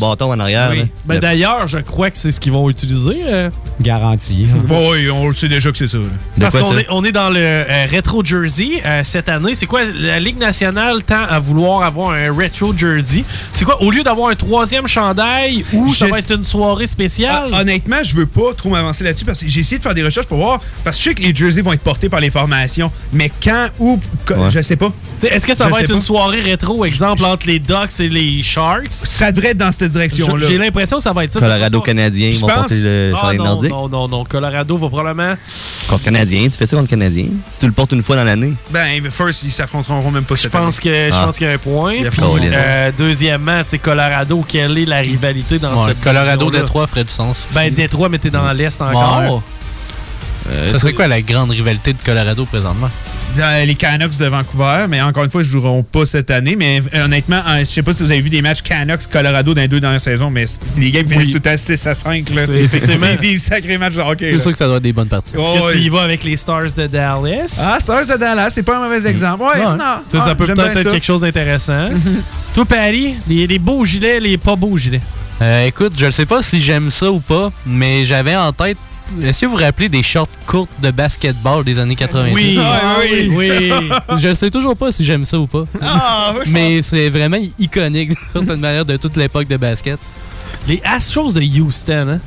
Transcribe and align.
bâton 0.00 0.30
en 0.30 0.38
arrière. 0.38 0.72
là. 0.76 0.82
Ben, 1.06 1.14
Le- 1.14 1.20
D'ailleurs, 1.20 1.66
je 1.66 1.78
crois 1.78 2.08
que 2.12 2.18
c'est 2.18 2.30
ce 2.30 2.38
qu'ils 2.38 2.52
vont 2.52 2.70
utiliser. 2.70 3.16
euh, 3.26 3.50
Garantie. 3.80 4.46
Bon, 4.68 4.90
oui, 4.92 5.10
on 5.10 5.26
le 5.26 5.34
sait 5.34 5.48
déjà 5.48 5.72
que 5.72 5.76
c'est 5.76 5.88
ça. 5.88 5.98
là. 5.98 6.04
Parce 6.38 6.54
quoi, 6.54 6.62
qu'on 6.62 6.72
ça? 6.74 6.80
est, 6.82 6.86
on 6.90 7.04
est 7.04 7.10
dans 7.10 7.30
le 7.30 7.40
euh, 7.40 7.86
Retro 7.92 8.24
Jersey 8.24 8.80
euh, 8.86 9.00
cette 9.02 9.28
année. 9.28 9.56
C'est 9.56 9.66
quoi? 9.66 9.80
La 9.84 10.20
Ligue 10.20 10.38
nationale 10.38 11.02
tend 11.02 11.24
à 11.28 11.40
vouloir 11.40 11.82
avoir 11.82 12.10
un 12.12 12.32
Retro 12.32 12.72
Jersey? 12.78 13.24
C'est 13.52 13.64
quoi? 13.64 13.82
Au 13.82 13.90
lieu 13.90 14.04
d'avoir 14.04 14.30
un 14.30 14.36
troisième 14.36 14.86
chandail 14.86 15.64
ou 15.72 15.92
ça 15.92 16.06
Je- 16.06 16.12
va 16.12 16.20
être 16.20 16.32
une 16.32 16.44
soirée 16.44 16.86
spéciale? 16.86 17.48
Ah, 17.52 17.62
honnêtement, 17.62 18.04
je 18.04 18.14
veux 18.14 18.26
pas 18.26 18.54
trop 18.56 18.68
m'avancer 18.70 19.02
là-dessus 19.02 19.24
parce 19.24 19.40
que 19.40 19.48
j'ai 19.48 19.58
essayé 19.60 19.78
de 19.78 19.82
faire 19.82 19.94
des 19.94 20.04
recherches 20.04 20.28
pour 20.28 20.38
voir. 20.38 20.60
Parce 20.84 20.96
que 20.96 21.02
je 21.02 21.08
sais 21.08 21.14
que 21.16 21.22
les 21.24 21.34
jerseys 21.34 21.62
vont 21.62 21.72
être 21.72 21.82
portés 21.82 22.08
par 22.08 22.20
les 22.20 22.30
formations. 22.30 22.92
Mais 23.12 23.32
quand, 23.42 23.66
où, 23.80 23.98
co- 24.24 24.34
Ouais. 24.34 24.50
je 24.50 24.60
sais 24.62 24.76
pas. 24.76 24.92
T'sais, 25.18 25.34
Est-ce 25.34 25.44
que 25.44 25.54
ça 25.56 25.64
Je 25.64 25.70
va 25.70 25.76
sais 25.78 25.82
être 25.82 25.88
pas. 25.88 25.94
une 25.96 26.00
soirée 26.02 26.40
rétro, 26.40 26.84
exemple, 26.84 27.24
entre 27.24 27.48
les 27.48 27.58
Ducks 27.58 27.98
et 27.98 28.08
les 28.08 28.40
Sharks? 28.44 28.86
Ça 28.92 29.32
devrait 29.32 29.48
être 29.50 29.56
dans 29.56 29.72
cette 29.72 29.87
direction-là. 29.88 30.46
J'ai 30.48 30.58
l'impression 30.58 30.98
que 30.98 31.02
ça 31.02 31.12
va 31.12 31.24
être 31.24 31.32
ça. 31.32 31.40
Colorado 31.40 31.80
canadien, 31.80 32.28
ils 32.30 32.38
vont 32.38 32.46
pense- 32.48 32.56
porter 32.56 32.80
le 32.80 33.12
Ah 33.20 33.32
non, 33.34 33.44
nordique. 33.44 33.70
non, 33.70 33.88
non, 33.88 34.08
non. 34.08 34.24
Colorado 34.24 34.76
va 34.78 34.88
probablement... 34.88 35.34
Contre 35.88 36.04
canadien, 36.04 36.44
tu 36.44 36.56
fais 36.56 36.66
ça 36.66 36.76
contre 36.76 36.90
canadien? 36.90 37.26
Si 37.48 37.60
tu 37.60 37.66
le 37.66 37.72
portes 37.72 37.92
une 37.92 38.02
fois 38.02 38.16
dans 38.16 38.24
l'année. 38.24 38.52
Ben, 38.70 38.86
first, 39.10 39.42
ils 39.44 39.50
s'affronteront 39.50 40.10
même 40.10 40.24
pas 40.24 40.34
Je 40.36 40.42
cette 40.42 40.52
pense 40.52 40.78
que 40.78 40.88
je 40.92 41.10
Ah. 41.12 41.24
pense 41.24 41.36
qu'il 41.38 41.46
y 41.46 41.50
a 41.50 41.54
un 41.54 41.58
point. 41.58 41.94
Euh, 42.04 42.90
deuxièmement, 42.96 43.62
tu 43.64 43.70
sais, 43.70 43.78
Colorado, 43.78 44.44
quelle 44.46 44.76
est 44.78 44.84
la 44.84 44.98
rivalité 44.98 45.58
dans 45.58 45.74
Ouais, 45.82 45.88
cette 45.90 46.00
Colorado, 46.00 46.30
division-là? 46.44 46.60
Détroit 46.60 46.86
ferait 46.86 47.04
du 47.04 47.10
sens. 47.12 47.46
Ben, 47.54 47.72
Détroit, 47.72 48.08
mais 48.08 48.18
t'es 48.18 48.30
dans 48.30 48.50
l'Est 48.52 48.80
encore. 48.80 49.42
Ouais. 50.46 50.70
Ça 50.72 50.78
serait 50.78 50.94
quoi 50.94 51.06
la 51.08 51.20
grande 51.20 51.50
rivalité 51.50 51.92
de 51.92 51.98
Colorado 52.04 52.44
présentement? 52.46 52.88
Dans 53.36 53.66
les 53.66 53.74
Canucks 53.76 54.18
de 54.18 54.26
Vancouver, 54.26 54.86
mais 54.88 55.00
encore 55.00 55.22
une 55.22 55.30
fois, 55.30 55.42
ils 55.42 55.46
joueront 55.48 55.84
pas 55.84 56.04
cette 56.04 56.28
année. 56.30 56.56
Mais 56.56 56.80
euh, 56.92 57.04
honnêtement, 57.04 57.40
je 57.60 57.64
sais 57.64 57.82
pas 57.84 57.92
si 57.92 58.02
vous 58.02 58.10
avez 58.10 58.20
vu 58.20 58.30
des 58.30 58.42
matchs 58.42 58.62
Canucks-Colorado 58.62 59.54
dans 59.54 59.60
les 59.60 59.68
deux 59.68 59.78
dernières 59.78 60.00
saisons, 60.00 60.28
mais 60.28 60.46
les 60.76 60.90
games 60.90 61.06
finissent 61.08 61.28
Oui. 61.28 61.40
tout 61.40 61.48
à 61.48 61.56
6 61.56 61.86
à 61.86 61.94
5. 61.94 62.30
là. 62.30 62.46
C'est 62.46 62.60
effectivement- 62.64 63.06
c'est 63.12 63.20
des 63.20 63.38
sacrés 63.38 63.78
matchs 63.78 63.94
de 63.94 64.00
hockey. 64.00 64.32
C'est 64.34 64.40
sûr 64.40 64.50
que 64.50 64.56
ça 64.56 64.66
doit 64.66 64.78
être 64.78 64.82
des 64.82 64.92
bonnes 64.92 65.06
parties. 65.08 65.34
Est-ce 65.36 65.60
que 65.68 65.72
tu 65.72 65.78
y 65.78 65.88
vas 65.88 66.02
avec 66.02 66.24
les 66.24 66.34
Stars 66.36 66.72
de 66.76 66.86
Dallas? 66.88 67.62
Ah, 67.64 67.78
Stars 67.78 68.06
de 68.06 68.16
Dallas, 68.16 68.50
c'est 68.50 68.64
pas 68.64 68.76
un 68.78 68.88
mauvais 68.88 69.06
exemple. 69.08 69.42
Ouais, 69.44 69.50
Ouais. 69.60 69.64
non. 69.64 69.78
ça, 69.78 70.02
Ah, 70.14 70.20
ça 70.24 70.34
peut 70.34 70.46
peut-être 70.46 70.76
être 70.78 70.90
quelque 70.90 71.06
chose 71.06 71.20
d'intéressant. 71.20 71.90
Toi, 72.54 72.64
Paris, 72.64 73.14
les, 73.28 73.46
les 73.46 73.58
beaux 73.60 73.84
gilets, 73.84 74.18
les 74.18 74.36
pas 74.36 74.56
beaux 74.56 74.76
gilets. 74.76 75.00
Euh, 75.40 75.66
écoute, 75.66 75.92
je 75.96 76.06
ne 76.06 76.10
sais 76.10 76.26
pas 76.26 76.42
si 76.42 76.60
j'aime 76.60 76.90
ça 76.90 77.08
ou 77.12 77.20
pas, 77.20 77.52
mais 77.64 78.04
j'avais 78.04 78.34
en 78.34 78.50
tête. 78.52 78.78
Est-ce 79.22 79.40
que 79.40 79.46
vous 79.46 79.56
vous 79.56 79.62
rappelez 79.62 79.88
des 79.88 80.02
shorts 80.02 80.28
courtes 80.46 80.70
de 80.82 80.90
basketball 80.90 81.64
des 81.64 81.78
années 81.78 81.96
90? 81.96 82.34
Oui, 82.34 82.58
Ah, 82.60 82.96
oui. 83.00 83.32
oui. 83.34 83.70
Je 84.18 84.34
sais 84.34 84.50
toujours 84.50 84.76
pas 84.76 84.92
si 84.92 85.04
j'aime 85.04 85.24
ça 85.24 85.38
ou 85.38 85.46
pas. 85.46 85.64
Ah, 85.80 86.34
Mais 86.48 86.82
c'est 86.82 87.08
vraiment 87.08 87.38
iconique 87.58 88.08
d'une 88.14 88.18
certaine 88.32 88.60
manière 88.60 88.84
de 88.84 88.96
toute 88.96 89.16
l'époque 89.16 89.48
de 89.48 89.56
basket. 89.56 89.98
Les 90.66 90.80
Astros 90.84 91.32
de 91.32 91.40
Houston, 91.40 92.08
hein? 92.14 92.20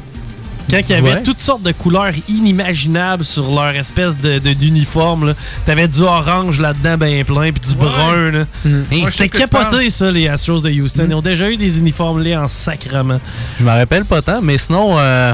Quand 0.70 0.80
il 0.80 0.90
y 0.90 0.94
avait 0.94 1.14
Ouais. 1.16 1.24
toutes 1.24 1.40
sortes 1.40 1.64
de 1.64 1.72
couleurs 1.74 2.14
inimaginables 2.30 3.26
sur 3.26 3.52
leur 3.54 3.76
espèce 3.76 4.16
de, 4.18 4.40
de- 4.40 4.54
d'uniforme, 4.54 5.28
là. 5.30 5.34
t'avais 5.66 5.88
du 5.88 6.02
orange 6.02 6.62
là-dedans 6.62 6.98
ben 6.98 7.26
plein, 7.26 7.52
puis 7.52 7.70
du 7.70 7.76
brun. 7.76 8.32
Là. 8.32 8.46
Hey, 8.90 9.02
sais 9.04 9.12
C'était 9.12 9.30
capoté, 9.30 9.90
ça, 9.90 10.12
les 10.12 10.28
Astros 10.30 10.62
de 10.62 10.70
Houston. 10.70 11.08
Ils 11.10 11.16
ont 11.16 11.22
déjà 11.22 11.50
eu 11.50 11.58
des 11.58 11.80
uniformes 11.80 12.22
là 12.24 12.44
en 12.44 12.48
sacrement. 12.48 13.20
Je 13.60 13.66
me 13.66 13.70
rappelle 13.70 14.06
pas 14.06 14.22
tant, 14.22 14.42
mais 14.42 14.58
sinon, 14.58 14.96
euh, 14.98 15.34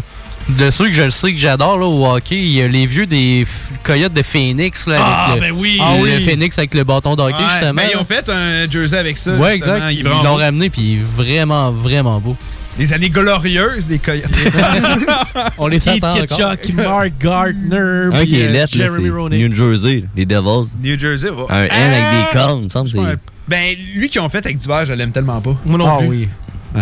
de 0.50 0.72
ceux 0.72 0.86
que 0.86 0.94
je 0.94 1.04
le 1.04 1.12
sais 1.12 1.34
que 1.34 1.40
j'adore 1.40 1.78
là, 1.78 1.86
au 1.86 2.06
hockey, 2.08 2.36
il 2.38 2.52
y 2.54 2.62
a 2.62 2.68
les 2.68 2.86
vieux 2.86 3.06
des 3.06 3.46
Coyotes 3.84 4.14
de 4.14 4.22
Phoenix. 4.24 4.88
Là, 4.88 4.98
Ah, 5.00 5.32
avec 5.32 5.44
le, 5.44 5.50
ben 5.50 5.56
oui! 5.60 5.80
le 6.06 6.20
Phoenix 6.22 6.58
avec 6.58 6.74
le 6.74 6.84
bâton 6.84 7.16
de 7.16 7.22
hockey, 7.22 7.44
Ouais, 7.44 7.50
justement. 7.50 7.74
ben, 7.74 7.90
ils 7.94 7.98
ont 7.98 8.06
fait 8.06 8.28
un 8.30 8.70
jersey 8.70 8.98
avec 8.98 9.18
ça. 9.18 9.34
Ouais, 9.36 9.56
exact. 9.56 9.84
Ils 9.92 10.04
l'ont 10.04 10.36
ramené, 10.36 10.70
puis 10.70 11.00
vraiment, 11.00 11.72
vraiment 11.72 12.20
beau. 12.20 12.36
Les 12.80 12.94
années 12.94 13.10
glorieuses 13.10 13.88
des 13.88 13.98
Coyotes. 13.98 14.30
On 15.58 15.68
les 15.68 15.80
Keith 15.80 16.04
attend 16.04 16.12
encore. 16.22 16.52
Ketchuk, 16.58 16.74
Mark 16.76 17.12
Gardner, 17.20 18.10
Un 18.14 18.24
qui 18.26 18.40
est 18.40 18.48
euh, 18.48 18.52
lettre. 18.52 18.78
New 18.78 19.54
Jersey, 19.54 20.04
les 20.16 20.26
Devils. 20.28 20.70
New 20.84 21.00
Jersey. 21.00 21.30
va. 21.32 21.46
Un 21.56 21.64
N 21.64 21.72
avec 21.72 22.04
des 22.28 22.38
cornes, 22.38 22.60
il 22.62 22.66
me 22.66 22.70
semble. 22.70 22.90
Ouais. 23.00 23.06
c'est- 23.14 23.20
Ben, 23.48 23.76
lui 23.96 24.10
qui 24.10 24.20
ont 24.20 24.30
fait 24.30 24.46
avec 24.46 24.60
du 24.60 24.68
verre, 24.68 24.86
je 24.86 24.94
l'aime 24.94 25.12
tellement 25.12 25.42
pas. 25.42 25.56
Moi 25.66 25.78
non 25.80 25.88
Ah 25.88 25.98
plus. 26.00 26.08
oui. 26.08 26.28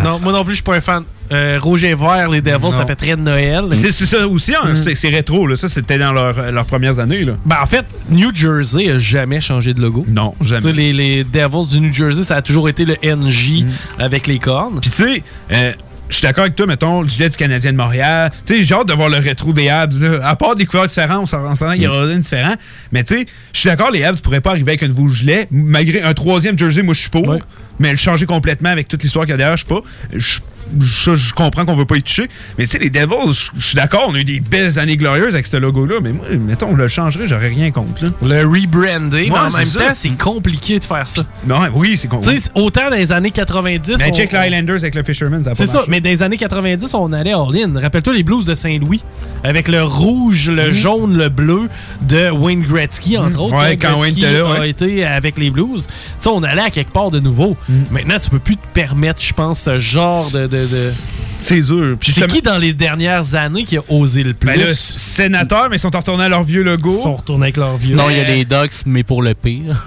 Non, 0.04 0.20
moi 0.20 0.32
non 0.34 0.44
plus, 0.44 0.54
je 0.54 0.58
suis 0.58 0.64
pas 0.64 0.76
un 0.76 0.82
fan. 0.82 1.04
Euh, 1.32 1.58
Rouge 1.60 1.84
et 1.84 1.96
vert, 1.96 2.30
les 2.30 2.42
Devils, 2.42 2.72
ça 2.72 2.86
fait 2.86 2.96
très 2.96 3.16
de 3.16 3.22
Noël. 3.22 3.66
C'est 3.74 3.92
ça 3.92 4.28
aussi, 4.28 4.54
hein, 4.54 4.76
c'est- 4.76 4.94
c'est 4.96 5.10
rétro. 5.10 5.48
Là. 5.48 5.56
Ça, 5.56 5.68
c'était 5.68 5.98
dans 5.98 6.14
leur- 6.14 6.52
leurs 6.52 6.66
premières 6.66 7.00
années. 7.00 7.24
Là. 7.24 7.34
Ben, 7.46 7.58
en 7.62 7.66
fait, 7.66 7.86
New 8.10 8.30
Jersey 8.34 8.92
a 8.92 9.00
jamais 9.00 9.42
changé 9.42 9.74
de 9.74 9.82
logo. 9.82 10.06
Non, 10.08 10.36
Tu 10.40 10.48
sais, 10.48 10.60
jamais. 10.60 10.74
les, 10.74 10.94
les 10.94 11.24
Devils 11.24 11.68
du 11.72 11.80
New 11.80 11.94
Jersey, 11.94 12.24
ça 12.24 12.36
a 12.36 12.42
toujours 12.44 12.70
été 12.70 12.86
le 12.86 12.96
NJ 13.04 13.66
avec 13.98 14.28
les 14.28 14.38
cornes. 14.40 14.80
Puis 14.82 14.92
tu 14.92 15.04
sais, 15.04 15.24
euh, 15.52 15.72
je 16.10 16.14
suis 16.18 16.22
d'accord 16.22 16.44
avec 16.44 16.56
toi, 16.56 16.68
mettons, 16.68 17.02
le 17.02 17.08
gilet 17.08 17.30
du 17.30 17.36
Canadien 17.38 17.72
de 17.72 17.78
Montréal. 17.78 18.30
Tu 18.46 18.58
sais, 18.58 18.64
j'ai 18.64 18.76
hâte 18.76 18.88
de 18.88 18.94
voir 18.94 19.10
le 19.10 19.18
rétro 19.18 19.52
des 19.52 19.68
Habs. 19.70 20.00
là. 20.00 20.20
À 20.28 20.36
part 20.36 20.56
des 20.56 20.68
couleurs 20.68 20.86
différentes, 20.88 21.22
on 21.34 21.56
s'en- 21.56 21.72
qu'il 21.72 21.82
y 21.82 21.88
aura 21.88 22.04
rien 22.06 22.18
de 22.18 22.22
différent. 22.22 22.54
Mais 22.92 23.04
tu 23.04 23.16
sais, 23.18 23.26
je 23.52 23.60
suis 23.62 23.68
d'accord, 23.68 23.90
les 23.90 24.04
Habs 24.04 24.22
pourraient 24.22 24.42
pas 24.42 24.52
arriver 24.52 24.74
avec 24.74 24.84
un 24.84 24.88
nouveau 24.90 25.08
gilet. 25.08 25.48
Malgré 25.50 26.04
un 26.04 26.14
troisième 26.14 26.58
jersey, 26.60 26.84
moi, 26.84 26.94
je 26.94 27.02
suis 27.02 27.10
pour. 27.10 27.28
Ouais. 27.28 27.40
Mais 27.80 27.92
le 27.92 27.98
changer 27.98 28.26
complètement 28.26 28.70
avec 28.70 28.88
toute 28.88 29.04
l'histoire 29.04 29.26
qu'il 29.26 29.32
y 29.32 29.36
a 29.36 29.38
derrière, 29.38 29.58
je 29.58 29.64
sais 29.64 29.68
pas. 29.74 29.82
Je- 30.14 30.40
je, 30.82 31.14
je 31.14 31.32
comprends 31.36 31.64
qu'on 31.64 31.76
veut 31.76 31.86
pas 31.86 31.96
y 31.98 32.02
toucher. 32.02 32.28
Mais 32.58 32.64
tu 32.66 32.72
sais, 32.72 32.80
les 32.80 32.90
Devils, 32.90 33.34
je 33.34 33.52
je 33.56 33.66
suis 33.68 33.76
d'accord, 33.76 34.08
on 34.10 34.16
a 34.16 34.20
eu 34.20 34.24
des 34.24 34.40
belles 34.40 34.80
années 34.80 34.98
glorieuses 34.98 35.36
avec 35.36 35.46
ce 35.46 35.58
logo-là. 35.58 35.98
Mais 36.02 36.12
moi, 36.12 36.26
mettons, 36.40 36.70
on 36.70 36.76
le 36.76 36.88
changerait, 36.88 37.28
j'aurais 37.28 37.50
rien 37.50 37.70
contre. 37.70 38.04
Là. 38.04 38.10
Le 38.24 38.48
rebranding, 38.48 39.12
mais 39.12 39.30
Ouais, 39.32 39.38
en 39.40 39.50
c'est 39.52 39.58
même 39.60 39.68
ça. 39.68 39.80
temps, 39.82 39.94
c'est 39.94 40.18
compliqué 40.18 40.80
de 40.80 40.84
faire 40.86 41.08
ça. 41.08 41.22
Non, 41.46 41.60
oui, 41.76 41.98
c'est. 41.98 42.08
Tu 42.10 42.40
sais, 42.40 42.50
autant 42.56 42.90
dans 42.90 42.96
les 42.96 43.12
années 43.12 43.30
90. 43.30 43.98
Mais 44.00 44.10
on- 44.10 44.14
check 44.16 44.32
les 44.32 44.38
Highlanders 44.40 44.78
avec 44.78 44.96
le 44.96 45.04
Fisherman, 45.04 45.44
ça 45.44 45.54
C'est 45.54 45.68
ça, 45.68 45.84
mais 45.88 46.02
dans 46.02 46.10
les 46.10 46.24
années 46.24 46.38
90, 46.38 46.96
on 46.96 47.14
allait 47.14 47.34
all-in. 47.34 47.80
Rappelle-toi 47.80 48.14
les 48.16 48.24
Blues 48.24 48.46
de 48.46 48.56
Saint-Louis, 48.56 49.04
avec 49.44 49.68
le 49.68 49.84
rouge, 49.84 50.50
le 50.50 50.72
jaune, 50.72 51.16
le 51.16 51.30
bleu 51.30 51.70
de 52.02 52.32
Wayne 52.32 52.64
Gretzky, 52.64 53.20
entre 53.20 53.40
autres. 53.40 53.54
Mhm. 53.56 53.62
Ouais, 53.62 53.78
quand 53.78 54.00
Wayne 54.00 54.18
était 54.18 54.32
là, 54.42 54.48
a 54.56 54.60
ouais. 54.62 54.70
été 54.72 55.06
avec 55.06 55.38
les 55.38 55.52
Blues. 55.52 55.86
Tu 55.86 55.94
sais, 56.22 56.30
on 56.30 56.42
allait 56.42 56.64
à 56.64 56.70
quelque 56.72 56.92
part 56.92 57.12
de 57.12 57.20
nouveau. 57.20 57.56
Mhm. 57.68 57.86
Maintenant, 57.92 58.18
tu 58.20 58.30
peux 58.30 58.40
plus 58.40 58.58
te 58.58 58.68
permettre, 58.74 59.22
je 59.22 59.34
pense, 59.34 59.62
ce 59.62 59.80
genre 59.80 60.30
de... 60.32 60.42
de, 60.42 60.48
de- 60.48 60.92
C'est 61.40 61.62
dur. 61.62 61.98
Puis 62.00 62.12
C'est 62.14 62.28
qui 62.28 62.42
dans 62.42 62.58
les 62.58 62.74
dernières 62.74 63.36
années 63.36 63.64
qui 63.66 63.78
a 63.78 63.82
osé 63.90 64.24
le 64.24 64.34
plus? 64.34 64.48
Ben 64.48 64.60
là, 64.60 64.74
sénateur, 64.74 65.68
mais 65.70 65.78
ils 65.78 65.80
sont 65.80 65.90
retournés 65.90 66.26
à 66.26 66.30
leur 66.30 66.44
vieux 66.44 66.64
logo. 66.64 66.96
Ils 67.00 67.04
sont 67.04 67.16
retournés 67.16 67.46
avec 67.46 67.58
leur 67.58 67.78
vieux. 67.78 67.90
Sinon, 67.90 68.10
il 68.10 68.18
y 68.18 68.20
a 68.20 68.24
les 68.24 68.46
Ducks, 68.46 68.86
mais 68.86 69.04
pour 69.04 69.22
le 69.24 69.34
pire. 69.34 69.84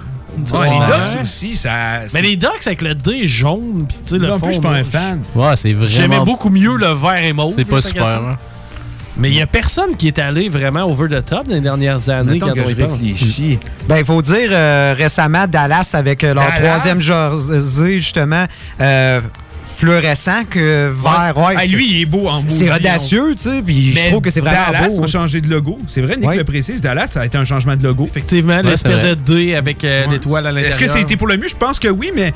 Ouais, 0.53 0.59
Ouais. 0.59 0.69
les 0.69 0.85
Ducks 0.85 1.21
aussi, 1.23 1.55
ça. 1.55 1.71
Mais 2.13 2.21
les 2.21 2.35
Ducks 2.37 2.65
avec 2.65 2.81
le 2.81 2.95
D 2.95 3.25
jaune, 3.25 3.85
puis 3.87 3.97
tu 4.05 4.09
sais, 4.11 4.17
le 4.17 4.27
non 4.27 4.39
fond... 4.39 4.45
plus, 4.45 4.55
je 4.55 4.59
suis 4.59 4.61
pas 4.61 4.69
un 4.75 4.83
fan. 4.83 5.21
Ouais, 5.35 5.55
c'est 5.57 5.73
vraiment. 5.73 5.89
J'aimais 5.89 6.19
beaucoup 6.23 6.49
mieux 6.49 6.75
le 6.77 6.87
vert 6.93 7.17
et 7.23 7.33
mauve. 7.33 7.53
C'est 7.57 7.65
pas 7.65 7.81
super. 7.81 8.05
hein. 8.07 8.31
Mais 9.19 9.29
il 9.29 9.35
y 9.35 9.41
a 9.41 9.47
personne 9.47 9.97
qui 9.97 10.07
est 10.07 10.17
allé 10.17 10.47
vraiment 10.47 10.85
over 10.85 11.09
the 11.09 11.23
top 11.25 11.45
dans 11.47 11.53
les 11.53 11.59
dernières 11.59 12.07
années 12.09 12.33
Mettons 12.33 12.47
quand 12.47 12.53
que 12.53 12.59
on 12.61 12.69
y 12.69 12.73
réfléchis. 12.73 13.59
Ben, 13.87 13.97
il 13.97 14.05
faut 14.05 14.21
dire, 14.21 14.49
euh, 14.53 14.95
récemment, 14.97 15.45
Dallas, 15.45 15.91
avec 15.93 16.23
euh, 16.23 16.33
leur 16.33 16.45
Dallas? 16.45 16.69
troisième 16.69 17.01
jersey, 17.01 17.99
justement, 17.99 18.45
euh, 18.79 19.19
fluorescent 19.79 20.43
que 20.49 20.89
vert. 20.91 21.33
Ouais, 21.37 21.53
Ah, 21.57 21.61
c'est- 21.61 21.67
lui, 21.67 21.87
il 21.89 22.01
est 22.01 22.05
beau 22.05 22.27
en 22.27 22.39
c'est- 22.47 22.69
audacieux, 22.71 23.33
tu 23.35 23.43
sais, 23.49 23.61
puis 23.65 23.93
je 23.95 24.05
trouve 24.09 24.21
que 24.21 24.29
c'est 24.29 24.41
vraiment 24.41 24.57
Dallas 24.71 24.87
beau. 24.89 24.99
ont 24.99 25.03
hein. 25.03 25.07
changé 25.07 25.41
de 25.41 25.49
logo. 25.49 25.77
C'est 25.87 26.01
vrai, 26.01 26.17
Nick 26.17 26.27
Ouais. 26.29 26.35
le 26.37 26.43
précise. 26.43 26.81
Dallas, 26.81 27.07
ça 27.07 27.21
a 27.21 27.25
été 27.25 27.37
un 27.37 27.45
changement 27.45 27.75
de 27.75 27.83
logo. 27.83 28.05
Effectivement, 28.09 28.57
Ouais, 28.57 28.63
l'espèce 28.63 29.03
de 29.03 29.13
D 29.15 29.55
avec 29.55 29.83
euh, 29.83 30.05
Ouais. 30.05 30.13
l'étoile 30.13 30.47
à 30.47 30.51
l'intérieur. 30.51 30.71
Est-ce 30.79 30.79
que 30.93 30.99
c'était 30.99 31.15
pour 31.15 31.27
le 31.27 31.37
mieux? 31.37 31.47
Je 31.47 31.55
pense 31.55 31.79
que 31.79 31.87
oui, 31.87 32.11
mais 32.15 32.31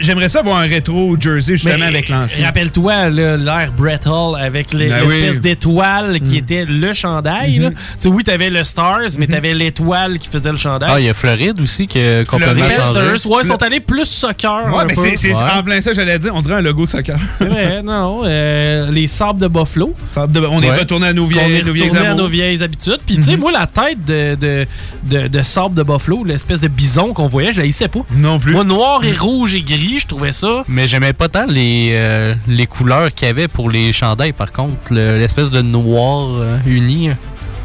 j'aimerais 0.00 0.28
ça 0.28 0.40
avoir 0.40 0.58
un 0.58 0.66
rétro 0.66 1.16
jersey 1.18 1.52
justement 1.56 1.76
Mais, 1.78 1.86
avec 1.86 2.08
l'ancien. 2.08 2.44
Rappelle-toi 2.46 3.08
l'ère 3.10 3.72
Brett 3.76 4.06
Hall 4.06 4.36
avec 4.40 4.72
les- 4.72 4.88
Ben 4.88 5.00
l'espèce 5.08 5.34
oui. 5.36 5.40
d'étoile 5.40 6.20
qui 6.20 6.34
Mm. 6.34 6.36
était 6.38 6.64
le 6.66 6.92
chandail. 6.92 7.70
sais, 7.98 8.08
oui, 8.08 8.24
t'avais 8.24 8.50
le 8.50 8.64
Stars, 8.64 9.10
mais 9.18 9.26
t'avais 9.26 9.54
l'étoile 9.54 10.16
qui 10.18 10.28
faisait 10.28 10.50
le 10.50 10.56
chandail. 10.56 10.90
Ah, 10.92 11.00
il 11.00 11.06
y 11.06 11.08
a 11.08 11.14
Floride 11.14 11.60
aussi 11.60 11.86
qui 11.86 11.98
a 12.00 12.24
complètement 12.24 12.54
les 12.66 12.74
changé. 12.74 13.28
Ouais, 13.28 13.42
ils 13.42 13.46
sont 13.46 13.62
allés 13.62 13.80
plus 13.80 14.06
soccer. 14.06 14.74
Ouais, 14.74 14.84
mais 14.86 14.94
c'est 15.16 15.32
en 15.34 15.62
plein 15.62 15.80
ça, 15.80 15.92
j'allais 15.92 16.18
dire. 16.18 16.32
On 16.34 16.40
dirait 16.42 16.56
un 16.56 16.60
logo 16.60 16.86
de 16.88 16.92
soccer. 16.92 17.18
C'est 17.34 17.46
vrai, 17.46 17.82
non. 17.82 18.22
euh, 18.24 18.90
les 18.90 19.06
sables 19.06 19.40
de 19.40 19.46
Buffalo. 19.48 19.94
De- 20.28 20.40
On 20.50 20.62
est 20.62 20.68
Ouais. 20.70 20.78
retourné 20.80 21.08
à 21.08 21.12
nos 21.12 21.26
vieilles, 21.26 21.56
est 21.58 21.62
nos 21.64 21.72
vieilles 21.72 21.88
retourné 21.90 22.08
à 22.08 22.14
nos 22.14 22.28
vieilles 22.28 22.62
habitudes. 22.62 22.98
Puis, 23.06 23.16
tu 23.16 23.22
sais, 23.22 23.36
moi, 23.36 23.52
la 23.52 23.66
tête 23.66 24.04
de, 24.04 24.34
de, 24.34 24.66
de, 25.04 25.28
de 25.28 25.42
sable 25.42 25.74
de 25.74 25.82
Buffalo, 25.82 26.24
l'espèce 26.24 26.60
de 26.60 26.68
bison 26.68 27.12
qu'on 27.12 27.28
voyait, 27.28 27.52
je 27.52 27.60
la 27.60 27.66
hissais 27.66 27.88
pas. 27.88 28.00
Non 28.14 28.38
plus. 28.38 28.52
Moi, 28.52 28.64
noir 28.64 29.04
et 29.04 29.12
rouge 29.12 29.54
et 29.54 29.62
gris, 29.62 29.98
je 30.00 30.06
trouvais 30.06 30.32
ça. 30.32 30.64
Mais 30.68 30.88
j'aimais 30.88 31.12
pas 31.12 31.28
tant 31.28 31.46
les, 31.46 31.90
euh, 31.92 32.34
les 32.46 32.66
couleurs 32.66 33.12
qu'il 33.14 33.26
y 33.26 33.30
avait 33.30 33.48
pour 33.48 33.70
les 33.70 33.92
chandails, 33.92 34.32
par 34.32 34.52
contre. 34.52 34.92
Le- 34.92 35.18
L'espèce 35.18 35.50
de 35.50 35.62
noir 35.62 36.28
euh, 36.36 36.58
uni. 36.66 37.10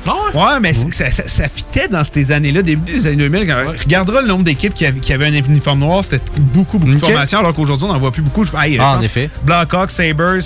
Ouais, 0.05 0.59
mais 0.61 0.73
ça, 0.73 1.11
ça, 1.11 1.23
ça 1.27 1.47
fitait 1.47 1.87
dans 1.87 2.03
ces 2.03 2.31
années-là, 2.31 2.61
début 2.61 2.91
des 2.91 3.07
années 3.07 3.15
2000. 3.15 3.47
Quand 3.47 3.71
regardera 3.79 4.21
le 4.21 4.27
nombre 4.27 4.43
d'équipes 4.43 4.73
qui, 4.73 4.85
avaient- 4.85 4.99
qui 4.99 5.13
avaient 5.13 5.27
un 5.27 5.33
uniforme 5.33 5.79
noir, 5.79 6.03
c'était 6.03 6.21
beaucoup, 6.37 6.77
beaucoup 6.77 6.91
Ok. 6.93 6.99
de 6.99 7.05
formations, 7.05 7.39
alors 7.39 7.53
qu'aujourd'hui, 7.53 7.85
on 7.89 7.93
n'en 7.93 7.99
voit 7.99 8.11
plus 8.11 8.21
beaucoup. 8.21 8.43
Hey, 8.57 8.77
Ah, 8.81 8.97
en 8.97 9.01
effet. 9.01 9.29
Blackhawks, 9.45 9.91
Sabres, 9.91 10.39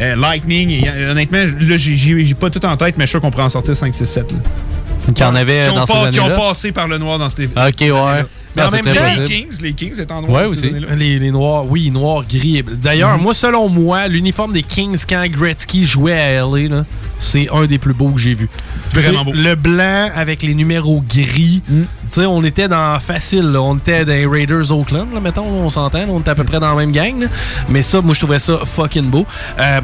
euh, 0.00 0.16
Lightning. 0.16 0.70
et, 0.70 0.88
euh, 0.88 1.12
honnêtement, 1.12 1.38
là, 1.60 1.76
j'ai- 1.76 2.34
pas 2.34 2.50
tout 2.50 2.64
en 2.66 2.76
tête, 2.76 2.96
mais 2.98 3.04
je 3.04 3.08
suis 3.08 3.12
sûr 3.12 3.20
qu'on 3.20 3.30
pourrait 3.30 3.44
en 3.44 3.48
sortir 3.50 3.76
5, 3.76 3.94
6, 3.94 4.06
7. 4.06 4.32
là. 4.32 4.38
Qu'il 5.14 5.18
y 5.24 5.28
en 5.28 5.34
avait 5.34 5.64
Qui 5.66 5.70
ont, 5.70 5.74
dans 5.74 5.86
ces 5.86 5.92
pas- 5.92 6.10
qui 6.10 6.20
ont 6.20 6.24
années-là. 6.24 6.40
passé 6.40 6.72
par 6.72 6.88
le 6.88 6.98
noir 6.98 7.18
dans 7.18 7.28
ces. 7.28 7.44
Ok, 7.44 7.50
ouais. 7.80 8.24
Mais 8.56 8.62
en 8.62 8.70
même 8.70 8.84
temps, 8.84 8.90
Les. 9.18 9.26
Kings, 9.26 9.60
les 9.62 9.72
Kings 9.72 10.00
étaient 10.00 10.12
en 10.12 10.22
noir. 10.22 10.42
Ouais, 10.42 10.48
aussi. 10.48 10.70
Les, 10.96 11.18
les 11.18 11.30
noirs, 11.30 11.64
oui, 11.68 11.90
noirs, 11.90 12.24
gris. 12.28 12.62
D'ailleurs, 12.82 13.18
moi, 13.18 13.34
selon 13.34 13.68
moi, 13.68 14.06
l'uniforme 14.08 14.52
des 14.52 14.62
Kings 14.62 14.98
quand 15.08 15.24
Gretzky 15.28 15.84
jouait 15.84 16.18
à 16.20 16.40
LA, 16.46 16.84
c'est 17.18 17.48
un 17.52 17.66
des 17.66 17.78
plus 17.78 17.94
beaux 17.94 18.10
que 18.10 18.20
j'ai 18.20 18.34
vu. 18.34 18.48
Vraiment 18.92 19.24
beau. 19.24 19.32
Le 19.34 19.54
blanc 19.54 20.10
avec 20.14 20.42
les 20.42 20.54
numéros 20.54 21.02
gris. 21.08 21.62
Tu 21.66 22.20
sais, 22.20 22.26
on 22.26 22.44
était 22.44 22.68
dans 22.68 22.98
facile. 23.00 23.50
là. 23.52 23.60
On 23.62 23.76
était 23.76 24.04
dans 24.04 24.12
les 24.12 24.26
Raiders 24.26 24.70
Oakland, 24.70 25.08
là, 25.12 25.20
mettons. 25.20 25.42
là, 25.46 25.48
on 25.64 25.70
s'entend. 25.70 26.00
On 26.08 26.20
était 26.20 26.30
à 26.30 26.34
peu 26.36 26.44
près 26.44 26.60
dans 26.60 26.68
la 26.68 26.76
même 26.76 26.92
gang. 26.92 27.22
là. 27.22 27.26
Mais 27.68 27.82
ça, 27.82 28.00
moi, 28.00 28.14
je 28.14 28.20
trouvais 28.20 28.38
ça 28.38 28.60
fucking 28.64 29.06
beau. 29.10 29.26
Euh, 29.58 29.80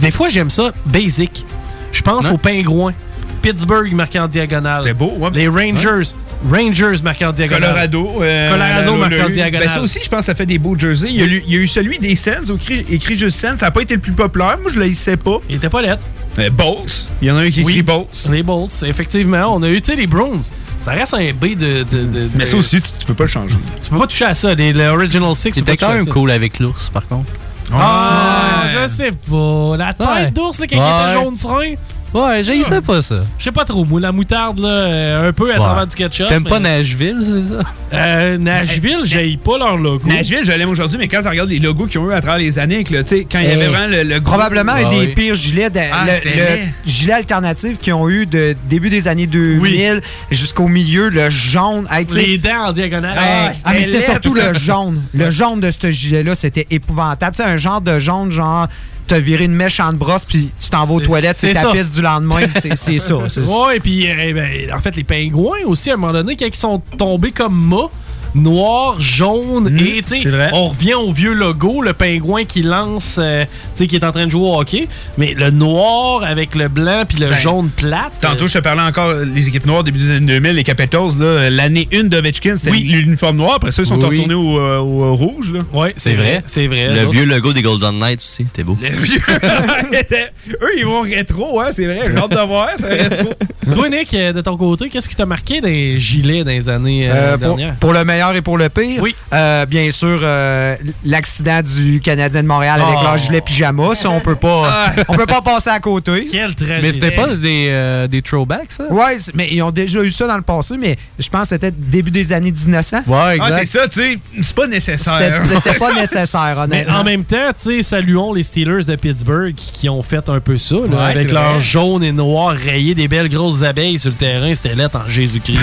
des 0.00 0.10
fois, 0.10 0.28
j'aime 0.28 0.50
ça 0.50 0.72
basic. 0.86 1.44
Je 1.92 2.00
pense 2.02 2.30
aux 2.30 2.38
pingouins. 2.38 2.94
Pittsburgh 3.42 3.92
marqué 3.92 4.18
en 4.20 4.28
diagonale. 4.28 4.82
C'était 4.84 4.94
beau, 4.94 5.12
ouais. 5.18 5.30
Les 5.34 5.48
Rangers. 5.48 6.14
Rangers 6.48 7.02
marqué 7.04 7.24
en 7.26 7.32
diagonale. 7.32 7.70
Colorado. 7.70 8.22
euh, 8.22 8.50
Colorado 8.50 8.92
on 8.92 8.94
l'a 8.94 9.08
marqué 9.08 9.22
en 9.22 9.28
eu. 9.28 9.32
diagonale. 9.32 9.68
Ben, 9.68 9.74
ça 9.74 9.80
aussi, 9.80 9.98
je 10.02 10.08
pense 10.08 10.20
que 10.20 10.24
ça 10.26 10.34
fait 10.34 10.46
des 10.46 10.58
beaux 10.58 10.76
jerseys. 10.78 11.08
Il 11.10 11.16
y 11.16 11.22
a, 11.22 11.26
eu- 11.26 11.42
il 11.46 11.52
y 11.54 11.56
a 11.56 11.60
eu 11.60 11.66
celui 11.66 11.98
des 11.98 12.16
Sens, 12.16 12.50
écrit, 12.54 12.84
écrit 12.90 13.18
juste 13.18 13.38
Sens. 13.38 13.58
Ça 13.58 13.66
n'a 13.66 13.70
pas 13.70 13.82
été 13.82 13.94
le 13.94 14.00
plus 14.00 14.12
populaire. 14.12 14.56
Moi, 14.62 14.70
je 14.72 14.78
le 14.78 14.84
haïssais 14.84 15.16
pas. 15.16 15.38
Il 15.48 15.56
était 15.56 15.68
pas 15.68 15.82
lettre. 15.82 16.02
Euh, 16.38 16.48
Bolts. 16.48 17.06
Il 17.20 17.28
y 17.28 17.30
en 17.30 17.36
a 17.36 17.40
un 17.40 17.50
qui 17.50 17.62
Oui. 17.62 17.72
écrit 17.72 17.82
Bolts. 17.82 18.28
Les 18.30 18.42
Bolts, 18.42 18.70
effectivement. 18.86 19.54
On 19.54 19.62
a 19.62 19.68
eu, 19.68 19.80
tu 19.82 19.90
sais, 19.92 19.96
les 19.96 20.06
Browns. 20.06 20.42
Ça 20.80 20.92
reste 20.92 21.12
un 21.12 21.32
B 21.32 21.56
de. 21.56 21.82
de- 21.82 22.04
de- 22.04 22.30
Mais 22.34 22.46
ça 22.46 22.56
aussi, 22.56 22.80
tu, 22.80 22.90
tu 22.98 23.04
peux 23.06 23.14
pas 23.14 23.24
le 23.24 23.28
changer. 23.28 23.56
Tu 23.82 23.90
peux 23.90 23.98
pas 23.98 24.06
toucher 24.06 24.24
à 24.24 24.34
ça. 24.34 24.54
Les, 24.54 24.72
les 24.72 24.86
Original 24.86 25.34
Six. 25.34 25.48
Il 25.48 25.52
tu 25.54 25.62
peux 25.62 25.72
était 25.72 25.84
pas 25.84 25.92
quand 25.92 25.94
même 25.98 26.06
cool 26.08 26.30
avec 26.30 26.58
l'ours, 26.58 26.88
par 26.88 27.06
contre? 27.06 27.30
Ah, 27.72 28.62
Ouais. 28.64 28.82
je 28.82 28.86
sais 28.88 29.10
pas. 29.12 29.76
La 29.76 29.92
tête 29.92 30.06
Ouais. 30.06 30.30
d'ours, 30.30 30.58
là, 30.58 30.66
quand 30.68 30.76
Ouais. 30.78 31.10
était 31.12 31.20
jaune 31.24 31.36
serein. 31.36 31.74
Ouais, 32.12 32.42
j'haïssais 32.42 32.80
pas 32.80 33.02
ça. 33.02 33.22
Je 33.38 33.44
sais 33.44 33.52
pas 33.52 33.64
trop. 33.64 33.84
Moi, 33.84 34.00
la 34.00 34.10
moutarde, 34.10 34.58
là, 34.58 34.68
euh, 34.68 35.28
un 35.28 35.32
peu 35.32 35.44
à 35.50 35.54
Ouais. 35.54 35.58
travers 35.60 35.86
du 35.86 35.94
ketchup. 35.94 36.26
T'aimes 36.28 36.42
mais- 36.42 36.50
pas 36.50 36.58
Nashville, 36.58 37.18
c'est 37.22 37.54
ça? 37.54 37.60
Euh, 37.92 38.36
Nashville, 38.36 39.00
j'aille 39.04 39.36
pas 39.36 39.58
leur 39.58 39.76
logo. 39.76 40.08
Nashville, 40.08 40.40
je 40.44 40.50
l'aime 40.50 40.68
aujourd'hui, 40.70 40.98
mais 40.98 41.06
quand 41.06 41.22
tu 41.22 41.28
regardes 41.28 41.50
les 41.50 41.60
logos 41.60 41.86
qu'ils 41.86 42.00
ont 42.00 42.10
eu 42.10 42.12
à 42.12 42.20
travers 42.20 42.38
les 42.38 42.58
années, 42.58 42.82
tu 42.82 42.94
sais, 43.06 43.26
quand 43.30 43.38
il 43.38 43.44
y 43.48 43.52
avait 43.52 43.68
vraiment 43.68 43.86
le, 44.04 44.20
Probablement 44.20 44.72
un 44.72 44.86
Ah 44.86 44.90
des 44.90 44.98
oui. 44.98 45.14
pires 45.14 45.34
gilets, 45.36 45.70
de- 45.70 45.78
Ah, 45.92 46.04
le, 46.24 46.90
gilet 46.90 47.12
alternatif 47.12 47.78
qu'ils 47.78 47.92
ont 47.94 48.08
eu 48.08 48.26
de 48.26 48.56
début 48.68 48.90
des 48.90 49.06
années 49.06 49.26
2000 49.28 50.00
jusqu'au 50.32 50.66
milieu, 50.68 51.10
le 51.10 51.30
jaune. 51.30 51.86
Les 52.14 52.38
dents 52.38 52.66
en 52.68 52.72
diagonale. 52.72 53.14
Ah, 53.16 53.52
ah, 53.64 53.70
mais 53.72 53.84
c'était 53.84 54.02
surtout 54.02 54.34
le 54.34 54.52
jaune. 54.54 55.00
Le 55.14 55.30
jaune 55.30 55.60
de 55.60 55.70
ce 55.70 55.90
gilet-là, 55.90 56.34
c'était 56.34 56.66
épouvantable. 56.70 57.36
Tu 57.36 57.42
sais, 57.42 57.48
un 57.48 57.56
genre 57.56 57.80
de 57.80 57.98
jaune, 58.00 58.30
genre, 58.32 58.66
t'as 59.10 59.18
viré 59.18 59.44
une 59.44 59.54
mèche 59.54 59.80
en 59.80 59.92
brosse, 59.92 60.24
puis 60.24 60.52
tu 60.60 60.70
t'en 60.70 60.86
vas 60.86 60.94
aux 60.94 61.00
toilettes, 61.00 61.36
c'est 61.36 61.52
ta 61.52 61.62
ça. 61.62 61.72
piste 61.72 61.92
du 61.92 62.00
lendemain. 62.00 62.42
C'est 62.76 62.98
ça. 62.98 63.16
Ouais, 63.16 63.76
et 63.76 63.80
puis, 63.80 64.08
euh, 64.08 64.32
ben, 64.32 64.72
en 64.72 64.80
fait, 64.80 64.94
les 64.94 65.02
pingouins 65.02 65.64
aussi, 65.66 65.90
à 65.90 65.94
un 65.94 65.96
moment 65.96 66.12
donné, 66.12 66.36
quand 66.36 66.46
ils 66.46 66.56
sont 66.56 66.80
tombés 66.96 67.32
comme 67.32 67.54
mâts, 67.54 67.90
noir, 68.34 69.00
jaune, 69.00 69.74
et 69.78 70.02
tu 70.02 70.20
sais, 70.20 70.28
on 70.52 70.66
revient 70.68 70.94
au 70.94 71.12
vieux 71.12 71.32
logo, 71.32 71.82
le 71.82 71.92
pingouin 71.92 72.44
qui 72.44 72.62
lance, 72.62 73.16
euh, 73.20 73.42
tu 73.44 73.48
sais, 73.74 73.86
qui 73.86 73.96
est 73.96 74.04
en 74.04 74.12
train 74.12 74.26
de 74.26 74.30
jouer 74.30 74.42
au 74.48 74.58
hockey, 74.60 74.88
mais 75.18 75.34
le 75.36 75.50
noir 75.50 76.22
avec 76.24 76.54
le 76.54 76.68
blanc 76.68 77.02
puis 77.08 77.18
le 77.18 77.28
Ben, 77.28 77.36
jaune 77.36 77.70
plate. 77.70 78.12
Tantôt, 78.20 78.44
euh, 78.44 78.48
je 78.48 78.54
te 78.54 78.58
parlais 78.58 78.82
encore 78.82 79.12
les 79.12 79.48
équipes 79.48 79.66
noires 79.66 79.82
début 79.84 79.98
des 79.98 80.10
années 80.10 80.26
2000, 80.26 80.52
les 80.52 80.64
Capitals. 80.64 81.18
là, 81.18 81.50
L'année 81.50 81.88
1 81.92 82.04
d'Ovechkin, 82.04 82.56
c'était 82.56 82.70
Oui. 82.70 82.82
l'uniforme 82.82 83.36
noir. 83.38 83.54
Après 83.56 83.72
ça, 83.72 83.82
ils 83.82 83.86
sont 83.86 83.98
Oui. 84.00 84.16
retournés 84.18 84.34
au, 84.34 84.58
euh, 84.60 84.78
au, 84.78 85.14
rouge. 85.16 85.52
Là. 85.52 85.60
ouais, 85.72 85.94
c'est 85.96 86.14
vrai, 86.14 86.42
c'est 86.46 86.66
vrai. 86.66 86.88
Le 86.94 87.00
autres. 87.02 87.10
vieux 87.10 87.24
logo 87.24 87.52
des 87.52 87.62
Golden 87.62 87.98
Knights 87.98 88.20
aussi, 88.20 88.44
t'es 88.52 88.62
beau. 88.62 88.76
Le 88.80 88.88
vieux. 88.88 89.18
Eux, 90.62 90.70
ils 90.78 90.84
vont 90.84 91.00
rétro, 91.02 91.60
hein, 91.60 91.68
c'est 91.72 91.84
vrai. 91.86 92.00
J'ai 92.06 92.16
hâte 92.16 92.30
de 92.30 92.46
voir. 92.46 92.68
c'est 92.78 93.02
rétro. 93.08 93.30
Toi, 93.74 93.88
Nick, 93.88 94.12
de 94.12 94.40
ton 94.40 94.56
côté, 94.56 94.88
qu'est-ce 94.88 95.08
qui 95.08 95.14
t'a 95.16 95.26
marqué 95.26 95.60
des 95.60 95.98
gilets 95.98 96.44
dans 96.44 96.50
les 96.50 96.68
années 96.68 97.08
euh, 97.08 97.14
Euh, 97.14 97.30
pour, 97.38 97.48
dernières? 97.56 97.74
pour 97.76 97.92
le 97.92 98.04
meilleur 98.04 98.19
et 98.34 98.42
pour 98.42 98.58
le 98.58 98.68
pire, 98.68 99.02
Oui. 99.02 99.14
euh, 99.32 99.66
bien 99.66 99.90
sûr, 99.90 100.20
euh, 100.22 100.76
l'accident 101.04 101.60
du 101.62 102.00
Canadien 102.00 102.42
de 102.42 102.46
Montréal 102.48 102.80
avec 102.80 102.96
Oh. 103.00 103.04
leur 103.04 103.16
gilet 103.18 103.40
pyjama, 103.40 103.94
ça, 103.94 104.10
on 104.10 104.20
peut 104.20 104.34
pas, 104.36 104.62
Ah. 104.66 104.92
on 105.08 105.14
peut 105.16 105.26
pas 105.26 105.40
passer 105.42 105.70
à 105.70 105.80
côté. 105.80 106.26
Quelle 106.30 106.54
tragédie. 106.54 106.80
Mais 106.82 106.92
c'était 106.92 107.10
pas 107.12 107.26
des, 107.34 107.66
euh, 107.70 108.06
des 108.06 108.22
throwbacks, 108.22 108.72
ça? 108.72 108.84
Ouais, 108.90 109.16
mais 109.34 109.48
ils 109.50 109.62
ont 109.62 109.70
déjà 109.70 110.00
eu 110.02 110.10
ça 110.10 110.26
dans 110.26 110.36
le 110.36 110.42
passé, 110.42 110.74
mais 110.78 110.96
je 111.18 111.28
pense 111.28 111.42
que 111.42 111.48
c'était 111.48 111.70
début 111.70 112.10
des 112.10 112.32
années 112.32 112.52
1900. 112.52 112.98
Ouais, 113.06 113.16
Ah, 113.18 113.34
exact. 113.36 113.58
c'est 113.66 113.78
ça, 113.78 113.88
tu 113.88 114.00
sais. 114.00 114.18
C'est 114.42 114.54
pas 114.56 114.66
nécessaire. 114.66 115.42
c'était 115.64 115.78
pas 115.78 115.94
nécessaire, 115.94 116.54
Mais 116.68 116.76
honnêtement. 116.76 116.96
en 116.98 117.04
même 117.04 117.24
temps, 117.24 117.50
tu 117.60 117.76
sais, 117.76 117.82
saluons 117.82 118.32
les 118.34 118.42
Steelers 118.42 118.84
de 118.84 118.96
Pittsburgh 118.96 119.54
qui 119.54 119.88
ont 119.88 120.02
fait 120.02 120.28
un 120.28 120.40
peu 120.40 120.58
ça, 120.58 120.74
là, 120.76 120.80
Ouais, 120.82 121.10
avec 121.12 121.30
leur 121.30 121.52
vrai. 121.54 121.60
jaune 121.60 122.02
et 122.04 122.12
noir 122.12 122.54
rayé, 122.54 122.94
des 122.94 123.08
belles 123.08 123.28
grosses 123.28 123.62
abeilles 123.62 123.98
sur 123.98 124.10
le 124.10 124.16
terrain. 124.16 124.52
C'était 124.54 124.74
lettre 124.74 124.98
en 125.04 125.08
Jésus-Christ. 125.08 125.58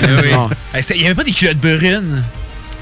Ah 0.74 0.80
Il 0.95 1.01
y 1.01 1.06
avait 1.06 1.15
pas 1.15 1.24
des 1.24 1.31
culottes 1.31 1.57
brunes? 1.57 2.24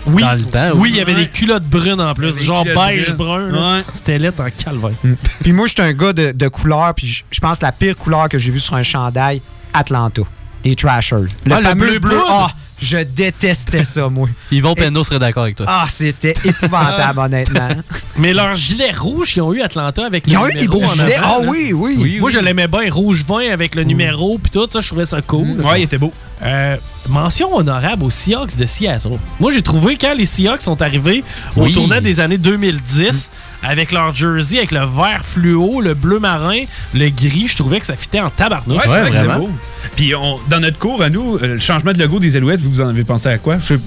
Oui, 0.07 0.21
Dans 0.21 0.33
le 0.33 0.43
temps, 0.45 0.71
oui, 0.75 0.89
il 0.91 0.97
y 0.97 1.01
avait 1.01 1.15
des 1.15 1.27
culottes 1.27 1.63
brunes 1.65 1.99
en 1.99 2.13
plus, 2.13 2.43
genre 2.43 2.63
beige 2.63 3.13
brun. 3.13 3.49
Ouais. 3.51 3.83
C'était 3.93 4.17
lettre 4.19 4.41
en 4.43 4.49
calvaire. 4.49 4.91
Puis 5.41 5.51
moi, 5.51 5.65
je 5.67 5.73
suis 5.73 5.81
un 5.81 5.93
gars 5.93 6.13
de, 6.13 6.31
de 6.31 6.47
couleur, 6.47 6.93
puis 6.93 7.07
je- 7.31 7.39
pense 7.39 7.57
que 7.59 7.65
la 7.65 7.71
pire 7.71 7.95
couleur 7.97 8.29
que 8.29 8.37
j'ai 8.37 8.51
vue 8.51 8.59
sur 8.59 8.75
un 8.75 8.83
chandail, 8.83 9.41
Atlanta. 9.73 10.21
Les 10.63 10.75
Trashers. 10.75 11.15
Le 11.45 11.51
Ah, 11.53 11.57
le 11.59 11.63
fameux 11.63 11.85
bleu 11.87 11.99
bleu. 11.99 12.17
poudre? 12.17 12.25
Ah, 12.29 12.51
je 12.81 12.97
détestais 12.97 13.83
ça, 13.83 14.09
moi. 14.09 14.27
Yvon 14.51 14.75
Penneau 14.75 15.03
serait 15.03 15.19
d'accord 15.19 15.43
avec 15.43 15.55
toi. 15.55 15.65
Ah, 15.69 15.87
c'était 15.89 16.33
épouvantable, 16.43 17.19
honnêtement. 17.25 17.69
Mais 18.17 18.33
leurs 18.33 18.55
gilets 18.55 18.91
rouges 18.91 19.33
qu'ils 19.33 19.41
ont 19.41 19.53
eu 19.53 19.61
Atlanta 19.61 20.05
avec 20.05 20.25
Ils 20.27 20.33
le 20.33 20.39
ont 20.39 20.47
eu 20.47 20.53
des 20.53 20.61
numéro 20.67 20.79
beaux 20.81 20.85
en 20.85 20.93
gilets. 20.93 21.15
avant, 21.15 21.35
Ah 21.41 21.45
oui, 21.47 21.71
oui. 21.73 21.95
Oui, 21.99 22.17
Moi, 22.19 22.29
je 22.29 22.39
l'aimais 22.39 22.67
bien, 22.67 22.91
rouge 22.91 23.23
vin 23.27 23.49
avec 23.51 23.75
le 23.75 23.83
numéro, 23.83 24.37
puis 24.37 24.51
tout 24.51 24.67
ça, 24.69 24.81
je 24.81 24.87
trouvais 24.87 25.05
ça 25.05 25.21
cool. 25.21 25.61
Ouais, 25.61 25.81
il 25.81 25.83
était 25.83 25.97
beau. 25.97 26.11
Euh, 26.43 26.75
mention 27.07 27.55
honorable 27.55 28.03
aux 28.03 28.09
Seahawks 28.11 28.57
de 28.57 28.65
Seattle. 28.65 29.17
Moi, 29.39 29.51
j'ai 29.51 29.61
trouvé 29.61 29.95
quand 29.97 30.13
les 30.13 30.25
Seahawks 30.25 30.61
sont 30.61 30.81
arrivés 30.81 31.23
au 31.55 31.63
Oui. 31.63 31.73
tournant 31.73 32.01
des 32.01 32.19
années 32.19 32.37
2010, 32.37 33.29
avec 33.67 33.91
leur 33.91 34.13
jersey, 34.15 34.57
avec 34.57 34.71
le 34.71 34.79
vert 34.85 35.21
fluo, 35.23 35.81
le 35.81 35.93
bleu 35.93 36.19
marin, 36.19 36.63
le 36.93 37.09
gris, 37.09 37.47
je 37.47 37.55
trouvais 37.55 37.79
que 37.79 37.85
ça 37.85 37.95
fitait 37.95 38.19
en 38.21 38.29
tabarnouche. 38.29 38.85
Ouais, 38.87 39.11
c'est 39.11 39.21
Ouais, 39.27 39.37
beau. 39.37 39.49
Puis 39.95 40.13
on- 40.15 40.39
dans 40.49 40.59
notre 40.59 40.77
cours, 40.77 41.01
à 41.01 41.09
nous, 41.09 41.35
euh, 41.37 41.47
le 41.55 41.59
changement 41.59 41.93
de 41.93 41.99
logo 41.99 42.19
des 42.19 42.35
Alouettes, 42.35 42.61
vous, 42.61 42.69
vous 42.71 42.81
en 42.81 42.87
avez 42.87 43.03
pensé 43.03 43.29
à 43.29 43.37
quoi? 43.37 43.57
Je 43.59 43.75
sais- 43.75 43.79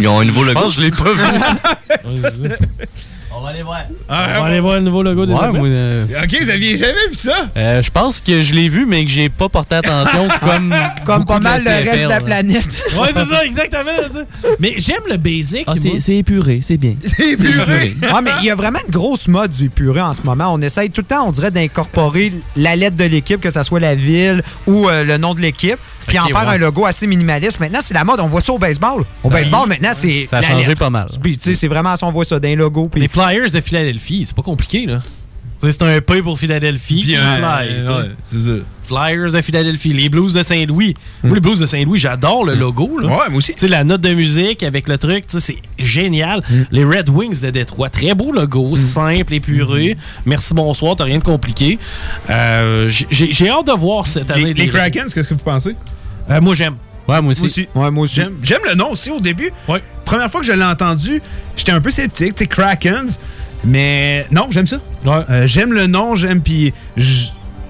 Ils 0.00 0.06
ont 0.08 0.20
un 0.20 0.24
nouveau 0.24 0.42
Je 0.44 0.48
logo. 0.48 0.60
pense 0.60 0.76
que 0.76 0.82
je 0.82 0.86
l'ai 0.86 0.90
pas 0.90 1.12
vu. 1.12 1.22
On 3.44 3.48
va 3.48 3.52
aller 3.52 3.62
voir. 3.62 3.80
On 4.08 4.14
va 4.14 4.44
aller 4.46 4.60
voir 4.60 4.74
le 4.76 4.80
nouveau 4.80 5.02
logo 5.02 5.26
des 5.26 5.34
ouais, 5.34 5.52
moi, 5.52 5.68
euh, 5.68 6.06
Ok, 6.22 6.34
vous 6.40 6.48
aviez 6.48 6.78
jamais 6.78 6.94
vu 7.10 7.14
ça? 7.14 7.50
euh, 7.54 7.82
je 7.82 7.90
pense 7.90 8.22
que 8.22 8.40
je 8.40 8.54
l'ai 8.54 8.70
vu, 8.70 8.86
mais 8.86 9.04
que 9.04 9.10
j'ai 9.10 9.28
pas 9.28 9.50
porté 9.50 9.74
attention 9.74 10.28
comme. 10.40 10.74
Comme 11.04 11.26
pas 11.26 11.40
mal 11.40 11.58
le 11.62 11.64
CFL, 11.66 11.88
reste 11.90 12.04
de 12.04 12.08
la 12.08 12.20
planète. 12.22 12.64
Ouais, 12.98 13.08
c'est 13.12 13.26
ça, 13.26 13.44
exactement. 13.44 13.90
ça. 14.10 14.20
Mais 14.60 14.76
j'aime 14.78 15.02
le 15.10 15.18
basic. 15.18 15.64
Ah, 15.66 15.74
c'est 16.00 16.16
épuré, 16.16 16.60
c'est 16.62 16.78
bien. 16.78 16.94
C'est 17.04 17.32
épuré. 17.32 17.94
Ah, 18.10 18.22
mais 18.22 18.30
il 18.40 18.46
y 18.46 18.50
a 18.50 18.54
vraiment 18.54 18.78
une 18.86 18.90
grosse 18.90 19.28
mode 19.28 19.50
du 19.50 19.68
purée 19.68 20.00
en 20.00 20.14
ce 20.14 20.22
moment. 20.22 20.50
On 20.54 20.62
essaye 20.62 20.88
tout 20.88 21.02
le 21.02 21.06
temps, 21.06 21.28
on 21.28 21.30
dirait, 21.30 21.50
d'incorporer 21.50 22.32
la 22.56 22.76
lettre 22.76 22.96
de 22.96 23.04
l'équipe, 23.04 23.42
que 23.42 23.50
ce 23.50 23.62
soit 23.62 23.80
la 23.80 23.94
ville 23.94 24.42
ou 24.66 24.88
euh, 24.88 25.04
le 25.04 25.18
nom 25.18 25.34
de 25.34 25.40
l'équipe, 25.40 25.78
puis 26.06 26.18
en 26.18 26.26
faire 26.26 26.46
ouais. 26.48 26.54
un 26.54 26.58
logo 26.58 26.86
assez 26.86 27.06
minimaliste. 27.06 27.60
Maintenant, 27.60 27.80
c'est 27.82 27.94
la 27.94 28.04
mode. 28.04 28.20
On 28.20 28.26
voit 28.26 28.40
ça 28.40 28.52
au 28.52 28.58
baseball. 28.58 29.04
Au 29.22 29.30
baseball, 29.30 29.68
maintenant, 29.68 29.92
c'est. 29.94 30.26
Ça 30.28 30.38
a 30.38 30.40
la 30.40 30.48
changé 30.48 30.66
lettre. 30.68 30.78
pas 30.78 30.90
mal. 30.90 31.08
Puis, 31.22 31.36
tu 31.36 31.44
sais, 31.44 31.54
c'est 31.54 31.68
vraiment 31.68 31.96
ça, 31.96 32.06
on 32.06 32.12
voit 32.12 32.24
ça 32.24 32.38
d'un 32.38 32.54
logo. 32.54 32.90
Les 32.94 33.08
Flyers 33.08 33.50
de 33.50 33.60
Philadelphie, 33.60 34.24
c'est 34.26 34.36
pas 34.36 34.42
compliqué, 34.42 34.86
là. 34.86 35.00
C'est 35.62 35.82
un 35.82 36.00
P 36.00 36.20
pour 36.20 36.38
Philadelphie, 36.38 37.00
Puis 37.02 37.16
un- 37.16 37.36
fly. 37.36 37.88
ouais, 37.88 38.10
c'est 38.26 38.38
ça. 38.40 38.50
Flyers 38.84 39.32
de 39.32 39.40
Philadelphie, 39.40 39.92
les 39.92 40.08
Blues 40.08 40.34
de 40.34 40.42
Saint-Louis. 40.42 40.94
Moi, 41.22 41.34
les 41.34 41.40
Blues 41.40 41.58
de 41.60 41.66
Saint-Louis, 41.66 41.98
j'adore 41.98 42.44
le 42.44 42.54
logo. 42.54 42.98
Là. 42.98 43.08
Ouais, 43.08 43.28
moi 43.28 43.38
aussi. 43.38 43.52
Tu 43.54 43.60
sais, 43.60 43.68
la 43.68 43.84
note 43.84 44.00
de 44.00 44.14
musique 44.14 44.62
avec 44.62 44.88
le 44.88 44.98
truc, 44.98 45.26
tu 45.26 45.40
sais, 45.40 45.54
c'est 45.54 45.82
génial. 45.84 46.42
Mm. 46.48 46.62
Les 46.70 46.84
Red 46.84 47.08
Wings 47.08 47.40
de 47.40 47.50
Détroit, 47.50 47.88
très 47.88 48.14
beau 48.14 48.32
logo, 48.32 48.76
simple, 48.76 49.34
épuré. 49.34 49.96
Merci, 50.26 50.54
bonsoir, 50.54 50.96
t'as 50.96 51.04
rien 51.04 51.18
de 51.18 51.24
compliqué. 51.24 51.78
Euh, 52.30 52.88
j'ai 52.88 53.48
hâte 53.48 53.66
de 53.66 53.72
voir 53.72 54.06
cette 54.06 54.30
année. 54.30 54.54
Les, 54.54 54.64
les 54.64 54.68
Krakens, 54.68 55.12
qu'est-ce 55.14 55.28
que 55.28 55.34
vous 55.34 55.40
pensez? 55.40 55.74
Euh, 56.30 56.40
moi, 56.40 56.54
j'aime. 56.54 56.76
Ouais, 57.06 57.20
moi 57.20 57.32
aussi. 57.32 57.42
Moi 57.42 57.46
aussi. 57.48 57.68
Ouais, 57.74 57.90
moi 57.90 58.04
aussi. 58.04 58.20
J'aime 58.42 58.62
le 58.68 58.74
nom 58.76 58.92
aussi 58.92 59.10
au 59.10 59.20
début. 59.20 59.50
Ouais. 59.68 59.82
Première 60.04 60.30
fois 60.30 60.40
que 60.40 60.46
je 60.46 60.52
l'ai 60.52 60.64
entendu, 60.64 61.20
j'étais 61.56 61.72
un 61.72 61.80
peu 61.80 61.90
sceptique, 61.90 62.34
tu 62.34 62.44
sais, 62.44 62.46
Krakens. 62.46 63.18
Mais 63.64 64.26
non, 64.30 64.48
j'aime 64.50 64.66
ça. 64.66 64.76
Ouais. 65.04 65.22
Euh, 65.30 65.46
j'aime 65.46 65.72
le 65.72 65.86
nom, 65.86 66.14
j'aime. 66.14 66.42
Puis 66.42 66.72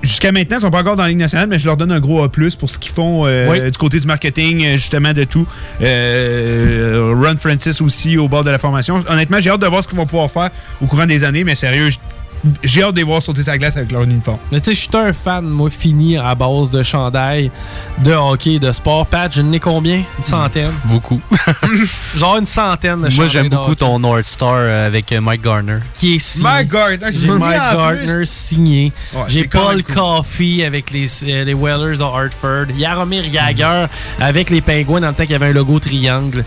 jusqu'à 0.04 0.32
maintenant, 0.32 0.58
ils 0.58 0.61
sont 0.61 0.70
pas 0.70 0.80
encore 0.80 0.96
dans 0.96 1.02
la 1.02 1.08
Ligue 1.08 1.18
nationale, 1.18 1.49
mais 1.49 1.58
je 1.58 1.66
leur 1.66 1.76
donne 1.76 1.92
un 1.92 2.00
gros 2.00 2.23
A 2.23 2.28
pour 2.28 2.70
ce 2.70 2.78
qu'ils 2.78 2.92
font 2.92 3.26
euh, 3.26 3.49
Oui. 3.50 3.70
du 3.70 3.78
côté 3.78 4.00
du 4.00 4.06
marketing, 4.06 4.64
euh, 4.64 4.73
justement, 4.73 5.12
de 5.12 5.25
tout. 5.25 5.46
Euh, 5.80 7.14
Ron 7.16 7.37
Francis 7.37 7.80
aussi 7.80 8.16
au 8.16 8.28
bord 8.28 8.44
de 8.44 8.50
la 8.50 8.58
formation. 8.58 9.00
Honnêtement, 9.08 9.40
j'ai 9.40 9.50
hâte 9.50 9.61
de 9.61 9.66
voir 9.66 9.82
ce 9.82 9.88
qu'ils 9.88 9.99
vont 9.99 10.06
pouvoir 10.06 10.30
faire 10.30 10.50
au 10.80 10.87
courant 10.87 11.06
des 11.06 11.25
années, 11.25 11.44
mais 11.44 11.54
sérieux, 11.54 11.90
j'ai 12.62 12.82
hâte 12.82 12.92
de 12.92 12.98
les 12.98 13.02
voir 13.04 13.22
sauter 13.22 13.42
sa 13.42 13.56
glace 13.58 13.76
avec 13.76 13.90
leur 13.92 14.02
uniforme. 14.02 14.38
Mais 14.52 14.60
tu 14.60 14.66
sais, 14.66 14.74
je 14.74 14.80
suis 14.80 14.88
un 14.94 15.12
fan, 15.12 15.44
moi, 15.44 15.70
fini 15.70 16.16
à 16.16 16.34
base 16.34 16.70
de 16.70 16.82
chandail, 16.82 17.50
de 17.98 18.12
hockey, 18.12 18.58
de 18.58 18.70
sport. 18.72 19.06
Pat, 19.06 19.32
je 19.34 19.40
n'ai 19.42 19.60
combien? 19.60 20.02
Une 20.18 20.24
centaine? 20.24 20.72
Beaucoup. 20.84 21.20
Genre 22.16 22.36
une 22.38 22.46
centaine 22.46 23.02
de 23.02 23.14
Moi, 23.14 23.28
j'aime 23.28 23.48
beaucoup 23.48 23.74
ton 23.74 23.98
North 23.98 24.24
Star 24.24 24.54
euh, 24.56 24.86
avec 24.86 25.10
euh, 25.12 25.20
Mike 25.20 25.42
Garner. 25.42 25.78
Qui 25.94 26.16
est 26.16 26.18
signé. 26.18 26.44
Mike 26.44 26.68
Gardner, 26.70 27.06
J'ai 27.06 27.12
signé 27.18 27.32
en 27.32 27.38
Mike 27.38 27.60
plus. 27.60 27.76
Gardner 27.76 28.26
signé. 28.26 28.92
Ouais, 29.14 29.22
J'ai 29.28 29.42
c'est 29.42 29.48
Paul 29.48 29.82
cool. 29.82 29.94
Coffey 29.94 30.64
avec 30.64 30.90
les, 30.90 31.06
euh, 31.24 31.44
les 31.44 31.54
Whalers 31.54 31.98
de 31.98 32.02
Hartford. 32.02 32.66
Jaromir 32.78 33.24
Jagr 33.32 33.88
avec 34.20 34.50
les 34.50 34.60
Pingouins 34.60 35.00
dans 35.00 35.08
le 35.08 35.14
temps 35.14 35.22
qu'il 35.24 35.32
y 35.32 35.36
avait 35.36 35.46
un 35.46 35.52
logo 35.52 35.78
triangle. 35.78 36.44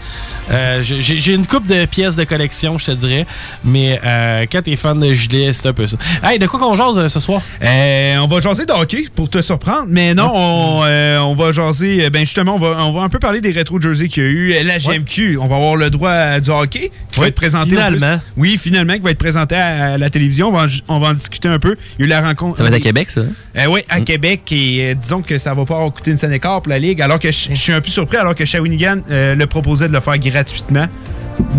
Euh, 0.51 0.82
j'ai- 0.82 1.34
une 1.34 1.46
coupe 1.46 1.68
de 1.68 1.86
pièces 1.86 2.16
de 2.16 2.24
collection, 2.24 2.77
je 2.77 2.86
te 2.86 2.92
dirais. 2.92 3.25
Mais 3.66 4.00
euh, 4.04 4.46
quand 4.51 4.62
t'es 4.63 4.75
fan 4.75 5.00
de 5.00 5.13
gilet, 5.13 5.51
c'est 5.54 5.68
un 5.70 5.74
peu 5.74 5.87
ça. 5.88 5.98
Hey, 6.24 6.39
de 6.39 6.48
quoi 6.48 6.60
qu'on 6.60 6.74
jase 6.75 6.98
euh, 6.98 7.10
ce 7.10 7.20
soir? 7.20 7.41
Euh, 7.63 8.17
on 8.17 8.27
va 8.27 8.39
jaser 8.41 8.65
de 8.65 8.72
hockey 8.74 9.06
pour 9.15 9.29
te 9.29 9.41
surprendre, 9.41 9.86
mais 9.88 10.13
non, 10.13 10.32
on, 10.34 10.82
euh, 10.84 11.20
on 11.20 11.36
va 11.36 11.51
jaser, 11.51 12.10
ben 12.10 12.20
justement, 12.22 12.56
on 12.56 12.60
va, 12.60 12.77
on 12.86 12.91
va 12.94 13.01
un 13.01 13.10
peu 13.10 13.20
parler 13.20 13.41
des 13.41 13.51
rétro 13.51 13.79
jerseys 13.79 14.08
qu'il 14.10 14.24
y 14.24 14.25
a 14.25 14.29
eu. 14.29 14.53
La 14.63 14.77
GMQ, 14.79 15.38
on 15.39 15.48
va 15.48 15.56
avoir 15.56 15.75
le 15.75 15.89
droit 15.89 16.12
à 16.12 16.39
du 16.39 16.50
hockey 16.50 16.91
qui 17.12 17.20
va 17.20 17.27
être 17.27 17.36
présenté. 17.36 17.70
finalement. 17.70 18.20
Oui, 18.38 18.58
finalement, 18.62 18.94
qui 18.94 19.00
va 19.01 19.12
être 19.12 19.17
présenté 19.17 19.56
à, 19.56 19.94
à 19.94 19.98
la 19.98 20.10
télévision. 20.10 20.50
On 20.50 20.51
va, 20.51 20.63
en, 20.65 20.67
on 20.96 21.00
va 21.00 21.08
en 21.10 21.13
discuter 21.13 21.48
un 21.48 21.60
peu. 21.60 21.75
Il 21.98 22.01
y 22.01 22.03
a 22.03 22.06
eu 22.06 22.10
la 22.10 22.22
rencontre. 22.22 22.58
Ça 22.58 22.63
va 22.63 22.70
être 22.70 22.75
à 22.75 22.79
Québec, 22.79 23.10
ça? 23.10 23.22
hein? 23.22 23.25
Euh, 23.58 23.65
oui, 23.70 23.82
à 23.89 24.01
Québec. 24.01 24.41
Et 24.51 24.91
euh, 24.91 24.94
disons 24.96 25.22
que 25.22 25.38
ça 25.38 25.53
va 25.53 25.65
pas 25.65 25.75
avoir 25.75 25.91
coûté 25.91 26.12
une 26.12 26.17
scène 26.17 26.34
écart 26.34 26.62
pour 26.62 26.70
la 26.70 26.79
Ligue, 26.79 27.01
alors 27.01 27.20
que 27.20 27.32
je 27.32 27.48
je 27.50 27.53
suis 27.56 27.74
un 27.74 27.82
peu 27.82 27.89
surpris, 27.89 28.17
alors 28.17 28.36
que 28.36 28.46
Shawinigan 28.46 29.00
euh, 29.10 29.36
le 29.36 29.48
proposait 29.48 29.88
de 29.88 29.94
le 29.94 30.00
faire 30.00 30.17
gratuitement. 30.17 30.86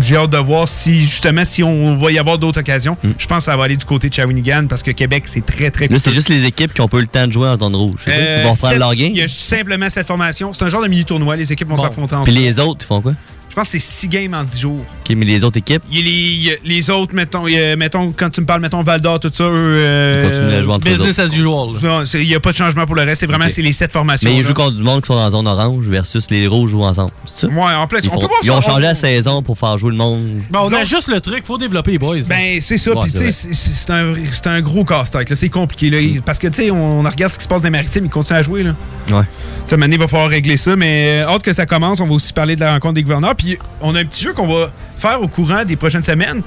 J'ai 0.01 0.15
hâte 0.15 0.29
de 0.29 0.37
voir 0.37 0.67
si, 0.67 1.01
justement, 1.01 1.43
si 1.45 1.61
on 1.63 1.97
va 1.97 2.11
y 2.11 2.17
avoir 2.19 2.37
d'autres 2.37 2.59
occasions. 2.61 2.97
Je 3.17 3.27
pense 3.27 3.39
que 3.39 3.43
ça 3.45 3.57
va 3.57 3.65
aller 3.65 3.75
du 3.75 3.85
côté 3.85 4.07
de 4.09 4.13
Shawinigan 4.13 4.65
parce 4.67 4.81
que 4.83 4.91
Québec, 4.91 5.23
c'est 5.25 5.45
très, 5.45 5.71
très 5.71 5.87
Là, 5.87 5.97
c'est 5.99 6.13
juste 6.13 6.29
les 6.29 6.45
équipes 6.45 6.73
qui 6.73 6.81
ont 6.81 6.87
pas 6.87 6.97
eu 6.97 7.01
le 7.01 7.07
temps 7.07 7.27
de 7.27 7.31
jouer 7.33 7.49
en 7.49 7.57
zone 7.57 7.75
rouge. 7.75 8.05
Euh, 8.07 8.37
Ils 8.39 8.45
vont 8.45 8.53
reprendre 8.53 8.77
leur 8.77 8.95
game. 8.95 9.09
Il 9.11 9.17
y 9.17 9.21
a 9.21 9.27
simplement 9.27 9.89
cette 9.89 10.07
formation. 10.07 10.53
C'est 10.53 10.63
un 10.63 10.69
genre 10.69 10.81
de 10.83 10.87
mini-tournoi. 10.87 11.35
Les 11.35 11.51
équipes 11.51 11.67
vont 11.67 11.75
Bon. 11.75 11.81
s'affronter 11.81 12.15
entre 12.15 12.23
Puis 12.25 12.33
les 12.33 12.59
autres, 12.59 12.79
ils 12.83 12.87
font 12.87 13.01
quoi? 13.01 13.13
Je 13.49 13.55
pense 13.55 13.63
que 13.67 13.71
c'est 13.71 13.79
six 13.79 14.07
games 14.07 14.33
en 14.33 14.43
10 14.43 14.59
jours. 14.59 14.79
Ok, 14.79 15.15
mais 15.17 15.25
les 15.25 15.43
autres 15.43 15.57
équipes, 15.57 15.81
Il 15.91 16.07
y 16.07 16.51
a 16.51 16.53
les, 16.63 16.89
autres, 16.91 17.15
mettons, 17.15 17.47
il 17.47 17.53
y 17.55 17.59
a- 17.59 17.75
mettons, 17.75 18.11
quand 18.15 18.29
tu 18.29 18.41
me 18.41 18.45
parles, 18.45 18.61
mettons, 18.61 18.83
Val 18.83 19.01
d'Or, 19.01 19.19
tout 19.19 19.29
ça, 19.33 19.43
euh, 19.43 20.21
ils 20.23 20.29
continuent 20.29 20.71
à 20.71 20.77
Business 20.77 21.19
as 21.19 21.25
usual. 21.33 21.69
Il 22.13 22.27
n'y 22.27 22.35
a 22.35 22.39
pas 22.39 22.51
de 22.51 22.55
changement 22.57 22.85
pour 22.85 22.95
le 22.95 23.01
reste. 23.03 23.21
C'est 23.21 23.25
vraiment 23.27 23.45
c'est 23.49 23.61
les 23.63 23.73
sept 23.73 23.91
formations. 23.91 24.29
Mais 24.29 24.35
ils 24.37 24.41
là. 24.43 24.47
jouent 24.47 24.53
contre 24.53 24.75
du 24.77 24.83
monde 24.83 25.01
qui 25.01 25.07
sont 25.07 25.13
en 25.15 25.31
zone 25.31 25.47
orange 25.47 25.85
versus 25.87 26.29
les 26.29 26.45
rouges 26.47 26.71
jouent 26.71 26.83
ensemble. 26.83 27.11
C'est 27.25 27.47
ça? 27.47 27.47
Ouais, 27.47 27.73
en 27.73 27.87
plus, 27.87 27.99
Ils, 28.03 28.09
on 28.09 28.13
font- 28.13 28.19
peut 28.19 28.27
voir 28.27 28.39
ils 28.43 28.47
ça. 28.47 28.53
ont 28.53 28.57
on- 28.57 28.61
changé 28.61 28.81
la 28.81 28.95
saison 28.95 29.41
pour 29.41 29.57
faire 29.57 29.77
jouer 29.79 29.91
le 29.91 29.97
monde. 29.97 30.21
Bon, 30.51 30.59
on 30.63 30.73
a 30.73 30.83
juste 30.83 31.07
le 31.07 31.19
truc, 31.19 31.43
faut 31.45 31.57
développer 31.57 31.91
les 31.91 31.97
boys. 31.99 32.17
Ben, 32.27 32.61
c'est 32.61 32.77
ça. 32.77 32.91
Puis, 33.01 33.11
tu 33.11 33.31
sais, 33.31 33.49
c'est 33.53 33.89
un, 33.91 34.13
c'est 34.31 34.47
un 34.47 34.61
gros 34.61 34.83
casse-tête. 34.85 35.29
là. 35.29 35.35
C'est 35.35 35.49
compliqué. 35.49 35.89
Là. 35.89 35.97
Parce 36.23 36.37
que, 36.37 36.47
tu 36.47 36.61
sais, 36.63 36.71
on, 36.71 36.99
on 36.99 37.09
regarde 37.09 37.31
ce 37.33 37.37
qui 37.39 37.43
se 37.43 37.49
passe 37.49 37.61
dans 37.61 37.67
les 37.67 37.71
maritimes. 37.71 38.05
Ils 38.05 38.09
continuent 38.11 38.37
à 38.37 38.43
jouer. 38.43 38.63
Là. 38.63 38.75
Ouais. 39.11 39.23
Tu 39.23 39.69
sais, 39.71 39.77
maintenant, 39.77 39.95
il 39.95 39.99
va 39.99 40.07
falloir 40.07 40.29
régler 40.29 40.57
ça. 40.57 40.75
Mais, 40.75 41.23
euh, 41.23 41.27
hâte 41.29 41.41
que 41.41 41.53
ça 41.53 41.65
commence. 41.65 41.99
On 41.99 42.05
va 42.05 42.13
aussi 42.13 42.31
parler 42.31 42.55
de 42.55 42.61
la 42.61 42.73
rencontre 42.73 42.93
des 42.95 43.01
gouverneurs. 43.03 43.35
Puis, 43.39 43.57
on 43.81 43.95
a 43.95 44.01
un 44.01 44.05
petit 44.05 44.21
jeu 44.21 44.33
qu'on 44.33 44.47
va 44.47 44.69
faire 44.97 45.19
au 45.21 45.27
courant 45.27 45.63
des 45.65 45.77
prochaines 45.77 46.03
semaines. 46.03 46.41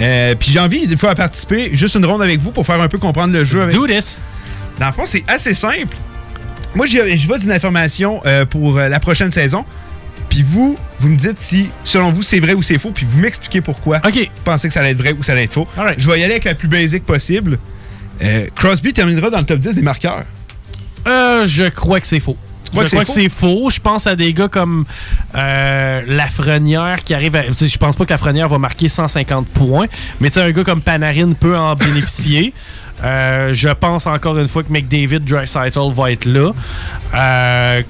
Euh, 0.00 0.34
puis, 0.34 0.50
j'ai 0.50 0.58
envie, 0.58 0.86
des 0.88 0.96
fois, 0.96 1.10
à 1.10 1.14
participer. 1.14 1.70
Juste 1.74 1.94
une 1.94 2.06
ronde 2.06 2.22
avec 2.22 2.40
vous 2.40 2.50
pour 2.52 2.64
faire 2.66 2.80
un 2.80 2.88
peu 2.88 2.98
comprendre 2.98 3.32
le 3.34 3.44
jeu. 3.44 3.60
avec- 3.62 3.74
Do 3.74 3.86
this. 3.86 4.18
Dans 4.80 4.86
le 4.86 4.92
fond, 4.92 5.04
c'est 5.04 5.24
assez 5.28 5.52
simple. 5.54 5.96
Moi, 6.74 6.86
je 6.86 6.98
vais 6.98 7.38
d'une 7.38 7.52
information 7.52 8.20
euh, 8.26 8.44
pour 8.46 8.78
euh, 8.78 8.88
la 8.88 8.98
prochaine 8.98 9.30
saison. 9.30 9.64
Puis 10.30 10.42
vous, 10.42 10.78
vous 11.00 11.08
me 11.08 11.16
dites 11.16 11.38
si, 11.38 11.68
selon 11.84 12.10
vous, 12.10 12.22
c'est 12.22 12.40
vrai 12.40 12.54
ou 12.54 12.62
c'est 12.62 12.78
faux. 12.78 12.90
Puis 12.90 13.06
vous 13.08 13.18
m'expliquez 13.18 13.60
pourquoi 13.60 13.98
OK. 14.06 14.14
vous 14.14 14.42
pensez 14.44 14.68
que 14.68 14.74
ça 14.74 14.80
allait 14.80 14.90
être 14.92 14.98
vrai 14.98 15.12
ou 15.18 15.22
ça 15.22 15.32
allait 15.32 15.44
être 15.44 15.52
faux. 15.52 15.66
Alright. 15.76 15.98
Je 15.98 16.10
vais 16.10 16.20
y 16.20 16.22
aller 16.22 16.32
avec 16.32 16.44
la 16.44 16.54
plus 16.54 16.68
basique 16.68 17.04
possible. 17.04 17.58
Euh, 18.22 18.46
Crosby 18.54 18.92
terminera 18.92 19.30
dans 19.30 19.38
le 19.38 19.44
top 19.44 19.58
10 19.58 19.74
des 19.74 19.82
marqueurs. 19.82 20.24
Je 21.06 21.68
crois 21.70 22.00
que 22.00 22.06
c'est 22.06 22.20
faux. 22.20 22.36
Crois 22.70 22.84
je 22.84 22.90
que 22.90 22.96
crois 22.96 23.04
c'est 23.04 23.14
que 23.14 23.20
c'est 23.22 23.28
faux. 23.28 23.70
Je 23.70 23.80
pense 23.80 24.06
à 24.06 24.16
des 24.16 24.32
gars 24.32 24.48
comme 24.48 24.84
euh, 25.34 26.02
Lafrenière 26.06 27.02
qui 27.04 27.14
arrive 27.14 27.36
à. 27.36 27.42
Je 27.42 27.78
pense 27.78 27.96
pas 27.96 28.04
que 28.04 28.10
Lafrenière 28.10 28.48
va 28.48 28.58
marquer 28.58 28.88
150 28.88 29.48
points, 29.48 29.86
mais 30.20 30.28
tu 30.28 30.34
sais, 30.34 30.42
un 30.42 30.50
gars 30.50 30.64
comme 30.64 30.82
Panarin 30.82 31.32
peut 31.32 31.56
en 31.56 31.74
bénéficier. 31.76 32.52
Euh, 33.04 33.52
je 33.52 33.68
pense 33.68 34.06
encore 34.06 34.38
une 34.38 34.48
fois 34.48 34.64
que 34.64 34.72
McDavid 34.72 35.20
Dreisaitl 35.20 35.92
va 35.92 36.10
être 36.10 36.24
là. 36.24 36.52
Euh, 37.14 37.82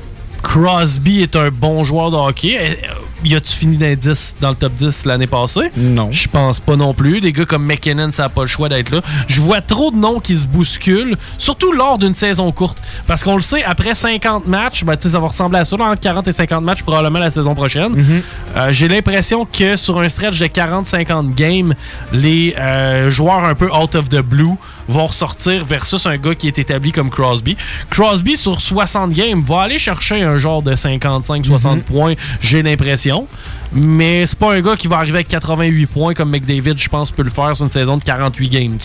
Crosby 0.43 1.23
est 1.23 1.35
un 1.35 1.51
bon 1.51 1.83
joueur 1.85 2.11
de 2.11 2.17
hockey. 2.17 2.79
Y 3.25 3.35
a-tu 3.35 3.53
fini 3.53 3.77
dans, 3.77 3.87
les 3.87 3.97
10 3.97 4.37
dans 4.41 4.51
le 4.51 4.55
top 4.55 4.73
10 4.75 5.05
l'année 5.07 5.27
passée? 5.27 5.73
Non. 5.77 6.09
Je 6.13 6.29
pense 6.29 6.61
pas 6.61 6.77
non 6.77 6.95
plus. 6.95 7.21
Des 7.21 7.33
gars 7.33 7.45
comme 7.45 7.65
McKinnon, 7.65 8.13
ça 8.13 8.25
n'a 8.25 8.29
pas 8.29 8.43
le 8.43 8.47
choix 8.47 8.69
d'être 8.69 8.91
là. 8.91 9.01
Je 9.27 9.41
vois 9.41 9.61
trop 9.61 9.91
de 9.91 9.97
noms 9.97 10.21
qui 10.21 10.37
se 10.37 10.47
bousculent, 10.47 11.17
surtout 11.37 11.73
lors 11.73 11.99
d'une 11.99 12.15
saison 12.15 12.53
courte. 12.53 12.79
Parce 13.07 13.25
qu'on 13.25 13.35
le 13.35 13.41
sait, 13.41 13.65
après 13.65 13.95
50 13.95 14.47
matchs, 14.47 14.85
ben, 14.85 14.97
ça 14.99 15.09
va 15.09 15.27
ressembler 15.27 15.59
à 15.59 15.65
ça, 15.65 15.77
entre 15.77 16.01
40 16.01 16.29
et 16.29 16.33
50 16.33 16.63
matchs 16.63 16.83
probablement 16.83 17.19
la 17.19 17.31
saison 17.31 17.55
prochaine. 17.55 18.23
Euh, 18.57 18.69
J'ai 18.71 18.89
l'impression 18.89 19.45
que 19.45 19.77
sur 19.77 19.99
un 19.99 20.09
stretch 20.09 20.39
de 20.39 20.47
40-50 20.47 21.35
games, 21.35 21.75
les 22.13 22.55
euh, 22.59 23.11
joueurs 23.11 23.45
un 23.45 23.55
peu 23.55 23.71
out 23.73 23.95
of 23.95 24.09
the 24.09 24.21
blue 24.21 24.55
vont 24.89 25.07
ressortir 25.07 25.65
versus 25.65 26.07
un 26.07 26.17
gars 26.17 26.35
qui 26.35 26.49
est 26.49 26.59
établi 26.59 26.93
comme 26.93 27.11
Crosby. 27.11 27.57
Crosby, 27.91 28.37
sur 28.37 28.61
60 28.61 29.13
games, 29.13 29.43
va 29.43 29.63
aller 29.63 29.79
chercher 29.79 30.23
un 30.23 30.39
genre 30.39 30.63
de 30.63 30.75
55-60 30.75 31.83
points, 31.83 32.15
j'ai 32.41 32.63
l'impression. 32.63 33.27
Mais 33.73 34.25
c'est 34.27 34.39
pas 34.39 34.55
un 34.55 34.61
gars 34.63 34.77
qui 34.77 34.89
va 34.89 34.97
arriver 34.97 35.19
avec 35.19 35.29
88 35.29 35.87
points 35.87 36.15
comme 36.15 36.31
McDavid, 36.31 36.75
je 36.79 36.89
pense, 36.89 37.11
peut 37.11 37.23
le 37.23 37.31
faire 37.31 37.55
sur 37.55 37.65
une 37.67 37.71
saison 37.71 37.97
de 37.99 38.03
48 38.03 38.49
games. 38.49 38.79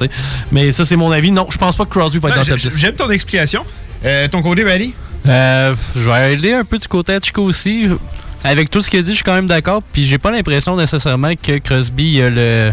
Mais 0.51 0.71
ça, 0.71 0.85
c'est 0.85 0.97
mon 0.97 1.11
avis. 1.11 1.31
Non, 1.31 1.47
je 1.49 1.57
pense 1.57 1.75
pas 1.75 1.85
que 1.85 1.89
Crosby 1.91 2.19
va 2.19 2.29
être 2.29 2.35
dans 2.35 2.41
le 2.41 2.45
Ouais, 2.47 2.51
top 2.51 2.59
j'ai- 2.59 2.69
10. 2.69 2.77
J'aime 2.79 2.95
ton 2.95 3.09
explication. 3.09 3.63
Euh, 4.05 4.27
ton 4.27 4.41
côté, 4.41 4.63
Bali? 4.65 4.93
Euh, 5.25 5.73
je 5.95 6.01
vais 6.01 6.11
aller 6.11 6.53
un 6.53 6.65
peu 6.65 6.77
du 6.77 6.87
côté 6.87 7.17
de 7.17 7.23
Chico 7.23 7.43
aussi. 7.43 7.87
Avec 8.43 8.69
tout 8.69 8.81
ce 8.81 8.89
qu'il 8.89 8.99
a 8.99 9.03
dit, 9.03 9.11
je 9.11 9.15
suis 9.15 9.23
quand 9.23 9.35
même 9.35 9.47
d'accord. 9.47 9.81
Puis 9.93 10.03
j'ai 10.05 10.17
pas 10.17 10.31
l'impression 10.31 10.75
nécessairement 10.75 11.31
que 11.41 11.59
Crosby 11.59 12.15
il 12.15 12.21
a 12.23 12.29
le, 12.29 12.71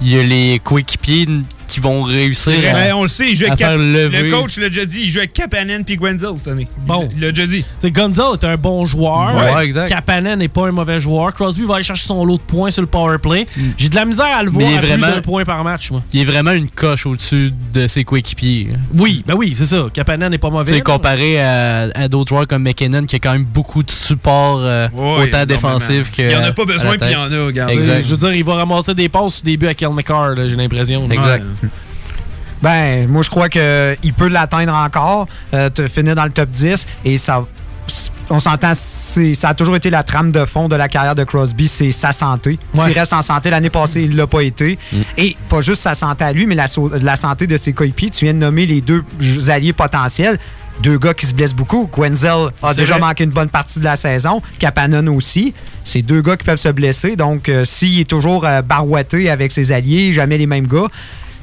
il 0.00 0.16
a 0.16 0.22
les 0.22 0.60
coéquipiers 0.62 1.26
qui 1.72 1.80
vont 1.80 2.02
réussir 2.02 2.52
à, 2.70 2.74
Ouais, 2.74 2.92
on 2.92 3.02
le 3.02 3.08
sait, 3.08 3.30
il 3.30 3.36
joue 3.36 3.44
à 3.44 3.48
avec 3.48 3.58
Cap- 3.58 3.68
faire 3.70 3.78
lever. 3.78 4.22
Le 4.22 4.30
coach 4.30 4.58
l'a 4.58 4.68
déjà 4.68 4.84
dit, 4.84 5.00
il 5.04 5.08
joue 5.10 5.18
avec 5.20 5.32
Kapanen 5.32 5.84
puis 5.84 5.96
Gwenzel 5.96 6.30
cette 6.36 6.48
année. 6.48 6.68
Bon. 6.86 7.08
Il 7.14 7.20
l'a 7.20 7.32
déjà 7.32 7.46
dit. 7.46 7.64
C'est 7.78 7.90
Gonzalo 7.90 8.34
est 8.34 8.44
un 8.44 8.56
bon 8.56 8.84
joueur. 8.86 9.34
Ouais, 9.34 9.52
Ouais, 9.54 9.64
exact. 9.66 9.88
Kapanen 9.88 10.38
n'est 10.38 10.48
pas 10.48 10.68
un 10.68 10.72
mauvais 10.72 11.00
joueur. 11.00 11.32
Crosby 11.34 11.64
va 11.64 11.76
aller 11.76 11.84
chercher 11.84 12.06
son 12.06 12.24
lot 12.24 12.36
de 12.36 12.42
points 12.42 12.70
sur 12.70 12.82
le 12.82 12.88
power 12.88 13.18
play. 13.18 13.46
J'ai 13.78 13.88
de 13.88 13.94
la 13.94 14.04
misère 14.04 14.26
à 14.36 14.42
le 14.42 14.50
Mm. 14.50 14.54
Voir 14.54 14.66
il 14.70 14.74
est 14.74 14.76
à 14.76 14.80
plus 14.80 14.88
vraiment- 14.88 15.14
d'un 15.16 15.22
point 15.22 15.44
par 15.44 15.64
match, 15.64 15.90
moi. 15.90 16.02
Il 16.12 16.20
est 16.20 16.24
vraiment 16.24 16.52
une 16.52 16.68
coche 16.68 17.06
au-dessus 17.06 17.50
de 17.72 17.86
ses 17.86 18.04
coéquipiers. 18.04 18.68
Oui, 18.94 19.22
ben 19.26 19.34
oui, 19.34 19.54
c'est 19.56 19.66
ça. 19.66 19.86
Kapanen 19.92 20.30
n'est 20.30 20.38
pas 20.38 20.50
mauvais. 20.50 20.72
là. 20.74 20.80
comparé 20.82 21.40
à, 21.40 21.88
à 21.94 22.08
d'autres 22.08 22.28
joueurs 22.28 22.46
comme 22.46 22.62
McKinnon 22.64 23.04
qui 23.06 23.16
a 23.16 23.18
quand 23.18 23.32
même 23.32 23.44
beaucoup 23.44 23.82
de 23.82 23.90
support 23.90 24.58
euh, 24.62 24.88
Ouais, 24.92 25.24
autant 25.24 25.46
défensif 25.46 26.10
que. 26.10 26.22
Il 26.30 26.36
en 26.36 26.42
a 26.44 26.52
pas 26.52 26.64
besoin, 26.64 26.96
puis 26.96 27.08
il 27.08 27.12
y 27.12 27.16
en 27.16 27.32
a, 27.32 27.46
regarde. 27.46 27.70
Exact. 27.72 28.04
Je 28.04 28.10
veux 28.10 28.16
dire, 28.16 28.34
il 28.34 28.44
va 28.44 28.54
ramasser 28.56 28.94
des 28.94 29.08
passes 29.08 29.40
au 29.40 29.44
début 29.44 29.66
à 29.68 29.74
Kel 29.74 29.90
McCarr, 29.90 30.34
j'ai 30.36 30.56
l'impression. 30.56 31.04
Exact. 31.10 31.44
Ouais. 31.61 31.61
Ben, 32.62 33.08
moi, 33.08 33.22
je 33.22 33.30
crois 33.30 33.48
qu'il 33.48 34.14
peut 34.16 34.28
l'atteindre 34.28 34.74
encore, 34.74 35.26
euh, 35.52 35.68
te 35.68 35.88
finir 35.88 36.14
dans 36.14 36.24
le 36.24 36.30
top 36.30 36.48
10. 36.48 36.86
Et 37.04 37.18
ça, 37.18 37.44
on 38.30 38.40
s'entend, 38.40 38.72
ça 38.74 39.48
a 39.48 39.54
toujours 39.54 39.76
été 39.76 39.90
la 39.90 40.02
trame 40.02 40.32
de 40.32 40.44
fond 40.44 40.68
de 40.68 40.76
la 40.76 40.88
carrière 40.88 41.14
de 41.14 41.24
Crosby, 41.24 41.68
c'est 41.68 41.92
sa 41.92 42.12
santé. 42.12 42.58
Ouais. 42.74 42.84
S'il 42.84 42.98
reste 42.98 43.12
en 43.12 43.22
santé, 43.22 43.50
l'année 43.50 43.70
passée, 43.70 44.02
il 44.02 44.16
l'a 44.16 44.26
pas 44.26 44.42
été. 44.42 44.78
Et 45.18 45.36
pas 45.48 45.60
juste 45.60 45.82
sa 45.82 45.94
santé 45.94 46.24
à 46.24 46.32
lui, 46.32 46.46
mais 46.46 46.54
la, 46.54 47.16
santé 47.16 47.46
de 47.46 47.56
ses 47.56 47.72
coéquipiers. 47.72 48.10
Tu 48.10 48.24
viens 48.24 48.34
de 48.34 48.38
nommer 48.38 48.64
les 48.66 48.80
deux 48.80 49.04
alliés 49.48 49.72
potentiels. 49.72 50.38
Deux 50.80 50.98
gars 50.98 51.12
qui 51.12 51.26
se 51.26 51.34
blessent 51.34 51.54
beaucoup. 51.54 51.88
Gwenzel 51.92 52.48
a 52.62 52.72
déjà 52.72 52.94
vrai. 52.94 53.08
manqué 53.08 53.24
une 53.24 53.30
bonne 53.30 53.50
partie 53.50 53.78
de 53.78 53.84
la 53.84 53.96
saison. 53.96 54.40
Kapanen 54.58 55.08
aussi. 55.08 55.52
C'est 55.84 56.00
deux 56.00 56.22
gars 56.22 56.36
qui 56.36 56.44
peuvent 56.44 56.56
se 56.56 56.70
blesser. 56.70 57.14
Donc, 57.14 57.48
euh, 57.48 57.64
s'il 57.66 58.00
est 58.00 58.08
toujours 58.08 58.46
euh, 58.46 58.62
barouetté 58.62 59.28
avec 59.28 59.52
ses 59.52 59.70
alliés, 59.70 60.12
jamais 60.12 60.38
les 60.38 60.46
mêmes 60.46 60.66
gars, 60.66 60.86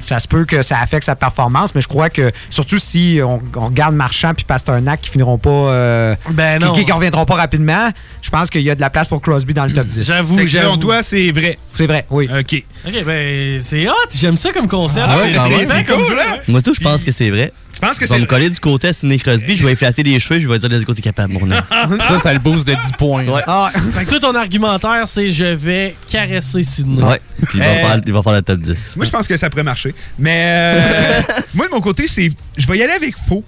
ça 0.00 0.18
se 0.18 0.28
peut 0.28 0.44
que 0.44 0.62
ça 0.62 0.78
affecte 0.80 1.04
sa 1.06 1.14
performance. 1.16 1.74
Mais 1.74 1.80
je 1.80 1.88
crois 1.88 2.10
que, 2.10 2.30
surtout 2.50 2.78
si 2.78 3.20
on, 3.22 3.40
on 3.56 3.66
regarde 3.66 3.94
Marchand 3.94 4.32
puis 4.34 4.44
Pasternak 4.44 5.00
qui 5.00 5.10
finiront 5.10 5.38
pas. 5.38 5.50
euh, 5.50 6.16
Ben 6.30 6.58
qui- 6.58 6.64
non. 6.64 6.72
qui, 6.72 6.84
qui 6.84 6.92
reviendront 6.92 7.24
pas 7.24 7.34
rapidement, 7.36 7.88
je 8.22 8.30
pense 8.30 8.50
qu'il 8.50 8.62
y 8.62 8.70
a 8.70 8.74
de 8.74 8.80
la 8.80 8.90
place 8.90 9.08
pour 9.08 9.20
Crosby 9.20 9.54
dans 9.54 9.66
le 9.66 9.72
top 9.72 9.86
10. 9.86 10.04
J'avoue, 10.04 10.46
selon 10.46 10.76
toi, 10.78 11.02
c'est 11.02 11.30
vrai. 11.32 11.58
C'est 11.72 11.86
vrai, 11.86 12.06
oui. 12.10 12.28
OK. 12.38 12.64
Ok, 12.86 13.04
ben 13.04 13.58
c'est 13.58 13.88
hot. 13.88 13.92
J'aime 14.14 14.36
ça 14.36 14.52
comme 14.52 14.68
concept. 14.68 15.06
Ah 15.08 15.16
ouais, 15.16 15.32
C'est- 15.32 15.66
c'est 15.66 15.72
C'est 15.80 15.84
cool, 15.84 16.04
jeu, 16.06 16.18
hein? 16.20 16.38
Moi, 16.48 16.62
tout, 16.62 16.74
je 16.74 16.80
pense 16.80 17.02
que 17.02 17.12
c'est 17.12 17.30
vrai. 17.30 17.52
Tu 17.72 17.80
penses 17.80 17.98
que 17.98 18.04
Je 18.04 18.10
vais 18.10 18.16
c'est 18.16 18.20
me 18.20 18.26
coller 18.26 18.50
du 18.50 18.58
côté 18.60 18.88
à 18.88 18.92
Sidney 18.92 19.18
Crosby, 19.18 19.56
je 19.56 19.66
vais 19.66 19.74
flatter 19.74 20.02
les 20.02 20.18
cheveux, 20.20 20.38
je 20.40 20.48
vais 20.48 20.58
dire, 20.58 20.68
let's 20.68 20.84
go, 20.84 20.92
t'es 20.92 21.00
capable, 21.00 21.32
mon 21.32 21.42
homme. 21.50 21.52
Ça, 22.08 22.18
ça 22.20 22.32
le 22.34 22.38
booste 22.40 22.66
de 22.66 22.74
10 22.74 22.80
points. 22.98 23.24
Ouais. 23.24 23.40
Ah, 23.46 23.70
Fait 23.92 24.04
que 24.04 24.10
toi, 24.10 24.18
ton 24.20 24.34
argumentaire, 24.34 25.04
c'est 25.06 25.30
je 25.30 25.44
vais 25.46 25.94
caresser 26.10 26.62
Sidney. 26.62 27.02
Ouais. 27.02 27.20
Puis 27.48 27.58
il 27.58 27.60
va, 27.60 27.66
Euh, 27.66 27.74
faire, 27.76 28.00
il 28.06 28.12
va 28.12 28.22
faire 28.22 28.32
le 28.34 28.42
top 28.42 28.58
10. 28.60 28.92
Moi, 28.96 29.06
je 29.06 29.10
pense 29.10 29.26
que 29.28 29.36
ça 29.36 29.48
pourrait 29.48 29.62
marcher. 29.62 29.89
Mais 30.18 30.44
euh, 30.46 31.20
moi, 31.54 31.66
de 31.66 31.72
mon 31.72 31.80
côté, 31.80 32.06
c'est. 32.08 32.28
Je 32.56 32.66
vais 32.66 32.78
y 32.78 32.82
aller 32.82 32.92
avec 32.92 33.14
faux. 33.28 33.44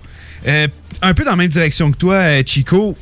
Euh, 0.46 0.66
un 1.02 1.14
peu 1.14 1.24
dans 1.24 1.30
la 1.32 1.36
même 1.36 1.48
direction 1.48 1.90
que 1.90 1.96
toi, 1.96 2.14
euh, 2.14 2.42
Chico. 2.46 2.96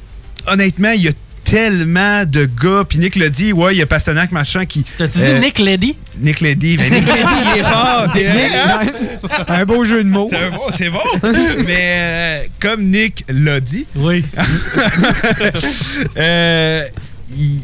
Honnêtement, 0.47 0.91
il 0.93 1.03
y 1.03 1.09
a 1.09 1.13
tellement 1.45 2.25
de 2.25 2.45
gars. 2.47 2.85
Puis 2.89 2.99
Nick 2.99 3.17
l'a 3.17 3.29
dit, 3.29 3.53
ouais, 3.53 3.75
il 3.75 3.79
y 3.79 3.83
a 3.83 3.87
Pasternak, 3.87 4.31
machin, 4.33 4.65
qui. 4.67 4.85
T'as-tu 4.99 5.19
dit 5.19 5.35
Nick 5.41 5.59
Lady? 5.59 5.97
Nick 6.21 6.41
l'a 6.41 6.55
dit. 6.55 6.77
Mais 6.79 6.91
Nick 6.91 7.07
l'a 7.09 7.15
dit, 7.15 7.23
il 7.55 7.61
est 7.61 7.65
fort. 7.65 8.07
C'est 8.13 8.25
vrai, 8.25 8.51
hein? 8.55 8.87
Un 9.49 9.65
beau 9.65 9.85
jeu 9.85 10.03
de 10.05 10.09
mots. 10.09 10.31
C'est 10.31 10.51
bon, 10.51 10.61
c'est 10.73 10.91
bon. 10.91 11.29
Mais 11.67 11.79
euh, 11.79 12.39
comme 12.61 12.85
Nick 12.85 13.25
l'a 13.29 13.61
dit, 13.61 13.87
Oui. 13.97 14.25
euh, 16.17 16.85
il- 17.37 17.61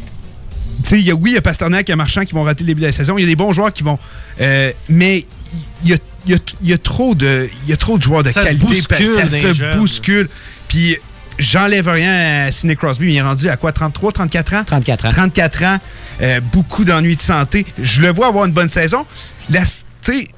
tu 0.83 0.91
sais, 0.91 0.99
il 1.01 1.07
y 1.07 1.11
a- 1.11 1.15
oui, 1.15 1.31
il 1.31 1.35
y 1.35 1.39
a 1.39 1.43
Pasternak, 1.43 1.89
il 1.89 1.91
y 1.91 1.95
a 1.95 1.97
Marchand 1.97 2.25
qui 2.25 2.33
vont 2.35 2.45
rater 2.45 2.63
le 2.63 2.69
début 2.69 2.83
de 2.83 2.87
la 2.87 2.93
saison. 2.93 3.19
Il 3.19 3.23
y 3.23 3.25
a 3.25 3.27
des 3.29 3.35
bons 3.37 3.51
joueurs 3.53 3.73
qui 3.73 3.83
vont. 3.83 3.99
euh, 4.41 4.71
mais 4.89 5.25
il 5.85 5.91
y 5.91 5.95
a, 5.95 5.97
il 6.27 6.33
y 6.33 6.35
a- 6.35 6.39
il 6.63 6.69
y 6.69 6.73
a 6.73 6.79
trop 6.79 7.15
de, 7.15 7.49
il 7.65 7.71
y 7.71 7.73
a 7.73 7.77
trop 7.77 7.99
de 7.99 8.03
joueurs 8.03 8.23
de 8.23 8.31
Ça 8.31 8.41
se 8.41 8.47
qualité. 8.47 8.67
bouscule 8.67 9.07
ça 9.15 9.29
se 9.29 9.55
jeunes. 9.55 9.77
bouscule. 9.79 10.29
Puis 10.69 10.97
j'enlève 11.39 11.89
rien 11.89 12.47
à 12.47 12.53
Sidney 12.53 12.77
Crosby, 12.77 13.07
mais 13.07 13.13
il 13.13 13.17
est 13.17 13.23
rendu 13.23 13.49
à 13.49 13.57
quoi 13.57 13.73
33, 13.73 14.13
34 14.13 14.55
ans? 14.55 14.65
34 14.65 15.07
ans. 15.07 15.11
34 15.11 15.65
ans, 15.65 15.79
euh, 16.23 16.41
beaucoup 16.41 16.85
d'ennuis 16.85 17.17
de 17.17 17.21
santé. 17.21 17.67
Je 17.81 18.01
le 18.03 18.09
vois 18.11 18.29
avoir 18.29 18.47
une 18.47 18.53
bonne 18.53 18.69
saison. 18.71 19.07
La, 19.51 19.61
tu 19.63 19.67
sais, 20.03 20.29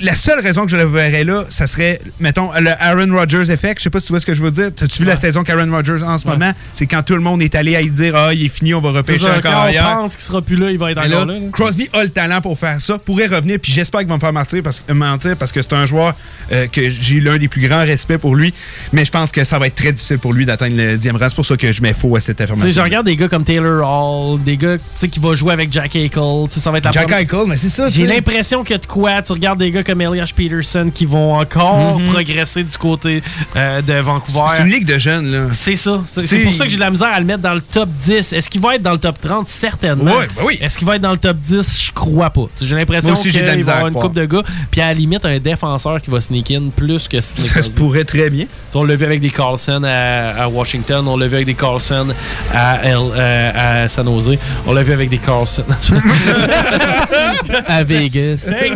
la 0.00 0.14
seule 0.14 0.40
raison 0.40 0.64
que 0.64 0.70
je 0.70 0.76
le 0.76 0.84
verrais 0.84 1.24
là, 1.24 1.44
ça 1.48 1.66
serait, 1.66 2.00
mettons, 2.20 2.50
le 2.58 2.70
Aaron 2.80 3.14
Rodgers 3.14 3.50
effect. 3.50 3.78
Je 3.78 3.84
sais 3.84 3.90
pas 3.90 4.00
si 4.00 4.06
tu 4.06 4.12
vois 4.12 4.20
ce 4.20 4.26
que 4.26 4.34
je 4.34 4.42
veux 4.42 4.50
dire. 4.50 4.70
As-tu 4.80 5.02
vu 5.02 5.04
la 5.04 5.16
saison 5.16 5.44
qu'Aaron 5.44 5.70
Rodgers 5.70 6.02
a 6.02 6.10
en 6.10 6.18
ce 6.18 6.26
moment? 6.26 6.52
C'est 6.72 6.86
quand 6.86 7.02
tout 7.02 7.14
le 7.14 7.20
monde 7.20 7.42
est 7.42 7.54
allé 7.54 7.76
à 7.76 7.80
y 7.80 7.90
dire 7.90 8.16
Ah, 8.16 8.34
il 8.34 8.44
est 8.44 8.48
fini, 8.48 8.74
on 8.74 8.80
va 8.80 8.90
repêcher 8.90 9.26
encore 9.26 9.42
quand 9.42 9.62
on 9.62 9.66
ailleurs. 9.66 9.94
pense 9.94 10.16
qu'il 10.16 10.24
sera 10.24 10.42
plus 10.42 10.56
là, 10.56 10.70
il 10.70 10.78
va 10.78 10.90
être 10.90 10.98
encore 10.98 11.26
là. 11.26 11.34
là. 11.34 11.38
Crosby 11.52 11.88
a 11.92 12.02
le 12.02 12.10
talent 12.10 12.40
pour 12.40 12.58
faire 12.58 12.80
ça, 12.80 12.98
pourrait 12.98 13.26
revenir, 13.26 13.58
puis 13.60 13.72
j'espère 13.72 14.00
qu'il 14.00 14.08
va 14.08 14.16
me 14.16 14.20
faire 14.20 14.32
mentir 14.32 14.62
parce, 14.62 14.82
euh, 14.88 14.94
mentir 14.94 15.36
parce 15.36 15.52
que 15.52 15.62
c'est 15.62 15.72
un 15.72 15.86
joueur 15.86 16.14
euh, 16.52 16.66
que 16.66 16.90
j'ai 16.90 17.20
l'un 17.20 17.38
des 17.38 17.48
plus 17.48 17.66
grands 17.66 17.84
respects 17.84 18.16
pour 18.16 18.34
lui, 18.34 18.52
mais 18.92 19.04
je 19.04 19.10
pense 19.12 19.30
que 19.30 19.44
ça 19.44 19.58
va 19.58 19.68
être 19.68 19.76
très 19.76 19.92
difficile 19.92 20.18
pour 20.18 20.32
lui 20.32 20.44
d'atteindre 20.44 20.76
le 20.76 20.96
10e 20.96 21.12
rang. 21.16 21.28
C'est 21.28 21.36
pour 21.36 21.46
ça 21.46 21.56
que 21.56 21.70
je 21.72 21.82
mets 21.82 21.94
faux 21.94 22.16
à 22.16 22.20
cette 22.20 22.40
affirmation. 22.40 22.68
je 22.68 22.80
regarde 22.80 23.06
des 23.06 23.16
gars 23.16 23.28
comme 23.28 23.44
Taylor 23.44 23.86
Hall, 23.86 24.42
des 24.42 24.56
gars 24.56 24.76
qui 25.10 25.20
vont 25.20 25.34
jouer 25.34 25.52
avec 25.52 25.72
Jack 25.72 25.94
Eichel. 25.94 26.46
Ça 26.48 26.70
va 26.70 26.78
être 26.78 26.84
la 26.86 26.90
Jack 26.90 27.10
Eichel, 27.10 27.44
mais 27.46 27.56
c'est 27.56 27.68
ça. 27.68 27.88
J'ai 27.88 28.06
l'impression 28.06 28.64
que 28.64 28.74
de 28.74 28.86
quoi, 28.86 29.22
tu 29.22 29.32
regardes 29.32 29.58
des 29.58 29.70
gars 29.70 29.83
comme 29.84 30.00
Elias 30.00 30.32
Peterson 30.34 30.90
qui 30.92 31.06
vont 31.06 31.34
encore 31.38 31.98
Mhm. 32.00 32.06
progresser 32.12 32.62
du 32.64 32.76
côté 32.76 33.22
euh, 33.56 33.80
de 33.82 33.92
Vancouver. 33.94 34.40
C'est 34.56 34.62
une 34.62 34.68
ligue 34.70 34.86
de 34.86 34.98
jeunes, 34.98 35.30
là. 35.30 35.44
C'est 35.52 35.76
ça. 35.76 36.02
C'est 36.24 36.38
pour 36.40 36.54
ça 36.54 36.64
que 36.64 36.70
j'ai 36.70 36.76
de 36.76 36.80
la 36.80 36.90
misère 36.90 37.10
à 37.12 37.20
le 37.20 37.26
mettre 37.26 37.40
dans 37.42 37.54
le 37.54 37.60
top 37.60 37.88
10. 37.88 38.32
Est-ce 38.32 38.48
qu'il 38.50 38.60
va 38.60 38.74
être 38.76 38.82
dans 38.82 38.92
le 38.92 38.98
top 38.98 39.20
30? 39.20 39.46
Certainement. 39.48 40.04
Ouais, 40.16 40.26
ben 40.36 40.42
oui. 40.44 40.58
Est-ce 40.60 40.78
qu'il 40.78 40.86
va 40.86 40.96
être 40.96 41.02
dans 41.02 41.12
le 41.12 41.18
top 41.18 41.36
10? 41.38 41.82
Je 41.86 41.92
crois 41.92 42.30
pas. 42.30 42.46
J'ai 42.60 42.74
l'impression 42.76 43.14
qu'il 43.14 43.30
j'ai 43.32 43.40
de 43.40 43.44
va 43.44 43.48
la 43.50 43.54
y 43.54 43.58
misère 43.58 43.74
à 43.74 43.76
avoir 43.76 43.88
une 43.88 43.94
croire. 43.94 44.06
coupe 44.08 44.16
de 44.16 44.24
gars. 44.24 44.42
Puis 44.70 44.80
à 44.80 44.86
la 44.86 44.94
limite, 44.94 45.24
un 45.24 45.38
défenseur 45.38 46.00
qui 46.00 46.10
va 46.10 46.20
sneak 46.20 46.50
in 46.50 46.70
plus 46.74 47.06
que 47.08 47.20
Sidney 47.20 47.48
Ça 47.48 47.62
se 47.62 47.70
pourrait 47.70 48.04
très 48.04 48.30
bien. 48.30 48.46
On 48.74 48.84
l'a 48.84 48.96
vu 48.96 49.04
avec 49.04 49.20
des 49.20 49.30
Carlson 49.30 49.82
à, 49.84 50.42
à 50.44 50.48
Washington, 50.48 51.06
on 51.06 51.16
l'a 51.16 51.26
vu 51.28 51.34
avec 51.36 51.46
des 51.46 51.54
Carlson 51.54 52.08
à, 52.52 52.80
L- 52.84 52.96
euh, 53.14 53.82
à 53.84 53.88
San 53.88 54.06
Jose, 54.06 54.36
on 54.66 54.72
l'a 54.72 54.82
vu 54.82 54.92
avec 54.92 55.08
des 55.10 55.18
Carlson. 55.18 55.64
À 57.66 57.84
Vegas. 57.84 58.48
Ouais, 58.48 58.72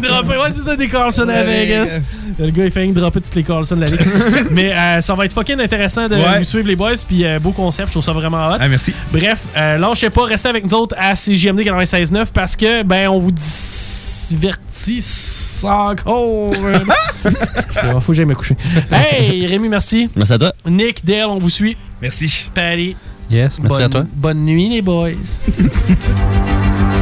c'est 0.56 0.64
ça, 0.64 0.76
des 0.76 0.88
Carlson 0.88 0.97
à 1.00 1.06
À 1.32 1.44
Vegas. 1.44 1.84
Vegas. 1.84 2.00
Le 2.38 2.50
gars, 2.50 2.64
il 2.66 2.70
fait 2.70 2.86
que 2.88 2.92
dropper 2.92 3.20
toutes 3.20 3.34
les 3.34 3.42
Carlson 3.42 3.76
de 3.76 3.80
la 3.82 3.86
ligue. 3.86 4.00
Mais 4.50 4.72
euh, 4.72 5.00
ça 5.00 5.14
va 5.14 5.24
être 5.24 5.32
fucking 5.32 5.60
intéressant 5.60 6.06
de 6.08 6.14
Ouais. 6.16 6.38
vous 6.38 6.44
suivre, 6.44 6.68
les 6.68 6.76
boys. 6.76 6.94
Puis 7.06 7.24
euh, 7.24 7.38
beau 7.38 7.52
concept, 7.52 7.88
je 7.88 7.92
trouve 7.94 8.04
ça 8.04 8.12
vraiment 8.12 8.48
hot. 8.48 8.56
Ah, 8.60 8.68
merci. 8.68 8.92
Bref, 9.12 9.38
euh, 9.56 9.78
lâchez 9.78 10.10
pas, 10.10 10.24
restez 10.24 10.48
avec 10.48 10.64
nous 10.64 10.74
autres 10.74 10.94
à 10.98 11.14
CJMD 11.14 11.60
96.9 11.60 12.26
parce 12.32 12.54
que, 12.56 12.82
ben, 12.82 13.08
on 13.08 13.18
vous 13.18 13.32
divertit 14.28 15.02
encore. 15.64 16.52
Faut 18.02 18.12
que 18.12 18.12
j'aille 18.14 18.24
me 18.26 18.34
coucher. 18.34 18.56
Hey, 18.92 19.46
Rémi, 19.46 19.68
merci. 19.68 20.08
Merci 20.14 20.32
à 20.32 20.38
toi. 20.38 20.52
Nick, 20.68 21.04
Dale, 21.04 21.26
on 21.28 21.38
vous 21.38 21.50
suit. 21.50 21.76
Merci. 22.00 22.48
Patty. 22.54 22.96
Yes, 23.30 23.58
merci 23.60 23.76
bonne, 23.76 23.82
à 23.82 23.88
toi. 23.88 24.04
Bonne 24.14 24.44
nuit, 24.44 24.68
les 24.70 24.82
boys. 24.82 25.10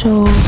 Show. 0.00 0.39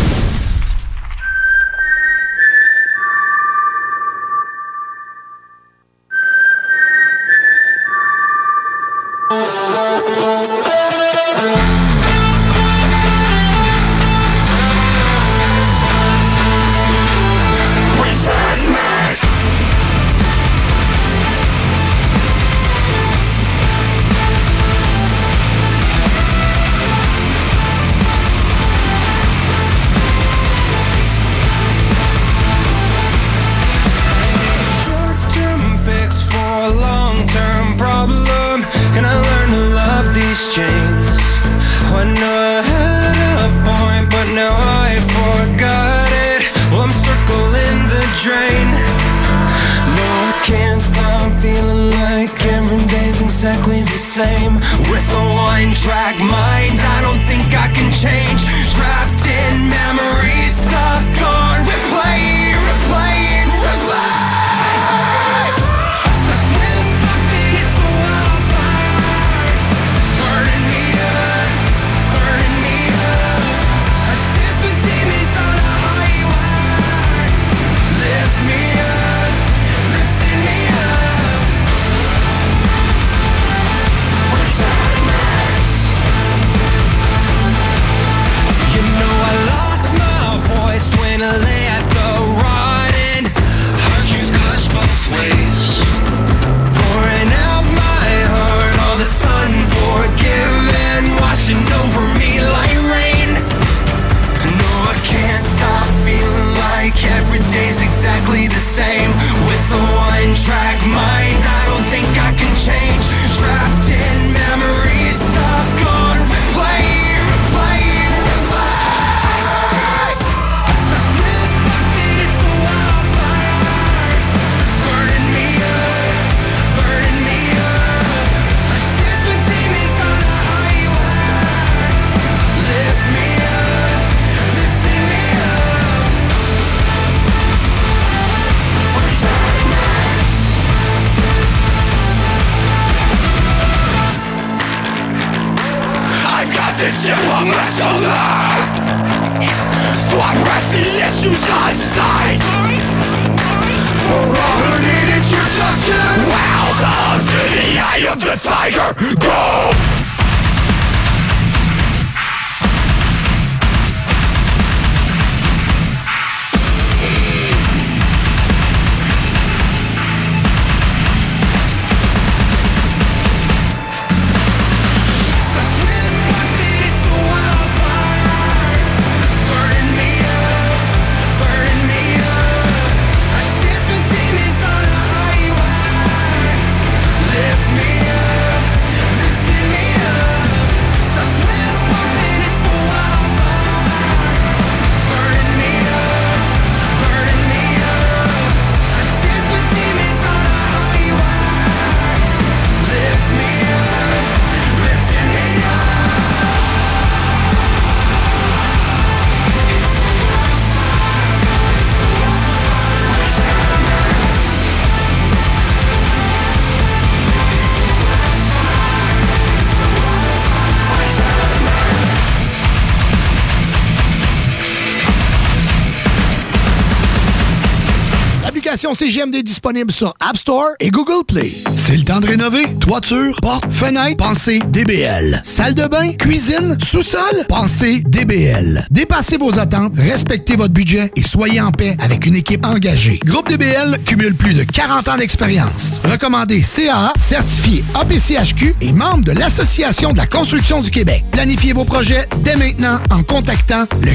CGMD 228.90 229.42
disponible 229.44 229.92
sur 229.92 230.12
App 230.18 230.36
Store 230.36 230.70
et 230.80 230.90
Google 230.90 231.24
Play. 231.26 231.52
C'est 231.76 231.96
le 231.96 232.02
temps 232.02 232.18
de 232.20 232.26
rénover. 232.26 232.74
Toiture, 232.80 233.36
porte, 233.40 233.64
fenêtre, 233.70 234.16
pensez 234.16 234.58
DBL. 234.70 235.40
Salle 235.44 235.74
de 235.74 235.86
bain, 235.86 236.12
cuisine, 236.14 236.76
sous-sol, 236.84 237.46
pensez 237.48 238.02
DBL. 238.08 238.86
Dépassez 238.90 239.36
vos 239.36 239.56
attentes, 239.58 239.92
respectez 239.96 240.56
votre 240.56 240.74
budget 240.74 241.12
et 241.14 241.22
soyez 241.22 241.60
en 241.60 241.70
paix 241.70 241.96
avec 242.00 242.26
une 242.26 242.34
équipe 242.34 242.66
engagée. 242.66 243.20
Groupe 243.24 243.48
DBL 243.48 243.98
cumule 244.04 244.34
plus 244.34 244.54
de 244.54 244.64
40 244.64 245.08
ans 245.08 245.16
d'expérience. 245.16 246.02
Recommandé 246.04 246.60
CAA, 246.60 247.12
certifié 247.20 247.84
APCHQ 247.94 248.74
et 248.80 248.92
membre 248.92 249.24
de 249.24 249.32
l'Association 249.32 250.12
de 250.12 250.18
la 250.18 250.26
construction 250.26 250.80
du 250.80 250.90
Québec. 250.90 251.24
Planifiez 251.30 251.72
vos 251.72 251.84
projets 251.84 252.26
dès 252.42 252.56
maintenant 252.56 252.98
en 253.10 253.22
contactant 253.22 253.86
le 254.02 254.12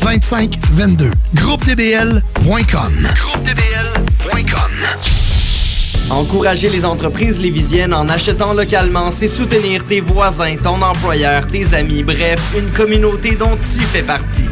418-681-2522. 0.00 1.10
GroupeDBL.com 1.34 2.92
Encourager 6.10 6.68
les 6.68 6.84
entreprises 6.84 7.40
lévisiennes 7.40 7.92
en 7.92 8.08
achetant 8.08 8.54
localement, 8.54 9.10
c'est 9.10 9.26
soutenir 9.26 9.84
tes 9.84 10.00
voisins, 10.00 10.54
ton 10.56 10.80
employeur, 10.80 11.48
tes 11.48 11.74
amis, 11.74 12.04
bref, 12.04 12.40
une 12.56 12.70
communauté 12.70 13.32
dont 13.34 13.56
tu 13.56 13.80
fais 13.80 14.02
partie. 14.02 14.44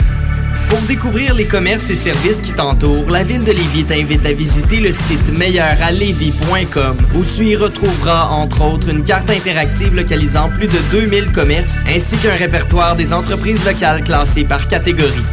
Pour 0.69 0.81
découvrir 0.83 1.35
les 1.35 1.47
commerces 1.47 1.91
et 1.91 1.97
services 1.97 2.41
qui 2.41 2.53
t'entourent, 2.53 3.11
la 3.11 3.23
ville 3.23 3.45
de 3.45 3.53
Lévis 3.53 3.85
t'invite 3.85 4.25
à 4.27 4.33
visiter 4.33 4.81
le 4.81 4.93
site 4.93 5.37
meilleuralevis.com 5.37 6.97
où 7.15 7.25
tu 7.25 7.47
y 7.47 7.57
retrouveras 7.57 8.29
entre 8.29 8.63
autres 8.63 8.89
une 8.89 9.05
carte 9.05 9.31
interactive 9.31 9.95
localisant 9.95 10.51
plus 10.51 10.67
de 10.67 10.79
2000 10.91 11.33
commerces 11.33 11.85
ainsi 11.89 12.17
qu'un 12.17 12.35
répertoire 12.37 12.97
des 12.97 13.13
entreprises 13.13 13.65
locales 13.65 14.03
classées 14.03 14.45
par 14.45 14.67
catégorie. 14.69 15.25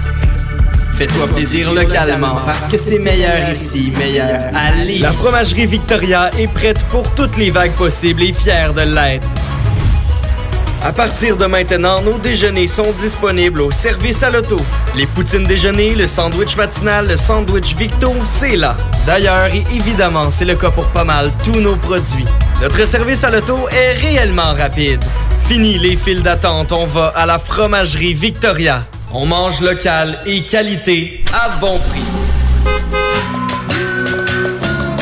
Fais-toi 0.94 1.28
plaisir 1.28 1.74
localement 1.74 2.42
parce 2.46 2.68
que 2.68 2.78
c'est 2.78 3.00
meilleur 3.00 3.50
ici, 3.50 3.92
meilleur 3.98 4.50
à 4.54 4.72
Lévis. 4.84 5.00
La 5.00 5.14
fromagerie 5.14 5.66
Victoria 5.66 6.30
est 6.38 6.52
prête 6.52 6.84
pour 6.90 7.10
toutes 7.16 7.38
les 7.38 7.50
vagues 7.50 7.72
possibles 7.72 8.22
et 8.22 8.34
fière 8.34 8.74
de 8.74 8.82
l'être. 8.82 9.28
À 10.84 10.92
partir 10.92 11.38
de 11.38 11.46
maintenant, 11.46 12.02
nos 12.02 12.18
déjeuners 12.18 12.66
sont 12.66 12.92
disponibles 13.00 13.62
au 13.62 13.70
service 13.70 14.24
à 14.24 14.32
l'auto. 14.32 14.58
Les 14.96 15.06
poutines 15.06 15.44
déjeuner, 15.44 15.94
le 15.94 16.08
sandwich 16.08 16.56
matinal, 16.56 17.08
le 17.08 17.16
sandwich 17.16 17.76
Victo, 17.76 18.12
c'est 18.26 18.56
là. 18.56 18.76
D'ailleurs, 19.06 19.54
et 19.54 19.64
évidemment, 19.76 20.32
c'est 20.32 20.46
le 20.46 20.56
cas 20.56 20.72
pour 20.72 20.88
pas 20.88 21.04
mal 21.04 21.32
tous 21.44 21.60
nos 21.60 21.76
produits. 21.76 22.26
Notre 22.64 22.88
service 22.88 23.24
à 23.24 23.30
l'auto 23.30 23.70
est 23.70 23.94
réellement 23.94 24.54
rapide. 24.54 25.04
Fini 25.48 25.78
les 25.78 25.96
files 25.96 26.24
d'attente, 26.24 26.72
on 26.72 26.88
va 26.88 27.14
à 27.16 27.28
la 27.28 27.38
fromagerie 27.38 28.16
Victoria. 28.16 28.84
On 29.14 29.28
mange 29.28 29.62
local 29.62 30.20
et 30.26 30.46
qualité 30.46 31.24
à 31.32 31.60
bon 31.60 31.78
prix. 31.78 32.21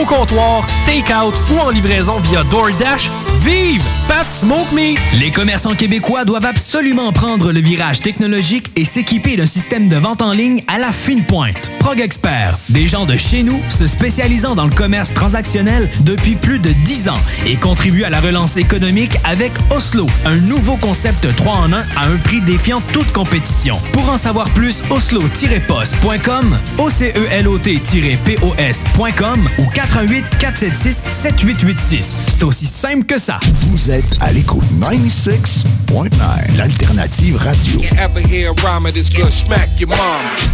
au 0.00 0.04
comptoir, 0.04 0.66
take-out 0.84 1.34
ou 1.52 1.58
en 1.58 1.70
livraison 1.70 2.18
via 2.20 2.44
DoorDash. 2.44 3.10
Vive 3.44 3.82
Pat 4.08 4.26
Smoke 4.30 4.72
Meat! 4.72 4.98
Les 5.14 5.30
commerçants 5.30 5.74
québécois 5.74 6.24
doivent 6.24 6.46
absolument 6.46 7.12
prendre 7.12 7.52
le 7.52 7.60
virage 7.60 8.00
technologique 8.00 8.72
et 8.74 8.84
s'équiper 8.84 9.36
d'un 9.36 9.46
système 9.46 9.88
de 9.88 9.96
vente 9.96 10.20
en 10.20 10.32
ligne 10.32 10.64
à 10.66 10.78
la 10.78 10.90
fine 10.90 11.24
pointe. 11.24 11.70
Prog 11.78 12.00
Expert, 12.00 12.58
des 12.70 12.86
gens 12.86 13.06
de 13.06 13.16
chez 13.16 13.44
nous 13.44 13.60
se 13.68 13.86
spécialisant 13.86 14.56
dans 14.56 14.64
le 14.64 14.72
commerce 14.72 15.14
transactionnel 15.14 15.88
depuis 16.00 16.34
plus 16.34 16.58
de 16.58 16.72
10 16.72 17.08
ans 17.08 17.20
et 17.46 17.56
contribuent 17.56 18.04
à 18.04 18.10
la 18.10 18.20
relance 18.20 18.56
économique 18.56 19.16
avec 19.24 19.52
Oslo, 19.70 20.06
un 20.24 20.36
nouveau 20.36 20.76
concept 20.76 21.34
3 21.36 21.52
en 21.52 21.72
1 21.72 21.78
à 21.96 22.06
un 22.06 22.16
prix 22.16 22.40
défiant 22.40 22.80
toute 22.92 23.12
compétition. 23.12 23.78
Pour 23.92 24.08
en 24.08 24.16
savoir 24.16 24.50
plus, 24.50 24.82
oslo-post.com, 24.90 26.58
ocelot-pos.com 26.78 29.48
ou 29.58 29.66
418 29.76 30.38
476 30.38 31.02
7886. 31.10 32.16
C'est 32.28 32.44
aussi 32.44 32.64
simple 32.64 33.04
que 33.04 33.18
ça. 33.18 33.38
Vous 33.64 33.90
êtes 33.90 34.10
à 34.22 34.32
l'écoute 34.32 34.64
96.9, 34.80 36.56
l'alternative 36.56 37.36
radio. 37.36 37.80
You 37.80 37.90
ever 37.98 38.20
hear 38.20 38.52
a 38.52 38.54
rhyme 38.62 38.90
this 38.90 39.10
good 39.10 39.30
smack 39.30 39.78
your 39.78 39.90
mom? 39.90 39.98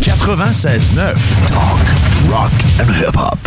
96.9, 0.00 1.14
talk, 1.46 1.78
rock 2.28 2.50
and 2.80 2.90
hip-hop. 2.92 3.38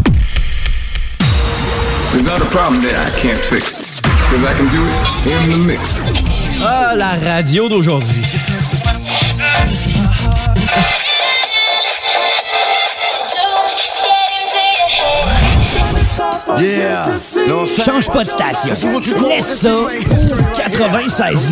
There's 2.14 2.24
not 2.24 2.42
a 2.42 2.46
problem 2.46 2.82
that 2.84 2.96
I 2.96 3.10
can't 3.20 3.42
fix. 3.50 4.00
Because 4.02 4.46
I 4.46 4.54
can 4.56 4.70
do 4.70 4.82
it 4.82 5.28
in 5.28 5.52
the 5.52 5.58
mix. 5.68 6.00
Ah, 6.62 6.94
la 6.96 7.16
radio 7.16 7.68
d'aujourd'hui. 7.68 8.24
Yeah. 16.60 17.04
Change 17.66 18.08
pas 18.08 18.24
de 18.24 18.30
station. 18.30 18.70
Laisse 19.28 19.60
ça 19.60 19.70
au 19.74 19.88
96 20.56 21.48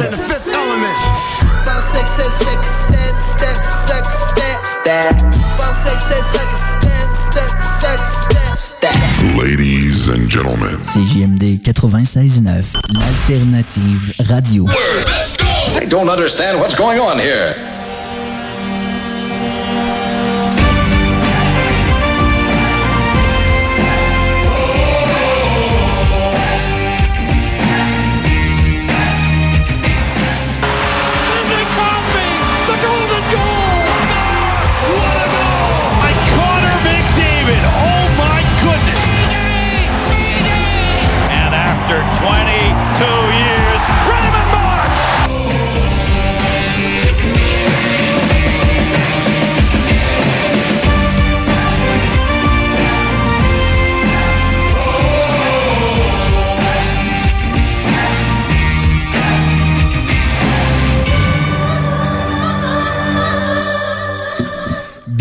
Ladies 9.38 10.10
and 10.10 10.30
gentlemen. 10.30 10.78
CJMD 10.84 11.60
96.9, 11.63 12.63
l'alternative 12.94 14.13
radio. 14.30 14.66
I 15.80 15.86
don't 15.86 16.10
understand 16.10 16.60
what's 16.60 16.76
going 16.76 17.00
on 17.00 17.20
here. 17.20 17.56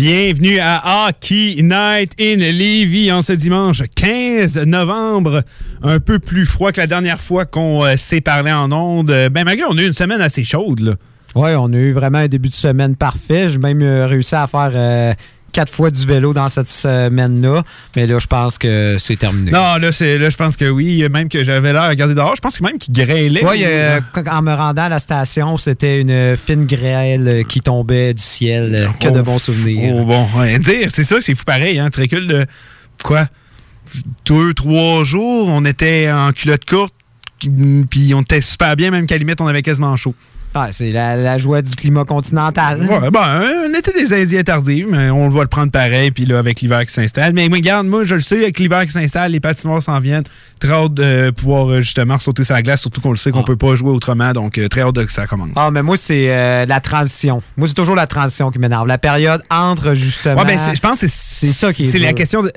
Bienvenue 0.05 0.59
à 0.59 1.07
Hockey 1.07 1.61
Night 1.61 2.11
in 2.19 2.35
Levy 2.35 3.09
en 3.09 3.21
ce 3.21 3.31
dimanche 3.31 3.83
15 3.95 4.57
novembre. 4.65 5.43
Un 5.81 6.01
peu 6.01 6.19
plus 6.19 6.45
froid 6.45 6.73
que 6.73 6.81
la 6.81 6.87
dernière 6.87 7.21
fois 7.21 7.45
qu'on 7.45 7.85
euh, 7.85 7.95
s'est 7.95 8.19
parlé 8.19 8.51
en 8.51 8.69
ondes. 8.73 9.11
Euh, 9.11 9.29
Ben, 9.29 9.45
malgré, 9.45 9.65
on 9.65 9.77
a 9.77 9.81
eu 9.81 9.87
une 9.87 9.93
semaine 9.93 10.19
assez 10.19 10.43
chaude, 10.43 10.81
là. 10.81 10.95
Oui, 11.35 11.51
on 11.57 11.71
a 11.71 11.77
eu 11.77 11.93
vraiment 11.93 12.17
un 12.17 12.27
début 12.27 12.49
de 12.49 12.53
semaine 12.53 12.97
parfait. 12.97 13.47
J'ai 13.47 13.59
même 13.59 13.81
euh, 13.81 14.05
réussi 14.05 14.35
à 14.35 14.45
faire 14.45 15.15
quatre 15.53 15.71
fois 15.71 15.89
du 15.91 16.05
vélo 16.05 16.33
dans 16.33 16.49
cette 16.49 16.67
semaine-là. 16.67 17.63
Mais 17.95 18.05
là, 18.07 18.19
je 18.19 18.27
pense 18.27 18.57
que 18.57 18.97
c'est 18.99 19.15
terminé. 19.15 19.51
Non, 19.51 19.77
là, 19.77 19.91
c'est, 19.93 20.17
là, 20.17 20.29
je 20.29 20.35
pense 20.35 20.57
que 20.57 20.69
oui. 20.69 21.07
Même 21.09 21.29
que 21.29 21.43
j'avais 21.43 21.71
l'air 21.71 21.83
à 21.83 21.89
regarder 21.89 22.15
dehors. 22.15 22.35
Je 22.35 22.41
pense 22.41 22.57
que 22.57 22.63
même 22.63 22.77
qu'il 22.77 22.93
grêlait. 22.93 23.45
Oui, 23.45 23.61
euh, 23.63 24.01
en 24.29 24.41
me 24.41 24.53
rendant 24.53 24.81
à 24.83 24.89
la 24.89 24.99
station, 24.99 25.57
c'était 25.57 26.01
une 26.01 26.35
fine 26.35 26.65
grêle 26.65 27.45
qui 27.47 27.61
tombait 27.61 28.13
du 28.13 28.21
ciel. 28.21 28.73
euh, 28.75 28.87
Que 28.99 29.07
de 29.09 29.19
Oh. 29.19 29.23
bons 29.23 29.39
souvenirs. 29.39 29.95
Oh, 29.97 30.03
bon, 30.05 30.27
ouais, 30.37 30.59
dire, 30.59 30.87
c'est 30.89 31.03
ça, 31.05 31.17
c'est 31.21 31.35
fou 31.35 31.43
pareil, 31.45 31.79
hein. 31.79 31.89
Tu 31.89 32.01
recules 32.01 32.27
de 32.27 32.45
quoi? 33.03 33.27
Deux, 34.25 34.53
trois 34.53 35.03
jours, 35.03 35.47
on 35.49 35.63
était 35.65 36.09
en 36.11 36.31
culotte 36.31 36.65
courte, 36.65 36.95
puis 37.39 38.13
on 38.15 38.21
était 38.21 38.41
super 38.41 38.75
bien, 38.75 38.89
même 38.89 39.05
qu'à 39.05 39.15
la 39.15 39.19
limite, 39.19 39.39
on 39.41 39.47
avait 39.47 39.61
quasiment 39.61 39.95
chaud. 39.95 40.15
Ah, 40.55 40.67
c'est 40.71 40.91
la, 40.91 41.15
la 41.15 41.37
joie 41.37 41.61
du 41.61 41.75
climat 41.75 42.05
continental. 42.05 42.81
Ouais, 42.81 43.09
ben, 43.09 43.43
on 43.67 43.73
était 43.73 43.91
des 43.93 44.13
Indiens 44.13 44.43
tardifs, 44.43 44.85
mais 44.87 45.09
on 45.09 45.27
va 45.29 45.41
le 45.41 45.47
prendre 45.47 45.71
pareil, 45.71 46.11
puis 46.11 46.25
là, 46.25 46.37
avec 46.37 46.61
l'hiver 46.61 46.85
qui 46.85 46.93
s'installe. 46.93 47.33
Mais 47.33 47.47
regarde, 47.47 47.87
moi, 47.87 48.03
je 48.03 48.15
le 48.15 48.21
sais, 48.21 48.37
avec 48.43 48.59
l'hiver 48.59 48.85
qui 48.85 48.91
s'installe, 48.91 49.31
les 49.31 49.39
patinoires 49.39 49.81
s'en 49.81 49.99
viennent. 49.99 50.23
Très 50.59 50.71
hâte 50.71 50.93
de 50.93 51.31
pouvoir, 51.31 51.69
euh, 51.69 51.81
justement, 51.81 52.19
sauter 52.19 52.43
sur 52.43 52.53
la 52.53 52.61
glace, 52.61 52.81
surtout 52.81 53.01
qu'on 53.01 53.11
le 53.11 53.17
sait 53.17 53.31
qu'on 53.31 53.43
peut 53.43 53.55
pas 53.55 53.75
jouer 53.75 53.89
autrement, 53.89 54.31
donc 54.31 54.57
euh, 54.57 54.67
très 54.67 54.81
hâte 54.81 54.95
de 54.95 55.03
que 55.03 55.11
ça 55.11 55.25
commence. 55.27 55.49
Ah, 55.55 55.71
mais 55.71 55.81
moi, 55.81 55.97
c'est 55.97 56.27
euh, 56.29 56.65
la 56.65 56.79
transition. 56.79 57.41
Moi, 57.57 57.67
c'est 57.67 57.73
toujours 57.73 57.95
la 57.95 58.07
transition 58.07 58.51
qui 58.51 58.59
m'énerve. 58.59 58.87
La 58.87 58.97
période 58.99 59.41
entre, 59.49 59.93
justement. 59.95 60.41
Ouais, 60.41 60.45
ben, 60.45 60.59
je 60.73 60.79
pense 60.79 61.01
que 61.01 61.07
c'est 61.09 61.47
ça 61.47 61.73
qui 61.73 61.85
est 61.85 61.87
C'est 61.87 61.99
la 61.99 62.13
question 62.13 62.43
de, 62.43 62.51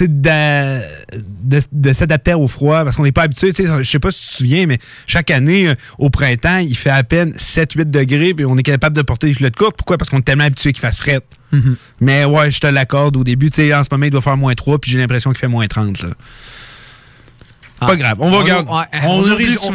de, 0.00 1.60
de 1.72 1.92
s'adapter 1.92 2.34
au 2.34 2.46
froid 2.46 2.84
parce 2.84 2.96
qu'on 2.96 3.04
n'est 3.04 3.12
pas 3.12 3.22
habitué. 3.22 3.52
Je 3.56 3.82
sais 3.82 3.98
pas 3.98 4.10
si 4.10 4.20
tu 4.20 4.28
te 4.28 4.36
souviens, 4.36 4.66
mais 4.66 4.78
chaque 5.06 5.30
année, 5.30 5.72
au 5.98 6.10
printemps, 6.10 6.58
il 6.58 6.76
fait 6.76 6.90
à 6.90 7.02
peine 7.02 7.32
7-8 7.38 7.90
degrés 7.90 8.34
puis 8.34 8.44
on 8.44 8.56
est 8.56 8.62
capable 8.62 8.96
de 8.96 9.02
porter 9.02 9.28
des 9.28 9.34
culottes 9.34 9.56
courtes. 9.56 9.76
Pourquoi? 9.76 9.96
Parce 9.98 10.10
qu'on 10.10 10.18
est 10.18 10.22
tellement 10.22 10.44
habitué 10.44 10.72
qu'il 10.72 10.80
fasse 10.80 10.98
fret. 10.98 11.20
Mhm. 11.52 11.76
Mais 12.00 12.24
ouais, 12.24 12.50
je 12.50 12.60
te 12.60 12.66
l'accorde 12.66 13.16
au 13.16 13.24
début. 13.24 13.50
tu 13.50 13.62
sais, 13.62 13.74
En 13.74 13.82
ce 13.84 13.88
moment, 13.90 14.06
il 14.06 14.10
doit 14.10 14.20
faire 14.20 14.36
moins 14.36 14.54
3 14.54 14.78
puis 14.78 14.90
j'ai 14.90 14.98
l'impression 14.98 15.30
qu'il 15.30 15.38
fait 15.38 15.48
moins 15.48 15.66
30. 15.66 16.02
Là. 16.02 16.10
Pas 17.80 17.96
grave. 17.96 18.16
On 18.20 18.30
va 18.30 18.38
regarder. 18.38 18.68
on 18.68 18.76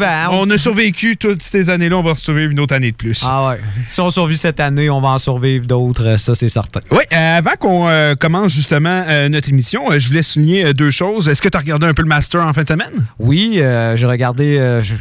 hein. 0.01 0.29
on 0.31 0.49
a 0.49 0.57
survécu 0.57 1.15
toutes 1.15 1.41
ces 1.43 1.69
années-là. 1.69 1.97
On 1.97 2.03
va 2.03 2.15
survivre 2.15 2.51
une 2.51 2.59
autre 2.59 2.75
année 2.75 2.91
de 2.91 2.97
plus. 2.97 3.23
Ah 3.25 3.49
ouais. 3.49 3.61
Si 3.89 4.01
on 4.01 4.11
survit 4.11 4.37
cette 4.37 4.59
année, 4.59 4.89
on 4.89 4.99
va 4.99 5.09
en 5.09 5.19
survivre 5.19 5.65
d'autres, 5.65 6.05
euh, 6.05 6.17
ça 6.17 6.35
c'est 6.35 6.49
certain. 6.49 6.81
Oui, 6.91 7.03
euh, 7.13 7.37
avant 7.37 7.55
qu'on 7.57 7.87
euh, 7.87 8.15
commence 8.15 8.51
justement 8.51 9.03
euh, 9.07 9.29
notre 9.29 9.49
émission, 9.49 9.83
je 9.97 10.07
voulais 10.09 10.23
souligner 10.23 10.73
deux 10.73 10.91
choses. 10.91 11.29
Est-ce 11.29 11.41
que 11.41 11.49
tu 11.49 11.57
as 11.57 11.61
regardé 11.61 11.85
un 11.85 11.93
peu 11.93 12.01
le 12.01 12.09
Master 12.09 12.41
en 12.45 12.53
fin 12.53 12.63
de 12.63 12.67
semaine? 12.67 13.07
Oui, 13.19 13.53
j'ai 13.95 14.05
regardé, 14.05 14.79
je- 14.81 14.95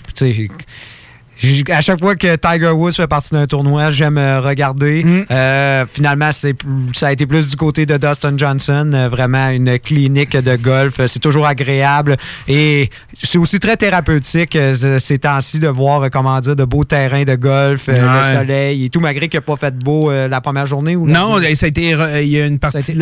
à 1.70 1.80
chaque 1.80 2.00
fois 2.00 2.14
que 2.16 2.36
Tiger 2.36 2.70
Woods 2.70 2.92
fait 2.92 3.06
partie 3.06 3.30
d'un 3.34 3.46
tournoi, 3.46 3.90
j'aime 3.90 4.18
euh, 4.18 4.40
regarder. 4.40 5.04
Mm. 5.04 5.24
Euh, 5.30 5.84
finalement, 5.92 6.30
c'est 6.32 6.54
ça 6.92 7.08
a 7.08 7.12
été 7.12 7.26
plus 7.26 7.48
du 7.48 7.56
côté 7.56 7.86
de 7.86 7.96
Dustin 7.96 8.34
Johnson, 8.36 8.90
euh, 8.94 9.08
vraiment 9.08 9.48
une 9.50 9.78
clinique 9.78 10.36
de 10.36 10.56
golf. 10.56 11.00
C'est 11.06 11.18
toujours 11.20 11.46
agréable 11.46 12.16
et 12.48 12.90
c'est 13.22 13.38
aussi 13.38 13.58
très 13.60 13.76
thérapeutique 13.76 14.52
ce- 14.52 14.98
ces 14.98 15.18
temps-ci 15.18 15.58
de 15.58 15.68
voir, 15.68 16.08
comment 16.10 16.38
dire, 16.40 16.56
de 16.56 16.64
beaux 16.64 16.84
terrains 16.84 17.24
de 17.24 17.34
golf, 17.34 17.88
Ouais. 17.88 17.98
le 17.98 18.38
soleil 18.38 18.84
et 18.84 18.90
tout, 18.90 19.00
malgré 19.00 19.28
qu'il 19.28 19.38
n'a 19.38 19.42
pas 19.42 19.56
fait 19.56 19.76
beau 19.76 20.10
la 20.10 20.40
première 20.40 20.66
journée. 20.66 20.96
Ou 20.96 21.06
Non, 21.06 21.36
ça 21.54 21.66
a 21.66 21.68
été, 21.68 21.96
il 22.22 22.28
y 22.28 22.40
a 22.40 22.46
une 22.46 22.58
partie 22.58 22.94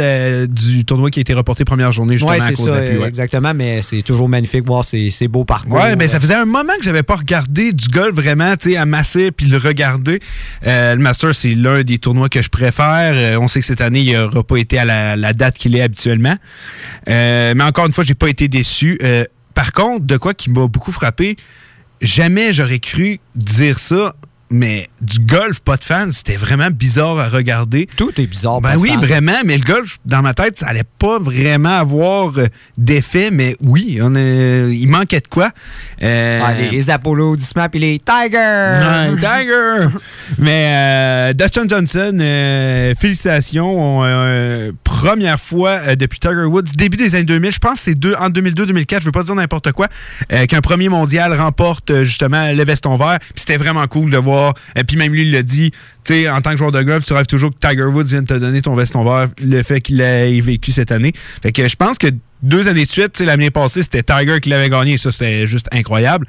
du 0.48 0.84
tournoi 0.84 1.10
qui 1.10 1.20
a 1.20 1.22
été 1.22 1.34
reportée 1.34 1.64
première 1.64 1.92
journée 1.92 2.14
justement 2.14 2.32
Oui, 2.32 2.40
à 2.40 2.52
cause 2.52 2.64
ça, 2.66 2.70
de 2.72 2.76
la 2.76 2.86
pluie. 2.88 2.98
ouais. 2.98 3.08
exactement, 3.08 3.52
mais 3.54 3.80
c'est 3.82 4.02
toujours 4.02 4.28
magnifique 4.28 4.62
de 4.62 4.66
voir 4.68 4.84
ces, 4.84 5.10
ces 5.10 5.28
beaux 5.28 5.44
parcours. 5.44 5.74
Ouais, 5.74 5.96
ben 5.96 6.08
ça 6.08 6.20
faisait 6.20 6.34
un 6.34 6.44
moment 6.46 6.72
que 6.78 6.84
j'avais 6.84 7.02
pas 7.02 7.16
regardé 7.16 7.72
du 7.72 7.88
golf 7.88 8.14
vraiment, 8.14 8.29
tu 8.56 8.72
sais, 8.72 8.76
à 8.76 8.86
puis 9.32 9.46
le 9.46 9.58
regarder. 9.58 10.20
Euh, 10.66 10.94
le 10.94 11.00
Master, 11.00 11.34
c'est 11.34 11.54
l'un 11.54 11.82
des 11.82 11.98
tournois 11.98 12.28
que 12.28 12.42
je 12.42 12.48
préfère. 12.48 13.12
Euh, 13.14 13.38
on 13.40 13.48
sait 13.48 13.60
que 13.60 13.66
cette 13.66 13.80
année, 13.80 14.00
il 14.00 14.16
n'aura 14.16 14.42
pas 14.42 14.56
été 14.56 14.78
à 14.78 14.84
la, 14.84 15.32
date 15.32 15.56
qu'il 15.56 15.76
est 15.76 15.82
habituellement. 15.82 16.36
Euh, 17.08 17.54
mais 17.56 17.64
encore 17.64 17.86
une 17.86 17.92
fois, 17.92 18.04
j'ai 18.04 18.14
pas 18.14 18.28
été 18.28 18.48
déçu. 18.48 18.98
Par 19.54 19.72
contre, 19.72 20.06
de 20.06 20.16
quoi 20.16 20.34
qui 20.34 20.50
m'a 20.50 20.66
beaucoup 20.66 20.92
frappé, 20.92 21.36
jamais 22.00 22.52
j'aurais 22.52 22.78
cru 22.78 23.20
dire 23.34 23.78
ça. 23.78 24.14
Mais 24.52 24.88
du 25.00 25.20
golf, 25.20 25.60
pas 25.60 25.76
de 25.76 25.84
fans, 25.84 26.08
c'était 26.10 26.34
vraiment 26.36 26.70
bizarre 26.72 27.20
à 27.20 27.28
regarder. 27.28 27.88
Tout 27.96 28.20
est 28.20 28.26
bizarre. 28.26 28.60
Ben 28.60 28.70
pas 28.70 28.74
de 28.76 28.80
oui, 28.80 28.88
fans. 28.90 28.98
vraiment, 28.98 29.36
mais 29.44 29.56
le 29.56 29.62
golf, 29.62 29.98
dans 30.04 30.22
ma 30.22 30.34
tête, 30.34 30.56
ça 30.58 30.66
allait 30.66 30.82
pas 30.98 31.20
vraiment 31.20 31.78
avoir 31.78 32.36
euh, 32.36 32.46
d'effet, 32.76 33.30
mais 33.30 33.56
oui, 33.60 34.00
on 34.02 34.16
est- 34.16 34.70
il 34.72 34.88
manquait 34.88 35.20
de 35.20 35.28
quoi. 35.28 35.50
Euh, 36.02 36.40
Ah, 36.42 36.52
les, 36.54 36.70
les 36.70 36.90
applaudissements 36.90 37.68
puis 37.68 37.78
les 37.78 38.00
Tiger! 38.00 38.80
Ouais, 38.80 39.14
Tiger! 39.16 39.86
Mais 40.38 40.72
euh, 40.74 41.32
Dustin 41.32 41.68
Johnson, 41.68 42.18
euh, 42.20 42.94
félicitations. 42.98 43.98
On, 44.00 44.02
euh, 44.04 44.72
première 44.82 45.38
fois 45.38 45.94
depuis 45.94 46.18
Tiger 46.18 46.42
Woods, 46.44 46.72
début 46.74 46.96
des 46.96 47.14
années 47.14 47.24
2000, 47.24 47.52
je 47.52 47.58
pense 47.58 47.74
que 47.74 47.78
c'est 47.80 47.94
deux, 47.94 48.14
en 48.14 48.30
2002-2004, 48.30 49.00
je 49.00 49.04
veux 49.06 49.12
pas 49.12 49.22
dire 49.22 49.34
n'importe 49.36 49.70
quoi, 49.72 49.86
qu'un 50.48 50.60
premier 50.60 50.88
mondial 50.88 51.38
remporte 51.38 52.02
justement 52.02 52.50
le 52.52 52.64
veston 52.64 52.96
vert. 52.96 53.18
C'était 53.36 53.56
vraiment 53.56 53.86
cool 53.86 54.10
de 54.10 54.16
voir. 54.16 54.39
Et 54.76 54.84
puis 54.84 54.96
même 54.96 55.12
lui, 55.12 55.22
il 55.22 55.32
l'a 55.32 55.42
dit, 55.42 55.70
tu 55.70 55.78
sais, 56.04 56.28
en 56.28 56.40
tant 56.40 56.52
que 56.52 56.56
joueur 56.56 56.72
de 56.72 56.82
golf, 56.82 57.04
tu 57.04 57.12
rêves 57.12 57.26
toujours 57.26 57.50
que 57.50 57.58
Tiger 57.58 57.84
Woods 57.84 58.04
vienne 58.04 58.24
te 58.24 58.34
donner 58.34 58.62
ton 58.62 58.74
veston 58.74 59.04
vert, 59.04 59.28
le 59.42 59.62
fait 59.62 59.80
qu'il 59.80 59.96
l'ait 59.96 60.40
vécu 60.40 60.72
cette 60.72 60.92
année. 60.92 61.12
Fait 61.42 61.52
que 61.52 61.66
je 61.68 61.76
pense 61.76 61.98
que 61.98 62.08
deux 62.42 62.68
années 62.68 62.86
de 62.86 62.90
suite, 62.90 63.20
l'année 63.20 63.50
passée, 63.50 63.82
c'était 63.82 64.02
Tiger 64.02 64.40
qui 64.40 64.48
l'avait 64.48 64.70
gagné. 64.70 64.96
Ça, 64.96 65.10
c'était 65.10 65.46
juste 65.46 65.68
incroyable. 65.72 66.26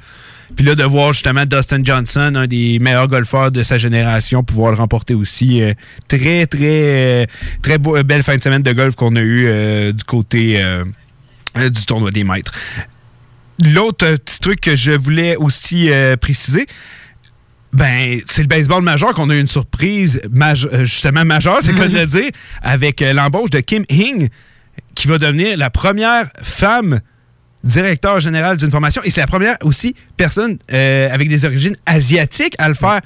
Puis 0.56 0.64
là, 0.64 0.74
de 0.74 0.84
voir 0.84 1.12
justement 1.12 1.46
Dustin 1.46 1.82
Johnson, 1.82 2.32
un 2.34 2.46
des 2.46 2.78
meilleurs 2.78 3.08
golfeurs 3.08 3.50
de 3.50 3.62
sa 3.62 3.78
génération, 3.78 4.44
pouvoir 4.44 4.72
le 4.72 4.78
remporter 4.78 5.14
aussi. 5.14 5.62
euh, 5.62 5.72
très, 6.08 6.46
très, 6.46 6.58
euh, 6.62 7.26
très 7.62 7.78
euh, 7.86 8.02
belle 8.02 8.22
fin 8.22 8.36
de 8.36 8.42
semaine 8.42 8.62
de 8.62 8.72
golf 8.72 8.94
qu'on 8.94 9.16
a 9.16 9.22
eu 9.22 9.92
du 9.92 10.04
côté 10.04 10.62
du 11.56 11.86
tournoi 11.86 12.10
des 12.10 12.24
maîtres. 12.24 12.52
L'autre 13.64 14.16
petit 14.16 14.40
truc 14.40 14.60
que 14.60 14.76
je 14.76 14.92
voulais 14.92 15.36
aussi 15.36 15.90
préciser, 16.20 16.66
ben, 17.72 18.20
c'est 18.26 18.42
le 18.42 18.48
baseball 18.48 18.82
majeur 18.82 19.14
qu'on 19.14 19.30
a 19.30 19.34
eu 19.36 19.40
une 19.40 19.46
surprise 19.46 20.20
maje- 20.30 20.68
euh, 20.72 20.84
justement 20.84 21.24
majeure, 21.24 21.58
c'est 21.62 21.72
de 21.72 21.82
le 21.98 22.06
dire, 22.06 22.30
avec 22.62 23.00
euh, 23.02 23.12
l'embauche 23.12 23.50
de 23.50 23.60
Kim 23.60 23.84
Hing, 23.88 24.28
qui 24.94 25.08
va 25.08 25.18
devenir 25.18 25.56
la 25.56 25.70
première 25.70 26.30
femme 26.42 27.00
directeur 27.64 28.18
général 28.20 28.56
d'une 28.56 28.70
formation. 28.70 29.02
Et 29.04 29.10
c'est 29.10 29.20
la 29.20 29.26
première 29.26 29.56
aussi 29.62 29.94
personne 30.16 30.58
euh, 30.72 31.08
avec 31.12 31.28
des 31.28 31.44
origines 31.44 31.76
asiatiques 31.86 32.54
à 32.58 32.68
le 32.68 32.74
faire 32.74 33.00